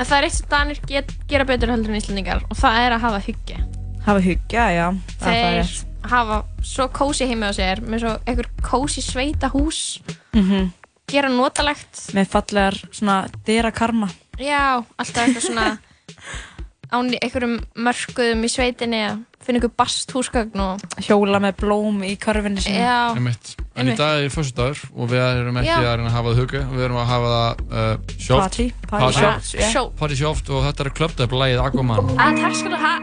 En 0.00 0.06
það 0.08 0.16
er 0.16 0.24
eitt 0.30 0.32
sem 0.38 0.46
danir 0.48 0.78
get, 0.88 1.10
gera 1.28 1.44
betur 1.44 1.68
heldur 1.74 1.90
en 1.92 1.98
Íslandingar 2.00 2.44
og 2.48 2.56
það 2.56 2.78
er 2.86 2.94
að 2.96 3.00
hafa 3.04 3.18
huggi 3.26 3.58
hafa 4.06 4.20
hyggja, 4.24 4.64
já 4.72 4.86
það 5.20 5.34
er 5.34 5.40
Þeir 5.42 5.58
rétt. 5.60 5.86
hafa 6.14 6.38
svo 6.64 6.86
kósi 6.88 7.26
heimi 7.28 7.50
á 7.50 7.52
sér 7.52 7.82
með 7.84 8.00
svo 8.06 8.14
einhver 8.24 8.48
kósi 8.64 9.02
sveita 9.04 9.50
hús. 9.52 10.00
Mhm. 10.32 10.70
Gera 11.10 11.28
notalegt 11.32 12.04
með 12.16 12.30
fallegar 12.32 12.78
svona 12.90 13.22
dyra 13.46 13.70
karma 13.74 14.08
Já, 14.40 14.80
alltaf 14.96 15.24
eitthvað 15.26 15.46
svona 15.48 15.66
á 16.90 16.96
ní- 17.06 17.18
einhverjum 17.22 17.58
mörkuðum 17.86 18.46
í 18.46 18.50
sveitinni 18.50 19.02
að 19.06 19.18
finna 19.40 19.60
einhver 19.60 19.72
bast 19.78 20.10
húsgagn 20.12 20.58
og 20.64 20.82
hjóla 21.06 21.38
með 21.40 21.58
blóm 21.62 22.00
í 22.04 22.14
körfinni 22.20 22.60
sinni 22.64 22.80
Já, 22.82 23.12
Einmitt. 23.14 23.54
En 23.76 23.86
í 23.86 23.92
einmitt. 23.92 24.00
dag 24.00 24.24
er 24.24 24.32
fyrstudagur 24.34 24.80
og 24.96 25.08
við 25.12 25.22
erum 25.22 25.60
ekki 25.62 25.70
Já. 25.70 25.78
að 25.80 25.94
reyna 26.00 26.10
að 26.10 26.16
hafa 26.18 26.32
það 26.34 26.40
huga, 26.42 26.62
við 26.74 26.84
erum 26.88 26.98
að 27.00 27.08
hafa 27.12 27.30
það 27.36 27.62
uh, 27.70 27.94
sjóft. 28.16 28.42
Party, 28.42 28.66
party 28.90 29.12
sjóft, 29.20 29.54
yeah. 29.54 29.70
Sjó. 29.72 29.84
Party 30.02 30.18
sjóft 30.20 30.50
og 30.50 30.66
þetta 30.68 30.86
er 30.88 30.92
klöpt 31.00 31.24
upp 31.24 31.38
lagið 31.40 31.62
Aquaman. 31.68 32.12
að 32.16 32.42
takk 32.42 32.58
skal 32.60 32.74
þú 32.76 32.82
hafa 32.84 32.98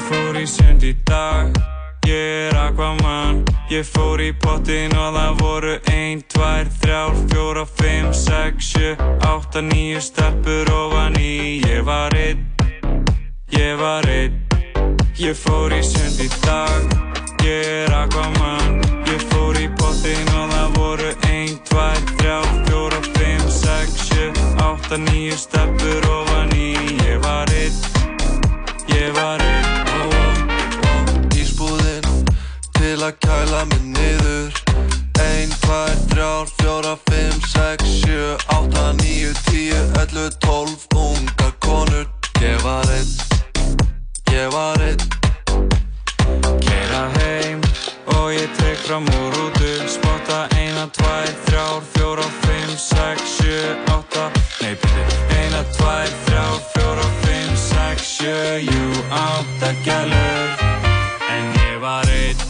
Ég 0.00 0.06
fór 0.08 0.36
í 0.40 0.46
sund 0.48 0.84
í 0.86 0.94
dag, 1.04 1.50
ég 2.08 2.46
er 2.48 2.54
Aquaman 2.56 3.42
Ég 3.68 3.84
fór 3.84 4.22
í 4.24 4.30
pottin 4.32 4.94
og 4.96 5.10
það 5.12 5.34
voru 5.42 5.74
1, 5.92 6.22
2, 6.32 6.46
3, 6.86 7.00
4, 7.34 7.64
5, 7.82 8.08
6, 8.16 8.70
7, 8.78 8.94
8, 9.28 9.60
9 9.68 10.00
steppur 10.00 10.72
ofan 10.72 11.20
í. 11.20 11.60
Ég 11.68 11.84
var 11.84 12.16
einn, 12.16 12.48
ég 13.52 13.76
var 13.76 14.08
einn. 14.08 14.40
Ég 15.20 15.36
fór 15.36 15.76
í 15.76 15.82
sund 15.84 16.24
í 16.24 16.32
dag, 16.46 16.96
ég 17.44 17.68
er 17.84 17.96
Aquaman 18.00 18.80
Ég 19.04 19.20
fór 19.28 19.60
í 19.60 19.68
pottin 19.76 20.32
og 20.32 20.48
það 20.56 20.76
voru 20.80 21.14
1, 21.28 21.56
2, 21.68 21.86
3, 22.24 22.42
4, 22.72 23.06
5, 23.20 23.48
6, 23.60 24.02
7, 24.08 24.50
8, 24.64 25.04
9 25.12 25.40
steppur 25.44 26.12
ofan 26.16 26.56
í. 26.56 26.72
Ég 27.04 27.20
var 27.20 27.52
einn, 27.52 27.99
til 33.00 33.06
að 33.06 33.20
kæla 33.24 33.60
mig 33.64 33.84
niður. 33.94 34.56
1, 35.20 35.52
2, 35.62 35.76
3, 36.10 36.24
4, 36.60 36.96
5, 37.08 37.38
6, 37.52 37.84
7, 38.04 38.36
8, 38.56 38.82
9, 38.98 39.30
10, 39.46 39.70
11, 40.00 40.30
12 40.44 40.84
Unga 41.04 41.48
konur. 41.64 42.04
Ég 42.42 42.60
var 42.64 42.84
einn 42.92 43.08
Ég 44.32 44.52
var 44.52 44.84
einn. 44.84 45.00
Keira 46.60 47.06
heim 47.16 47.64
og 48.18 48.34
ég 48.36 48.52
tek 48.60 48.76
fram 48.84 49.08
úr 49.16 49.32
rútu. 49.38 49.72
Spotta 49.88 50.44
eina, 50.60 50.84
tvær, 50.92 51.32
þrjár, 51.46 51.80
fjóra, 51.94 52.28
fimm, 52.44 52.76
sex, 52.76 53.38
sjö, 53.38 53.64
átta. 53.96 54.28
Nei, 54.60 54.76
byrju 54.76 55.08
Eina, 55.40 55.64
tvær, 55.72 56.12
þrjár, 56.28 56.60
fjóra, 56.76 57.08
fimm, 57.24 57.56
sex, 57.64 58.12
sjö, 58.18 58.38
jú, 58.68 58.86
átta 59.24 59.72
gælur 59.88 60.48
En 61.32 61.52
ég 61.64 61.80
var 61.80 62.16
einn 62.20 62.49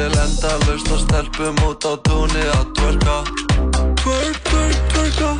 til 0.00 0.18
enda 0.24 0.52
laust 0.66 0.88
og 0.94 1.00
stelpum 1.00 1.56
út 1.68 1.84
á 1.84 1.92
túnni 2.06 2.44
að 2.56 2.64
tverka 2.78 3.16
Tverk, 4.00 4.38
tverk, 4.48 4.78
tverka 4.92 5.30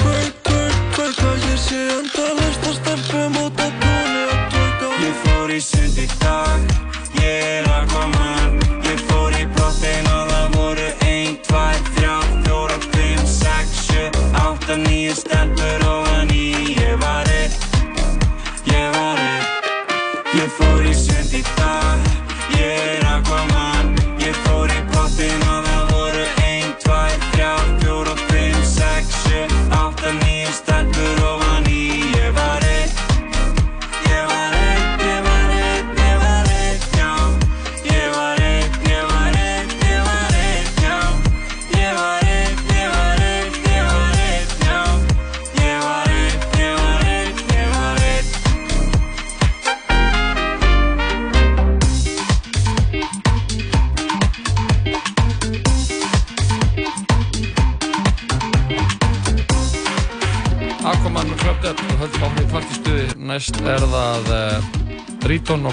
Tverk, 0.00 0.40
tverk, 0.48 0.80
tverka 0.96 1.34
Ég 1.50 1.60
sé 1.66 1.82
enda 1.98 2.32
laust 2.40 2.68
og 2.70 2.76
stelpum 2.80 3.40
út 3.44 3.60
á 3.60 3.68
túnni 3.84 4.26
að 4.32 4.44
tverka 4.56 4.92
Ég 5.04 5.24
fór 5.24 5.56
í 5.58 5.60
sund 5.70 6.04
í 6.04 6.12
dag. 6.24 6.87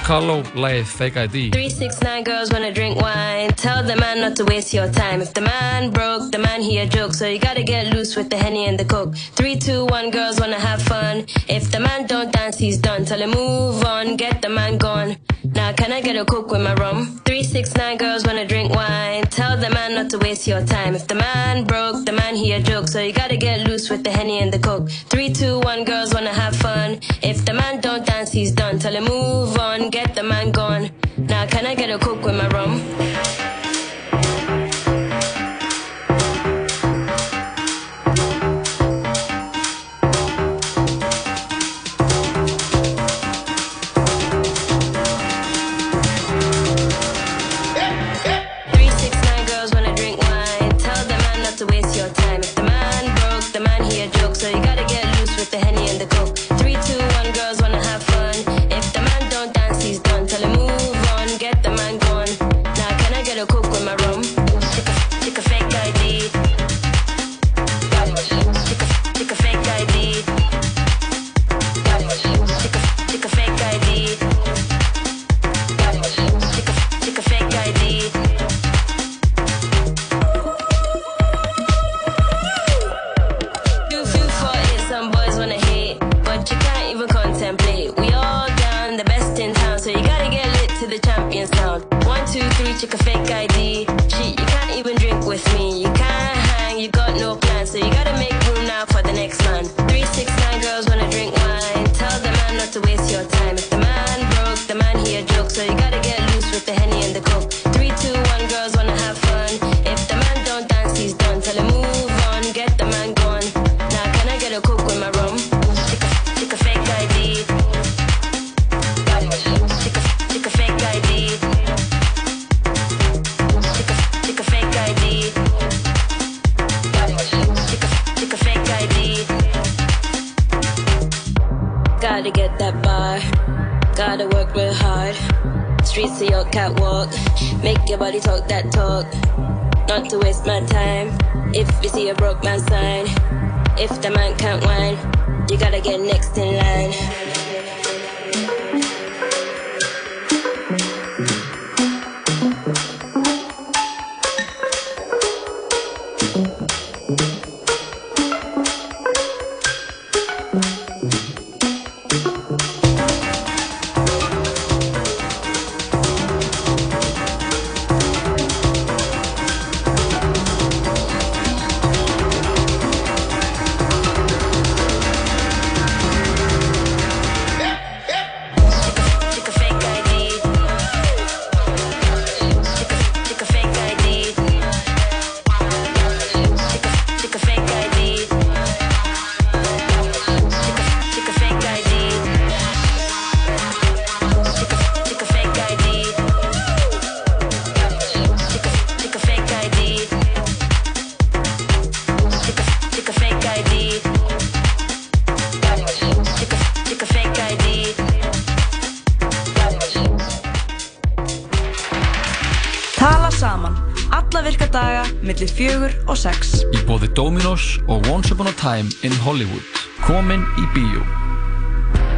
Carlo 0.05 0.43
leið 0.53 0.85
Fake 0.85 1.17
ID. 1.17 1.49
369 1.49 2.23
girls 2.23 2.51
wanna 2.53 2.71
drink 2.71 3.01
wine. 3.01 3.49
Tell 3.57 3.83
the 3.83 3.95
man 3.95 4.21
not 4.21 4.35
to 4.35 4.45
waste 4.45 4.71
your 4.71 4.87
time. 4.91 5.19
If 5.19 5.33
the 5.33 5.41
man 5.41 5.89
broke, 5.89 6.31
the 6.31 6.37
man 6.37 6.61
he 6.61 6.77
a 6.77 6.85
joke. 6.85 7.15
So 7.15 7.25
you 7.25 7.39
gotta 7.39 7.63
get 7.63 7.91
loose 7.91 8.15
with 8.15 8.29
the 8.29 8.37
henny 8.37 8.67
and 8.67 8.77
the 8.79 8.85
coke. 8.85 9.15
321 9.15 10.11
girls 10.11 10.39
wanna 10.39 10.59
have 10.59 10.83
fun. 10.83 11.25
If 11.47 11.71
the 11.71 11.79
man 11.79 12.05
don't 12.05 12.31
dance, 12.31 12.59
he's 12.59 12.77
done. 12.77 13.05
Tell 13.05 13.19
him 13.19 13.31
move 13.31 13.83
on, 13.83 14.15
get 14.15 14.43
the 14.43 14.49
man 14.49 14.77
gone. 14.77 15.17
Now 15.55 15.73
can 15.73 15.91
I 15.91 16.01
get 16.01 16.15
a 16.15 16.25
coke 16.25 16.51
with 16.51 16.61
my 16.61 16.75
rum? 16.75 17.21
369 17.25 17.97
girls 17.97 18.25
wanna 18.27 18.45
drink 18.45 18.75
wine. 18.75 19.23
Tell 19.23 19.57
the 19.57 19.71
man 19.71 19.95
not 19.95 20.11
to 20.11 20.19
waste 20.19 20.47
your 20.47 20.63
time. 20.65 20.93
If 20.93 21.07
the 21.07 21.15
man 21.15 21.63
broke, 21.65 22.05
the 22.05 22.11
man 22.11 22.35
he 22.35 22.51
a 22.51 22.59
joke. 22.59 22.89
So 22.89 22.99
you 22.99 23.11
gotta 23.11 23.37
get 23.37 23.67
loose 23.67 23.89
with 23.89 24.03
the 24.03 24.11
henny 24.11 24.37
and 24.37 24.53
the 24.53 24.59
coke. 24.59 24.87
321 25.09 25.83
girls 25.83 26.13
wanna 26.13 26.33
have 26.33 26.55
fun. 26.55 26.99
If 27.23 27.43
the 27.43 27.53
man 27.53 27.81
don't 27.81 28.05
dance, 28.05 28.31
he's 28.31 28.51
done. 28.51 28.77
Tell 28.77 28.93
him 28.93 29.05
move 29.05 29.54
get 29.89 30.14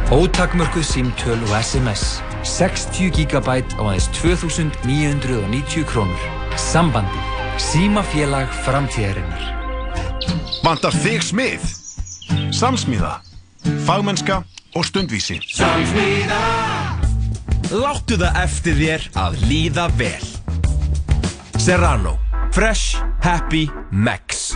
Ótakmörkuð 0.08 0.84
símtöl 0.84 1.36
og 1.42 1.64
SMS. 1.64 2.22
60 2.42 3.10
GB 3.12 3.48
á 3.76 3.82
aðeins 3.84 4.08
2.990 4.16 5.84
krónur. 5.84 6.22
Sambandi. 6.56 7.20
Símafélag 7.60 8.48
framtíðarinnar. 8.64 9.44
Vandar 10.64 10.96
þig 11.04 11.20
smið. 11.28 11.66
Samsmiða. 12.56 13.18
Fagmennska 13.84 14.40
og 14.72 14.88
stundvísi. 14.88 15.42
Samsmiða. 15.44 16.40
Láttu 17.68 18.16
það 18.16 18.42
eftir 18.46 18.80
þér 18.80 19.06
að 19.12 19.38
líða 19.44 19.86
vel. 20.00 20.26
Serrano. 21.60 22.16
Fresh. 22.56 22.96
Happy. 23.20 23.66
Max. 23.92 24.54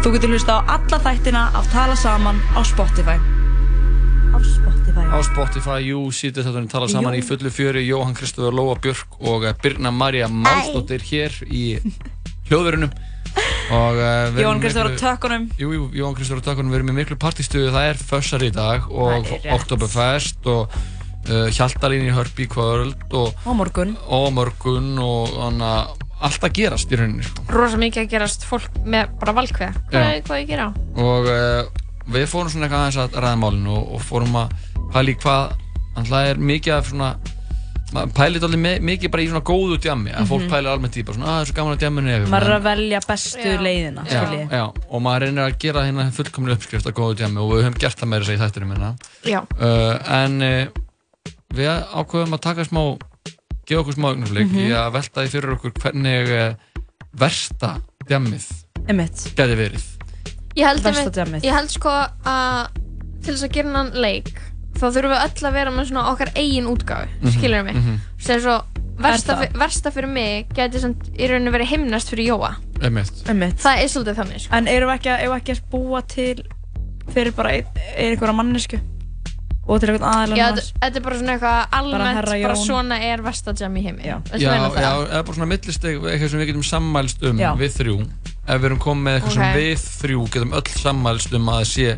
Þú 0.00 0.16
getur 0.16 0.32
hlusta 0.32 0.56
á 0.64 0.80
alla 0.80 1.04
þættina 1.04 1.50
af 1.52 1.68
Tala 1.68 2.00
Saman 2.00 2.40
á 2.56 2.64
Spotify. 2.64 3.20
Á 5.14 5.22
Spotify. 5.22 5.78
Jú, 5.94 6.00
sítið 6.10 6.48
þetta 6.48 6.62
tala 6.72 6.88
saman 6.90 7.14
Jú. 7.14 7.20
í 7.22 7.24
fullu 7.26 7.50
fjöri 7.54 7.84
Jóhann 7.86 8.16
Kristofur 8.18 8.54
Lóa 8.56 8.74
Björk 8.82 9.14
og 9.22 9.44
eh, 9.46 9.54
Birna 9.62 9.92
Marja 9.94 10.26
Málsdóttir 10.26 11.04
hér 11.06 11.36
í 11.46 11.76
hljóðverunum 12.48 12.90
og 13.74 14.00
uh, 14.00 14.34
Jóhann 14.42 14.58
Kristofur 14.62 14.90
á 14.90 14.98
tökkunum. 14.98 15.44
Jú, 15.60 15.70
jú, 15.76 15.84
Jóhann 15.94 16.16
Kristofur 16.18 16.42
á 16.42 16.46
tökkunum, 16.50 16.72
við 16.74 16.80
erum 16.80 16.90
í 16.90 16.96
miklu 16.98 17.18
partístuðu, 17.22 17.70
það 17.74 17.92
er 17.92 18.02
fössar 18.10 18.42
í 18.46 18.50
dag 18.54 18.90
og 18.90 19.14
Það 19.30 19.38
er. 19.38 19.54
Oktoberfest 19.54 20.50
og 20.50 20.74
uh, 20.74 21.46
Hjaltalín 21.54 22.08
í 22.08 22.12
Hörp 22.18 22.42
í 22.42 22.48
kvöld 22.50 23.06
og, 23.14 23.30
Og 23.46 23.54
morgun. 23.62 23.94
og 24.10 24.28
morgun 24.34 24.90
og 24.98 25.30
hana, 25.38 25.72
allt 26.26 26.42
að 26.50 26.58
gerast 26.58 26.90
í 26.90 26.98
rauninni 26.98 27.22
sko. 27.30 27.46
Rosa 27.54 27.78
mikið 27.80 28.02
að 28.08 28.12
gerast 28.18 28.46
fólk 28.50 28.82
með 28.82 29.14
bara 29.22 29.38
valkveða. 29.38 29.86
Hvað, 29.94 30.10
er- 30.18 30.26
hvað 30.26 30.42
ég 30.42 30.52
gera 30.56 30.68
og 30.98 31.30
uh, 31.30 31.82
við 32.10 32.26
fórum 32.34 32.50
svona 32.52 32.66
eitthvað 32.66 32.82
aðeins 32.82 33.02
að 33.06 33.20
ræða 33.24 33.42
málinu 33.46 33.78
og, 33.78 33.92
og 33.96 34.02
fórum 34.10 34.40
að 34.42 34.56
pæla 34.92 35.10
í 35.10 35.16
hvað 35.22 35.54
það 36.10 36.26
er 36.30 36.36
mikið 36.50 36.72
af 36.74 36.90
svona 36.90 37.14
maður 37.94 38.10
pælir 38.16 38.42
allir 38.42 38.80
mikið 38.82 39.10
bara 39.12 39.22
í 39.22 39.26
svona 39.30 39.44
góðu 39.46 39.76
djammi 39.84 40.10
að 40.10 40.26
fólk 40.26 40.42
Mhm. 40.42 40.50
pælir 40.50 40.70
almennt 40.72 40.96
í 40.98 41.04
bara 41.06 41.14
svona 41.14 41.26
að 41.28 41.34
það 41.34 41.40
er 41.44 41.46
svo 41.50 41.54
gaman 41.54 41.74
að 41.76 41.82
djamminu 41.84 42.10
er 42.14 42.24
Maður 42.26 42.48
er 42.50 42.56
að 42.58 42.64
velja 42.64 43.00
bestu 43.06 43.50
leiðina, 43.62 44.04
já, 44.10 44.22
já, 44.50 44.64
og 44.90 45.02
maður 45.04 45.20
reynir 45.26 45.44
að 45.44 45.58
gera 45.62 45.84
hérna 45.86 46.06
fullkomlega 46.10 46.56
uppskrift 46.58 46.86
af 46.90 46.94
góðu 46.94 47.14
djammi 47.20 47.38
og 47.44 47.52
við 47.52 47.62
höfum 47.68 47.78
gert 47.78 47.98
það 48.00 48.08
meira 48.10 48.34
í 48.34 48.40
þættinum 48.42 48.72
hérna. 48.74 48.90
Já. 49.24 49.40
uh, 49.60 49.94
en 50.18 50.42
uh, 50.42 50.66
við 51.54 51.70
ákveðum 51.94 52.34
að 52.34 52.40
taka 52.48 52.64
smá 52.66 52.82
gefa 53.64 53.80
okkur 53.84 53.94
smá 53.94 54.08
augnaflik 54.10 54.48
Mhm. 54.50 54.58
í 54.58 54.68
að 54.74 54.92
velta 54.92 55.22
því 55.22 55.28
fyrir 55.36 55.54
okkur 55.54 55.72
hvernig 55.78 56.34
uh, 56.34 56.54
versta 57.14 57.76
djammið 58.08 58.48
gæti 59.38 59.54
verið. 59.56 59.84
Ég 60.56 60.66
held, 60.66 61.42
ég 61.42 61.52
held 61.54 61.70
sko 61.70 61.90
að 62.26 62.68
til 63.22 63.34
þess 63.34 63.44
að 63.46 63.52
gera 63.54 63.72
hann 63.78 63.90
leik 63.94 64.34
þá 64.78 64.86
þurfum 64.86 65.12
við 65.14 65.24
öll 65.24 65.48
að 65.48 65.56
vera 65.58 65.74
með 65.74 65.90
svona 65.90 66.06
okkar 66.12 66.32
eigin 66.34 66.70
útgáfu, 66.70 67.08
Mhm, 67.20 67.34
skilur 67.36 67.64
mig 67.64 67.76
mhm. 67.76 68.00
sem 68.18 68.40
svo 68.40 68.56
versta, 68.98 69.34
Er 69.34 69.38
fyr, 69.42 69.58
versta 69.58 69.90
fyrir 69.90 70.10
mig 70.10 70.48
geti 70.54 70.80
samt 70.82 71.08
í 71.18 71.28
rauninu 71.30 71.52
verið 71.54 71.72
himnast 71.74 72.10
fyrir 72.12 72.30
Jóa 72.32 72.54
það 72.80 73.82
er 73.82 73.88
svolítið 73.90 74.18
þannig 74.20 74.40
sko. 74.44 74.54
En 74.54 74.68
erum 74.68 74.90
við 74.90 74.98
ekki, 74.98 75.14
við 75.24 75.36
ekki 75.38 75.54
að 75.56 75.62
búa 75.72 76.02
til 76.06 76.44
fyrir 77.14 77.32
bara 77.36 77.54
ein, 77.58 77.66
ein 77.96 78.12
einhverja 78.14 78.36
mannesku 78.36 78.80
og 79.64 79.80
til 79.80 79.90
einhvern 79.90 80.04
aðeins 80.10 80.38
Já, 80.38 80.46
þetta 80.82 81.00
er 81.00 81.04
bara 81.04 81.18
svona 81.18 81.34
eitthvað 81.34 81.76
almennt 81.78 82.18
bara, 82.20 82.38
Jón. 82.40 82.58
svona 82.60 82.98
er 83.00 83.22
versta 83.24 83.54
jam 83.56 83.76
í 83.80 83.84
heimi 83.86 84.04
já. 84.04 84.16
Já, 84.36 84.50
já, 84.52 84.92
eða 85.08 85.22
bara 85.24 85.36
svona 85.38 85.48
millisteg 85.48 86.00
eitthvað 86.02 86.32
sem 86.34 86.42
við 86.42 86.50
getum 86.52 86.66
sammælst 86.68 87.24
um 87.30 87.40
Já. 87.40 87.50
við 87.56 87.78
þrjú 87.78 87.96
ef 88.44 88.58
við 88.60 88.66
erum 88.68 88.82
komið 88.84 89.06
með 89.06 89.16
eitthvað 89.18 89.32
Ok. 89.32 89.38
sem 89.38 89.56
við 89.56 89.86
þrjú 90.02 90.26
getum 90.34 90.52
öll 90.60 90.74
sammælst 90.82 91.38
um 91.38 91.48
að 91.48 91.62
það 91.62 91.70
sé 91.72 91.88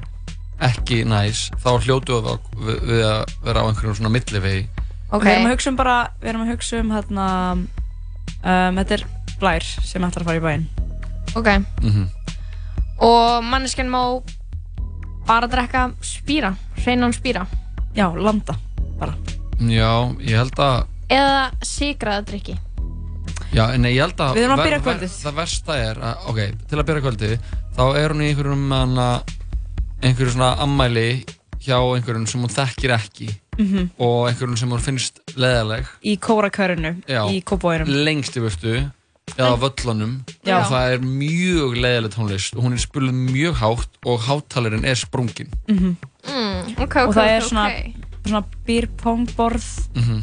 ekki 0.64 1.02
næs 1.08 1.46
þá 1.62 1.70
hljótu 1.84 2.20
við, 2.24 2.38
við, 2.64 2.82
við 2.88 3.02
að 3.06 3.34
vera 3.44 3.64
á 3.64 3.68
einhverjum 3.68 3.98
svona 3.98 4.12
millivegi. 4.14 4.66
Við 5.12 5.28
erum 5.32 5.48
að 5.48 5.54
hugsa 5.54 5.70
um 5.70 5.76
bara, 5.78 5.96
við 6.22 6.32
erum 6.32 6.46
að 6.46 6.52
hugsa 6.54 6.80
um 6.80 6.92
hérna, 6.94 7.26
um, 7.52 8.80
þetta 8.80 8.98
er 8.98 9.06
blær 9.40 9.66
sem 9.84 10.06
ætlar 10.06 10.24
að 10.24 10.30
fara 10.30 10.40
í 10.40 10.46
bæinn. 10.46 10.68
ok, 11.36 11.50
mm 11.82 12.06
og 12.96 13.44
manneskjan 13.44 13.90
má 13.92 14.22
bara 15.28 15.46
drekka 15.52 15.90
spýra 16.00 16.54
hreinan 16.80 17.12
spýra 17.12 17.42
Já, 17.96 18.08
landa 18.16 18.56
Já, 19.60 20.16
ég 20.20 20.36
held 20.36 20.56
að 20.60 20.86
eða 21.12 21.42
sigraða 21.64 22.24
drikki 22.30 22.56
Já, 23.52 23.68
en 23.72 23.84
ég 23.84 24.00
held 24.00 24.20
að 24.20 24.36
Við 24.36 24.46
erum 24.46 24.60
að 24.60 24.64
ver- 24.64 24.80
ver-. 24.84 25.08
Það 25.12 25.36
versta 25.36 25.76
er 25.76 26.00
að, 26.00 26.24
ok, 26.32 26.40
til 26.68 26.78
að 26.80 26.86
byrja 26.88 27.04
kvöldið 27.04 27.36
þá 27.76 27.84
er 28.00 28.12
hún 28.14 28.24
í 28.24 28.30
einhverjum 28.30 28.64
hana, 28.72 29.08
einhverjum 30.06 30.34
svona 30.36 30.52
ammæli 30.62 31.24
hjá 31.66 31.78
einhverjum 31.96 32.26
sem 32.30 32.40
hún 32.44 32.52
þekkir 32.52 32.94
ekki 32.98 33.28
Mhm. 33.58 33.90
og 33.98 34.28
einhverjum 34.28 34.56
sem 34.60 34.68
hún 34.70 34.82
finnst 34.84 35.20
leðaleg 35.36 35.86
Í 36.04 36.18
kórakörinu, 36.20 36.90
í 37.08 37.42
kópóinum. 37.42 37.88
lengst 38.04 38.36
í 38.36 38.40
burtu 38.44 38.90
eða 39.36 39.56
völlunum 39.58 40.20
Já. 40.44 40.58
og 40.60 40.66
það 40.70 40.92
er 40.92 40.98
mjög 41.00 41.72
leiðileg 41.82 42.12
tónlist 42.14 42.54
og 42.56 42.62
hún 42.64 42.72
er 42.76 42.82
spuluð 42.84 43.14
mjög 43.16 43.54
hátt 43.62 43.88
og 44.04 44.20
hátalarinn 44.28 44.84
er 44.84 44.94
sprungin 44.94 45.48
Mhm. 45.68 45.96
mm, 46.28 46.76
ok, 46.78 46.96
og 46.96 47.08
ok, 47.08 47.14
það 47.16 47.28
er 47.36 47.40
svona, 47.40 47.66
ok. 47.66 47.94
svona 48.26 48.44
beerpongborð 48.66 49.88
Mhm. 49.96 50.22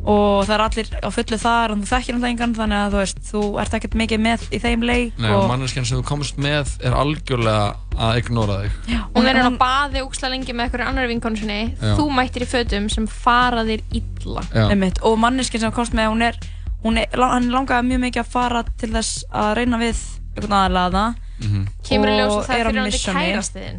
Og 0.00 0.46
það 0.48 0.54
er 0.54 0.62
allir 0.64 0.86
á 1.04 1.08
fullu 1.12 1.36
þar 1.42 1.72
en 1.74 1.80
þú 1.84 1.88
þekkir 1.90 2.16
það 2.20 2.28
engan 2.30 2.54
þannig 2.56 2.78
að 2.80 2.94
þú 2.94 3.00
veist, 3.02 3.18
þú 3.30 3.40
ert 3.60 3.74
ekkert 3.76 3.96
mikið 4.00 4.20
með 4.24 4.44
í 4.48 4.60
þeim 4.62 4.84
leik 4.88 5.18
Nei, 5.20 5.30
og 5.36 5.48
manneskjan 5.50 5.84
sem 5.90 5.98
þú 6.00 6.04
komst 6.08 6.38
með 6.40 6.70
er 6.88 6.96
algjörlega 6.96 7.66
að 8.00 8.20
ignora 8.22 8.56
þig 8.62 8.94
hún 9.14 9.28
er 9.28 9.36
hérna 9.36 9.50
á 9.52 9.60
baði 9.60 10.04
úksla 10.06 10.30
lengi 10.32 10.54
með 10.56 10.64
einhverju 10.70 10.86
annar 10.88 11.10
vinkonu 11.10 11.36
sinni 11.42 11.58
Já. 11.76 11.92
þú 11.98 12.06
mættir 12.16 12.46
í 12.46 12.48
fötum 12.48 12.88
sem 12.92 13.06
fara 13.12 13.66
þér 13.68 13.82
illa 14.00 14.46
Já. 14.54 14.64
Einmitt, 14.72 15.02
og 15.04 15.18
manneskinn 15.20 15.60
sem 15.66 15.72
komst 15.76 15.92
með 15.92 16.08
hún 16.14 16.24
er, 16.30 16.40
hún 16.84 16.96
er, 17.02 17.12
hann 17.20 17.50
langaði 17.52 17.90
mjög 17.92 18.00
mikið 18.06 18.24
að 18.24 18.32
fara 18.38 18.64
til 18.80 18.92
þess 18.96 19.24
að 19.30 19.52
reyna 19.60 19.82
við 19.84 20.00
einhvern 20.36 20.56
aðlaða 20.64 21.04
Mhm. 21.40 21.62
kemur 21.88 22.10
í 22.12 22.16
ljós 22.18 22.32
að 22.34 22.40
það 22.44 22.50
á 22.50 22.52
fyrir 22.52 22.66
hann 22.68 22.84
missioni. 22.84 23.20
kærastiðin 23.30 23.78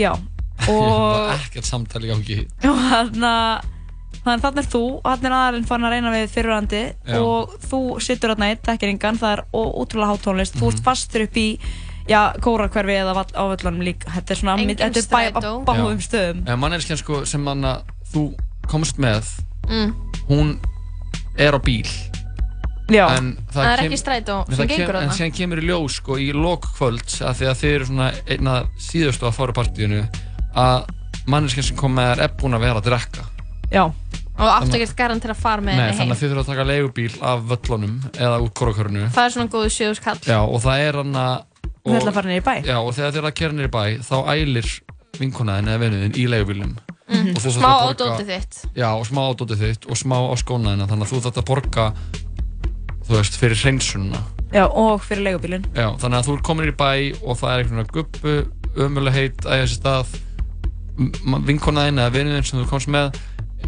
já 0.00 0.12
og 0.72 1.16
er 1.28 1.42
ekkert 1.42 1.66
samtali 1.68 2.08
í 2.08 2.12
gangi 2.12 2.36
og 2.70 2.78
þarna 2.88 3.32
þannig 4.24 4.42
þannig 4.44 4.58
er 4.62 4.68
þú 4.72 4.82
og 4.98 5.06
hann 5.10 5.26
er 5.26 5.32
aðalinn 5.38 5.66
farin 5.66 5.84
að 5.88 5.94
reyna 5.96 6.12
við 6.14 6.28
fyrirhandi 6.36 6.82
og 7.18 7.56
þú 7.70 7.80
sittur 8.00 8.30
þarna 8.34 8.50
eitt, 8.52 8.62
þekkir 8.68 8.92
engan 8.94 9.18
það 9.18 9.32
er 9.38 9.42
ótrúlega 9.52 10.12
hátónlist, 10.12 10.54
þú 10.58 10.66
Mhm. 10.68 10.74
ert 10.76 10.84
fastur 10.84 11.22
upp 11.26 11.36
í 11.36 11.48
já, 12.08 12.20
kórakverfi 12.42 12.96
eða 13.02 13.14
á 13.34 13.42
völlunum 13.50 13.82
líka 13.82 14.10
þetta 14.10 14.30
er 14.30 14.36
svona, 14.36 14.56
þetta 14.58 14.84
er 14.84 15.32
bæ, 15.32 15.64
báðum 15.66 16.00
stöðum 16.02 16.48
En 16.48 16.58
manneskjan 16.58 16.98
sko 16.98 17.24
sem 17.26 17.46
hann 17.46 17.62
að 17.64 17.82
þú 18.14 18.34
komst 18.68 18.98
með 18.98 19.22
mm. 19.68 19.94
hún 20.28 20.58
er 21.38 21.52
á 21.54 21.60
bíl 21.62 21.86
Já. 22.92 23.06
en 23.16 23.38
Það 23.54 23.64
er 23.72 23.76
kem- 23.78 23.86
ekki 23.92 23.98
strætó 24.02 24.34
sem 24.48 24.54
það 24.58 24.68
kem- 24.68 24.78
gengur 24.78 24.94
En 24.96 25.08
þarna. 25.08 25.14
síðan 25.16 25.34
kemur 25.36 25.58
í 25.62 25.66
ljós 25.66 25.94
sko 25.96 26.16
í 26.18 26.32
lok 26.34 26.66
kvölds 26.76 27.22
að 27.22 27.34
því 27.38 27.46
að 27.48 27.58
þið 27.62 27.74
eru 27.74 27.84
svona 27.86 28.08
einna 28.28 28.54
síðustu 28.78 29.26
að 29.26 29.32
fara 29.38 29.52
partíinu 29.52 30.02
að 30.54 30.84
manneskjan 31.26 31.64
sem 31.64 31.76
kom 31.76 31.94
með 31.96 32.18
er 32.20 32.28
búin 32.36 32.54
að 32.58 32.60
vera 32.66 32.80
að 32.82 32.84
drekka 32.90 33.24
já. 33.72 33.84
Og 34.32 34.48
áttu 34.48 34.66
Þannig- 34.70 34.82
ekkert 34.82 34.96
garant 34.96 35.22
til 35.22 35.30
að 35.30 35.36
fara 35.42 35.60
með 35.60 35.76
Nei, 35.76 35.82
henni 35.82 35.96
þannig 35.98 36.00
heim 36.00 36.12
að 36.12 36.20
þið 36.22 36.30
þurfum 36.32 36.42
að 36.42 36.50
taka 36.52 36.64
leigubíl 36.64 37.16
af 37.22 37.42
völlunum 37.50 37.96
eða 38.16 38.36
út 38.42 38.54
korakörnu 38.56 39.02
það 39.12 39.24
er 39.26 39.34
svona 39.34 39.50
góðu 39.52 39.68
sjöðuskall 39.76 40.20
Já, 40.26 40.38
og 40.40 40.62
það 40.64 40.84
er 40.88 40.98
hann 41.02 41.12
að 41.12 41.44
Þið 41.82 41.96
ætla 41.98 42.10
að 42.12 42.14
fara 42.14 42.28
niður 42.30 42.38
í 42.40 42.46
bæ. 42.46 42.54
Já, 42.62 42.76
og 42.78 42.92
þegar 42.94 43.10
þið 43.12 43.18
er 43.18 43.26
að 43.28 43.34
kera 43.34 43.52
niður 43.52 43.68
í 43.68 43.74
bæ 43.74 43.84
þá 44.06 44.16
ælir 44.32 44.68
vinkonaðin 45.18 45.68
eða 45.72 45.80
venuðin 45.82 46.14
í 46.16 46.26
leigubílnum. 46.30 46.74
Og 47.12 47.40
þú 47.42 47.42
þarft 47.42 47.56
Smá 47.58 47.66
að 47.68 47.74
á 47.74 47.82
borga- 47.82 47.98
dótið 48.02 48.28
þitt. 48.32 48.58
Já, 48.78 48.88
og 48.94 49.06
smá 49.08 49.20
á 49.26 49.30
dótið 49.34 49.58
þitt 49.66 49.88
og 49.90 49.96
smá 49.98 50.16
á 50.22 50.34
skónaðina 50.38 50.86
þannig 50.88 51.06
að 51.06 51.10
þú 51.12 51.20
þarft 51.26 51.40
að 51.42 51.48
borga 51.50 51.86
þú 53.02 53.10
veist, 53.18 53.34
fyrir 53.36 53.58
hreinsunna 53.58 54.20
já, 54.54 54.64
og 54.70 55.02
fyrir 55.02 55.24
leigubílinn. 55.26 55.66
Já, 55.74 55.88
þannig 55.98 56.18
að 56.22 56.26
þú 56.30 56.36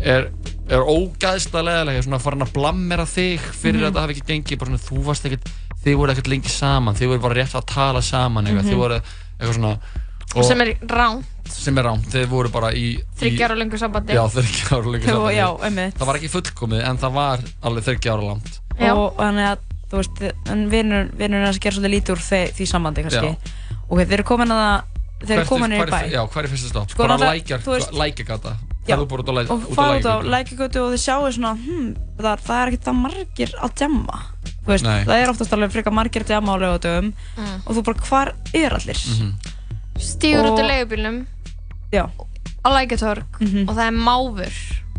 er 0.04 0.28
og 0.28 0.70
það 0.70 0.74
er 0.78 0.86
ógæðslega 0.94 1.64
leðilega 1.68 2.02
svona 2.06 2.18
farin 2.24 2.44
að 2.46 2.52
blammera 2.54 3.04
þig 3.08 3.40
fyrir 3.52 3.74
Mhm. 3.80 3.84
að 3.84 3.90
þetta 3.90 4.00
hafi 4.04 4.14
ekki 4.14 4.26
gengið 4.32 4.58
bara 4.58 4.70
svona, 4.70 4.86
þú 4.88 5.02
varst 5.04 5.24
ekkert, 5.28 5.50
þið 5.84 5.96
voru 6.00 6.12
ekkert 6.14 6.30
lengi 6.32 6.48
saman 6.48 6.94
þið 6.94 7.06
voru 7.12 7.20
bara 7.20 7.34
rétt 7.34 7.54
að 7.54 7.66
tala 7.66 8.00
saman 8.02 8.44
eitthvað, 8.46 8.64
Mhm. 8.64 8.70
þið 8.70 8.76
voru 8.76 9.00
eitthvað 9.40 9.54
svona 9.54 9.78
sem 10.42 10.60
er 10.60 10.74
rán 10.88 11.22
sem 11.48 11.78
er 11.78 11.84
rámt, 11.84 12.06
þið 12.10 12.26
voru 12.28 12.48
bara 12.50 12.72
í 12.72 12.98
þryggjar 13.20 13.50
og 13.52 13.58
lengur 13.58 13.78
sambandi 13.78 14.12
Já, 14.14 14.24
Já, 14.24 14.28
sambandi 14.30 15.36
já. 15.36 15.90
Það 15.98 16.06
var 16.06 16.16
ekki 16.16 16.30
fullkomið 16.32 16.88
en 16.88 16.98
það 16.98 17.12
var 17.12 17.38
alveg 17.62 17.84
þryggja 17.84 18.12
ára 18.14 18.26
langt 18.30 18.60
og 18.94 19.16
þannig 19.16 19.46
að 19.52 19.58
þú 19.90 19.96
veist, 20.00 20.34
en 20.50 20.70
vinur, 20.70 21.10
vinur 21.14 21.44
hans 21.44 21.58
gerir 21.58 21.76
svolítið 21.78 21.94
lítið 21.94 22.16
úr 22.16 22.22
því, 22.24 22.40
því 22.56 22.66
sambandi 22.66 23.02
kannski 23.04 23.30
Já. 23.30 23.36
og 23.90 23.98
þeir 23.98 24.12
eru 24.12 24.22
komin 24.24 24.48
að 24.50 24.82
er- 25.30 25.46
komin 25.48 25.70
niður 25.70 25.88
í 25.88 25.92
bæ 25.94 26.00
er- 26.04 26.12
Já, 26.14 26.22
hvað 26.28 26.44
er 26.44 26.48
fyrsta 26.52 26.68
stopp? 26.68 26.90
Sko, 26.90 27.06
veist- 27.74 27.92
lækjagata 27.92 28.56
Já. 28.84 28.96
Það 28.96 29.02
er 29.02 29.06
bara 29.06 29.22
út 29.22 29.28
á 29.28 29.34
út 29.48 30.04
á 30.04 30.14
út 30.20 30.28
lækigötu 30.28 30.78
og 30.84 30.90
þið 30.92 31.00
sjáu 31.00 31.32
svona 31.32 31.52
hm, 31.56 31.94
það, 32.20 32.38
það 32.44 32.58
er 32.60 32.68
ekkert 32.68 32.84
það 32.84 32.98
margir 33.00 33.50
að 33.64 33.70
djamma 33.80 34.18
þú 34.44 34.68
veist, 34.68 34.84
Nei. 34.84 35.04
það 35.04 35.22
er 35.22 35.30
oftast 35.32 35.52
alveg 35.56 35.72
frekar 35.72 35.92
margir 35.96 36.22
að 36.24 36.26
djamma 36.34 36.52
á 36.52 36.56
lögatöfum 36.60 37.12
Mm. 37.36 37.60
og 37.66 37.76
þú 37.76 37.82
bara, 37.84 37.98
hvar 38.08 38.34
er 38.52 38.70
allir? 38.76 38.96
Mhm. 38.96 39.32
stígur 39.98 40.44
út 40.44 40.52
Og- 40.52 40.60
á 40.60 40.64
leigubílnum 40.68 41.26
Já. 41.92 42.10
á 42.64 42.68
lækatorg 42.76 43.24
Mhm. 43.40 43.68
og 43.68 43.74
það 43.76 43.86
er 43.88 43.96
máfur 43.96 44.52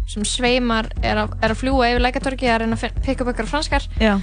sem 0.07 0.23
sveimar 0.23 0.85
er 1.03 1.15
að, 1.18 1.30
er 1.43 1.49
að 1.49 1.57
fljúa 1.61 1.85
yfir 1.93 2.02
lækatorgi 2.02 2.45
að 2.49 2.60
reyna 2.61 2.76
að 2.76 2.91
pikka 3.06 3.22
upp 3.22 3.35
ykkur 3.35 3.45
franskar 3.47 3.81
Já. 3.99 4.19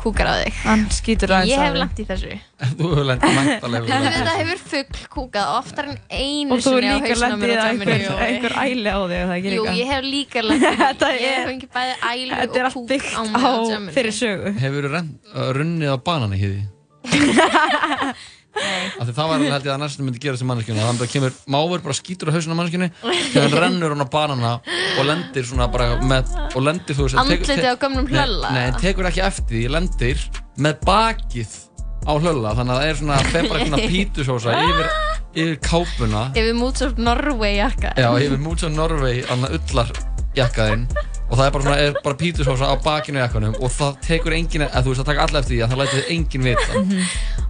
Kúkar 0.00 0.26
á 0.28 0.34
þig. 0.42 0.56
Hann 0.64 0.82
skýtur 0.92 1.32
aðeins 1.36 1.50
Ég 1.52 1.58
á 1.58 1.64
hef 1.64 1.74
lent 1.80 2.00
í 2.00 2.04
þessu. 2.08 2.32
Þú 2.78 2.88
hefur 2.90 3.06
lendið 3.08 3.36
mæntalega 3.38 3.98
Þetta 4.04 4.34
hefur 4.40 4.60
fugl 4.72 5.00
kúkað 5.14 5.46
oftar 5.58 5.88
en 5.92 5.98
einu 6.10 6.50
Og 6.56 6.62
þú 6.64 6.72
sinni 6.74 6.90
á 6.90 6.96
líka 6.96 7.10
hausnum 7.10 7.24
á 7.24 7.28
lendið 7.28 7.44
mér 7.44 7.50
að 7.54 7.64
á 7.64 8.24
einhver, 8.28 8.54
æli 8.64 8.88
á 8.90 9.00
þig, 9.04 9.14
er 9.14 9.26
það 9.30 9.36
ekki 9.38 9.54
Jú, 9.54 9.64
ég 9.78 9.92
hef 9.94 10.04
líka 10.08 10.44
lendið 10.44 10.68
í 10.68 10.78
Þetta 10.84 11.10
því. 11.10 11.14
Ég 11.14 11.24
er- 11.24 11.38
hef 11.38 11.48
fengið 11.52 11.70
bæði 11.78 11.94
Þetta 12.34 12.58
er 12.58 12.64
og 12.64 12.68
allt 12.68 12.78
kúk 12.78 12.88
byggt 12.92 13.10
á 13.14 13.20
á 13.20 13.22
mér 13.24 13.44
á 13.44 13.52
tjamminu. 13.70 13.94
fyrir 13.98 14.14
sögu. 14.20 14.54
Hefur 14.64 14.88
þú 14.90 15.48
runnið 15.58 15.90
á 15.94 15.96
banani 16.10 16.40
hýði? 16.44 16.62
Af 18.54 19.08
því 19.08 19.14
það 19.16 19.28
var 19.30 19.42
held 19.44 19.66
ég 19.66 19.72
að 19.74 19.80
næstum 19.82 20.06
myndi 20.06 20.20
gera 20.22 20.36
þessi 20.36 20.46
manneskjuna 20.46 20.84
þannig 20.84 21.00
að 21.00 21.04
það 21.04 21.12
kemur 21.14 21.36
máfur, 21.54 21.82
bara 21.84 21.96
skýtur 21.98 22.30
á 22.30 22.34
hausinu 22.36 22.54
á 22.54 22.58
manneskjunni 22.60 22.88
hann 23.34 23.56
rennur 23.58 23.94
hann 23.94 24.04
á 24.06 24.08
banana 24.14 24.52
og 25.00 25.08
lendir 25.08 25.48
svona 25.48 25.66
bara 25.74 25.88
með 26.06 26.30
og 26.54 26.60
lendir 26.62 26.94
þú 26.98 27.08
veist 27.08 27.18
Andlitið 27.24 27.66
á 27.66 27.74
gömlum 27.82 28.06
Nei, 28.06 28.14
hlölla? 28.14 28.52
Nei, 28.54 28.62
en 28.70 28.78
tekur 28.82 29.08
ekki 29.10 29.24
eftir 29.26 29.48
því, 29.56 29.64
lendir 29.74 30.22
með 30.62 30.84
bakið 30.86 31.56
á 32.04 32.12
hlölla 32.14 32.54
þannig 32.60 32.76
að 32.76 32.80
það 32.82 32.92
er 32.92 33.00
svona, 33.02 33.18
þeir 33.32 33.50
bara 33.50 33.66
svona 33.66 33.82
pítusósa 33.94 34.56
yfir, 34.68 34.92
yfir 35.34 35.58
kápuna 35.66 36.22
Yfir 36.36 36.54
Moods 36.60 36.86
of 36.86 36.94
Norway 37.00 37.56
jakka. 37.58 37.94
Já, 37.98 38.10
yfir 38.22 38.38
Moods 38.44 38.68
of 38.68 38.74
Norway 38.76 39.24
annað 39.34 39.58
ullar 39.58 39.90
jakkaðinn 40.38 40.86
og 41.34 41.40
það 41.40 41.48
er 41.48 41.54
bara, 41.54 41.64
svona, 41.66 41.78
er 41.82 41.96
bara 42.04 42.18
pítusósa 42.20 42.70
á 42.70 42.74
bakinu 42.84 43.18
á 43.18 43.26
jakkanum 43.26 43.56
og 43.58 43.72
það 43.74 43.96
tekur 44.06 44.36
engin, 44.36 44.62
eða 44.68 44.82
þú 44.84 44.92
veist 44.92 45.00
það 45.02 45.08
taka 45.10 45.24
allir 45.26 45.40
eftir 45.40 45.54
því 45.56 45.62
að 45.64 45.72
það 45.72 45.80
lætur 45.82 46.12
engin 46.14 46.46
vita. 46.46 46.82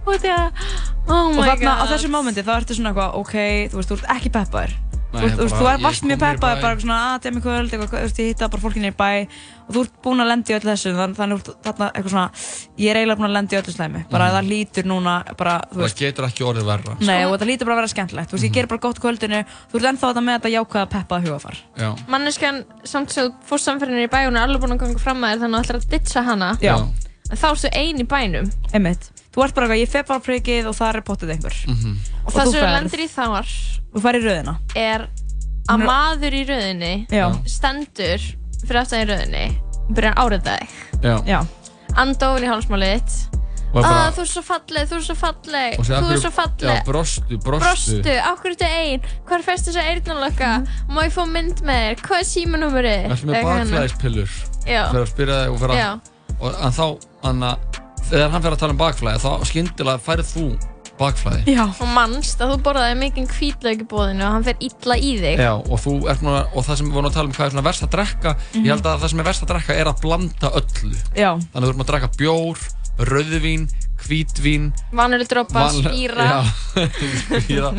Og 0.05 0.17
því 0.23 0.31
að, 0.33 0.63
oh 1.05 1.29
og 1.29 1.41
þarna 1.43 1.75
á 1.77 1.83
god. 1.83 1.91
þessu 1.93 2.09
mómenti 2.13 2.45
þá 2.45 2.53
ertu 2.55 2.77
svona 2.77 2.93
eitthvað, 2.95 3.19
ok, 3.21 3.35
þú 3.69 3.79
veist, 3.79 3.91
þú 3.91 3.97
ert 3.99 4.11
ekki 4.15 4.33
peppaður. 4.33 4.73
Nei, 4.73 4.94
þú 5.15 5.65
varst 5.83 6.03
mjög 6.05 6.19
bæ. 6.19 6.39
bara 6.61 6.75
svona 6.79 6.97
að 7.15 7.21
demmi 7.25 7.41
kvöld, 7.41 7.71
eitthvað, 7.71 7.89
þú 7.89 8.01
veist, 8.05 8.19
ég 8.19 8.27
hitta 8.33 8.47
bara 8.49 8.61
fólkinni 8.61 8.91
í 8.91 8.95
bæ 8.95 9.27
og 9.65 9.73
þú 9.73 9.81
ert 9.85 9.93
búinn 10.03 10.21
að 10.21 10.27
lenda 10.29 10.51
í 10.53 10.55
öllu 10.59 10.69
þessu 10.71 10.91
þannig, 10.93 11.41
þarna 11.65 11.87
eitthvað 11.95 12.11
svona 12.13 12.29
ég 12.77 12.89
er 12.91 12.99
eiginlega 12.99 13.17
búinn 13.19 13.29
að 13.29 13.35
lenda 13.37 13.55
í 13.55 13.59
öllu 13.61 13.73
slæmi 13.75 14.01
bara 14.11 14.25
Mhm. 14.25 14.35
það 14.35 14.49
lítur 14.51 14.85
núna, 14.85 15.13
bara, 15.37 15.53
þú 15.71 15.75
það 15.79 15.85
veist 15.85 15.99
getur 16.03 16.25
ekki 16.27 16.43
orðið 16.45 16.65
verra 16.69 16.97
nei, 16.99 17.23
og 17.25 17.31
þetta 17.39 17.47
lítur 17.49 17.65
bara 17.65 17.75
að 17.75 17.81
vera 17.81 17.93
skemmtilegt, 17.95 18.29
þú 18.29 18.35
veist, 18.37 18.43
Mhm. 18.45 18.51
ég 18.51 18.53
ger 18.53 18.67
bara 18.67 18.79
gott 18.85 18.99
á 18.99 19.01
kvöldinu 19.01 19.39
þú 19.71 19.75
ert 19.75 19.87
ennþá 19.89 20.05
þetta 20.13 20.23
með 20.25 20.35
þetta 20.39 20.53
jákvæða 20.55 20.89
peppaða 20.95 21.23
hugafar 21.25 21.57
Já. 21.77 21.89
Manneskjan 22.07 22.65
samt 22.83 23.09
sem 23.11 23.25
þú 23.29 23.33
fórst 23.49 23.65
samferðinni 23.65 24.05
í 24.05 24.09
bæ 24.09 24.25
hún 24.27 24.37
er 24.37 24.45
alveg 24.47 24.61
búin 24.61 24.75
að 24.77 24.79
ganga 24.85 24.99
fram 24.99 25.21
að 25.23 25.33
þér 25.35 25.41
þannig 25.41 25.55
að 25.55 25.65
þú 25.65 25.65
ætlar 25.65 25.81
að 25.81 25.89
ditcha 25.89 26.23
hana 26.23 26.57
Já. 26.61 26.75
en 27.31 27.37
þá 27.37 27.47
ertu 27.55 27.69
ein 27.73 27.97
í 27.97 28.05
bænum 28.05 28.51
einmitt, 28.73 29.09
þú 29.35 29.43
ert 29.43 29.53
bara 29.55 29.67
eitthvað, 29.67 29.81
ég 29.83 29.89
fer 29.91 30.03
bara 30.07 30.19
prikið 30.23 30.67
og 30.71 30.75
það 30.79 30.95
er 30.95 31.01
pottið 31.01 31.33
einhver. 31.35 31.57
Mhm. 31.67 31.97
og 32.25 32.31
þú 32.33 32.37
það 32.39 32.51
sem 32.51 32.63
þú 32.63 32.71
lendir 32.79 33.03
í 33.03 33.09
þar 33.11 33.51
þú 33.95 34.01
fær 34.05 34.15
í 34.15 34.23
röðina. 34.23 34.55
er 34.75 35.07
að 35.67 35.79
Nú- 35.79 35.85
maður 35.89 36.33
í 36.33 36.43
röðinni 36.47 37.07
Já. 37.09 37.27
stendur 37.45 38.19
fyrir 38.65 38.81
aftan 38.81 39.01
í 39.03 39.07
röðinni 39.11 39.45
og 39.89 39.93
byrjar 39.95 40.13
að 40.15 40.21
áreita 40.25 40.57
þig. 40.59 40.69
Já. 41.03 41.15
Já. 41.25 41.39
anda 41.95 42.33
ofin 42.33 42.43
í 42.43 42.51
hálsmálið 42.51 42.93
þitt. 42.99 43.31
Og 43.75 43.83
er 43.83 43.89
bara- 43.89 44.07
að 44.07 44.13
þú 44.15 44.21
er 44.21 44.29
svo 44.31 44.41
falleg, 44.45 44.87
þú 44.87 44.95
er 44.95 45.01
svo 45.03 45.15
falleg 45.15 45.79
Og 45.79 45.85
þú 45.85 45.95
"Af 45.95 46.11
er 46.11 46.19
svo 46.23 46.31
falleg. 46.31 46.75
Já, 46.77 46.83
brostu, 46.85 47.37
brostu. 47.43 47.59
Brostu, 47.59 48.11
ákveður 48.23 48.51
ertu 48.55 48.65
ein? 48.71 49.01
Hvað 49.25 49.35
er 49.35 49.43
fest 49.43 49.65
þess 49.67 49.75
að 49.75 49.89
eyrnalöka 49.91 50.67
má 50.89 51.03
ég 51.03 51.11
fá 51.11 51.25
mynd 51.27 51.59
með 51.61 51.79
þér, 51.83 51.95
hvað 52.05 52.19
er 52.19 52.27
símanúmerið? 52.31 53.07
Verður 53.09 53.25
með 53.25 53.43
bakflæðispillur? 53.43 54.29
Já. 54.65 54.83
Fyrir 54.91 55.03
að 55.03 55.11
spyrja 55.11 55.39
þig 55.43 55.51
og 55.51 55.59
fyrir 55.59 55.75
Já. 55.75 55.91
að 55.91 55.99
og, 56.41 56.55
En 56.63 56.71
þá, 56.71 56.99
hann 57.23 57.39
að 57.43 57.57
Þegar 58.09 58.29
hann 58.35 58.43
fer 58.45 58.53
að 58.55 58.59
tala 58.61 58.73
um 58.75 58.79
bakflæði 58.79 59.21
Þá 59.25 59.31
skyndilega 59.49 60.01
færið 60.05 60.27
þú 60.35 60.45
bakflæði 60.95 61.51
Já. 61.57 61.63
og 61.67 61.89
mannst 61.91 62.39
að 62.39 62.51
þú 62.53 62.57
borðaði 62.63 62.95
mikið 63.01 63.31
hvítlaug 63.35 63.81
í 63.83 63.87
bóðinu 63.91 64.23
og 64.23 64.31
hann 64.37 64.45
fer 64.47 64.61
illa 64.63 64.95
í 64.95 65.09
þig 65.19 65.41
Já, 65.43 65.49
og 65.57 65.81
þú 65.83 65.95
ert 66.13 66.21
núna, 66.23 66.43
og 66.55 66.63
það 66.63 66.77
sem 66.79 66.87
við 66.87 66.95
vorum 66.95 67.09
að 67.09 67.15
tala 67.17 67.27
um 67.27 67.33
hvað 67.35 67.45
er 67.49 67.51
svona 67.55 67.65
verst 67.67 67.83
að 67.83 67.91
drekka 67.97 68.31
Mhm. 68.37 68.61
Ég 68.63 68.71
held 68.71 68.85
að 68.87 69.01
það 69.01 69.09
sem 69.11 69.19
er 69.19 69.27
verst 69.27 69.43
að 69.43 69.51
drekka 69.51 69.75
er 69.81 69.89
að 69.91 69.99
blanda 70.05 70.51
öllu 70.61 70.95
Já. 71.19 71.31
Þannig 71.35 71.59
að 71.59 71.65
þú 71.65 71.73
erum 71.73 71.83
að 71.83 71.89
drekka 71.91 72.09
bjór, 72.21 72.57
rauðvín, 73.11 73.65
hvítvín 74.05 74.69
vanur 74.95 75.25
dropa, 75.27 75.65
van- 75.65 75.81
spýra 75.83 76.29
Já, 76.29 76.39
spýra 77.43 77.73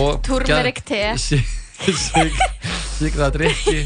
Og 0.00 0.22
Turmeric 0.24 0.80
te. 0.88 1.02
Sigraða 2.94 3.30
drikki 3.34 3.84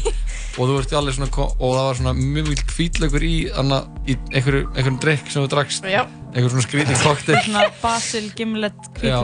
Og 0.59 0.67
þú 0.67 0.77
ert 0.81 0.93
alveg 0.99 1.15
svona, 1.15 1.29
og 1.47 1.69
það 1.71 1.85
var 1.87 1.99
svona 2.01 2.13
mjög 2.19 2.49
mjög 2.49 2.63
hvítlaugur 2.75 3.23
í, 3.23 3.35
anna, 3.61 3.77
í 4.03 4.17
einhverju, 4.33 4.65
einhverjum 4.73 4.97
drikk 5.05 5.31
sem 5.31 5.45
þú 5.45 5.51
drakst. 5.53 5.87
Já. 5.87 6.01
Einhver 6.29 6.51
svona 6.51 6.65
skrítið 6.65 6.99
koktel 7.05 7.37
svona 7.45 7.63
basil, 7.81 8.27
gimlet, 8.37 8.89
já, 9.01 9.15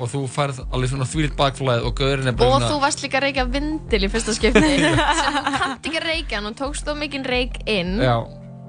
og 0.00 0.10
þú 0.10 0.24
færð 0.32 0.64
alveg 0.72 0.90
svona 0.94 1.06
þvílitt 1.12 1.36
bakflæð 1.38 1.86
og 1.86 1.94
gaurinn 2.00 2.32
er 2.32 2.38
bara 2.40 2.56
og 2.56 2.64
þú 2.66 2.80
varst 2.82 3.04
líka 3.04 3.20
að 3.20 3.28
reykja 3.28 3.46
vindil 3.52 4.02
í 4.02 4.10
fyrsta 4.10 4.34
skipti. 4.34 4.72
Sem 5.20 5.38
kannt 5.60 5.86
ekki 5.86 6.00
að 6.00 6.08
reykja 6.08 6.40
hann 6.40 6.50
og 6.50 6.58
tókst 6.58 6.88
þú 6.88 6.96
mikinn 7.04 7.28
reyk 7.28 7.60
inn. 7.70 7.98
Já. 8.02 8.16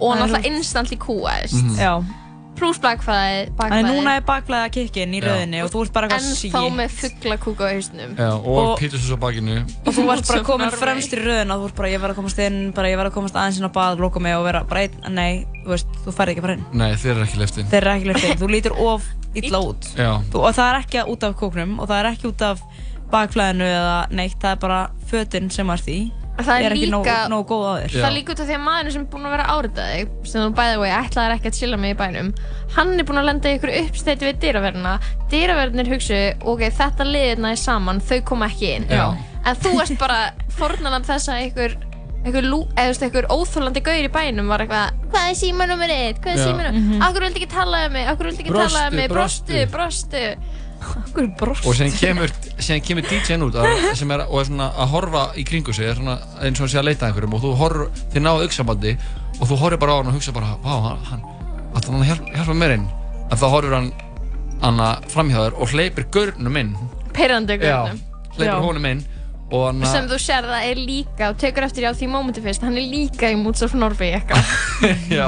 og 0.01 0.17
náttúrulega 0.17 0.49
instantly 0.49 0.97
kúaðist. 0.97 1.61
Mhm. 1.61 1.77
Já. 1.77 2.20
Pluss 2.59 2.77
bakfæði 2.83 3.45
Þannig 3.57 3.85
núna 3.87 4.15
er 4.19 4.23
bakflæða 4.27 4.67
kikkin 4.75 5.13
í 5.17 5.21
Já. 5.21 5.25
röðinni 5.29 5.61
og 5.63 5.69
þú 5.73 5.83
ert 5.85 5.93
bara 5.95 6.07
en 6.09 6.13
eitthvað 6.15 6.35
sí 6.37 6.49
þá 6.53 6.59
með 6.77 6.95
fuggla 6.99 7.37
kúka 7.41 7.65
á 7.65 7.69
hausnum. 7.73 8.11
Já, 8.19 8.27
og, 8.35 8.45
Og- 8.51 8.59
og 8.71 8.79
pítusus 8.81 9.09
á 9.13 9.17
bakinu. 9.21 9.55
Og 9.85 9.95
þú 9.95 10.05
varst 10.11 10.27
bara 10.29 10.43
komin 10.45 10.71
fremst 10.75 11.15
í 11.15 11.21
röðina 11.21 11.57
þú 11.57 11.69
ert 11.71 11.75
bara, 11.79 11.89
ég 11.93 12.01
verð 12.03 12.13
að 12.15 12.19
komast 12.21 12.39
inn, 12.45 12.59
bara 12.77 12.91
ég 12.91 12.99
verð 13.01 13.11
að 13.11 13.17
komast 13.17 13.35
aðeins 13.39 13.57
inn 13.61 13.69
á 13.69 13.71
bað, 13.73 13.99
loka 14.03 14.19
mig 14.21 14.35
og 14.37 14.45
vera 14.45 14.63
bara 14.69 14.85
einn, 14.85 15.01
nei, 15.15 15.45
þú 15.65 15.73
veist, 15.73 15.97
þú 16.05 16.15
færði 16.19 16.35
ekki 16.35 16.45
bara 16.45 16.57
inn. 16.59 16.65
Nei, 16.73 16.91
þeir 16.95 17.11
eru 17.15 17.25
ekki 17.25 17.41
leftin 17.41 17.71
þeir 17.71 17.81
eru 17.81 17.95
ekki 17.95 18.11
löftið, 18.11 18.37
þú 18.43 18.51
lítur 18.51 18.77
of 18.77 19.09
illa 19.33 19.63
út. 19.71 19.91
Já, 19.97 20.11
þú, 20.31 20.45
og 20.45 20.55
það 20.59 20.69
er 20.75 20.79
ekki 20.83 21.05
út 21.15 21.23
af 21.29 21.35
kóknum 21.39 21.77
og 21.79 21.87
það 21.89 21.99
er 22.03 22.11
ekki 22.13 22.29
út 22.29 22.41
af 22.51 22.61
bakflæðinu 23.11 23.65
eða 23.67 23.97
neitt, 24.15 24.37
það 24.39 24.51
er 24.55 24.59
bara 24.61 24.81
fötin 25.09 25.49
sem 25.51 25.69
er 25.73 25.81
því 25.83 25.97
það 26.39 26.63
er 26.65 26.73
ekki 26.75 26.87
nóg, 26.91 27.03
líka 27.05 27.15
nóg 27.29 27.43
góð 27.51 27.65
á 27.67 27.73
þér. 27.81 27.91
það 27.97 28.07
er 28.07 28.15
líka 28.15 28.31
út 28.33 28.39
af 28.41 28.47
því 28.47 28.55
að 28.55 28.63
maðurinn 28.65 28.93
sem 28.95 29.01
er 29.03 29.09
búinn 29.11 29.27
að 29.27 29.33
vera 29.35 29.49
áritaði 29.55 30.01
sem 30.31 30.41
þú 30.41 30.53
bæði 30.61 30.77
og 30.79 30.85
ég 30.87 30.95
ætlaði 31.05 31.35
ekki 31.37 31.51
að 31.51 31.57
chilla 31.59 31.77
mig 31.81 31.91
í 31.93 31.99
bænum 31.99 32.31
hann 32.77 32.93
er 32.99 33.03
búinn 33.09 33.21
að 33.21 33.27
lenda 33.29 33.51
í 33.51 33.57
ykkur 33.59 33.73
uppstæti 33.81 34.27
við 34.29 34.39
dyraverðina 34.45 34.93
dyraverðinir 35.31 35.91
hugsu, 35.91 36.19
ok, 36.41 36.65
þetta 36.79 37.07
liðina 37.11 37.51
er 37.51 37.61
saman 37.61 38.01
þau 38.01 38.19
koma 38.31 38.47
ekki 38.51 38.73
inn. 38.77 38.87
Já. 38.89 39.05
en 39.45 39.55
þú 39.61 39.75
varst 39.77 39.97
bara 39.99 40.19
fornanan 40.57 41.03
þess 41.03 41.29
að 41.33 41.45
ykkur 41.49 41.77
veist, 42.21 43.01
ykkur 43.01 43.25
óþólandi 43.33 43.81
gaur 43.81 44.05
í 44.05 44.09
bænum 44.13 44.47
var 44.51 44.61
eitthvað 44.61 44.97
hvað 45.11 45.29
er 45.31 45.37
símanúmerið, 45.39 46.19
hvað 46.21 46.35
er 46.35 46.41
símanúmerið 46.45 46.81
Mhm. 46.81 47.01
akkur 47.01 47.21
vildi 47.25 47.39
ekki 47.41 47.49
tala 47.49 47.85
um 47.87 47.93
mig, 47.93 48.07
akkur 48.07 48.25
vildi 48.29 48.43
ekki 48.43 48.53
Brostu, 48.53 48.77
tala 48.77 48.87
um 48.89 48.95
mig? 48.95 49.09
Brostu, 49.09 49.65
brostu. 49.71 49.71
brostu 49.71 50.60
og 50.81 51.75
síðan 51.77 51.95
kemur, 51.97 52.33
kemur 52.85 53.07
DJ-n 53.09 53.45
út 53.47 53.57
að, 53.61 53.89
sem 53.99 54.13
er, 54.15 54.23
og 54.27 54.41
er 54.41 54.49
svona 54.49 54.69
að 54.73 54.93
horfa 54.95 55.23
í 55.37 55.45
kringu 55.47 55.75
sig 55.75 55.91
svona, 55.97 56.17
eins 56.41 56.59
og 56.59 56.65
hann 56.65 56.73
sé 56.73 56.79
að 56.81 56.87
leita 56.89 57.05
að 57.05 57.11
einhverjum 57.11 57.35
og 57.37 57.43
þú 57.45 57.51
horf, 57.61 58.03
þið 58.13 58.25
náðu 58.25 58.47
auksambandi 58.47 58.95
og 59.39 59.43
þú 59.49 59.59
horfir 59.61 59.81
bara 59.81 59.95
á 59.95 59.97
hann 60.01 60.11
og 60.11 60.17
hugsa 60.17 60.35
bara 60.35 60.53
hann, 60.65 61.01
hann, 61.11 61.25
að 61.75 61.91
hann 61.91 62.07
hjálp, 62.09 62.31
hjálpa 62.35 62.57
mér 62.57 62.75
inn? 62.79 62.87
En 63.31 63.39
þá 63.39 63.47
horfir 63.53 63.77
hann 63.77 63.91
hann 64.61 64.81
framhjáður 65.09 65.57
og 65.57 65.71
hleypir 65.73 66.05
gaurnum 66.13 66.57
inn. 66.61 66.75
Perrandi 67.15 67.57
Já, 67.57 67.81
gaurnum 67.87 68.03
hleypir 68.35 68.51
Já. 68.51 68.59
honum 68.61 68.85
inn 68.91 69.01
og 69.51 69.65
hann 69.67 69.81
sem 69.89 70.05
þú 70.07 70.17
sér 70.21 70.45
það 70.47 70.67
er 70.69 70.79
líka 70.79 71.29
og 71.33 71.39
tekur 71.41 71.65
eftir 71.67 71.87
á 71.89 71.91
því 71.91 72.07
mómenti 72.13 72.43
fyrst 72.43 72.63
hann 72.63 72.77
er 72.79 72.85
líka 72.87 73.31
í 73.31 73.35
eitthvað. 73.35 74.51
Já, 75.17 75.25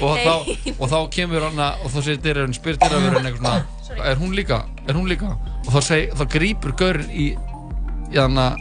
og, 0.00 0.20
þá, 0.20 0.34
og 0.78 0.86
þá 0.92 0.98
kemur 1.16 1.48
hann 1.48 1.58
að- 1.58 1.82
og 1.82 1.90
þá 1.90 1.98
segir 1.98 2.20
dyrraverinn, 2.22 2.54
spyr 2.54 2.78
dyrraverinn 2.78 3.30
eitthvað 3.32 3.42
svona 3.42 3.64
er 4.02 4.16
hún 4.20 4.34
líka, 4.36 4.62
er 4.88 4.96
hún 4.98 5.08
líka? 5.10 5.34
Og 5.64 5.72
þá, 5.72 5.80
seg, 5.88 6.14
þá 6.18 6.24
grípur 6.34 6.74
gaurinn 6.78 7.10
í 7.10 7.28
í 8.14 8.18
hann 8.20 8.38
að 8.38 8.60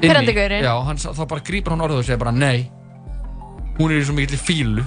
Pirrandi 0.00 0.32
gaurinn? 0.36 0.64
já, 0.64 0.72
hann, 0.86 1.00
þá 1.00 1.24
bara 1.28 1.44
grípur 1.44 1.74
hann 1.74 1.84
orðið 1.84 2.02
og 2.02 2.08
segir 2.08 2.22
bara 2.22 2.32
nei 2.34 2.70
hún 3.80 3.92
er 3.92 4.00
í 4.00 4.06
svo 4.06 4.16
mikill 4.16 4.40
fílu 4.40 4.84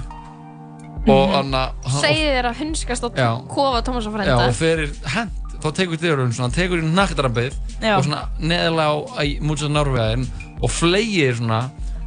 og 1.10 1.32
hann 1.34 1.54
að 1.56 1.88
segið 2.00 2.30
þér 2.38 2.48
að 2.48 2.60
hunskast 2.62 3.06
og 3.06 3.18
Já. 3.18 3.28
kofa 3.50 3.82
Thomas 3.84 4.06
og 4.08 4.14
já, 4.14 4.16
frenda 4.16 4.36
og 4.48 4.54
þeir 4.56 4.84
er 4.86 4.92
hent 5.14 5.56
þá 5.64 5.68
tekur 5.76 6.00
dyrraverinn 6.00 6.32
svona, 6.36 6.48
hann 6.48 6.56
tekur 6.56 6.80
í 6.80 6.88
naktarambið 6.96 7.58
Já. 7.82 7.94
og 7.98 8.06
svona 8.06 8.22
neðalega 8.40 9.20
á 9.20 9.20
í 9.24 9.34
mútsað 9.44 9.74
Norvegaðin 9.74 10.26
og 10.64 10.72
flegir 10.72 11.36
svona 11.38 11.60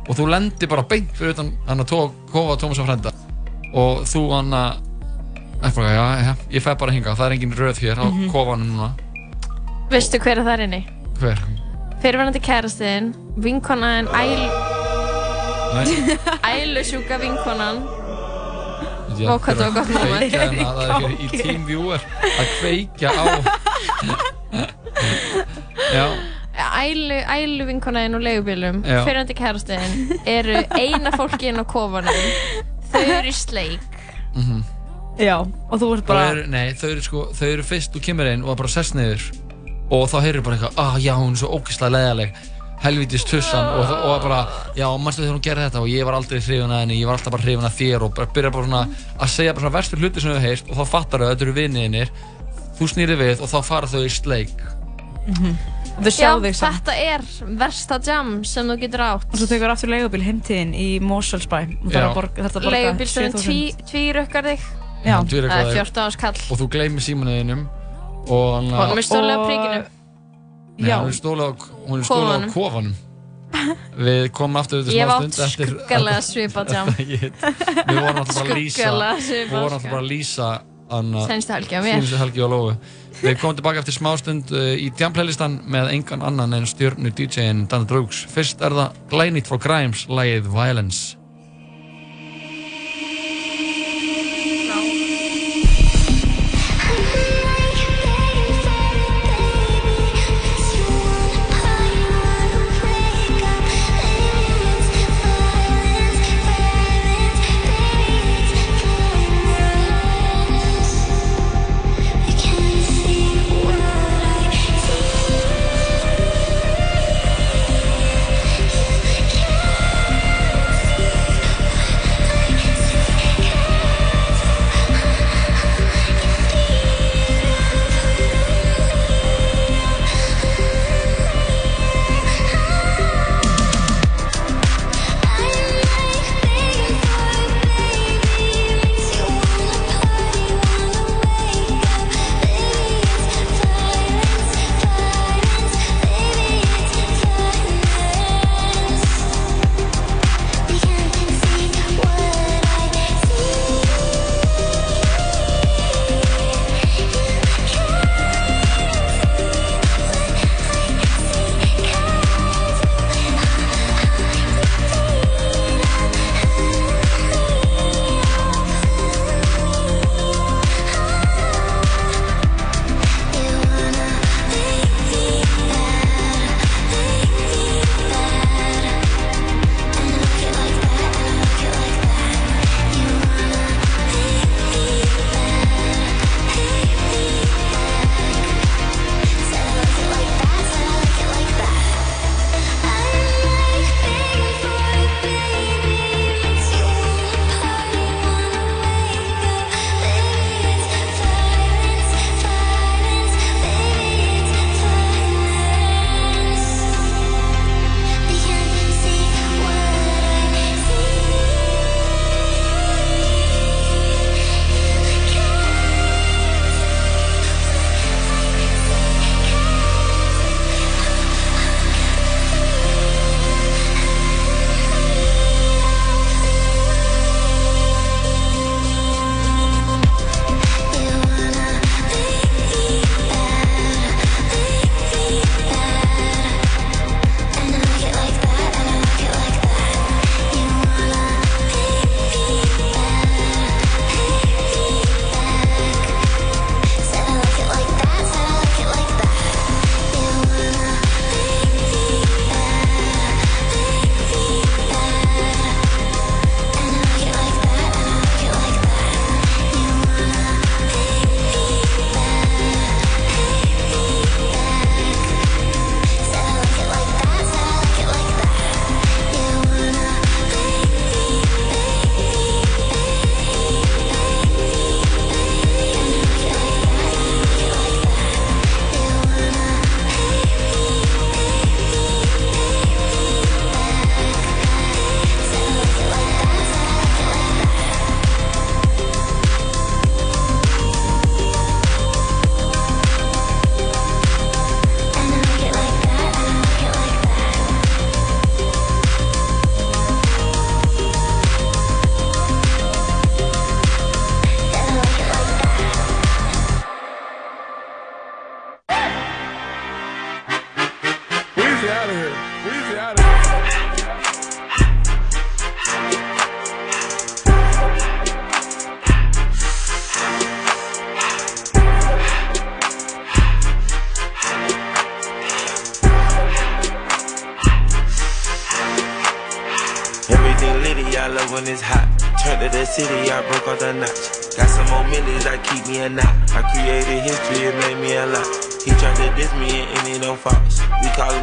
og 0.07 0.18
þú 0.18 0.27
lendir 0.31 0.72
bara 0.72 0.85
beint 0.89 1.14
fyrir 1.18 1.35
utan 1.35 1.53
hann 1.68 1.84
að 1.84 1.93
kofa 2.31 2.57
Thomas 2.61 2.81
og 2.81 2.89
frenda 2.89 3.14
og 3.77 4.03
þú 4.09 4.23
hann 4.34 4.53
að 4.55 4.84
eitthvað, 5.62 5.90
já, 5.96 6.06
já, 6.28 6.34
ég 6.54 6.62
fæ 6.64 6.72
bara 6.78 6.92
hinga, 6.96 7.16
það 7.18 7.26
er 7.28 7.36
engin 7.38 7.54
röð 7.58 7.78
hér 7.84 7.98
á 8.02 8.06
Mhm. 8.08 8.30
kofanum 8.32 8.68
núna. 8.76 8.90
Veistu 9.90 10.20
hver 10.20 10.38
er 10.40 10.44
það 10.46 10.64
inni? 10.68 10.82
hver? 11.20 11.40
fyrirverandi 12.02 12.40
kærastiðin 12.46 13.08
vinkonaðin 13.42 14.08
æl, 14.14 14.42
ælusjúka 16.54 17.18
vinkonan. 17.20 17.80
Ó, 19.18 19.34
hvað 19.42 19.56
það 19.58 19.74
var 19.74 19.74
gott 19.74 19.88
hérna, 19.90 20.66
það 20.78 20.84
er 20.84 20.92
ekki 21.08 21.26
í 21.26 21.42
TeamViewer 21.42 22.02
að 22.38 22.48
kveikja 22.60 23.10
á 23.10 23.26
já, 25.98 26.06
ælu, 26.84 27.18
ælu 27.34 27.66
vinkonaðin 27.72 28.16
og 28.20 28.22
leigubílum 28.28 28.84
Já. 28.86 29.02
fyrirverandi 29.02 29.34
kærastiðin 29.38 30.22
eru 30.30 30.62
eina 30.78 31.12
fólki 31.18 31.50
inn 31.50 31.62
á 31.62 31.66
kofanum. 31.66 32.14
Þau 32.94 33.02
eru 33.02 33.28
í 33.34 33.36
sleik. 33.36 33.82
Mhm 34.36 34.62
já, 35.19 35.38
og 35.41 35.80
þú 35.81 35.89
ert 35.98 36.06
bara... 36.07 36.19
bara 36.19 36.35
eru, 36.35 36.45
nei, 36.52 36.73
þau 36.77 36.89
eru 36.91 37.03
sko, 37.06 37.23
þau 37.38 37.48
eru 37.49 37.65
fyrst 37.68 37.95
þú 37.95 38.03
kemur 38.10 38.30
inn 38.31 38.45
og 38.45 38.57
bara 38.60 38.72
sest 38.72 38.98
niður 38.98 39.26
og 39.94 40.06
þá 40.11 40.18
heyrir 40.26 40.45
bara 40.45 40.57
eitthvað, 40.57 40.80
ah 40.84 40.95
já, 41.02 41.14
hún 41.18 41.35
er 41.35 41.41
svo 41.41 41.52
ógeðslega 41.57 41.94
leiðaleg 41.95 42.39
helvitis 42.84 43.23
tussan 43.26 43.69
og, 43.73 43.91
og 43.95 44.10
var 44.11 44.26
bara, 44.27 44.39
já, 44.77 44.85
mannstu 45.02 45.23
þegar 45.23 45.34
hún 45.34 45.45
gerði 45.48 45.68
þetta 45.68 45.81
og 45.81 45.89
ég 45.89 46.06
var 46.06 46.18
aldrei 46.19 46.41
hrifun 46.44 46.73
að 46.76 46.81
henni, 46.84 46.99
ég 46.99 47.10
var 47.10 47.18
alltaf 47.18 47.34
bara 47.34 47.45
hrifun 47.48 47.69
að 47.69 47.77
þér 47.80 48.06
og 48.06 48.14
bara 48.19 48.34
byrja 48.35 48.52
bara 48.53 48.68
svona 48.68 48.81
að 49.18 49.31
segja 49.34 49.56
bara 49.56 49.65
svona 49.65 49.77
verstur 49.77 50.03
hluti 50.03 50.22
sem 50.22 50.35
þau 50.35 50.44
heist 50.45 50.69
og 50.69 50.77
þá 50.77 50.91
fattar 50.91 51.23
þau 51.23 51.27
að 51.27 51.34
þetta 51.34 51.48
eru 51.48 51.56
vinniðinir 51.57 52.11
þú 52.77 52.89
snýri 52.94 53.18
við 53.18 53.41
og 53.41 53.49
þá 53.49 53.57
fara 53.65 53.89
þau 53.89 54.03
í 54.06 54.14
sleik 54.14 54.53
Þau 55.98 56.11
sjá 56.14 56.27
Já, 56.27 56.31
þig 56.44 56.56
samt. 56.56 56.76
þetta 56.77 56.95
er 57.02 57.23
versta 57.57 57.98
jam 58.06 58.27
sem 58.45 58.68
þú 58.69 58.76
getur 58.84 59.02
átt. 59.02 59.31
Og 59.34 59.39
svo 59.41 59.48
tekur 59.49 59.72
aftur 59.73 59.89
leigubíl 59.89 60.22
heimtíðin 60.22 60.76
í 60.77 60.89
Mosfellsbæ 61.02 61.57
það 61.57 61.89
Já. 61.89 61.98
er 61.98 62.03
að 62.03 62.14
borga, 62.19 62.44
þetta 62.45 62.60
að 62.61 62.68
borga 62.68 62.73
Leigubílstjórinn 62.76 63.38
tví, 63.41 63.57
tvírukkar 63.89 64.49
þig. 64.52 64.68
Já. 65.06 65.18
Hann 65.18 65.28
Það 65.28 65.52
er 65.52 65.68
þig. 65.72 65.82
14 65.82 66.03
árs 66.06 66.18
kall. 66.19 66.40
og 66.52 66.60
þú 66.61 66.68
gleymir 66.74 67.03
símanuðinum 67.06 67.65
og 68.28 68.48
hann 68.57 68.72
Honum 68.74 68.98
er 69.02 69.06
stólið 69.07 69.34
á 69.34 69.40
príkinu. 69.48 69.84
Nei, 70.78 70.94
hún 70.94 71.11
er 71.11 71.18
stólið 71.18 71.44
á, 71.44 71.52
hún 71.88 72.07
Kofanum. 72.53 72.95
Við 73.98 74.26
komum 74.36 74.60
aftur 74.60 74.84
við 74.84 74.94
Ég 74.98 75.07
hef 75.07 75.10
smá 75.10 75.18
átt 75.18 75.34
stund 75.34 75.45
eftir 75.48 75.69
skuggalega 75.72 76.22
svipað 76.26 76.72
jam. 76.76 76.90
Við 76.98 77.99
vorum 78.02 78.19
alltaf 78.22 78.41
bara 78.41 78.53
að 78.53 78.60
lýsa 78.60 78.78
Skuggalega 78.78 79.18
Við 79.28 79.52
vorum 79.53 79.68
alltaf 79.78 79.86
bara 79.91 80.02
að 80.03 80.10
lýsa 80.11 80.49
anna- 80.98 81.26
Seinustu 81.28 81.53
helgi 81.56 81.76
á 81.76 81.82
mér. 81.82 81.95
Seinustu 81.98 82.19
helgi 82.22 82.44
á 82.44 82.48
Lóu 82.52 82.76
Við 83.18 83.40
komum 83.41 83.56
tilbaka 83.57 83.82
eftir 83.82 83.95
smástund 83.98 84.52
uh, 84.53 84.76
í 84.78 84.91
Djam-playlistan 84.94 85.56
með 85.65 85.90
engan 85.95 86.22
annan 86.28 86.53
en 86.60 86.68
stjörnu 86.69 87.10
DJ-in 87.18 87.64
Dan 87.72 87.88
Drugs 87.90 88.19
Fyrst 88.30 88.61
er 88.61 88.76
það 88.78 88.99
glænýtt 89.10 89.49
frá 89.49 89.57
Grimes, 89.64 90.03
lagið 90.11 90.52
Violence 90.53 91.16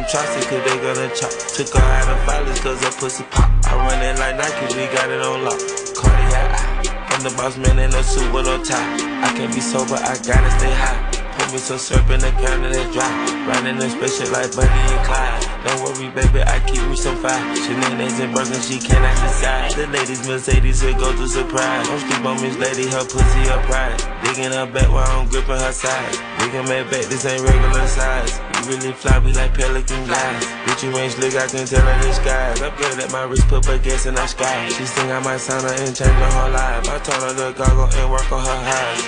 Him 0.05 0.21
cause 0.21 0.63
they 0.63 0.77
gonna 0.85 1.09
chop. 1.17 1.33
Took 1.57 1.73
her 1.73 1.81
out 1.81 2.07
of 2.07 2.19
filers 2.29 2.61
cause 2.61 2.79
her 2.83 2.93
pussy 3.01 3.23
pop. 3.31 3.49
I 3.65 3.73
run 3.73 4.01
it 4.05 4.19
like 4.21 4.37
Nike, 4.37 4.77
we 4.77 4.85
got 4.93 5.09
it 5.09 5.19
on 5.19 5.43
lock. 5.43 5.57
Cardiac. 5.97 6.85
I'm 7.09 7.23
the 7.25 7.33
boss 7.35 7.57
man 7.57 7.79
in 7.79 7.89
a 7.89 8.03
suit 8.03 8.31
with 8.31 8.45
no 8.45 8.63
tie. 8.63 8.77
I 9.25 9.33
can't 9.35 9.53
be 9.53 9.59
sober, 9.59 9.95
I 9.97 10.13
gotta 10.21 10.51
stay 10.61 10.71
high. 10.71 11.09
Put 11.35 11.51
me 11.51 11.57
some 11.57 11.79
syrup 11.79 12.07
in 12.13 12.21
the 12.21 12.29
counter 12.37 12.69
that's 12.69 12.93
dry. 12.93 13.09
Riding 13.49 13.81
a 13.81 13.89
spaceship 13.89 14.29
like 14.31 14.53
Bunny 14.55 14.69
and 14.69 15.03
Clyde. 15.09 15.41
Don't 15.65 15.81
worry, 15.81 16.07
baby, 16.13 16.45
I 16.45 16.61
keep 16.69 16.85
me 16.85 16.95
some 16.95 17.17
fire. 17.17 17.41
Shenanigans 17.65 18.19
and 18.21 18.31
broken, 18.31 18.61
she 18.61 18.77
cannot 18.77 19.17
decide. 19.25 19.73
The 19.73 19.87
ladies 19.89 20.21
Mercedes 20.27 20.83
will 20.83 20.93
go 21.01 21.17
to 21.17 21.27
surprise. 21.27 21.87
Don't 21.89 21.99
sleep 21.99 22.23
on 22.23 22.37
Miss 22.45 22.55
Lady, 22.61 22.85
her 22.93 23.03
pussy 23.03 23.41
her 23.49 23.61
pride. 23.65 23.97
Digging 24.23 24.53
her 24.53 24.69
back 24.69 24.87
while 24.93 25.09
I'm 25.09 25.27
gripping 25.27 25.57
her 25.57 25.73
side. 25.73 26.13
We 26.39 26.53
can 26.53 26.69
make 26.69 26.93
back, 26.93 27.09
this 27.09 27.25
ain't 27.25 27.41
regular 27.41 27.87
size. 27.87 28.54
You 28.65 28.71
really 28.71 28.93
fly, 28.93 29.19
we 29.19 29.31
like 29.33 29.53
pelican 29.53 30.07
guys. 30.07 30.43
Gucci 30.65 30.89
range 30.89 31.17
look, 31.21 31.35
I 31.35 31.45
can 31.45 31.67
tell 31.67 31.85
her 31.85 31.97
the 32.01 32.13
skies. 32.13 32.61
Upgrade 32.61 32.97
at 32.97 33.11
my 33.11 33.23
wrist, 33.29 33.47
put 33.47 33.61
baguettes 33.61 34.07
in 34.07 34.15
the 34.15 34.25
sky. 34.25 34.69
She 34.69 34.85
think 34.85 35.11
I 35.11 35.21
might 35.21 35.37
sign 35.37 35.61
her 35.61 35.69
and 35.69 35.93
change 35.93 36.09
her 36.09 36.31
whole 36.33 36.49
life. 36.49 36.89
I 36.89 36.97
told 37.05 37.21
her 37.21 37.33
to 37.37 37.53
goggle 37.53 37.93
and 37.93 38.09
work 38.09 38.25
on 38.31 38.41
her 38.41 38.61
eyes. 38.65 39.05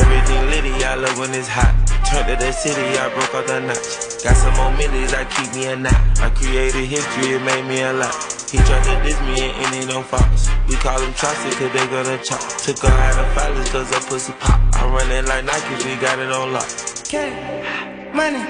Everything 0.00 0.48
litty, 0.48 0.72
I 0.80 0.94
love 0.96 1.18
when 1.18 1.34
it's 1.36 1.44
hot. 1.44 1.76
Turned 2.08 2.24
to 2.24 2.36
the 2.40 2.52
city, 2.52 2.80
I 2.96 3.12
broke 3.12 3.36
out 3.36 3.46
the 3.52 3.60
notch. 3.68 4.24
Got 4.24 4.36
some 4.40 4.56
more 4.56 4.72
millies, 4.80 5.12
I 5.12 5.28
keep 5.28 5.52
me 5.52 5.68
a 5.68 5.76
knot. 5.76 6.00
I 6.24 6.30
created 6.32 6.88
history, 6.88 7.36
it 7.36 7.42
made 7.44 7.68
me 7.68 7.82
a 7.84 7.92
lot. 7.92 8.16
He 8.48 8.56
tried 8.64 8.84
to 8.88 8.96
diss 9.04 9.20
me 9.28 9.44
and 9.44 9.52
any 9.68 9.84
no 9.84 10.00
faults. 10.00 10.48
We 10.68 10.80
call 10.80 10.96
him 10.96 11.12
Chaucer 11.20 11.52
cause 11.60 11.68
they 11.68 11.84
gonna 11.92 12.16
chop. 12.24 12.40
Took 12.64 12.80
her 12.80 12.96
out 12.96 13.20
of 13.20 13.28
filers 13.36 13.68
cause 13.68 13.92
her 13.92 14.00
pussy 14.08 14.32
pop. 14.40 14.56
I 14.72 14.88
run 14.88 15.10
it 15.12 15.28
like 15.28 15.44
Nike, 15.44 15.84
we 15.84 16.00
got 16.00 16.18
it 16.18 16.32
on 16.32 16.56
lock. 16.56 16.68
K, 17.04 17.91
money, 18.14 18.44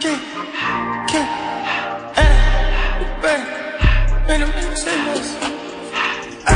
K, 0.00 0.18
K, 1.06 1.18
eh, 2.16 2.32
bang, 3.22 3.46
and 4.28 4.42
I'm 4.42 4.76
saying 4.76 5.04
this. 5.06 5.36
I 6.46 6.54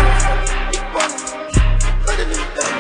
it 2.10 2.28
the 2.28 2.34
it 2.34 2.50
the 2.50 2.74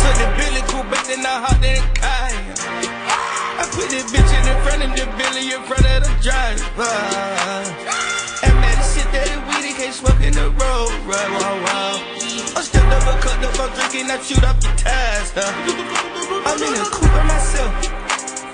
took 0.00 0.16
the 0.20 0.26
Billy 0.36 0.62
cool, 0.68 0.84
but 0.90 1.02
then 1.06 1.24
I 1.24 1.28
hopped 1.40 1.64
in 1.64 1.80
the 1.80 1.82
car. 1.98 2.28
I 3.56 3.64
put 3.72 3.88
this 3.88 4.04
bitch 4.12 4.32
in 4.36 4.42
the 4.44 4.54
front 4.64 4.82
of 4.84 4.90
the 4.92 5.06
Billy 5.16 5.52
in 5.52 5.62
front 5.62 5.86
of 5.86 6.04
the 6.04 6.12
driver. 6.20 6.92
And 8.42 8.54
man, 8.60 8.76
this 8.76 8.94
shit 8.94 9.08
that 9.12 9.26
is 9.28 9.40
weed, 9.48 9.64
it 9.70 9.76
can't 9.76 9.94
smoke 9.94 10.20
in 10.20 10.34
the 10.34 10.50
road, 10.50 10.92
right? 11.06 11.30
Wow, 11.30 11.56
wow. 11.64 12.31
Still 12.62 12.78
cut 12.78 13.42
up, 13.42 13.58
I'm 13.58 13.74
drinking, 13.74 14.06
I 14.06 14.22
shoot 14.22 14.44
up 14.44 14.54
the 14.62 14.70
tires. 14.78 15.34
Huh? 15.34 15.50
I'm 16.46 16.62
in 16.62 16.72
the 16.78 16.86
coupe 16.94 17.10
by 17.10 17.26
myself. 17.26 17.74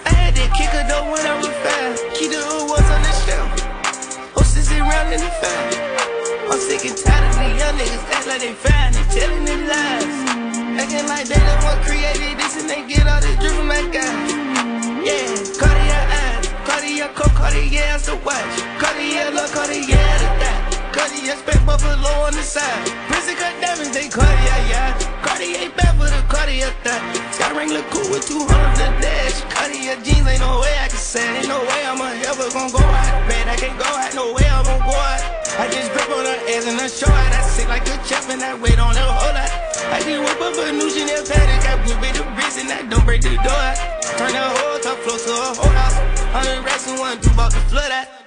I 0.08 0.12
had 0.16 0.32
that 0.32 0.48
kicker 0.56 0.80
though 0.88 1.12
when 1.12 1.20
I 1.28 1.36
was 1.36 1.52
fast. 1.60 2.08
Keep 2.16 2.32
the 2.32 2.40
hood 2.40 2.72
was 2.72 2.88
on 2.88 3.04
the 3.04 3.12
shelf. 3.28 3.52
Horses 4.32 4.72
around 4.72 5.12
in 5.12 5.20
the 5.20 5.32
fan. 5.44 5.60
I'm 6.48 6.56
sick 6.56 6.88
and 6.88 6.96
tired 6.96 7.20
of 7.20 7.36
these 7.36 7.60
young 7.60 7.76
niggas 7.76 8.04
act 8.08 8.26
like 8.32 8.40
they 8.40 8.56
fine 8.56 8.96
and 8.96 9.08
telling 9.12 9.44
them 9.44 9.62
lies. 9.68 10.16
Acting 10.80 11.04
like 11.04 11.28
they 11.28 11.36
the 11.36 11.54
one 11.68 11.76
created 11.84 12.40
this 12.40 12.56
and 12.56 12.64
they 12.64 12.80
get 12.88 13.04
all 13.04 13.20
this 13.20 13.36
drip 13.36 13.52
from 13.52 13.68
that 13.68 13.92
guy. 13.92 14.08
Yeah, 15.04 15.36
Cartier 15.60 16.02
eyes, 16.16 16.48
Cartier 16.64 17.12
coat, 17.12 17.34
Cartier 17.36 17.84
as 17.92 18.06
the 18.08 18.16
watch, 18.24 18.56
Cartier 18.80 19.28
look, 19.36 19.52
Cartier 19.52 19.84
the 19.84 20.28
dot, 20.40 20.67
Cartier 20.98 21.36
spec 21.38 21.62
buffalo 21.64 22.10
on 22.26 22.34
the 22.34 22.42
side. 22.42 22.90
Prison 23.06 23.36
cut 23.38 23.54
diamonds, 23.62 23.94
they 23.94 24.10
Cartier, 24.10 24.58
yeah. 24.66 24.98
Cartier 25.22 25.70
back 25.78 25.94
for 25.94 26.10
the 26.10 26.18
Cartier 26.26 26.74
thot. 26.82 26.98
Sky 27.30 27.54
ring 27.54 27.70
look 27.70 27.86
cool 27.94 28.10
with 28.10 28.26
200 28.26 28.42
the 28.42 28.88
dash. 28.98 29.38
Cartier 29.54 29.94
jeans, 30.02 30.26
ain't 30.26 30.42
no 30.42 30.58
way 30.58 30.74
I 30.82 30.90
can 30.90 30.98
say, 30.98 31.22
ain't 31.38 31.46
no 31.46 31.62
way 31.62 31.80
I'm 31.86 32.02
ever 32.02 32.50
gonna 32.50 32.74
go 32.74 32.82
out. 32.82 33.28
Man, 33.30 33.46
I 33.46 33.54
can't 33.54 33.78
go 33.78 33.86
out, 33.86 34.10
no 34.18 34.34
way 34.34 34.42
I'm 34.50 34.66
gonna 34.66 34.82
go 34.82 34.90
out. 34.90 35.22
I 35.58 35.70
just 35.70 35.94
grip 35.94 36.10
on 36.10 36.26
her 36.26 36.38
ass 36.50 36.66
and 36.66 36.80
I 36.82 36.90
show 36.90 37.06
her. 37.06 37.28
I 37.30 37.42
sit 37.46 37.68
like 37.68 37.86
a 37.86 37.94
chef 38.02 38.26
and 38.30 38.42
I 38.42 38.58
wait 38.58 38.78
on 38.78 38.94
her 38.98 39.10
whole 39.22 39.34
lot. 39.38 39.50
I 39.94 40.02
just 40.02 40.18
whip 40.18 40.42
up 40.42 40.58
a 40.58 40.72
new 40.74 40.90
Chanel 40.90 41.22
paddock. 41.22 41.62
I 41.62 41.74
whip 41.86 42.02
it 42.10 42.14
the 42.18 42.26
bricks 42.34 42.58
and 42.58 42.70
I 42.74 42.82
don't 42.90 43.04
break 43.06 43.22
the 43.22 43.38
door 43.38 43.54
out. 43.54 43.78
Turn 44.18 44.34
the 44.34 44.42
whole 44.42 44.78
top 44.82 44.98
floor 45.06 45.18
to 45.18 45.30
a 45.30 45.54
whole 45.54 45.74
house. 45.78 45.98
Hundred 46.34 46.64
racks 46.66 46.90
and 46.90 46.98
one, 46.98 47.18
about 47.18 47.52
to 47.54 47.62
flood 47.70 47.90
out. 47.90 48.17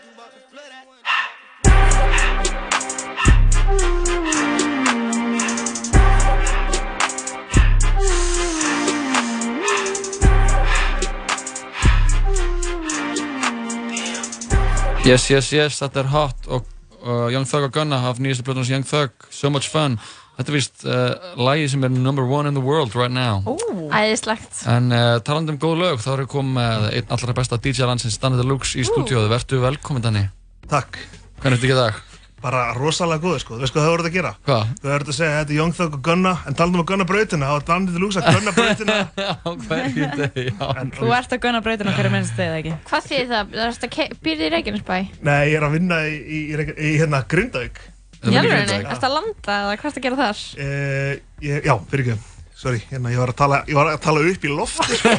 Yes, 15.02 15.23
yes, 15.34 15.48
yes, 15.49 15.80
þetta 15.82 16.03
er 16.03 16.10
hot 16.11 16.45
og 16.45 16.68
uh, 17.02 17.26
Young 17.34 17.48
Thug 17.49 17.64
og 17.65 17.72
Gunna 17.73 17.98
af 18.06 18.19
nýjastu 18.22 18.44
blöðunars 18.45 18.69
Young 18.69 18.86
Thug, 18.86 19.15
So 19.34 19.49
Much 19.49 19.72
Fun 19.73 19.95
Þetta 20.38 20.53
er 20.53 20.56
vist 20.56 20.84
uh, 20.86 21.32
lagi 21.41 21.65
sem 21.73 21.82
er 21.88 21.90
number 21.90 22.28
one 22.30 22.45
in 22.45 22.53
the 22.53 22.61
world 22.61 22.94
right 22.94 23.10
now 23.10 23.41
Æðislegt. 23.90 24.61
En 24.69 24.94
uh, 24.94 25.18
talandi 25.26 25.56
um 25.56 25.60
góð 25.61 25.82
lög, 25.82 25.98
þá 26.06 26.11
erum 26.14 26.28
við 26.28 26.32
komið 26.36 26.56
með 26.60 26.88
einn 26.99 27.18
allra 27.18 27.36
besta 27.41 27.57
DJ 27.57 27.90
landsins, 27.90 28.22
Danny 28.22 28.40
Deluxe 28.40 28.78
í 28.80 28.86
stúdíóðu. 28.88 29.28
Vertu 29.34 29.60
velkomin, 29.65 30.06
Danny. 30.06 30.23
Takk. 30.72 31.02
Hvernig 31.41 31.60
ertu 31.60 31.68
ekki 31.68 31.82
dag? 31.82 32.11
Bara 32.41 32.61
rosalega 32.73 33.22
góð, 33.22 33.35
sko. 33.43 33.53
Þú 33.59 33.61
veist 33.61 33.76
hvað 33.76 33.84
þau 33.85 33.91
voruð 33.93 34.07
að 34.09 34.15
gera? 34.15 34.31
Hvað? 34.47 34.69
Þau 34.81 34.88
voruð 34.89 35.09
að 35.11 35.18
segja, 35.18 35.34
þetta 35.35 35.53
er 35.53 35.57
Young 35.59 35.73
Thug 35.77 35.93
og 35.97 36.01
Gunna, 36.07 36.31
en 36.49 36.55
talandi 36.57 36.80
um 36.80 36.81
að 36.81 36.88
gunna 36.89 37.05
brautina, 37.11 37.49
þá 37.51 37.55
er 37.59 37.65
Danny 37.68 37.93
Deluxe 37.93 38.18
að 38.22 38.26
gunna 38.38 38.53
brautina. 38.57 38.95
Þú 40.97 41.11
ert 41.19 41.35
að 41.35 41.41
gunna 41.45 41.61
brautina 41.61 41.93
hverju 41.97 42.13
minnst 42.15 42.34
þið, 42.39 42.55
ekki? 42.57 42.73
Hvað 42.89 43.07
þýðir 43.11 43.30
það? 43.31 43.53
Það 43.53 43.61
er 43.61 43.69
að 43.85 44.18
býrði 44.26 44.47
í 44.47 44.51
Reykjanesbæ? 44.55 44.97
Nei, 45.30 45.39
ég 45.51 45.57
er 45.59 45.68
að 45.68 45.76
vinna 45.77 46.01
í, 46.09 46.18
í, 46.18 46.41
í, 46.49 46.68
í, 46.73 46.91
hérna 46.97 47.22
Grindavík. 47.30 47.81
Alvegni? 48.22 48.81
Ertu 48.81 49.07
að 49.07 49.15
landa 49.19 49.61
eða 49.61 49.77
hvað 49.77 49.89
ertu 49.91 50.01
að 50.01 50.05
gera 50.07 50.19
þar? 50.19 50.43
Uh, 50.57 51.13
ég, 51.45 51.65
já, 51.69 51.73
fyrir 51.93 52.11
ekki. 52.15 52.27
Sorry, 52.61 52.84
hérna, 52.91 53.09
ég 53.13 53.18
var 53.22 53.31
að 53.34 53.39
tala, 53.39 53.63
ég 53.69 53.77
var 53.77 53.89
að 53.89 54.01
tala 54.03 54.22
upp 54.30 54.43
í 54.45 54.51
lofti, 54.53 54.97
sko. 54.99 55.13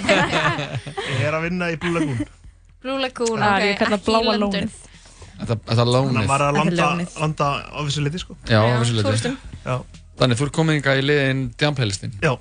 ég 1.18 1.24
er 1.26 1.34
að 1.34 1.48
vinna 1.48 1.70
í 1.74 1.78
Blue 1.82 1.96
Lagoon. 1.96 2.20
Blue 2.82 2.98
Lagoon, 3.02 3.42
Ah, 3.42 3.56
ok, 3.58 3.82
ekki 3.82 3.98
bláa 4.06 4.22
í 4.22 4.38
London. 4.38 4.70
Þetta, 5.43 5.74
er 5.74 5.90
lónið. 5.90 6.12
Þannig 6.12 6.23
að 6.23 6.31
maður 6.31 6.44
er 6.44 6.47
að 6.47 6.60
landa, 6.60 7.10
landa 7.24 7.51
á 7.69 7.78
vissu 7.86 8.06
liti, 8.06 8.23
sko. 8.23 8.39
Já, 8.48 8.60
á 8.62 8.78
vissu 8.82 8.97
liti. 9.01 9.35
Þannig, 10.23 10.39
þú 10.39 10.48
ert 10.48 10.56
komið 10.56 10.81
inga 10.81 10.97
í 10.98 11.05
liðin 11.05 11.44
Djamplaylistin. 11.59 12.16
Já. 12.23 12.35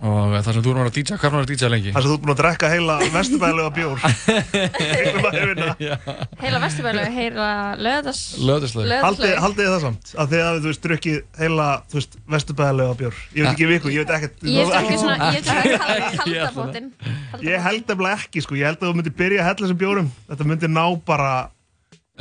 Og 0.00 0.30
það 0.32 0.46
sem 0.46 0.62
þú 0.64 0.70
að 0.70 0.76
vera 0.78 0.88
að 0.88 0.94
DJ, 0.96 1.16
hvað 1.20 1.34
er 1.34 1.42
að 1.42 1.50
DJ 1.50 1.68
lengi? 1.68 1.90
Það 1.92 2.04
sem 2.04 2.08
þú 2.08 2.14
ert 2.14 2.22
búin 2.22 2.32
að 2.32 2.38
drekka 2.38 2.68
heila 2.72 2.94
vesturbæðilega 3.12 3.72
bjór. 3.76 3.98
Heila 5.10 5.32
vinna. 5.50 5.74
Heila 6.40 6.60
löðas... 7.84 8.22
Haldið 8.40 9.34
haldið 9.44 9.60
þið 9.60 9.68
það 9.74 9.84
samt? 9.84 10.14
Að 10.16 10.32
þið 10.32 10.42
hafið, 10.46 10.62
þú 10.64 10.72
veist, 10.72 10.82
drukkið 10.86 11.20
heila, 11.42 11.68
þú 11.92 12.00
veist, 12.00 12.18
vesturbæðilega 12.36 12.96
bjór. 13.02 13.20
Ég 13.36 13.44
veit 13.44 13.52
ekki 13.52 13.70
viku, 13.74 13.92
ég 13.92 14.08
veit 14.08 14.16
ekkert. 14.16 14.40
Ég 14.48 14.72
drekki 14.72 14.94
ekki- 14.94 15.00
svona, 15.04 15.30
ég 15.36 15.44
drekki 15.50 15.76
kalda, 15.84 16.10
kalda 16.16 16.50
bótinn. 16.56 16.90
Ég 17.44 17.68
held 17.68 17.84
nefnilega 17.92 18.16
ekki, 18.24 18.46
sko. 18.46 18.56
Ég 18.56 18.70
held 18.72 18.80
að 18.80 18.88
þú 18.88 18.96
myndir 19.02 19.18
byrja 19.20 19.44
að 19.44 19.50
hella 19.50 19.66
þessum 19.66 19.82
bjórum. 19.84 20.12
Þetta 20.32 20.48
myndir 20.48 20.72
ná 20.72 20.84
bara 21.04 21.32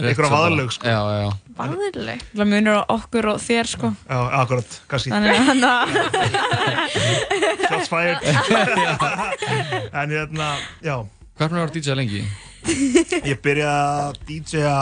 einhverja 0.08 0.32
vaðalög, 0.34 0.74
sko. 0.76 0.88
Já, 0.88 1.00
já. 1.20 1.30
Vaðalög? 1.60 2.26
Það 2.32 2.50
munur 2.54 2.80
á 2.80 2.84
okkur 2.96 3.30
og 3.34 3.40
þér, 3.44 3.70
sko. 3.74 3.92
Já, 4.08 4.20
akkurat, 4.40 4.78
kannski. 4.92 5.14
Þannig 5.14 5.32
að 5.36 5.42
hann 5.50 5.64
að... 5.70 5.88
Shots 7.66 7.92
fired. 7.92 8.20
en 10.04 10.16
hérna, 10.16 10.52
já. 10.86 10.96
Hvað 11.40 11.46
er 11.46 11.52
það 11.52 11.56
að 11.56 11.64
vera 11.64 11.76
DJ 11.78 11.98
lengi? 12.00 12.22
Ég 13.30 13.38
byrjaði 13.44 14.04
að 14.04 14.22
DJ-a 14.28 14.78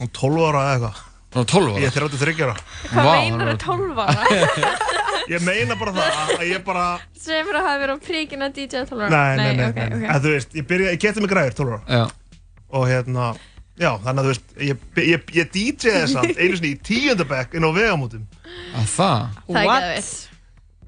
um 0.00 0.08
12 0.08 0.46
ára 0.48 0.62
eða 0.64 0.74
eitthvað. 0.76 1.02
Nú, 1.30 1.44
12 1.46 1.68
ára? 1.70 1.80
Ég 1.80 1.90
er 1.90 1.94
33 1.94 2.46
ára. 2.46 2.56
Hvað 2.90 3.10
meinar 3.10 3.52
þú 3.52 3.58
12 3.66 4.00
ára? 4.06 4.78
Ég 5.30 5.42
meina 5.46 5.76
bara 5.78 5.92
það 5.94 6.30
að 6.34 6.48
ég 6.48 6.62
bara... 6.66 6.84
Sem 7.14 7.44
fyrir 7.46 7.60
að 7.60 7.66
hafa 7.68 7.80
verið 7.84 7.94
á 7.94 7.98
príkina 8.02 8.48
DJ 8.50 8.80
12 8.88 9.04
ára? 9.04 9.10
Nei, 9.12 9.36
nei, 9.38 9.50
nei. 9.60 9.68
ok, 9.68 9.76
nei. 9.76 9.98
ok. 10.00 10.06
En 10.10 10.24
þú 10.24 10.32
veist, 10.32 10.56
ég 10.58 10.66
byrjaði, 10.66 10.94
ég 10.96 11.04
geti 11.04 11.22
mig 11.22 11.30
græður 11.30 11.56
12 11.60 11.76
ára. 11.76 12.00
Já. 12.00 12.40
Og 12.80 12.86
hérna, 12.90 13.26
já, 13.80 13.90
þannig 14.04 14.20
að 14.20 14.26
þú 14.26 14.32
veist, 14.34 14.50
ég, 14.68 14.82
ég, 15.10 15.30
ég 15.40 15.52
DJ-aði 15.54 16.10
samt 16.12 16.38
einu 16.42 16.58
sinni 16.60 16.72
í 16.74 16.80
tíundabæk 16.90 17.54
inn 17.58 17.66
á 17.66 17.70
vegamótum. 17.76 18.26
Að 18.76 18.90
það? 18.96 19.38
Það 19.48 19.62
er 19.62 19.86
ekki 19.94 20.04
það 20.10 20.26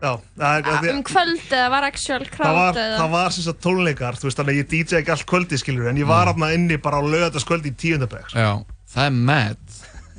Já, 0.02 0.16
það 0.34 0.56
er... 0.56 0.64
það- 0.66 0.86
Um 0.92 1.02
kvöld 1.06 1.52
eða 1.54 1.66
var 1.70 1.84
actual 1.86 2.22
Það 2.26 2.30
crowd 2.34 2.78
eða? 2.82 2.94
það 2.98 3.10
var 3.12 3.34
sem 3.36 3.44
sagt 3.46 3.60
tónleikar, 3.62 4.16
þú 4.18 4.26
veist, 4.26 4.38
þannig 4.40 4.56
að 4.56 4.58
ég 4.58 4.70
DJ 4.72 4.96
ekki 4.98 5.12
allt 5.14 5.26
kvöldi, 5.30 5.58
skilur, 5.62 5.86
en 5.92 6.00
ég 6.00 6.08
var 6.10 6.26
Mm. 6.26 6.32
aðna 6.32 6.48
inni 6.56 6.78
bara 6.82 6.98
á 6.98 7.02
lögataskvöldi 7.06 7.70
í 7.70 7.76
tíundabæk. 7.78 8.32
Já, 8.34 8.48
það 8.96 9.06
er 9.06 9.14
mad. 9.30 9.62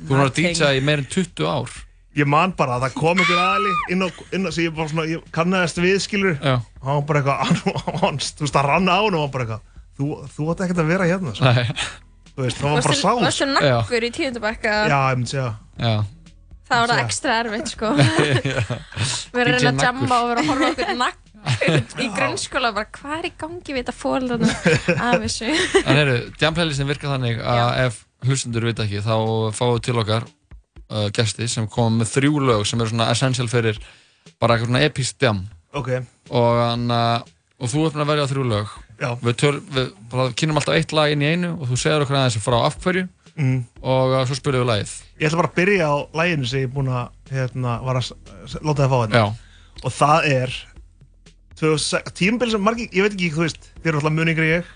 Þú 0.00 0.14
erum 0.16 0.24
að 0.24 0.32
DJ 0.38 0.70
í 0.78 0.80
meir 0.88 1.02
en 1.04 1.10
20 1.12 1.44
ár. 1.52 1.74
Ég 2.16 2.26
man 2.30 2.54
bara 2.56 2.78
að 2.78 2.86
það 2.86 2.94
kom 3.02 3.20
einhver 3.20 3.42
aðli 3.44 3.74
inn 3.92 4.02
á, 4.06 4.08
inn 4.32 4.48
á, 4.48 4.50
sem 4.56 4.64
ég 4.64 4.74
bara 4.76 4.88
svona, 4.88 5.04
ég 5.10 5.28
kannast 5.34 5.80
við, 5.84 5.96
skilur, 6.00 6.36
Já. 6.40 6.56
og 6.80 6.88
hann 6.88 7.00
var 7.02 7.06
bara 7.10 7.20
eitthvað, 7.20 7.62
þú 8.00 8.46
veist, 8.46 8.54
það 8.56 8.68
rann 8.70 8.88
á 8.88 8.96
hann 9.04 9.18
og 9.18 9.24
hann 9.26 9.32
bara 9.36 9.44
eitthvað, 9.44 9.64
þú, 9.98 10.08
þú 10.32 10.48
átt 10.54 10.64
ekkert 10.64 10.80
að 10.84 10.92
vera 10.94 11.08
hérna, 11.12 11.34
Nei. 11.44 11.68
Þú 12.34 12.42
veist, 12.46 12.58
það 12.58 12.70
var 12.70 12.82
bara 12.82 12.94
Varstu- 12.94 13.02
sá. 13.02 13.24
Varstu 13.24 13.46
nakkur 13.52 14.04
í 14.06 14.10
tíundabækka? 14.16 14.72
Já, 14.90 14.98
ég 15.12 15.18
myndi 15.20 15.30
segja. 15.30 15.50
Já. 15.78 15.94
Það 16.64 16.80
var 16.80 16.90
það 16.94 17.02
ekstra 17.04 17.34
erfitt 17.44 17.68
sko. 17.74 17.90
Við 19.34 19.40
erum 19.42 19.54
að 19.54 19.60
reyna 19.60 19.70
að 19.74 19.84
jamma 19.84 20.18
og 20.22 20.30
vera 20.30 20.42
að 20.42 20.48
horfa 20.50 20.64
á 20.64 20.72
okkur 20.74 20.96
nakk 20.98 21.20
í 22.00 22.06
grunnskóla 22.16 22.70
bara 22.72 22.88
hvað 22.96 23.18
er 23.18 23.26
í 23.28 23.32
gangi 23.42 23.74
við 23.76 23.82
þetta 23.82 23.92
fólk 23.92 24.46
af 25.08 25.18
þessu 25.20 25.50
En 25.84 25.98
eru, 26.00 26.14
Jam-playlistin 26.40 26.88
virkar 26.88 27.12
þannig 27.14 27.42
að 27.44 27.72
ef 27.84 27.98
hlustundur 28.24 28.64
vita 28.70 28.86
ekki 28.86 29.02
þá 29.04 29.12
fáum 29.52 29.74
við 29.76 29.82
til 29.90 29.98
okkar 30.00 30.24
uh, 30.24 31.10
gesti 31.14 31.48
sem 31.52 31.68
koma 31.68 32.00
með 32.00 32.14
þrjú 32.14 32.40
lög 32.48 32.64
sem 32.70 32.80
eru 32.80 32.94
svona 32.94 33.10
essential 33.12 33.46
fyrir 33.52 33.76
bara 34.40 34.56
eitthvað 34.56 34.70
svona 34.72 34.82
episk 34.88 35.20
jam 35.20 35.42
Ok. 35.76 35.90
og, 36.32 36.50
hann, 36.64 36.88
uh, 36.88 37.20
og 37.60 37.68
þú 37.74 37.84
er 37.84 37.92
búin 37.92 38.06
að 38.06 38.10
velja 38.14 38.26
þrjú 38.32 38.46
lög. 38.48 38.72
Við, 39.00 39.34
töl, 39.40 39.56
við 39.74 39.88
bara 40.12 40.28
kynum 40.38 40.60
alltaf 40.60 40.76
eitt 40.78 40.92
lag 40.96 41.12
inn 41.14 41.22
í 41.24 41.30
einu 41.34 41.54
og 41.58 41.66
þú 41.72 41.76
segir 41.80 42.04
okkur 42.04 42.18
aðeins 42.20 42.40
frá 42.44 42.60
af 42.66 42.78
hverju 42.84 43.08
Mm. 43.34 43.64
og 43.82 44.12
uh, 44.14 44.20
svo 44.30 44.36
spilum 44.38 44.60
við 44.62 44.68
lagið 44.68 44.90
Ég 45.18 45.26
ætla 45.26 45.38
bara 45.40 45.48
að 45.50 45.56
byrja 45.56 45.86
á 45.90 45.94
læginu 46.20 46.46
sem 46.46 46.60
ég 46.60 46.68
er 46.68 46.70
búinn 46.76 46.90
að, 46.94 47.08
hérna, 47.34 47.72
var 47.82 47.96
láta 47.98 48.84
það 48.84 48.92
fá 48.92 48.98
hérna. 49.00 49.22
Og 49.82 49.90
það 49.96 50.28
er 50.30 50.54
tímabil 52.14 52.50
sem 52.54 52.62
margir, 52.62 52.88
ég 52.94 53.02
veit 53.06 53.16
ekki, 53.16 53.32
þú 53.34 53.42
veist, 53.44 53.68
þið 53.80 53.90
eru 53.90 54.00
alltaf 54.00 54.14
muningri 54.14 54.48
ég, 54.52 54.70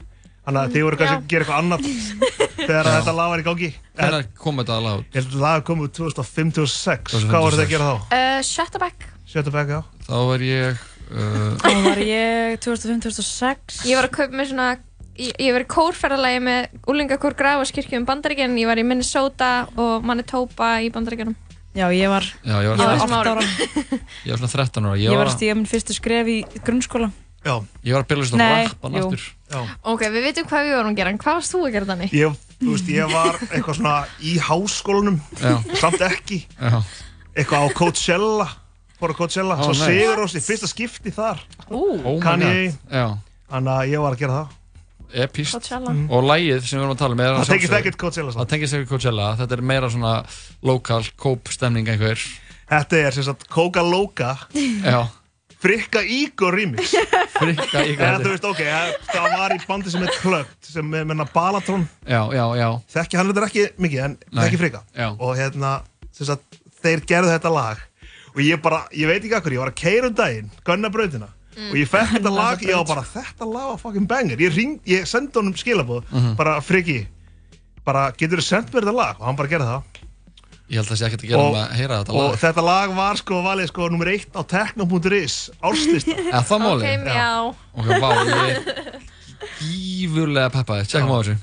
þannig 0.47 0.61
að 0.65 0.75
þið 0.75 0.85
voru 0.89 0.99
kannski 1.01 1.17
að 1.19 1.31
gera 1.31 1.47
eitthvað 1.47 1.63
annað 1.63 1.87
þegar 2.69 2.91
að 2.91 2.97
þetta 2.99 3.15
lag 3.21 3.31
var 3.33 3.43
í 3.43 3.47
gangi. 3.49 3.71
Hvernig 3.99 4.29
kom 4.43 4.61
þetta 4.63 4.81
lag 4.89 5.01
út? 5.05 5.09
Ég 5.15 5.19
held 5.23 5.35
að 5.39 5.45
lag 5.47 5.65
kom 5.71 5.83
út 5.87 5.97
2005-2006. 5.99 7.15
2005, 7.15 7.31
Hvað 7.31 7.47
voru 7.47 7.59
þið 7.61 7.65
að 7.69 7.73
gera 7.77 7.89
þá? 7.89 7.97
uh, 8.19 8.39
Shutterback 8.51 9.09
Shut 9.29 9.51
back, 9.53 9.69
já. 9.69 9.83
Þá 10.09 10.15
er 10.35 10.45
ég 10.49 10.87
uh, 11.13 11.57
Þá 11.63 11.71
var 11.87 12.01
ég 12.05 12.59
2005-2006 12.65 13.83
Ég 13.89 13.99
var 13.99 14.09
að 14.09 14.15
kaupa 14.19 14.39
með 14.41 14.51
svona 14.53 14.69
Ég, 15.19 15.33
ég 15.43 15.51
var 15.57 15.65
í 15.65 15.67
kórferðalagi 15.67 16.41
með 16.47 16.67
úlingakór 16.93 17.35
Grafaskirkju 17.39 17.99
um 17.99 18.07
Bandaríkjan 18.07 18.55
Ég 18.61 18.69
var 18.71 18.79
í 18.79 18.85
Minnesota 18.87 19.53
og 19.75 20.05
Manitoba 20.07 20.77
í 20.85 20.93
Bandaríkjanum 20.95 21.35
Já, 21.79 21.89
ég 21.95 22.11
var, 22.11 22.25
Já, 22.47 22.57
ég 22.65 22.71
var 22.73 22.79
ég 22.79 22.87
var 22.87 23.01
svona- 23.03 23.23
8 23.23 23.33
ára 23.33 23.43
ég 24.27 24.31
var 24.33 24.39
svona 24.41 24.53
13 24.55 24.87
ára 24.89 25.01
Ég 25.03 25.19
var 25.19 25.29
að 25.31 25.35
stíga 25.37 25.57
minn 25.59 25.67
fyrstu 25.71 25.97
skref 25.99 26.31
í 26.31 26.39
grunnskóla 26.63 27.11
Já 27.45 27.55
Ég 27.87 27.95
var 27.95 28.03
að 28.05 28.09
byrja 28.13 28.39
Nei, 28.39 28.67
rappan 28.67 28.97
aftur. 28.99 29.27
Ok, 29.87 30.03
við 30.11 30.25
veitum 30.27 30.47
hvað 30.51 30.65
við 30.67 30.75
vorum 30.77 30.91
að 30.93 30.99
gera 30.99 31.13
En 31.15 31.21
hvað 31.23 31.37
varst 31.39 31.55
þú 31.55 31.61
að 31.67 31.75
gera 31.77 31.89
þannig? 31.93 32.15
Ég, 32.19 32.41
þú 32.59 32.73
veist, 32.75 32.89
ég 32.93 33.13
var 33.13 33.39
eitthvað 33.49 33.79
svona 33.79 33.93
í 34.21 34.33
háskólanum, 34.43 35.21
Já. 35.39 35.55
samt 35.79 36.03
ekki. 36.09 36.41
Já. 36.59 36.81
Eitthvað 37.39 37.63
á 37.63 37.67
Coachella, 37.79 38.49
fór 38.99 39.13
á 39.13 39.19
Coachella, 39.19 39.57
Ó, 39.59 39.63
svo 39.69 39.73
nice. 39.75 39.89
Sigur 39.89 40.17
Rós 40.19 40.35
í 40.35 40.43
fyrsta 40.43 40.69
skipti 40.71 41.13
þar. 41.15 41.43
Oh 41.71 41.97
my 41.99 42.17
Kanye, 42.23 42.53
God. 42.71 42.95
Já. 42.99 43.07
þannig 43.53 43.75
að 43.79 43.93
ég 43.93 44.03
var 44.05 44.17
að 44.17 44.23
gera 44.25 44.39
það. 44.39 44.55
Epist 45.25 45.55
Coachella. 45.57 45.93
Mm. 45.95 46.11
og 46.13 46.25
lægið 46.29 46.67
sem 46.69 46.77
við 46.79 46.83
erum 46.85 46.93
að 46.93 46.99
tala 47.01 47.15
um 47.17 47.21
er 47.25 47.31
að 47.33 47.39
Það 47.39 47.47
tengist 47.49 47.63
sjálfsögðu- 47.73 47.79
ekkert 47.81 47.97
Coachella, 48.03 48.33
samt. 48.35 48.43
það 48.43 48.51
tengist 48.53 48.75
ekkert 48.77 48.91
Coachella 48.91 49.29
þetta 49.39 49.57
er 49.57 49.63
meira 49.71 49.89
svona 49.89 50.11
lokal 50.69 51.05
kóp 51.17 51.49
stemning 51.49 51.89
einhver 51.89 52.19
Þetta 52.69 52.97
er 53.07 53.11
sem 53.17 53.25
sagt 53.25 53.47
Coca 53.49 53.81
Loca 53.83 54.35
já 54.53 55.09
Frikka 55.59 56.03
Ígor 56.05 56.53
remix 56.55 56.93
Frikka 57.41 57.81
Ígor 57.89 58.05
Eða 58.05 58.21
þú 58.21 58.35
veist, 58.35 58.45
ok, 58.45 58.61
það 59.09 59.31
var 59.33 59.55
í 59.57 59.59
bandi 59.67 59.91
sem 59.91 60.05
er 60.05 60.13
klögt 60.21 60.69
sem 60.75 60.93
er 60.95 61.09
menna 61.09 61.25
Balatron 61.33 61.89
já 62.05 62.21
já 62.37 62.45
já 62.61 62.69
Þekki 62.93 63.17
hann 63.19 63.33
þetta 63.33 63.49
ekki 63.49 63.65
mikið 63.81 64.05
en 64.05 64.19
Nei. 64.29 64.45
þekki 64.45 64.61
Frikka 64.61 64.83
Já. 64.93 65.09
og 65.17 65.33
hérna, 65.41 65.73
sem 66.13 66.29
sagt, 66.29 66.61
þeir 66.85 67.01
gerðu 67.09 67.33
þetta 67.33 67.51
lag 67.57 67.81
og 68.39 68.45
ég 68.47 68.63
bara, 68.63 68.85
ég 68.95 69.11
veit 69.11 69.19
ekki 69.25 69.35
akkur, 69.35 69.53
ég 69.57 69.59
var 69.65 69.73
að 69.75 69.79
keira 69.83 70.07
um 70.07 70.15
daginn, 70.15 70.51
gunna 70.65 70.89
brautina 70.95 71.29
og 71.59 71.75
ég 71.75 71.89
fekk 71.91 72.13
þetta 72.15 72.31
lag, 72.31 72.61
ég 72.63 72.77
var 72.79 72.85
bara, 72.87 73.03
þetta 73.03 73.47
lag 73.51 73.71
var 73.73 73.79
fucking 73.83 74.07
banger, 74.07 74.39
ég 74.39 74.55
ring, 74.55 74.77
ég 74.87 75.07
sendi 75.11 75.35
honum 75.35 75.57
skilabóð, 75.59 76.05
Mhm. 76.13 76.37
bara 76.39 76.61
Frikki 76.63 77.01
bara, 77.85 78.13
getur 78.13 78.39
þú 78.39 78.45
sendt 78.47 78.71
mér 78.71 78.85
þetta 78.87 78.95
lag? 78.95 79.17
Og 79.19 79.27
hann 79.27 79.37
bara 79.37 79.49
gerði 79.49 79.67
það. 79.67 79.83
Ég 80.69 80.77
held 80.77 80.87
að 80.87 80.91
það 80.93 80.99
sé 81.01 81.07
ekkert 81.09 81.23
að 81.25 81.29
gera 81.33 81.43
um 81.49 81.55
að 81.57 81.71
heyra 81.79 81.99
þetta 82.05 82.13
og 82.13 82.31
lag 82.31 82.39
þetta 82.39 82.63
lag 82.69 82.91
var 82.95 83.17
sko 83.17 83.43
valið 83.43 83.69
sko 83.71 83.89
nummer 83.89 84.07
eitt 84.13 84.33
á 84.37 84.43
techno.is 84.45 85.37
árslista 85.65 86.13
eða 86.29 86.43
það 86.45 86.61
máli 86.61 86.83
Ok, 86.85 87.07
já. 87.09 87.55
ok, 87.75 87.89
vá, 88.05 88.11
ég 88.29 88.51
er 88.53 89.01
gífurlega 89.63 90.51
peppaði, 90.53 90.87
tjekkum 90.93 91.15
á 91.15 91.19
þessu 91.23 91.37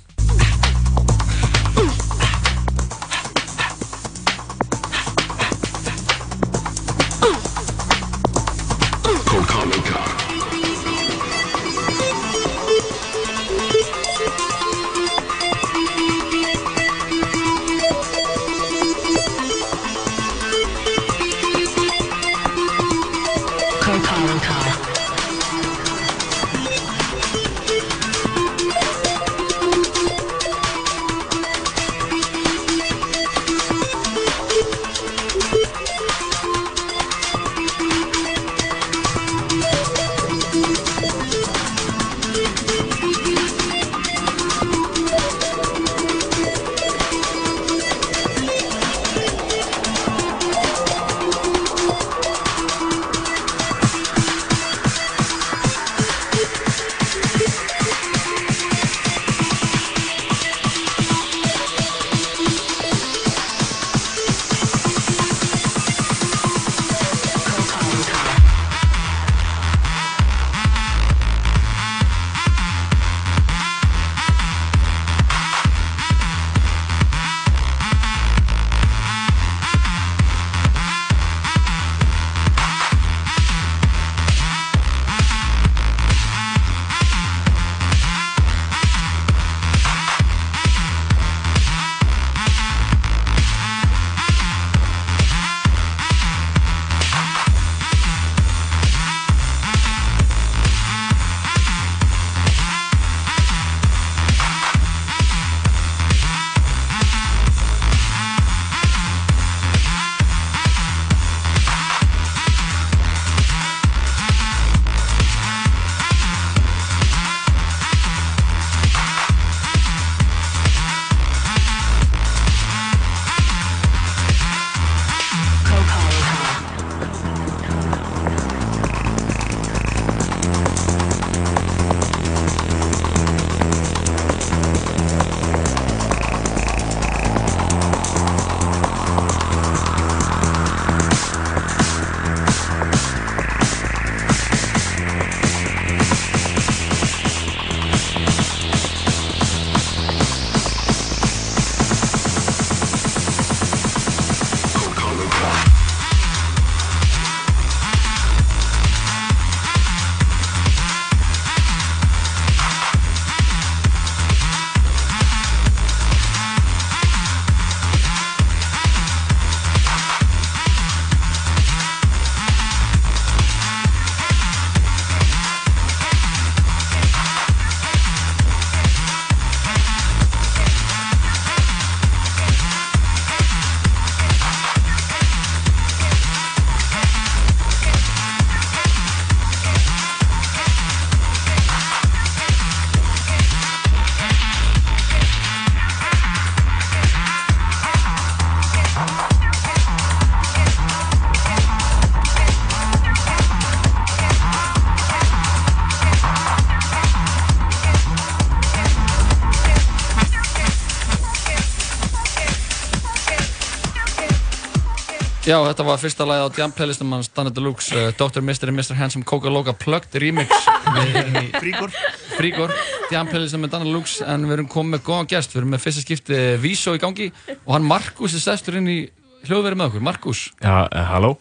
Já, 215.46 215.60
þetta 215.62 215.84
var 215.86 216.00
fyrsta 216.02 216.26
lagi 216.26 216.42
á 216.42 216.50
Jam 216.58 216.72
playlistum 216.74 217.12
hans 217.14 217.28
Danny 217.30 217.52
Deluxe, 217.54 217.94
uh, 217.94 218.08
Dr. 218.18 218.42
And 218.42 218.74
Mr. 218.74 218.96
Handsome 218.98 219.22
Coca 219.22 219.46
Loca 219.46 219.76
Plugged 219.78 220.16
Remix. 220.18 220.50
Við 220.96 221.18
erum 221.20 221.36
í 221.38 221.52
Fríkor 221.54 221.92
Fríkor, 222.32 222.74
Jam 223.14 223.30
playlistum 223.30 223.62
með 223.62 223.76
Danny 223.76 223.86
Deluxe 223.92 224.26
en 224.26 224.48
við 224.50 224.56
erum 224.56 224.70
komið 224.74 224.96
með 224.96 225.04
góðan 225.06 225.30
gest, 225.30 225.54
við 225.54 225.62
erum 225.62 225.76
með 225.76 225.84
fyrsta 225.84 226.02
skipti 226.02 226.40
Vísó 226.64 226.96
í 226.98 227.02
gangi 227.04 227.28
og 227.60 227.76
hann 227.76 227.86
Markus 227.86 228.34
er 228.34 228.42
sestur 228.42 228.80
inn 228.80 228.90
í 228.90 228.98
hljóðverið 229.46 229.78
með 229.78 229.92
okkur, 229.92 230.06
Markus. 230.08 230.42
Já, 230.66 230.90
uh, 230.90 231.06
halló. 231.12 231.36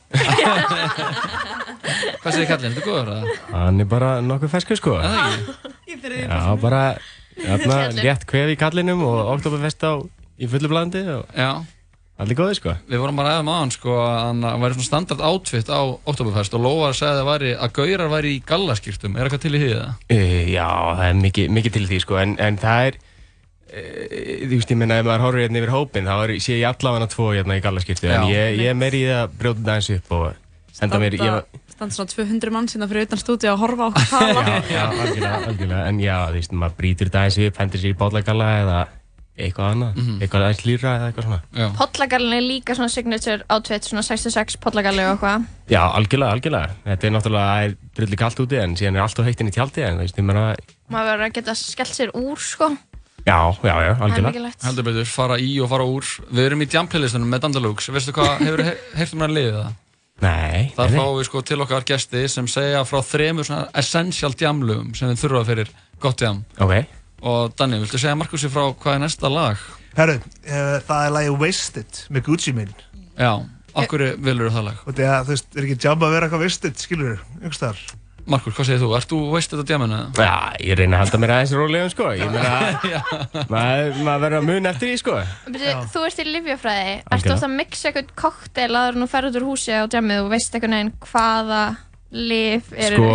Hvað 2.21 2.29
segir 2.29 2.51
kallinn, 2.51 2.77
þetta 2.77 2.83
er 2.83 2.89
góður 2.91 3.09
það? 3.15 3.39
Hann 3.55 3.81
er 3.81 3.89
bara 3.89 4.11
nokkuð 4.27 4.53
ferskur 4.53 4.83
sko. 4.83 4.99
Er? 5.01 6.19
Já, 6.29 6.43
bara 6.61 6.83
hérna, 7.41 7.81
létt 7.97 8.29
kvef 8.29 8.53
í 8.53 8.61
kallinum 8.61 9.01
og 9.09 9.33
oktoberfest 9.39 9.89
á 9.89 9.97
í 10.37 10.51
fullu 10.51 10.69
blandi 10.69 11.07
og 11.15 11.25
Já 11.33 11.65
allir 12.23 12.39
góði 12.39 12.59
sko. 12.59 12.75
Við 12.91 13.01
vorum 13.03 13.19
að 13.23 13.29
ræða 13.29 13.47
með 13.47 13.57
hann 13.61 13.73
sko 13.75 13.97
að 13.99 14.19
hann 14.21 14.45
væri 14.63 14.77
svona 14.77 14.89
standard 14.89 15.25
outfit 15.31 15.73
á 15.73 15.81
Oktoberfest 15.83 16.55
og 16.55 16.63
Lóvar 16.63 16.95
sagði 16.97 17.25
að, 17.25 17.31
væri, 17.31 17.55
að 17.59 17.75
gaurar 17.79 18.13
væri 18.13 18.37
í 18.37 18.45
gallaskýrtum, 18.47 19.19
er 19.19 19.27
eitthvað 19.27 19.43
til 19.47 19.55
í 19.55 19.63
því 19.65 19.73
það? 19.73 19.99
Uh, 20.15 20.39
já, 20.53 20.69
það 20.69 21.09
er 21.09 21.19
mikið, 21.25 21.51
mikið 21.59 21.77
til 21.77 21.83
í 21.83 21.91
því 21.91 22.01
sko, 22.07 22.21
en, 22.23 22.37
en 22.47 22.61
það 22.63 22.93
er, 22.93 23.01
uh, 23.75 23.99
þú 24.45 24.53
veist, 24.55 24.73
ég 24.77 24.81
menna, 24.85 25.01
ef 25.03 25.11
maður 25.11 25.27
horfir 25.27 25.47
hérna 25.47 25.63
yfir 25.63 25.75
hópinn, 25.75 26.09
þá 26.09 26.15
er, 26.17 26.37
sé 26.47 26.61
ég 26.61 26.71
allavega 26.71 27.11
tvo 27.17 27.29
hérna 27.35 27.59
í 27.59 27.67
gallaskipti, 27.67 28.15
en 28.15 28.31
ég, 28.31 28.63
ég 28.63 28.71
er 28.71 28.79
meiri 28.79 29.03
í 29.03 29.11
það 29.11 29.23
að 29.27 29.39
brjóta 29.43 29.67
það 29.67 29.77
eins 29.81 29.93
upp 29.99 30.19
og 30.21 30.27
senda 30.75 31.03
mér, 31.03 31.19
ég 31.19 31.39
var, 31.41 31.63
standa 31.75 31.99
svona 31.99 32.15
200 32.15 32.55
mann 32.55 32.71
sinna 32.71 32.87
fyrir 32.91 33.09
utan 33.09 33.19
stúdíu 33.19 33.51
að 33.51 33.63
horfa 33.65 33.91
á 33.91 33.99
tala. 34.11 34.43
Já, 34.47 34.59
já, 34.71 34.83
algjörlega, 34.87 35.39
algjörlega, 35.51 35.87
en 35.91 36.03
já, 36.03 36.17
þú 36.29 36.39
veist, 36.39 36.55
maður 36.63 36.77
brýtur 36.79 37.11
það 37.11 37.27
eins 37.27 37.39
upp, 37.49 37.59
hendur 37.63 37.83
sér 37.83 37.91
í 37.91 37.99
bátlækalla 37.99 38.51
eða 38.61 38.79
eitthvað 39.35 39.71
annað, 39.75 39.97
eitthvað 40.23 40.45
aðeins 40.47 40.65
lýra 40.69 40.91
eða 40.99 41.07
eitthvað 41.11 41.25
svona. 41.27 41.39
Já. 41.59 41.67
Pollagallin 41.81 42.37
er 42.37 42.45
líka 42.47 42.77
svona 42.79 42.93
signature 42.93 43.43
outfit, 43.51 43.89
svona 43.89 44.05
66 44.07 44.57
pollagalli 44.63 45.03
og 45.09 45.15
eitthvað. 45.17 45.47
Já, 45.73 45.81
algjörlega, 45.99 46.37
algjörlega, 46.37 46.75
þetta 46.87 47.09
er 47.09 47.15
náttúrulega, 47.17 47.53
það 47.55 47.69
er 47.69 47.77
drulli 47.99 48.19
kallt 48.21 48.43
úti, 48.45 48.61
en 48.63 48.77
síðan 48.79 48.99
er 49.01 49.05
allt 49.09 49.19
á 49.19 49.27
heittinn 49.27 49.51
í 49.51 49.55
tjaldi, 49.57 49.83
en 49.89 49.99
þú 49.99 50.05
veist, 50.07 50.19
ég 50.23 50.29
meina, 50.29 50.45
Maður 50.95 51.11
verður 51.11 51.27
að 51.27 51.37
geta 51.41 51.55
skellt 51.59 51.97
sér 51.99 52.13
úr, 52.15 52.39
sko. 52.39 52.71
já, 53.27 53.39
já, 53.65 53.75
já, 53.89 53.93
algjörlega. 54.05 54.53
Heldur 54.69 54.85
betur, 54.91 55.09
fara 55.09 55.39
í 55.41 55.55
og 55.65 55.71
fara 55.73 55.87
úr 55.89 56.05
Við 56.31 56.45
erum 56.47 56.63
í 56.63 56.69
Jam 56.71 56.87
playlistunum 56.93 57.31
með 57.33 57.47
Dandalux 57.47 57.89
Veistu 57.91 58.13
hvað, 58.13 58.35
hefur 58.45 58.63
þið 58.69 58.99
heyrt 59.01 59.15
um 59.17 59.25
hann 59.25 59.35
liðið 59.35 59.57
það? 59.63 59.73
Nei, 60.23 60.69
Þar 60.77 60.93
fáum 60.95 61.17
við 61.19 61.25
sko 61.27 61.41
til 61.43 61.57
okkar 61.65 61.87
gesti 61.89 62.21
sem 62.31 62.47
segja 62.47 62.85
frá 62.87 63.01
þremur 63.03 63.49
svona 63.49 63.65
essential 63.81 64.31
jamlugum 64.39 64.93
sem 64.95 65.09
við 65.11 65.25
þurfa 65.25 65.43
fyrir 65.49 65.73
gott 66.05 66.23
jam 66.23 66.45
Ok. 66.63 66.85
Og 67.25 67.55
Danni, 67.57 67.79
viltu 67.81 67.97
segja 68.01 68.17
Markusi 68.21 68.51
frá 68.53 68.67
hvað 68.69 68.99
er 68.99 69.03
næsta 69.07 69.31
lag? 69.33 69.61
Herru, 69.97 70.19
uh, 70.21 70.79
það 70.85 71.05
er 71.07 71.13
lagi 71.15 71.35
Wasted 71.41 72.01
með 72.13 72.27
Gucci 72.27 72.53
Mane 72.53 72.75
Já, 73.17 73.31
okkur 73.79 74.03
vilur 74.21 74.53
það 74.53 74.67
lag? 74.69 74.81
Og 74.85 74.97
það, 74.99 75.21
þú 75.25 75.33
veist, 75.37 75.53
er 75.55 75.69
ekki 75.69 75.77
jam 75.87 76.03
að 76.05 76.17
vera 76.17 76.29
eitthvað 76.29 76.45
wasted, 76.45 76.81
skilur 76.83 77.15
þú, 77.15 77.39
einhvers 77.41 77.63
þar 77.63 77.85
Markus, 78.25 78.55
hvað 78.57 78.69
segir 78.71 78.81
þú? 78.81 78.91
Ert 78.97 79.11
þú 79.11 79.19
wasted 79.35 79.61
á 79.61 79.65
jaminu? 79.69 80.01
Já, 80.17 80.35
ég 80.65 80.79
reyna 80.81 80.97
að 80.97 81.03
halda 81.03 81.21
mér 81.21 81.33
aðeins 81.35 81.51
rólegum, 81.59 81.91
sko, 81.93 82.07
ég 82.17 82.31
meina, 82.33 83.03
maður 83.53 83.99
maður 84.01 84.23
verður 84.25 84.39
að 84.39 84.47
muna 84.49 84.73
eftir 84.73 84.89
því, 84.89 85.01
sko. 85.03 85.17
Byrju, 85.45 85.75
þú 85.93 86.05
ert 86.09 86.23
í 86.23 86.27
livjafræði, 86.31 86.95
ertu 86.95 87.19
Algjörlega. 87.19 87.37
ofta 87.37 87.51
að 87.51 87.57
mixa 87.59 87.91
eitthvað 87.91 88.15
kokteil 88.23 88.71
aður 88.81 89.01
nú 89.03 89.11
ferður 89.13 89.35
út 89.35 89.41
úr 89.43 89.47
húsi 89.51 89.77
á 89.77 89.85
djamið 89.93 90.23
og 90.25 90.33
veist 90.33 90.57
eitthvað 90.57 91.77
liv 92.15 92.71
eru 92.79 92.97
Sko, 93.01 93.11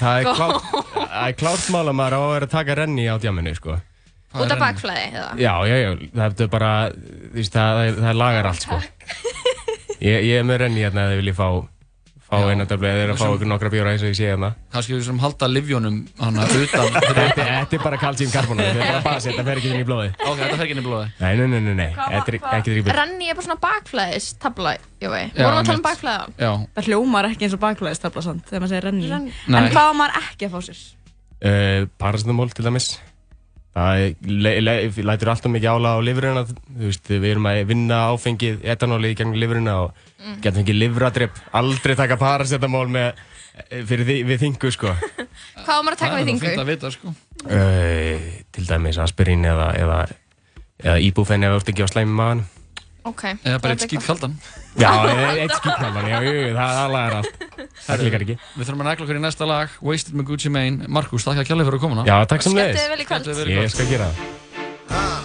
það 0.00 0.18
er 0.20 0.26
góð? 0.28 0.36
klárt, 0.36 0.68
það 0.98 1.26
er 1.26 1.36
klárt 1.40 1.66
mál 1.74 1.86
að 1.88 1.96
maður 2.00 2.16
á 2.16 2.20
að 2.22 2.32
vera 2.36 2.48
að 2.48 2.54
taka 2.58 2.76
renni 2.82 3.06
á 3.08 3.14
djáminu, 3.22 3.54
sko. 3.56 3.78
Út 4.32 4.52
af 4.54 4.60
bakflæði, 4.60 5.06
eða? 5.12 5.30
Já, 5.40 5.52
já, 5.68 5.76
já, 5.82 5.90
það 6.16 6.42
er 6.46 6.50
bara, 6.52 6.72
þú 6.92 7.36
veist, 7.36 7.56
það, 7.56 7.80
það, 7.82 7.98
það 8.06 8.18
lagar 8.22 8.48
allt, 8.52 8.66
sko. 8.68 8.80
Ég, 10.02 10.24
ég 10.26 10.40
er 10.40 10.46
með 10.48 10.56
renni 10.64 10.82
hérna 10.82 11.04
eða 11.06 11.18
vil 11.20 11.30
ég 11.30 11.36
fá, 11.38 11.48
fá 12.32 12.48
eina 12.48 12.64
döflu 12.68 12.88
eða 12.88 13.02
er 13.04 13.12
að 13.12 13.20
fá 13.20 13.26
ykkur 13.28 13.48
nokkra 13.50 13.70
bjóra 13.72 13.92
eins 13.92 14.04
og 14.04 14.08
ég 14.10 14.16
sé 14.16 14.28
hérna. 14.30 14.52
Kannski 14.72 14.96
við 14.96 15.02
sem 15.06 15.18
halda 15.20 15.48
livjónum 15.50 15.98
hana 16.20 16.46
utan 16.48 16.88
Þetta 17.12 17.44
þetta 17.44 17.76
er 17.76 17.82
bara 17.84 17.98
kalsíumkarbonat, 18.00 18.70
þetta 18.70 18.86
er 18.86 18.94
bara 18.94 19.02
basi, 19.04 19.28
þetta 19.30 19.44
fer 19.48 19.60
ekki 19.60 19.72
inn 19.72 19.82
í 19.82 19.86
blóði. 19.88 20.08
Ok, 20.16 20.40
þetta 20.40 20.56
fer 20.56 20.64
ekki 20.64 20.76
inn 20.76 20.82
í 20.82 20.86
blóði 20.86 21.10
Nei, 21.20 21.30
nei, 21.36 21.44
nei, 21.52 21.60
nei, 21.68 21.76
nei, 21.82 21.90
þetta 21.92 22.32
er 22.32 22.38
ekki 22.40 22.74
drýpur. 22.76 22.96
Renni 23.02 23.28
er 23.28 23.38
bara 23.38 23.46
svona 23.48 23.60
bakflæðis 23.66 24.30
tabla, 24.42 24.74
jói. 25.02 25.22
Já, 25.28 25.44
Vorum 25.44 25.60
að 25.60 25.68
tala 25.68 25.78
um 25.78 25.86
bakflæða? 25.86 26.26
Já. 26.40 26.50
Það 26.78 26.90
hljómar 26.90 27.30
ekki 27.30 27.48
eins 27.48 27.56
og 27.58 27.62
bakflæðistabla 27.66 28.26
samt 28.26 28.48
þegar 28.48 28.64
maður 28.64 28.74
segir 28.74 28.88
renni. 28.88 29.36
En 29.52 29.70
hvað 29.76 29.92
á 29.92 29.94
maður 30.00 30.20
ekki 30.22 30.48
að 30.48 30.56
fá 30.56 30.68
sér? 30.70 30.82
Uh, 31.42 31.88
Paracetamol 31.98 32.52
til 32.54 32.64
dæmis 32.66 32.92
það 33.72 35.02
lætur 35.08 35.30
alltaf 35.32 35.48
mikið 35.52 35.70
ála 35.72 35.94
á 35.96 35.98
lifurina 36.04 36.42
þú 36.44 36.86
veist, 36.90 37.06
við 37.08 37.28
erum 37.30 37.46
að 37.48 37.60
vinna 37.70 38.00
áfengið 38.12 38.64
etanóli 38.74 39.12
í 39.12 39.18
gegnum 39.18 39.38
lifurina 39.40 39.76
og 39.86 40.08
Mm. 40.22 40.36
getum 40.38 40.62
fengið 40.62 40.76
livradrepp 40.78 41.38
aldrei 41.58 41.96
taka 41.98 42.14
paracetamol 42.14 42.84
með, 42.94 43.16
eh, 43.72 43.80
fyrir 43.82 44.06
því, 44.06 44.16
við 44.28 44.38
þingu 44.44 44.68
sko 44.70 44.92
Hvað 45.64 45.72
á 45.74 45.82
maður 45.82 45.96
að 45.96 45.98
taka 45.98 46.20
við 46.20 46.28
þingu? 46.28 46.66
vita, 46.68 46.90
sko 46.94 47.08
uh, 47.10 48.28
til 48.54 48.66
dæmis 48.68 49.00
aspirín 49.02 49.42
eða, 49.50 49.66
eða, 49.82 49.96
eða 50.78 50.94
íbúfenn 51.08 51.42
ef 51.42 51.56
þú 51.56 51.58
ert 51.58 51.72
ekki 51.72 51.82
á 51.82 51.90
slæmi 51.90 52.14
maðan 52.14 52.44
Ok. 53.02 53.22
Eða 53.42 53.58
bara 53.58 53.58
Það 53.58 53.66
er 53.66 53.72
eitt 53.74 53.84
skýt 53.88 54.04
kaldan 54.06 54.34
já, 54.78 54.90
e- 55.10 55.40
eitt 55.42 55.54
skýtkaldan, 55.58 56.06
já, 56.12 56.18
jú, 56.22 56.32
jú, 56.36 56.52
það 56.54 56.76
aðlagar 56.82 57.16
allt 57.18 57.40
það 57.86 58.04
líkar 58.06 58.24
ekki. 58.26 58.36
Við 58.54 58.68
þurfum 58.68 58.84
að 58.84 58.88
negla 58.92 59.06
okkur 59.06 59.18
í 59.18 59.22
næsta 59.24 59.48
lag. 59.50 59.74
Wasted 59.82 60.14
með 60.14 60.28
Gucci 60.30 60.52
Mane. 60.54 60.86
Markus, 60.86 61.26
takk 61.26 61.42
að 61.42 61.48
kjærlega 61.50 61.66
fyrir 61.70 61.80
að 61.80 61.84
koma. 61.88 62.06
Já, 62.06 62.16
takk 62.30 62.46
sem 62.46 62.54
leiðis 62.54 62.78
Skemmtu 62.78 62.86
þér 62.86 62.94
vel 62.94 63.02
í 63.02 63.08
kvöld. 63.10 63.26
Skemmtu 63.26 63.40
þér 63.40 63.42
vel 63.42 63.50
í 63.50 63.56
ég 63.56 63.66
kvöld. 63.66 63.74
skal 63.74 63.90
gera 63.90 64.06
það 64.12 65.21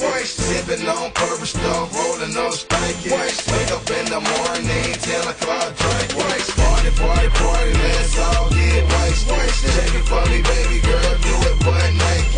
waste. 0.00 0.38
Sipping 0.40 0.86
on 0.88 1.10
purple 1.12 1.46
stuff, 1.46 1.94
rolling 1.94 2.36
up 2.36 2.52
stanky. 2.54 3.10
Wake 3.10 3.72
up 3.72 3.86
in 3.90 4.06
the 4.06 4.20
morning, 4.20 4.94
10 4.94 5.28
o'clock 5.28 5.74
drink. 5.76 6.08
Party, 6.14 6.90
party, 6.98 7.28
party, 7.38 7.72
let's 7.74 8.18
all 8.18 8.48
get 8.50 8.84
wasted. 8.84 9.72
Check 9.74 9.94
it 9.94 10.04
for 10.06 10.24
me, 10.30 10.42
baby 10.42 10.80
girl, 10.80 11.14
do 11.22 11.34
it 11.50 11.58
butt 11.64 11.90
naked. 11.94 12.28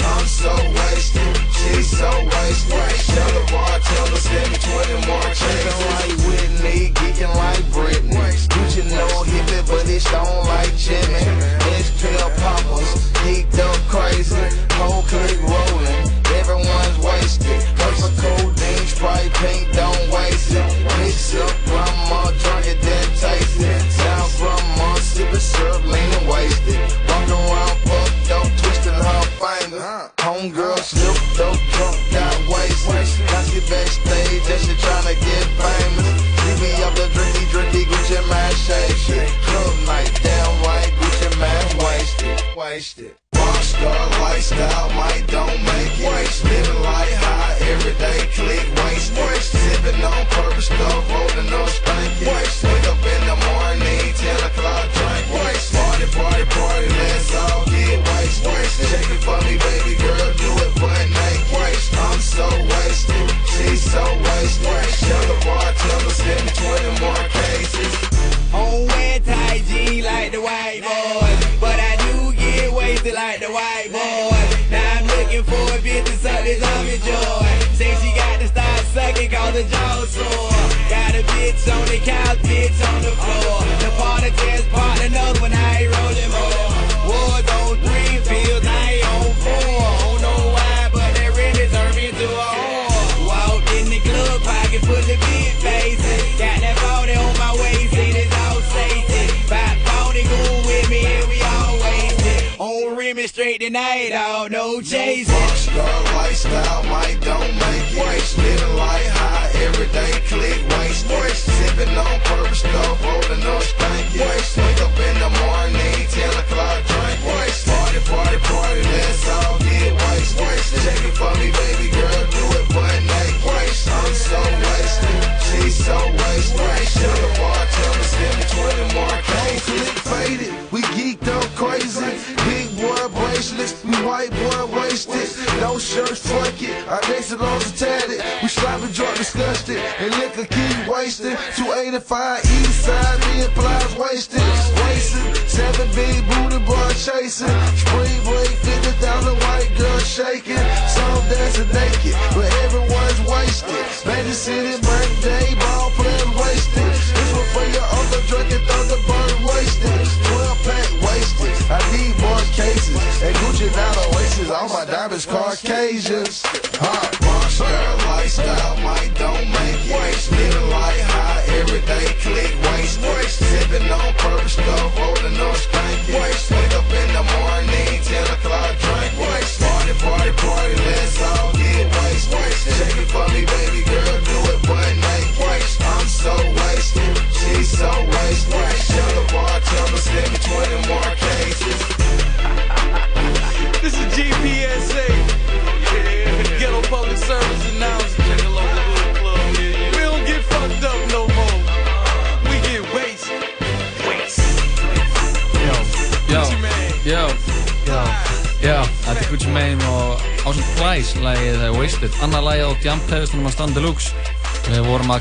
I'm 0.00 0.26
so 0.26 0.52
wasted, 0.54 1.36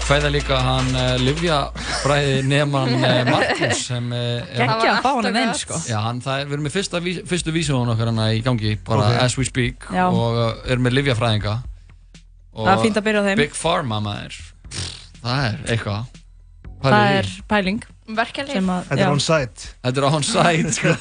Kvæða 0.09 0.29
líka 0.33 0.55
hann 0.57 0.87
uh, 0.97 1.19
Livjafræði 1.21 2.39
nefnann 2.49 2.95
uh, 2.97 3.11
Markus 3.29 3.83
sem 3.91 4.07
uh, 4.09 4.39
er... 4.41 4.63
Gekkja 4.63 4.93
að 4.95 5.03
fá 5.03 5.09
hann 5.11 5.27
inn, 5.29 5.51
sko. 5.53 5.77
Já, 5.85 5.99
hann, 6.01 6.21
það 6.25 6.39
er, 6.41 6.47
við 6.47 6.55
erum 6.55 6.65
með 6.65 6.73
fyrsta, 6.73 7.01
fyrstu 7.29 7.53
vísjóðun 7.53 7.91
okkar 7.93 8.09
hann 8.09 8.21
í 8.33 8.39
gangi, 8.41 8.71
bara 8.87 9.11
Ok. 9.11 9.19
as 9.21 9.35
we 9.37 9.45
speak, 9.45 9.85
Já. 9.93 10.07
og 10.07 10.39
uh, 10.39 10.47
erum 10.65 10.87
með 10.87 10.95
Livjafræðinga. 10.97 11.53
Það 12.55 12.71
er 12.71 12.81
fínt 12.87 12.97
að 12.97 13.05
byrja 13.05 13.21
á 13.21 13.25
þeim. 13.27 13.43
Big 13.43 13.53
Pharma, 13.59 14.01
maður. 14.07 14.39
Það 15.19 15.45
er 15.45 15.61
eitthvað. 15.75 16.17
Það 16.87 17.13
er 17.19 17.31
pæling. 17.53 17.85
Verkefni. 18.17 18.55
Þetta 18.57 18.97
er 18.97 19.11
on 19.11 19.21
site. 19.21 19.67
Þetta 19.85 20.01
er 20.01 20.05
on 20.07 20.25
site, 20.25 20.71
sko. 20.73 20.93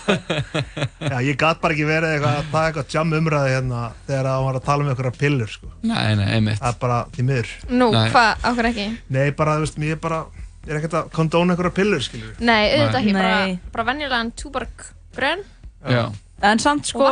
Já, 1.12 1.16
ég 1.24 1.38
gat 1.40 1.60
bara 1.62 1.76
ekki 1.76 1.86
verið 1.88 2.16
eitthvað 2.16 2.34
að 2.34 2.50
taka 2.52 2.66
eitthvað 2.68 2.96
jam 2.98 3.14
umræði 3.18 3.54
hérna 3.54 3.80
þegar 4.08 4.28
hann 4.28 4.46
var 4.48 4.58
að 4.58 4.66
tala 4.66 4.84
um 4.84 4.90
einhverja 4.92 5.14
pillur, 5.16 5.52
sko. 5.54 5.70
Nei, 5.88 6.04
nei, 6.20 6.26
einmitt. 6.36 6.60
Það 6.60 6.70
er 6.74 6.78
bara 6.82 6.98
því 7.14 7.26
miður. 7.30 7.54
Nú, 7.72 7.88
hvað, 7.96 8.46
áhver 8.50 8.70
ekki? 8.72 8.86
Nei, 9.16 9.26
bara, 9.40 9.56
þú 9.56 9.64
veist, 9.64 9.80
ég 9.88 9.96
er 9.96 10.02
bara, 10.04 10.20
ég 10.66 10.72
er 10.74 10.80
ekkert 10.82 10.96
að 11.00 11.10
kondóna 11.16 11.56
einhverja 11.56 11.76
pillur, 11.80 12.04
skilur. 12.04 12.34
Nei, 12.44 12.60
auðvitað 12.76 13.00
ekki, 13.00 13.14
Nei. 13.16 13.22
bara, 13.22 13.70
bara 13.76 13.88
venjulegan 13.92 14.34
túborg 14.42 14.88
grön. 15.16 15.46
Já. 15.88 16.02
En 16.44 16.60
samt 16.62 16.90
sko, 16.92 17.08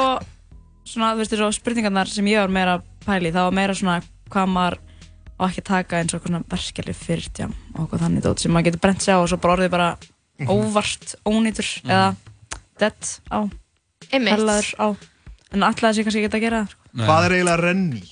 svona, 0.87 1.15
þú 1.15 1.23
veist, 1.25 1.33
þessu 1.33 1.55
spurningarnar 1.57 2.13
sem 2.13 2.29
ég 2.31 2.45
var 2.45 2.53
meira 2.53 2.79
að 2.79 2.87
pæli, 3.07 3.33
það 3.33 3.49
var 3.49 3.57
meira 3.63 3.79
svona 3.79 4.01
hvað 4.33 4.53
maður 4.53 4.83
á 5.37 5.43
ekki 5.49 5.61
að 5.63 5.69
taka 5.71 6.01
eins 6.01 6.15
og 6.17 6.23
svona 6.25 6.43
verkefni 6.49 6.95
fyrir 6.97 7.29
tjám 7.37 7.53
og 7.75 7.81
eitthvað 7.85 8.05
þannig 8.07 8.23
dót 8.25 8.41
sem 8.41 8.53
maður 8.53 8.69
getur 8.71 8.83
brent 8.87 9.03
sig 9.03 9.15
á 9.15 9.19
og 9.21 9.29
svo 9.29 9.37
bara 9.43 9.57
orðið 9.59 9.71
bara 9.77 9.89
Mhm. 10.37 10.49
óvart, 10.53 11.15
ónýtur 11.25 11.69
eða 11.89 12.15
dead 12.79 13.09
á, 13.33 13.49
hellaður 14.13 14.69
á, 14.77 14.87
en 15.53 15.63
alltaf 15.65 15.95
þessi 15.95 16.05
kannski 16.05 16.21
geta 16.27 16.37
að 16.37 16.45
gera 16.45 16.59
það. 16.61 16.69
sko. 16.75 16.81
Nei. 16.93 17.07
Hvað 17.07 17.25
er 17.25 17.33
eiginlega 17.37 17.63
renni? 17.63 18.03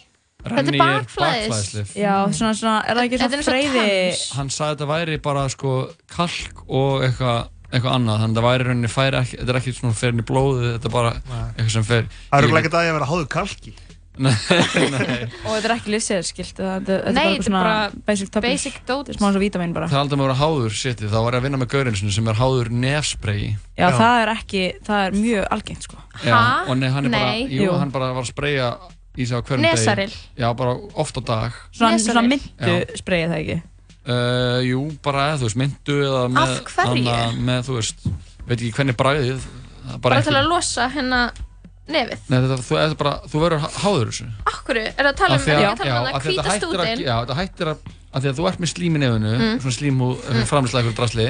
Renni 0.45 0.63
Þetta 0.65 0.75
er 0.75 0.81
bakflæðis. 0.81 1.49
bakflæðislif. 1.49 1.93
Já, 1.97 2.15
svona, 2.33 2.55
svona, 2.57 2.79
er 2.89 2.95
það 2.97 3.05
ekki 3.05 3.19
svona 3.21 3.39
og 3.39 3.45
freyði? 3.49 4.35
Hann 4.37 4.49
sagði 4.49 4.71
að 4.71 4.75
þetta 4.77 4.89
væri 4.95 5.19
bara 5.23 5.49
sko 5.49 5.71
kalk 6.17 6.65
og 6.69 7.03
eitthvað 7.05 7.49
eitthvað 7.75 7.95
annað, 7.99 8.19
þannig 8.23 8.37
að 8.37 8.41
það 8.41 8.45
væri 8.49 8.65
í 8.65 8.67
rauninni 8.69 8.91
færi 8.93 9.17
ekki, 9.21 9.37
þetta 9.41 9.49
er 9.55 9.59
ekki 9.61 9.73
svona 9.75 9.95
í 10.23 10.27
blóðið, 10.29 10.67
þetta 10.79 10.89
er 10.91 10.95
bara 10.95 11.13
eitthvað 11.59 11.71
sem 11.75 11.85
fer 11.89 12.03
Það 12.05 12.39
er 12.39 12.45
ekki 12.45 12.53
að 12.79 12.85
ég 12.85 12.93
að 12.93 12.99
vera 12.99 13.09
háður 13.11 13.29
kalki. 13.35 13.73
Og 14.15 15.51
þetta 15.51 15.67
er 15.67 15.73
ekki 15.75 15.91
lyfseðskilt, 15.95 16.61
þetta 16.61 16.97
er 17.01 17.15
Nei, 17.17 17.25
bara 17.25 17.35
er 17.35 17.47
svona 17.49 17.63
bara 17.65 18.03
basic 18.07 18.77
er 18.79 19.17
smá 19.17 19.27
eins 19.29 19.39
og 19.39 19.43
vítamin 19.43 19.73
bara. 19.75 19.89
Það 19.91 19.97
er 19.99 20.03
aldrei 20.05 20.19
að 20.19 20.23
vera 20.25 20.37
háður 20.39 20.77
sétti, 20.79 21.09
þá 21.11 21.17
var 21.25 21.35
ég 21.35 21.41
að 21.41 21.47
vinna 21.49 21.61
með 21.65 21.71
gaurinsinu 21.75 22.13
sem 22.15 22.29
er 22.31 22.39
háður 22.39 22.71
nefsprayi. 22.85 23.49
Já, 23.79 23.89
það 23.99 24.19
er 24.23 24.33
ekki, 24.37 24.63
það 24.87 25.01
er 25.09 25.17
mjög 25.19 25.49
algengt 25.57 25.87
sko. 25.89 25.99
Já, 26.25 26.39
og 26.69 26.77
nei, 26.79 26.89
hann 26.95 27.09
er 27.11 27.15
bara, 27.17 27.33
Nei. 27.33 27.47
jú, 27.51 27.63
Jú. 27.67 27.77
hann 27.81 27.91
bara 27.95 28.13
var 28.15 28.23
að 28.23 28.31
spraya 28.31 28.69
í 29.19 29.27
sig 29.27 29.35
á 29.35 29.41
hverjum 29.43 29.67
Nesaril. 29.67 30.11
degi. 30.15 30.43
Já, 30.45 30.49
bara 30.63 30.77
oft 30.95 31.19
á 31.19 31.23
dag. 31.25 31.53
Svona, 31.73 31.93
Nesaril. 31.97 32.13
svona 32.13 32.29
myndu 32.31 32.99
spreyið 33.03 33.35
það 33.35 33.41
ekki. 33.43 33.59
Uh, 34.05 34.61
jú, 34.69 34.81
bara, 35.03 35.31
þú 35.41 35.47
veist, 35.49 35.57
myndu 35.57 35.95
eða 36.05 36.23
með, 36.29 36.55
Af 36.55 36.65
hverju? 36.75 37.03
annað- 37.09 37.39
með, 37.41 37.61
þú 37.71 37.77
veist, 37.81 38.07
veit 38.47 38.59
ekki 38.61 38.73
hvernig 38.77 38.97
bragðið, 39.01 39.41
það 39.41 39.95
er 39.95 39.99
Bara, 40.05 40.19
ekki- 40.21 40.29
til 40.29 40.37
að 40.39 40.49
losa 40.51 40.89
hérna 40.93 41.21
nefið. 41.89 42.19
Nei, 42.29 42.39
þetta, 42.41 42.57
þú, 42.65 42.77
þetta 42.81 42.97
bara, 43.03 43.13
þú 43.29 43.41
verður 43.45 43.61
há- 43.65 43.75
háður 43.85 44.09
þessu. 44.11 44.27
Akkur, 44.49 44.77
er 44.81 44.93
það 44.97 45.11
að 45.11 45.17
tala 45.21 45.35
um, 45.35 45.41
er 45.41 45.45
það 45.45 45.65
að 45.65 45.77
tala 45.83 45.99
um 46.01 46.07
það 46.07 46.15
hættir 46.15 46.45
að- 46.45 46.57
stúdin? 46.63 47.05
Já, 47.05 47.15
þetta 47.25 47.37
hættir 47.41 47.67
að, 47.75 47.79
að 48.15 48.23
því 48.25 48.29
að 48.31 48.39
þú 48.39 48.49
ert 48.49 48.61
með 48.65 48.73
slím 48.75 48.95
í 48.97 49.03
nefinu, 49.05 49.35
Mm. 49.35 49.61
svona 49.61 49.77
slímhúð, 49.79 50.17
mm. 50.25 50.47
framlýslega 50.49 50.83
eitthvað 50.85 50.99
drasli, 51.03 51.27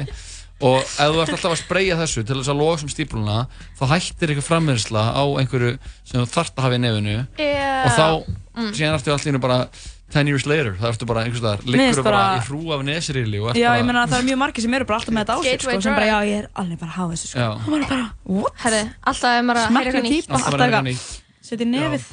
og 0.61 0.79
ef 0.79 1.11
þú 1.11 1.21
ert 1.21 1.33
alltaf 1.35 1.51
að 1.51 1.59
spreyja 1.65 1.95
þessu 1.99 2.23
til 2.25 2.35
þess 2.39 2.51
að 2.53 2.59
losa 2.61 2.83
um 2.87 2.89
stípluna, 2.93 3.47
þá 3.75 3.83
hættir 3.91 4.29
eitthvað 4.31 4.49
framlýsla 4.51 5.03
á 5.11 5.23
einhverju 5.41 5.77
sem 6.05 6.21
þú 6.21 6.27
þarft 6.31 6.55
að 6.55 6.63
hafa 6.63 6.75
í 6.75 6.83
nefinu, 6.85 7.27
Já. 7.37 7.83
og 7.85 7.91
þá, 7.91 8.07
Mm. 8.55 8.71
síðan 8.71 8.95
ertu 8.95 9.11
allir 9.11 9.39
bara 9.43 9.67
10 10.13 10.27
years 10.29 10.45
later, 10.45 10.75
það 10.79 10.91
ertu 10.93 11.05
bara 11.09 11.23
einhvers 11.25 11.41
finnst 11.41 11.65
liggur 11.73 12.03
bara, 12.05 12.17
bara- 12.17 12.37
í 12.37 12.45
hrú 12.45 12.61
af 12.75 12.83
nesrili 12.85 13.39
og 13.41 13.49
ert 13.49 13.57
Já, 13.57 13.67
bara, 13.71 13.79
ég 13.81 13.85
meina 13.89 14.05
það 14.07 14.19
er 14.19 14.27
mjög 14.29 14.37
margir 14.43 14.61
sem 14.61 14.73
eru 14.77 14.85
bara 14.85 14.99
alltaf 14.99 15.13
með 15.15 15.23
þetta 15.25 15.35
á 15.35 15.39
sig 15.43 15.61
sko, 15.65 15.81
sem 15.81 15.93
bara, 15.97 16.05
já, 16.05 16.17
ég 16.29 16.37
er 16.43 16.47
alveg 16.55 16.79
bara 16.79 16.91
að 16.91 16.97
hafa 16.99 17.13
þessu 17.15 17.27
sko. 17.31 17.39
Já. 17.39 17.49
Og 17.55 17.67
maður 17.73 17.83
er 17.85 17.89
bara, 17.89 18.07
what? 18.29 18.53
Herri, 18.63 18.81
alltaf 19.11 19.29
er 19.39 19.45
maður 19.49 19.61
að 19.61 19.69
heyra 19.75 19.85
eitthvað 19.91 20.05
nýtt. 20.09 20.29
Alltaf 20.29 20.53
verður 20.53 20.65
eitthvað 20.65 20.89
eitthvað, 20.93 21.21
setja 21.45 21.65
í 21.65 21.69
nefið. 21.69 22.05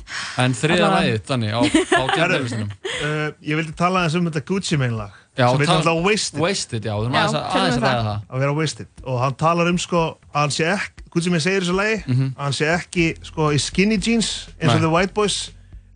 en 0.45 0.55
þriða 0.63 0.89
lagið, 0.93 1.21
þannig, 1.29 1.53
á, 1.53 1.61
á 1.93 2.03
gæðarlistinum. 2.17 2.73
Uh, 3.03 3.29
ég 3.53 3.61
vildi 3.61 3.77
tala 3.77 4.01
aðeins 4.03 4.17
um 4.19 4.27
þetta 4.31 4.43
Gucci 4.49 4.77
Mane 4.81 4.97
lag. 4.97 5.13
Já, 5.37 5.47
sem 5.49 5.63
heitir 5.63 5.75
alltaf 5.77 6.03
Wasted. 6.05 6.41
Wasted, 6.43 6.85
já, 6.85 6.93
þú 6.97 7.07
erum 7.07 7.15
Já, 7.17 7.23
aðeins 7.23 7.37
að, 7.37 7.77
um 7.77 7.85
að 7.85 7.87
ræða 7.87 8.03
það. 8.09 8.19
Að 8.29 8.43
vera 8.45 8.57
Wasted. 8.59 8.89
Og 9.09 9.21
hann 9.23 9.35
talar 9.41 9.71
um 9.73 9.79
sko, 9.81 10.03
að 10.35 10.41
hann 10.43 10.53
sé 10.53 10.67
ekki, 10.75 11.07
Gucci 11.13 11.31
Mane 11.33 11.41
segir 11.45 11.61
í 11.61 11.65
þessu 11.65 11.77
lagi, 11.79 11.97
Mhm. 12.09 12.27
að 12.37 12.43
hann 12.45 12.53
sé 12.59 12.69
ekki 12.77 13.07
sko 13.25 13.49
í 13.53 13.61
skinny 13.61 13.97
jeans 14.01 14.49
eins 14.61 14.75
og 14.75 14.81
the 14.85 14.91
white 14.93 15.15
boys, 15.17 15.39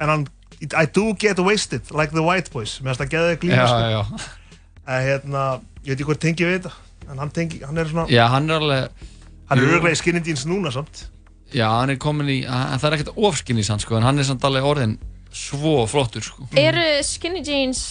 en 0.00 0.08
hann, 0.08 0.26
I 0.62 0.86
do 0.86 1.12
get 1.14 1.38
wasted 1.38 1.82
like 1.92 2.12
the 2.12 2.22
white 2.24 2.50
boys. 2.52 2.78
Mér 2.80 2.94
finnst 2.96 3.02
það 3.04 3.10
geðið 3.14 3.38
glíma 3.42 3.66
sko. 3.68 4.20
En 4.86 5.02
hérna, 5.02 5.42
ég 5.84 5.90
veit 5.92 5.98
ekki 6.00 6.06
hvort 6.08 6.20
tengi 6.22 6.44
við 6.46 6.60
þetta, 6.60 6.72
en 7.10 7.18
hann 7.18 7.30
tengi, 7.34 7.58
hann 7.66 7.78
er 7.82 7.88
svona, 7.90 8.06
Já, 8.08 8.24
hann 8.30 8.48
er 8.50 8.60
alveg 8.62 8.88
hann 9.50 9.58
er 9.58 9.66
örglega 9.76 9.92
í 9.96 9.98
skinny 10.00 10.22
jeans 10.24 10.44
núna 10.46 10.70
samt. 10.74 11.04
Já, 11.54 11.66
hann 11.80 11.90
er 11.90 11.98
komin 12.02 12.30
í, 12.30 12.38
en 12.46 12.78
það 12.80 12.86
er 12.92 12.96
ekkert 13.00 13.18
ofskinn 13.18 13.58
í 13.58 13.64
sann 13.66 13.82
sko, 13.82 13.96
en 13.98 14.06
hann 14.06 14.18
er 14.18 14.26
samt 14.28 14.44
alveg 14.46 14.64
orðin 14.66 14.96
svo 15.34 15.84
flottur 15.90 16.22
sko. 16.24 16.46
Eru 16.56 16.86
skinny 17.06 17.42
jeans 17.46 17.82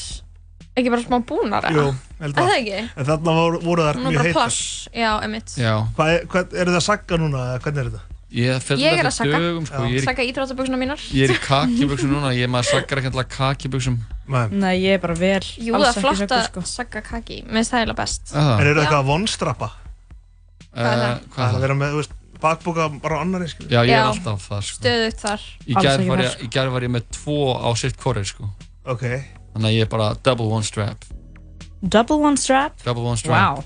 ekki 0.75 0.89
bara 0.91 1.03
smá 1.05 1.19
búnara? 1.23 1.69
Jú, 1.71 1.85
held 2.19 2.35
Er 2.35 2.41
að. 2.41 2.49
það 2.49 2.57
ekki? 2.57 2.79
En 2.95 3.05
þarna 3.11 3.35
voru, 3.37 3.59
voru 3.63 3.85
þar 3.85 3.99
Nú 4.01 4.09
mjög 4.15 4.25
heitar. 4.29 4.57
já, 4.95 5.11
emitt. 5.27 5.53
Hvað, 5.95 6.09
er- 6.15 6.25
hvað, 6.31 6.55
eru 6.63 6.71
það 6.73 6.79
að 6.81 6.87
sagga 6.89 7.19
núna, 7.21 7.43
eða 7.53 7.61
hvernig 7.67 7.79
er 7.85 7.91
þetta? 7.91 8.03
Ég, 8.35 8.57
Ég 8.81 8.99
er 8.99 9.06
að 9.06 9.14
sagga, 9.15 9.38
dögum, 9.39 9.65
sko, 9.69 9.84
ég, 9.88 9.99
er, 10.02 10.06
sagga 10.10 10.23
íþróttabuxuna 10.26 10.77
mínar. 10.81 10.99
ég 11.14 11.30
er 11.30 11.35
í 11.35 11.39
kakibuxum 11.45 12.10
núna, 12.11 12.31
ég 12.35 12.49
maður 12.52 12.68
saggar 12.73 12.99
ekki 12.99 13.11
alltaf 13.11 13.30
kakibuxum. 13.38 13.99
Nei. 14.27 14.47
Nei, 14.49 14.73
ég 14.81 14.95
er 14.97 14.99
bara 15.03 15.14
vel, 15.15 15.39
Jú, 15.61 15.72
það 15.77 15.85
er 15.91 15.99
flott 16.02 16.34
að 16.34 16.43
sko. 16.49 16.64
sagga 16.65 17.02
kaki, 17.06 17.43
mér 17.45 17.61
finnst 17.61 17.72
það 17.72 17.80
eiginlega 17.84 17.95
best. 18.02 18.34
Ah. 18.34 18.57
En 18.60 18.68
eru 18.68 18.81
Já. 18.81 18.84
eitthvað 18.84 18.99
að 19.03 19.10
vonstrappa? 19.11 19.69
Hvað 20.73 20.91
er 20.91 21.02
það? 21.06 21.22
Hvað 21.35 21.56
að 21.56 21.61
vera 21.68 21.76
með, 21.80 21.93
þú 21.93 22.02
veist, 22.02 22.15
bakbóka 22.41 22.88
bara 23.06 23.15
á 23.15 23.19
annari, 23.23 23.47
skilur. 23.53 23.69
Já, 23.72 23.80
ég 23.85 23.93
er 23.95 24.10
alltaf 24.10 24.49
það 24.49 24.65
sko. 24.68 24.80
Stöðugt 24.81 25.22
þar. 25.23 25.41
Í 25.69 25.73
gær 25.80 26.06
var, 26.10 26.23
ég- 26.26 26.41
í 26.41 26.49
gær 26.52 26.72
var 26.73 26.81
ég 26.81 26.91
með 26.97 27.03
tvo 27.15 27.38
á 27.56 27.69
sitt 27.77 27.95
korri 28.02 28.26
sko. 28.26 28.49
Ok. 28.85 29.06
Þannig 29.56 29.69
að 29.69 29.76
ég 29.77 29.81
er 29.85 29.91
bara 29.93 30.10
double 30.22 30.49
one 30.52 30.64
strap 30.68 31.06
Double 31.88 32.18
one 32.19 32.35
strap 32.35 32.73
Double 32.84 33.03
one 33.07 33.15
strap 33.15 33.56
Wow 33.56 33.64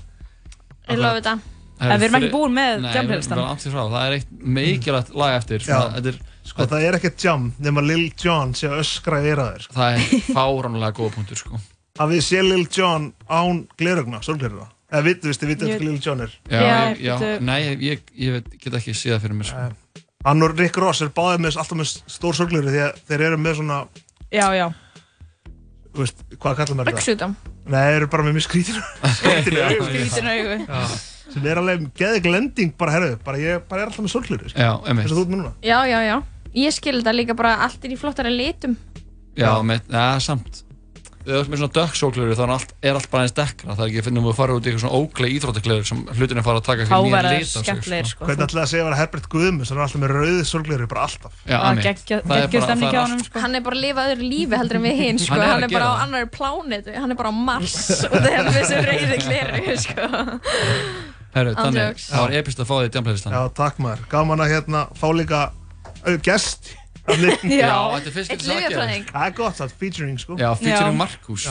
Ég 0.88 0.98
lofi 1.00 1.18
þetta. 1.20 1.40
Það 1.80 1.92
En 1.94 2.00
við 2.00 2.06
erum 2.06 2.16
ekki 2.18 2.32
búin 2.34 2.56
með 2.56 2.82
við 2.84 3.28
frá 3.72 3.84
Það 3.88 4.02
er 4.02 4.16
eitt 4.18 4.32
mikilvægt 4.56 5.14
lag 5.16 5.36
eftir 5.38 5.62
svona, 5.64 6.02
er, 6.10 6.18
Sko, 6.50 6.66
það 6.66 6.84
er 6.88 6.96
ekkert 6.98 7.24
jam 7.24 7.46
nema 7.62 7.82
Lil 7.84 8.10
Jon 8.20 8.52
sé 8.58 8.68
að 8.68 8.80
öskra 8.82 9.20
í 9.22 9.30
eiraðir. 9.30 9.64
Sko. 9.66 9.76
Það 9.76 9.96
er 9.96 10.26
fáránlega 10.34 10.96
góða 10.96 11.14
punktur 11.14 11.40
sko. 11.40 11.60
Hafið 12.00 12.18
þið 12.18 12.26
sé 12.26 12.42
Lil 12.44 12.66
Jon 12.74 13.06
án 13.28 13.62
glerugna, 13.80 14.20
sólglerugna? 14.24 14.66
Eða 14.90 15.06
vitið, 15.06 15.30
veist, 15.30 15.42
þið 15.44 15.52
vitið 15.52 15.68
Ég- 15.68 15.74
eftir 15.76 15.86
Lil 15.88 16.02
Jon 16.04 16.24
er? 16.26 16.36
Já, 16.50 16.60
Já, 16.60 16.76
ég, 16.90 17.00
já, 17.06 17.16
nei, 17.46 17.60
ég, 17.86 18.04
ég 18.18 18.36
veit, 18.36 18.52
get 18.58 18.78
ekki 18.80 18.96
séð 18.96 19.14
það 19.16 19.24
fyrir 19.26 19.38
mér 19.40 19.50
sko. 19.52 19.66
Hann 20.26 20.44
og 20.44 20.56
Rick 20.58 20.80
Ross 20.82 21.00
er 21.04 21.12
báðið 21.16 21.44
með 21.46 21.60
alltaf 21.62 21.78
með 21.80 21.92
stór 22.16 22.36
sólgleru 22.36 22.72
því 22.74 22.82
að 22.88 23.04
þeir 23.08 23.26
eru 23.30 23.40
með 23.40 23.60
svona, 23.60 23.78
Já, 24.30 24.46
já 24.54 24.66
þú 25.90 26.04
veist, 26.04 26.20
hvað 26.38 26.58
kallar 26.58 26.76
maður 26.78 26.90
þetta? 26.90 27.00
Buxutam. 27.00 27.32
Nei, 27.66 27.78
þeir 27.78 27.96
eru 28.00 28.08
bara 28.12 28.26
með 28.26 28.36
mjög. 28.36 28.44
Skrítin 28.46 28.76
augu. 30.30 30.58
Sem 31.34 31.46
er 31.46 31.60
alveg 31.62 31.86
geðið 32.00 32.22
glending 32.26 32.74
bara, 32.78 32.96
herru, 32.96 33.12
bara 33.24 33.42
ég 33.42 33.66
bara 33.70 33.84
er 33.84 33.90
alltaf 33.90 34.04
með 34.04 34.14
einmitt 34.86 35.06
þess 35.06 35.14
að 35.14 35.20
þú 35.20 35.24
ert 35.26 35.34
með 35.34 35.42
núna 35.42 35.52
Já, 35.66 35.78
já, 35.90 35.98
já. 36.08 36.16
Ég 36.60 36.74
skil 36.74 36.96
þetta 36.98 37.14
líka 37.14 37.36
bara 37.38 37.54
allt 37.66 37.84
er 37.86 37.92
í 37.94 38.00
flottara 38.00 38.32
litum. 38.34 38.74
Já, 39.38 39.52
með, 39.62 39.86
ja, 39.92 40.08
samt 40.22 40.64
Ef 41.20 41.28
þú 41.28 41.36
ert 41.36 41.50
með 41.52 41.58
svona 41.60 41.74
dökksóklur 41.76 42.30
þá 42.32 42.40
er 42.42 42.50
allt, 42.54 42.70
er 42.80 42.96
allt 42.96 43.08
bara 43.12 43.24
eins 43.26 43.34
dekkra 43.36 43.74
Það 43.76 43.82
er 43.84 43.90
ekki 43.90 44.00
að 44.00 44.06
finna 44.06 44.20
um 44.22 44.28
að 44.30 44.38
fara 44.38 44.54
út 44.56 44.64
í 44.64 44.70
eitthvað 44.70 44.84
svona 44.86 45.00
óglega 45.02 45.34
íþróttaklur 45.36 45.82
sem 45.90 45.98
hlutinni 46.16 46.44
fara 46.46 46.62
að 46.62 46.64
taka 46.70 46.86
eitthvað 46.86 47.04
nýja 47.04 47.20
lit 47.26 47.50
sko. 47.50 47.74
sko. 48.08 48.24
Hvernig 48.24 48.46
ætlaði 48.46 48.62
að 48.62 48.70
segja 48.72 48.86
að 48.86 48.96
Herbert 49.02 49.28
Guðmus 49.34 49.72
er 49.74 49.82
alltaf 49.84 50.00
með 50.00 50.14
rauðið 50.16 50.48
sólgleru, 50.48 50.88
bara 50.88 51.04
alltaf 51.04 51.36
Já, 51.44 51.58
Það 51.60 51.68
Það 52.24 52.40
er 52.40 52.48
það 52.56 52.86
er 52.88 53.14
sko. 53.28 53.44
Hann 53.44 53.60
er 53.60 53.64
bara 53.68 53.76
að 53.76 53.84
lifa 53.84 54.08
öðru 54.08 54.32
lífi 54.32 54.60
heldur 54.62 54.80
en 54.80 54.86
við 54.88 54.98
hinn, 55.04 55.20
sko. 55.20 55.36
Hann 55.36 55.44
er 55.44 55.52
Hann 55.52 55.68
er 55.68 55.76
bara 55.76 55.84
á 55.84 55.92
það. 55.92 56.02
annari 56.06 56.32
plánetu. 56.40 56.96
Hann 56.96 57.12
er 57.12 57.20
bara 57.20 57.30
á 57.30 57.36
Mars 57.36 57.78
og 58.08 58.16
það 58.16 58.32
er 58.32 58.48
með 58.48 58.60
þessu 58.62 58.82
reyði 58.88 59.22
gleru, 59.28 59.78
sko. 59.84 60.10
Herru, 61.34 61.54
þannig, 61.54 62.02
það 62.10 62.24
var 62.24 62.36
epist 62.40 62.60
að 62.62 62.68
fá 62.70 62.74
því 62.80 62.92
djamplaylistan 62.94 63.34
Já, 63.36 63.42
takk 63.54 63.80
maður, 63.82 64.04
gaman 64.10 64.42
að 64.42 64.52
hérna 64.56 64.84
fá 64.98 65.08
líka 65.14 65.42
gest. 66.26 66.72
Já, 67.60 67.74
þetta 67.94 68.10
er 68.10 68.14
fyrst 68.16 68.34
Eitt 68.34 68.44
lyfjafræðing. 68.48 69.06
Það 69.10 69.26
er 69.26 69.34
gott, 69.40 69.56
það 69.58 69.66
er 69.66 69.74
featuring 69.82 70.18
sko. 70.20 70.36
Já, 70.40 70.48
featuring 70.60 70.94
Já. 70.94 71.00
Markus 71.00 71.46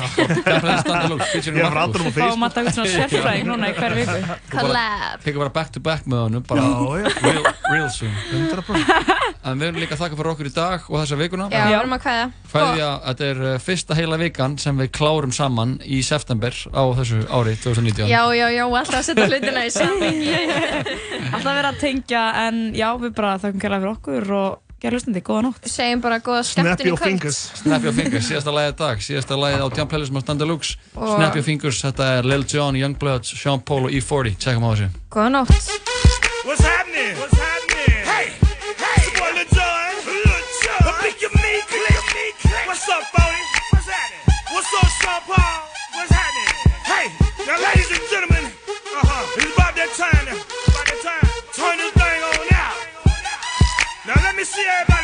featuring 1.34 1.60
Ég 1.60 1.65
er 1.65 1.73
frá 1.73 1.81
Markus 1.84 1.99
Adam 1.99 2.07
á 2.07 2.11
Fáum 2.19 2.45
að 2.48 2.56
taka 2.57 2.69
út 2.69 2.77
svona 2.77 2.94
sérfræðing 2.95 3.49
núna 3.49 3.72
í 3.72 3.76
hver 3.77 3.95
viku. 3.98 4.18
Collab. 4.53 5.23
Tekur 5.26 5.44
bara 5.45 5.53
back 5.60 5.73
to 5.76 5.84
back 5.84 6.07
með 6.10 6.23
honum 6.27 6.45
bara 6.49 6.65
Já, 6.65 6.69
já. 7.03 7.10
real, 7.26 7.49
real 7.69 7.90
soon. 7.94 8.14
100% 8.31 9.15
En 9.49 9.60
við 9.61 9.69
erum 9.69 9.80
líka 9.81 9.95
að 9.95 10.02
þakka 10.03 10.19
fyrir 10.19 10.31
okkur 10.34 10.49
í 10.49 10.53
dag 10.56 10.88
og 10.90 10.98
þessa 10.99 11.18
vikuna. 11.19 11.49
Já, 11.53 11.61
við 11.69 11.76
erum 11.80 11.95
að 11.95 12.02
kvæða. 12.06 12.26
Kveðja, 12.49 12.90
þetta 13.06 13.27
er 13.30 13.41
uh, 13.45 13.52
fyrsta 13.64 13.98
heila 13.98 14.18
vikan 14.19 14.57
sem 14.61 14.81
við 14.84 14.91
klárum 14.98 15.34
saman 15.36 15.76
í 15.86 16.02
september 16.06 16.56
á 16.76 16.84
þessu 16.99 17.22
ári 17.31 17.56
2019 17.61 18.10
Já, 18.10 18.22
já, 18.36 18.48
já, 18.52 18.64
alltaf 18.68 18.99
að 18.99 19.06
setja 19.10 19.27
hlutina 19.30 19.65
í 19.65 19.73
sammingi. 19.73 20.40
Alltaf 21.30 21.53
verið 21.53 21.69
að 21.72 21.80
tengja 21.84 22.23
en 22.48 22.64
já, 22.77 22.90
við 22.99 23.14
bara 23.18 23.38
þakkum 23.41 23.64
kærlega 23.64 23.84
fyrir 23.86 23.94
okkur 23.95 24.34
og 24.40 24.68
gera 24.81 24.95
hlustandi, 24.95 25.22
góða 25.26 25.41
nótt 25.49 25.68
Segjum 25.69 26.01
bara 26.03 26.19
góða 26.23 26.43
skemmtun 26.47 26.88
í 26.88 26.95
kvöld. 26.97 27.34
Snap 27.34 27.84
Your 27.84 27.93
Fingers, 27.97 28.27
síðasta 28.30 28.53
lagið 28.56 28.76
dag 28.80 29.03
síðasta 29.03 29.35
lagið 29.39 29.64
á 29.64 29.68
Jam 29.77 29.88
Playlist 29.91 30.14
með 30.15 30.26
Stand 30.26 30.39
Deluxe 30.43 30.77
Og- 30.95 31.15
Snap 31.18 31.35
Your 31.35 31.43
Fingers, 31.45 31.81
þetta 31.84 32.07
er 32.19 32.23
Lil 32.31 32.43
Jon, 32.47 32.76
Youngbloods, 32.80 33.34
Sean 33.35 33.60
Paul 33.61 33.85
og 33.89 33.91
E40 33.91 34.38
Tjekkum 34.39 34.64
á 34.64 34.72
þessu 34.73 34.89
Góða 35.11 35.30
nótt. 35.35 35.51
What's 36.47 36.64
happening? 36.64 37.14
What's 37.19 37.38
happening? 37.38 38.06
Hey, 38.07 38.26
hey, 38.80 38.97
it's 39.03 39.19
boy 39.19 39.31
Lil 39.35 39.49
Jon. 39.51 39.93
Lil 40.07 40.41
Jon. 40.64 40.81
I 40.88 40.93
think 41.03 41.22
you 41.22 41.30
mean 41.35 41.61
click. 41.68 42.35
What's 42.65 42.88
up, 42.89 43.03
Bodie? 43.14 43.45
What's 43.76 43.89
happening? 43.91 44.23
What's 44.56 44.72
up, 44.80 44.89
Sean 45.03 45.22
Paul? 45.27 45.60
What's 45.93 46.14
happening? 46.15 46.56
Hey, 46.89 47.06
now, 47.45 47.57
ladies 47.68 47.91
and 47.91 48.03
gentlemen, 48.10 48.43
uh-huh, 48.47 49.38
it's 49.38 49.53
about 49.53 49.73
that 49.76 49.91
time 49.99 50.26
now. 50.26 50.68
Now 54.10 54.15
let 54.23 54.36
me 54.36 54.44
see 54.44 54.65
everybody 54.81 54.98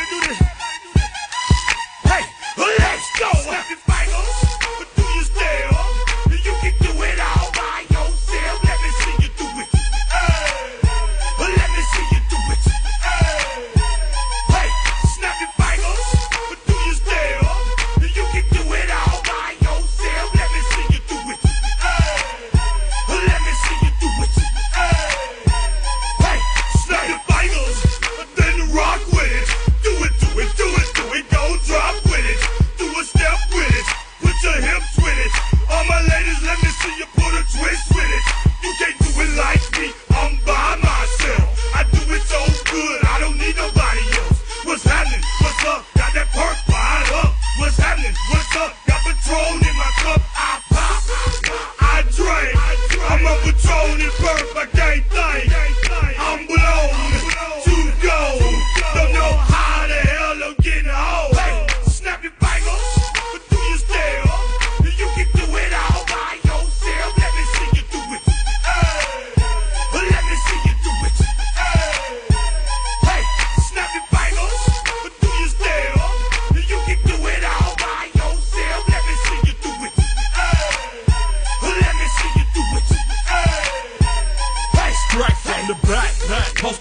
your 34.46 34.60
hips 34.62 34.94
with 34.96 35.18
it. 35.18 35.32
All 35.70 35.84
my 35.90 36.00
ladies, 36.06 36.40
let 36.46 36.58
me 36.62 36.70
see 36.80 36.94
you 36.98 37.06
put 37.18 37.32
a 37.34 37.42
twist 37.50 37.86
with 37.90 38.10
it. 38.18 38.24
You 38.62 38.72
can't 38.78 38.98
do 39.02 39.10
it 39.26 39.32
like 39.34 39.64
me. 39.78 39.90
I'm 40.14 40.38
by 40.46 40.78
myself. 40.78 41.50
I 41.74 41.82
do 41.90 42.02
it 42.14 42.22
so 42.22 42.40
good. 42.70 42.98
I 43.10 43.18
don't 43.20 43.38
need 43.38 43.56
nobody 43.56 44.04
else. 44.22 44.38
What's 44.64 44.84
happening? 44.84 45.22
What's 45.42 45.64
up? 45.66 45.95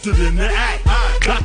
Posted 0.05 0.27
in 0.27 0.35
the 0.35 0.47
act. 0.47 0.74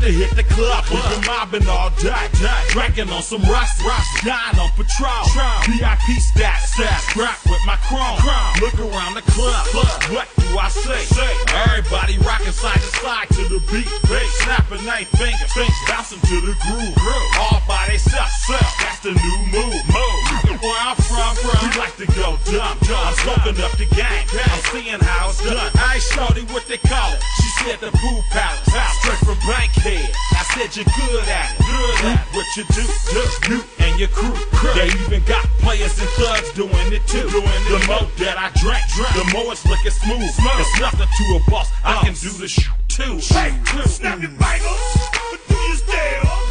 To 0.01 0.09
hit 0.09 0.33
the 0.33 0.45
club, 0.49 0.89
we 0.89 0.97
been 0.97 1.21
mobbing 1.29 1.69
all 1.69 1.93
day. 2.01 2.25
Drinking 2.73 3.13
on 3.13 3.21
some 3.21 3.45
rust, 3.45 3.85
rust, 3.85 4.09
dying 4.25 4.57
on 4.57 4.73
patrol. 4.73 5.29
VIP 5.69 6.17
stats, 6.17 6.73
stats, 6.73 7.13
strapped 7.13 7.45
with 7.45 7.61
my 7.69 7.77
chrome. 7.85 8.17
Look 8.65 8.81
around 8.81 9.13
the 9.13 9.25
club, 9.29 9.61
what 10.09 10.25
do 10.41 10.57
I 10.57 10.73
say? 10.73 11.05
Everybody 11.69 12.17
rocking 12.25 12.57
side 12.57 12.81
to 12.81 12.91
side 13.05 13.29
to 13.37 13.45
the 13.53 13.61
beat. 13.69 13.93
Snapping 14.41 14.89
eight 14.97 15.05
fingers, 15.21 15.53
bouncing 15.85 16.21
to 16.33 16.37
the 16.49 16.57
groove. 16.65 16.97
All 17.37 17.61
by 17.69 17.93
themselves, 17.93 18.33
that's 18.81 19.05
the 19.05 19.13
new 19.13 19.39
move. 19.53 19.85
move. 19.85 20.61
Where 20.65 20.81
I'm 20.81 20.97
from, 20.97 21.37
from, 21.45 21.61
we 21.61 21.77
like 21.77 21.97
to 22.01 22.09
go 22.17 22.41
dumb. 22.49 22.81
I'm 22.89 23.15
smoking 23.21 23.61
up 23.61 23.77
the 23.77 23.85
game, 23.93 24.25
I'm 24.33 24.63
seeing 24.73 25.01
how 25.01 25.29
it's 25.29 25.45
done. 25.45 25.71
I 25.77 26.01
ain't 26.01 26.03
shorty 26.03 26.43
what 26.53 26.65
they 26.67 26.79
call 26.79 27.13
it. 27.13 27.21
She 27.37 27.49
said 27.65 27.81
the 27.81 27.93
pool 28.01 28.25
palace, 28.33 28.65
straight 29.05 29.21
from 29.29 29.39
Bankhead. 29.45 29.90
I 29.99 30.43
said 30.55 30.77
you're 30.77 30.85
good 30.85 31.29
at 31.29 31.51
it, 31.51 31.67
good 31.67 32.05
at 32.07 32.15
it. 32.15 32.37
What 32.37 32.47
you 32.57 32.65
do, 32.71 32.85
do, 33.11 33.23
you 33.51 33.59
and 33.81 33.99
your 33.99 34.09
crew. 34.09 34.35
They 34.75 34.87
even 34.87 35.25
got 35.25 35.45
players 35.59 35.99
and 35.99 36.09
thugs 36.11 36.53
doing 36.53 36.93
it 36.93 37.07
too. 37.07 37.29
Doing 37.31 37.65
the 37.67 37.83
more 37.89 38.07
that 38.19 38.39
I 38.39 38.51
drink, 38.61 38.83
the 39.15 39.27
more 39.33 39.53
it's 39.53 39.67
looking 39.67 39.91
smooth. 39.91 40.23
It's 40.23 40.81
nothing 40.81 41.09
to 41.09 41.25
a 41.37 41.51
boss. 41.51 41.69
I 41.85 41.99
can 42.05 42.15
uh. 42.15 42.23
do 42.23 42.31
the 42.31 42.49
sh- 42.49 42.71
too. 42.89 43.19
Hey, 43.35 43.55
snap 43.87 44.21
your 44.21 44.31
fingers, 44.31 45.09
but 45.31 45.41
do 45.49 45.55
you 45.55 45.75
still? 45.77 46.50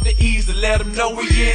up 0.00 0.06
the 0.06 0.24
ease 0.24 0.46
to 0.46 0.54
let 0.54 0.78
them 0.78 0.92
know 0.94 1.14
we 1.14 1.26
here. 1.26 1.49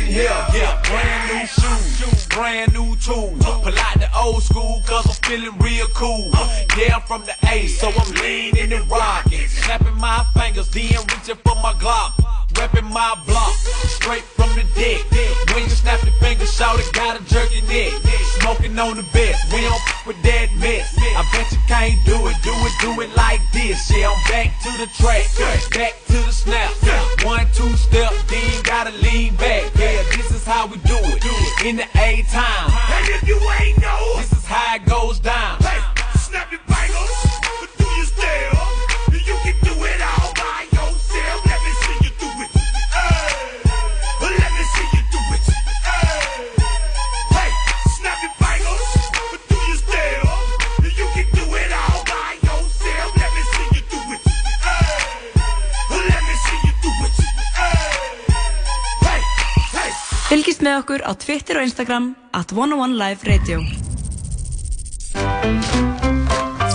á 61.66 61.68
Instagram 61.68 62.16
at 62.32 62.52
101 62.52 62.98
Live 62.98 63.22
Radio. 63.26 63.58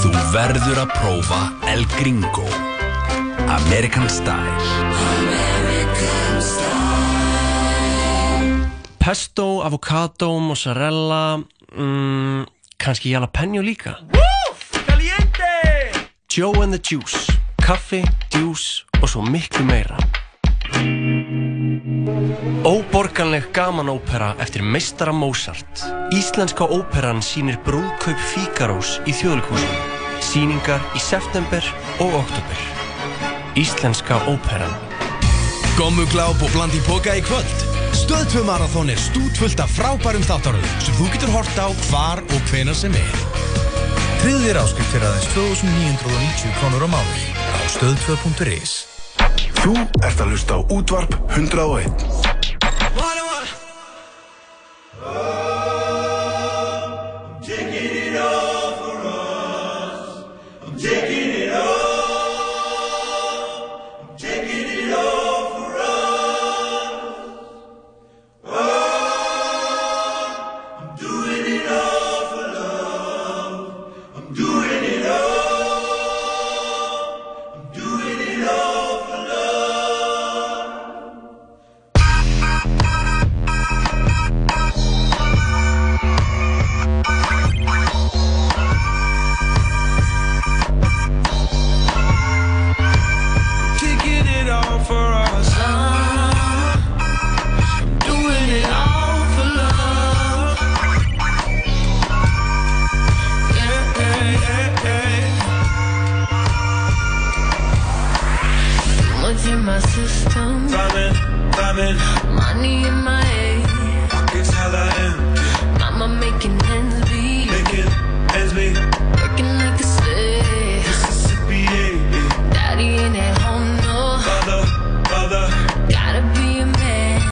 Þú 0.01 0.11
verður 0.35 0.79
að 0.83 0.91
prófa 0.95 1.41
El 1.71 1.85
Gringo. 1.95 2.47
American 3.51 4.09
Style. 4.11 4.57
American 5.19 6.43
Style 6.43 7.71
Pesto, 8.99 9.63
avokado, 9.63 10.39
mozzarella 10.41 11.39
mm, 11.39 12.47
kannski 12.79 13.11
jalapeno 13.15 13.63
líka. 13.63 13.99
Woo! 14.13 14.55
Caliente! 14.87 15.55
Joe 16.29 16.63
and 16.63 16.73
the 16.73 16.81
Juice 16.83 17.41
kaffi, 17.71 18.03
djús 18.33 18.87
og 19.03 19.09
svo 19.09 19.23
miklu 19.23 19.65
meira. 19.65 20.10
Óborganleg 23.01 23.49
gamanópera 23.53 24.35
eftir 24.39 24.61
meistara 24.61 25.13
Mozart. 25.13 25.85
Íslenska 26.13 26.67
óperan 26.69 27.23
sínir 27.25 27.57
brúðkaup 27.65 28.21
Fíkarós 28.29 28.99
í 29.09 29.15
þjóðlíkúsinu. 29.17 29.79
Síningar 30.21 30.85
í 30.93 31.01
september 31.01 31.65
og 32.05 32.19
oktober. 32.19 32.61
Íslenska 33.57 34.19
óperan. 34.29 34.77
Gómugláb 35.79 36.45
og 36.45 36.53
bland 36.53 36.77
í 36.77 36.83
boka 36.85 37.17
í 37.17 37.25
kvöld. 37.25 37.65
Stöðtvö 37.97 38.45
marathón 38.45 38.93
er 38.93 39.01
stútvöld 39.01 39.65
af 39.65 39.73
frábærum 39.81 40.27
þáttaröðu 40.29 40.77
sem 40.85 40.99
þú 41.01 41.09
getur 41.15 41.33
hort 41.39 41.57
á 41.57 41.73
hvar 41.89 42.21
og 42.21 42.53
hvenar 42.53 42.77
sem 42.77 42.93
er. 43.01 43.23
Tryðir 44.21 44.61
áskrift 44.61 44.93
fyrir 44.93 45.09
aðeins 45.09 45.33
2990 45.39 46.53
krónur 46.61 46.85
á 46.85 46.89
máli 47.01 47.25
á 47.33 47.65
stöðtvö.is 47.79 48.77
Þú 49.65 49.73
ert 50.05 50.21
að 50.21 50.35
lusta 50.35 50.57
á 50.57 50.61
útvarp 50.69 51.17
101. 51.33 52.30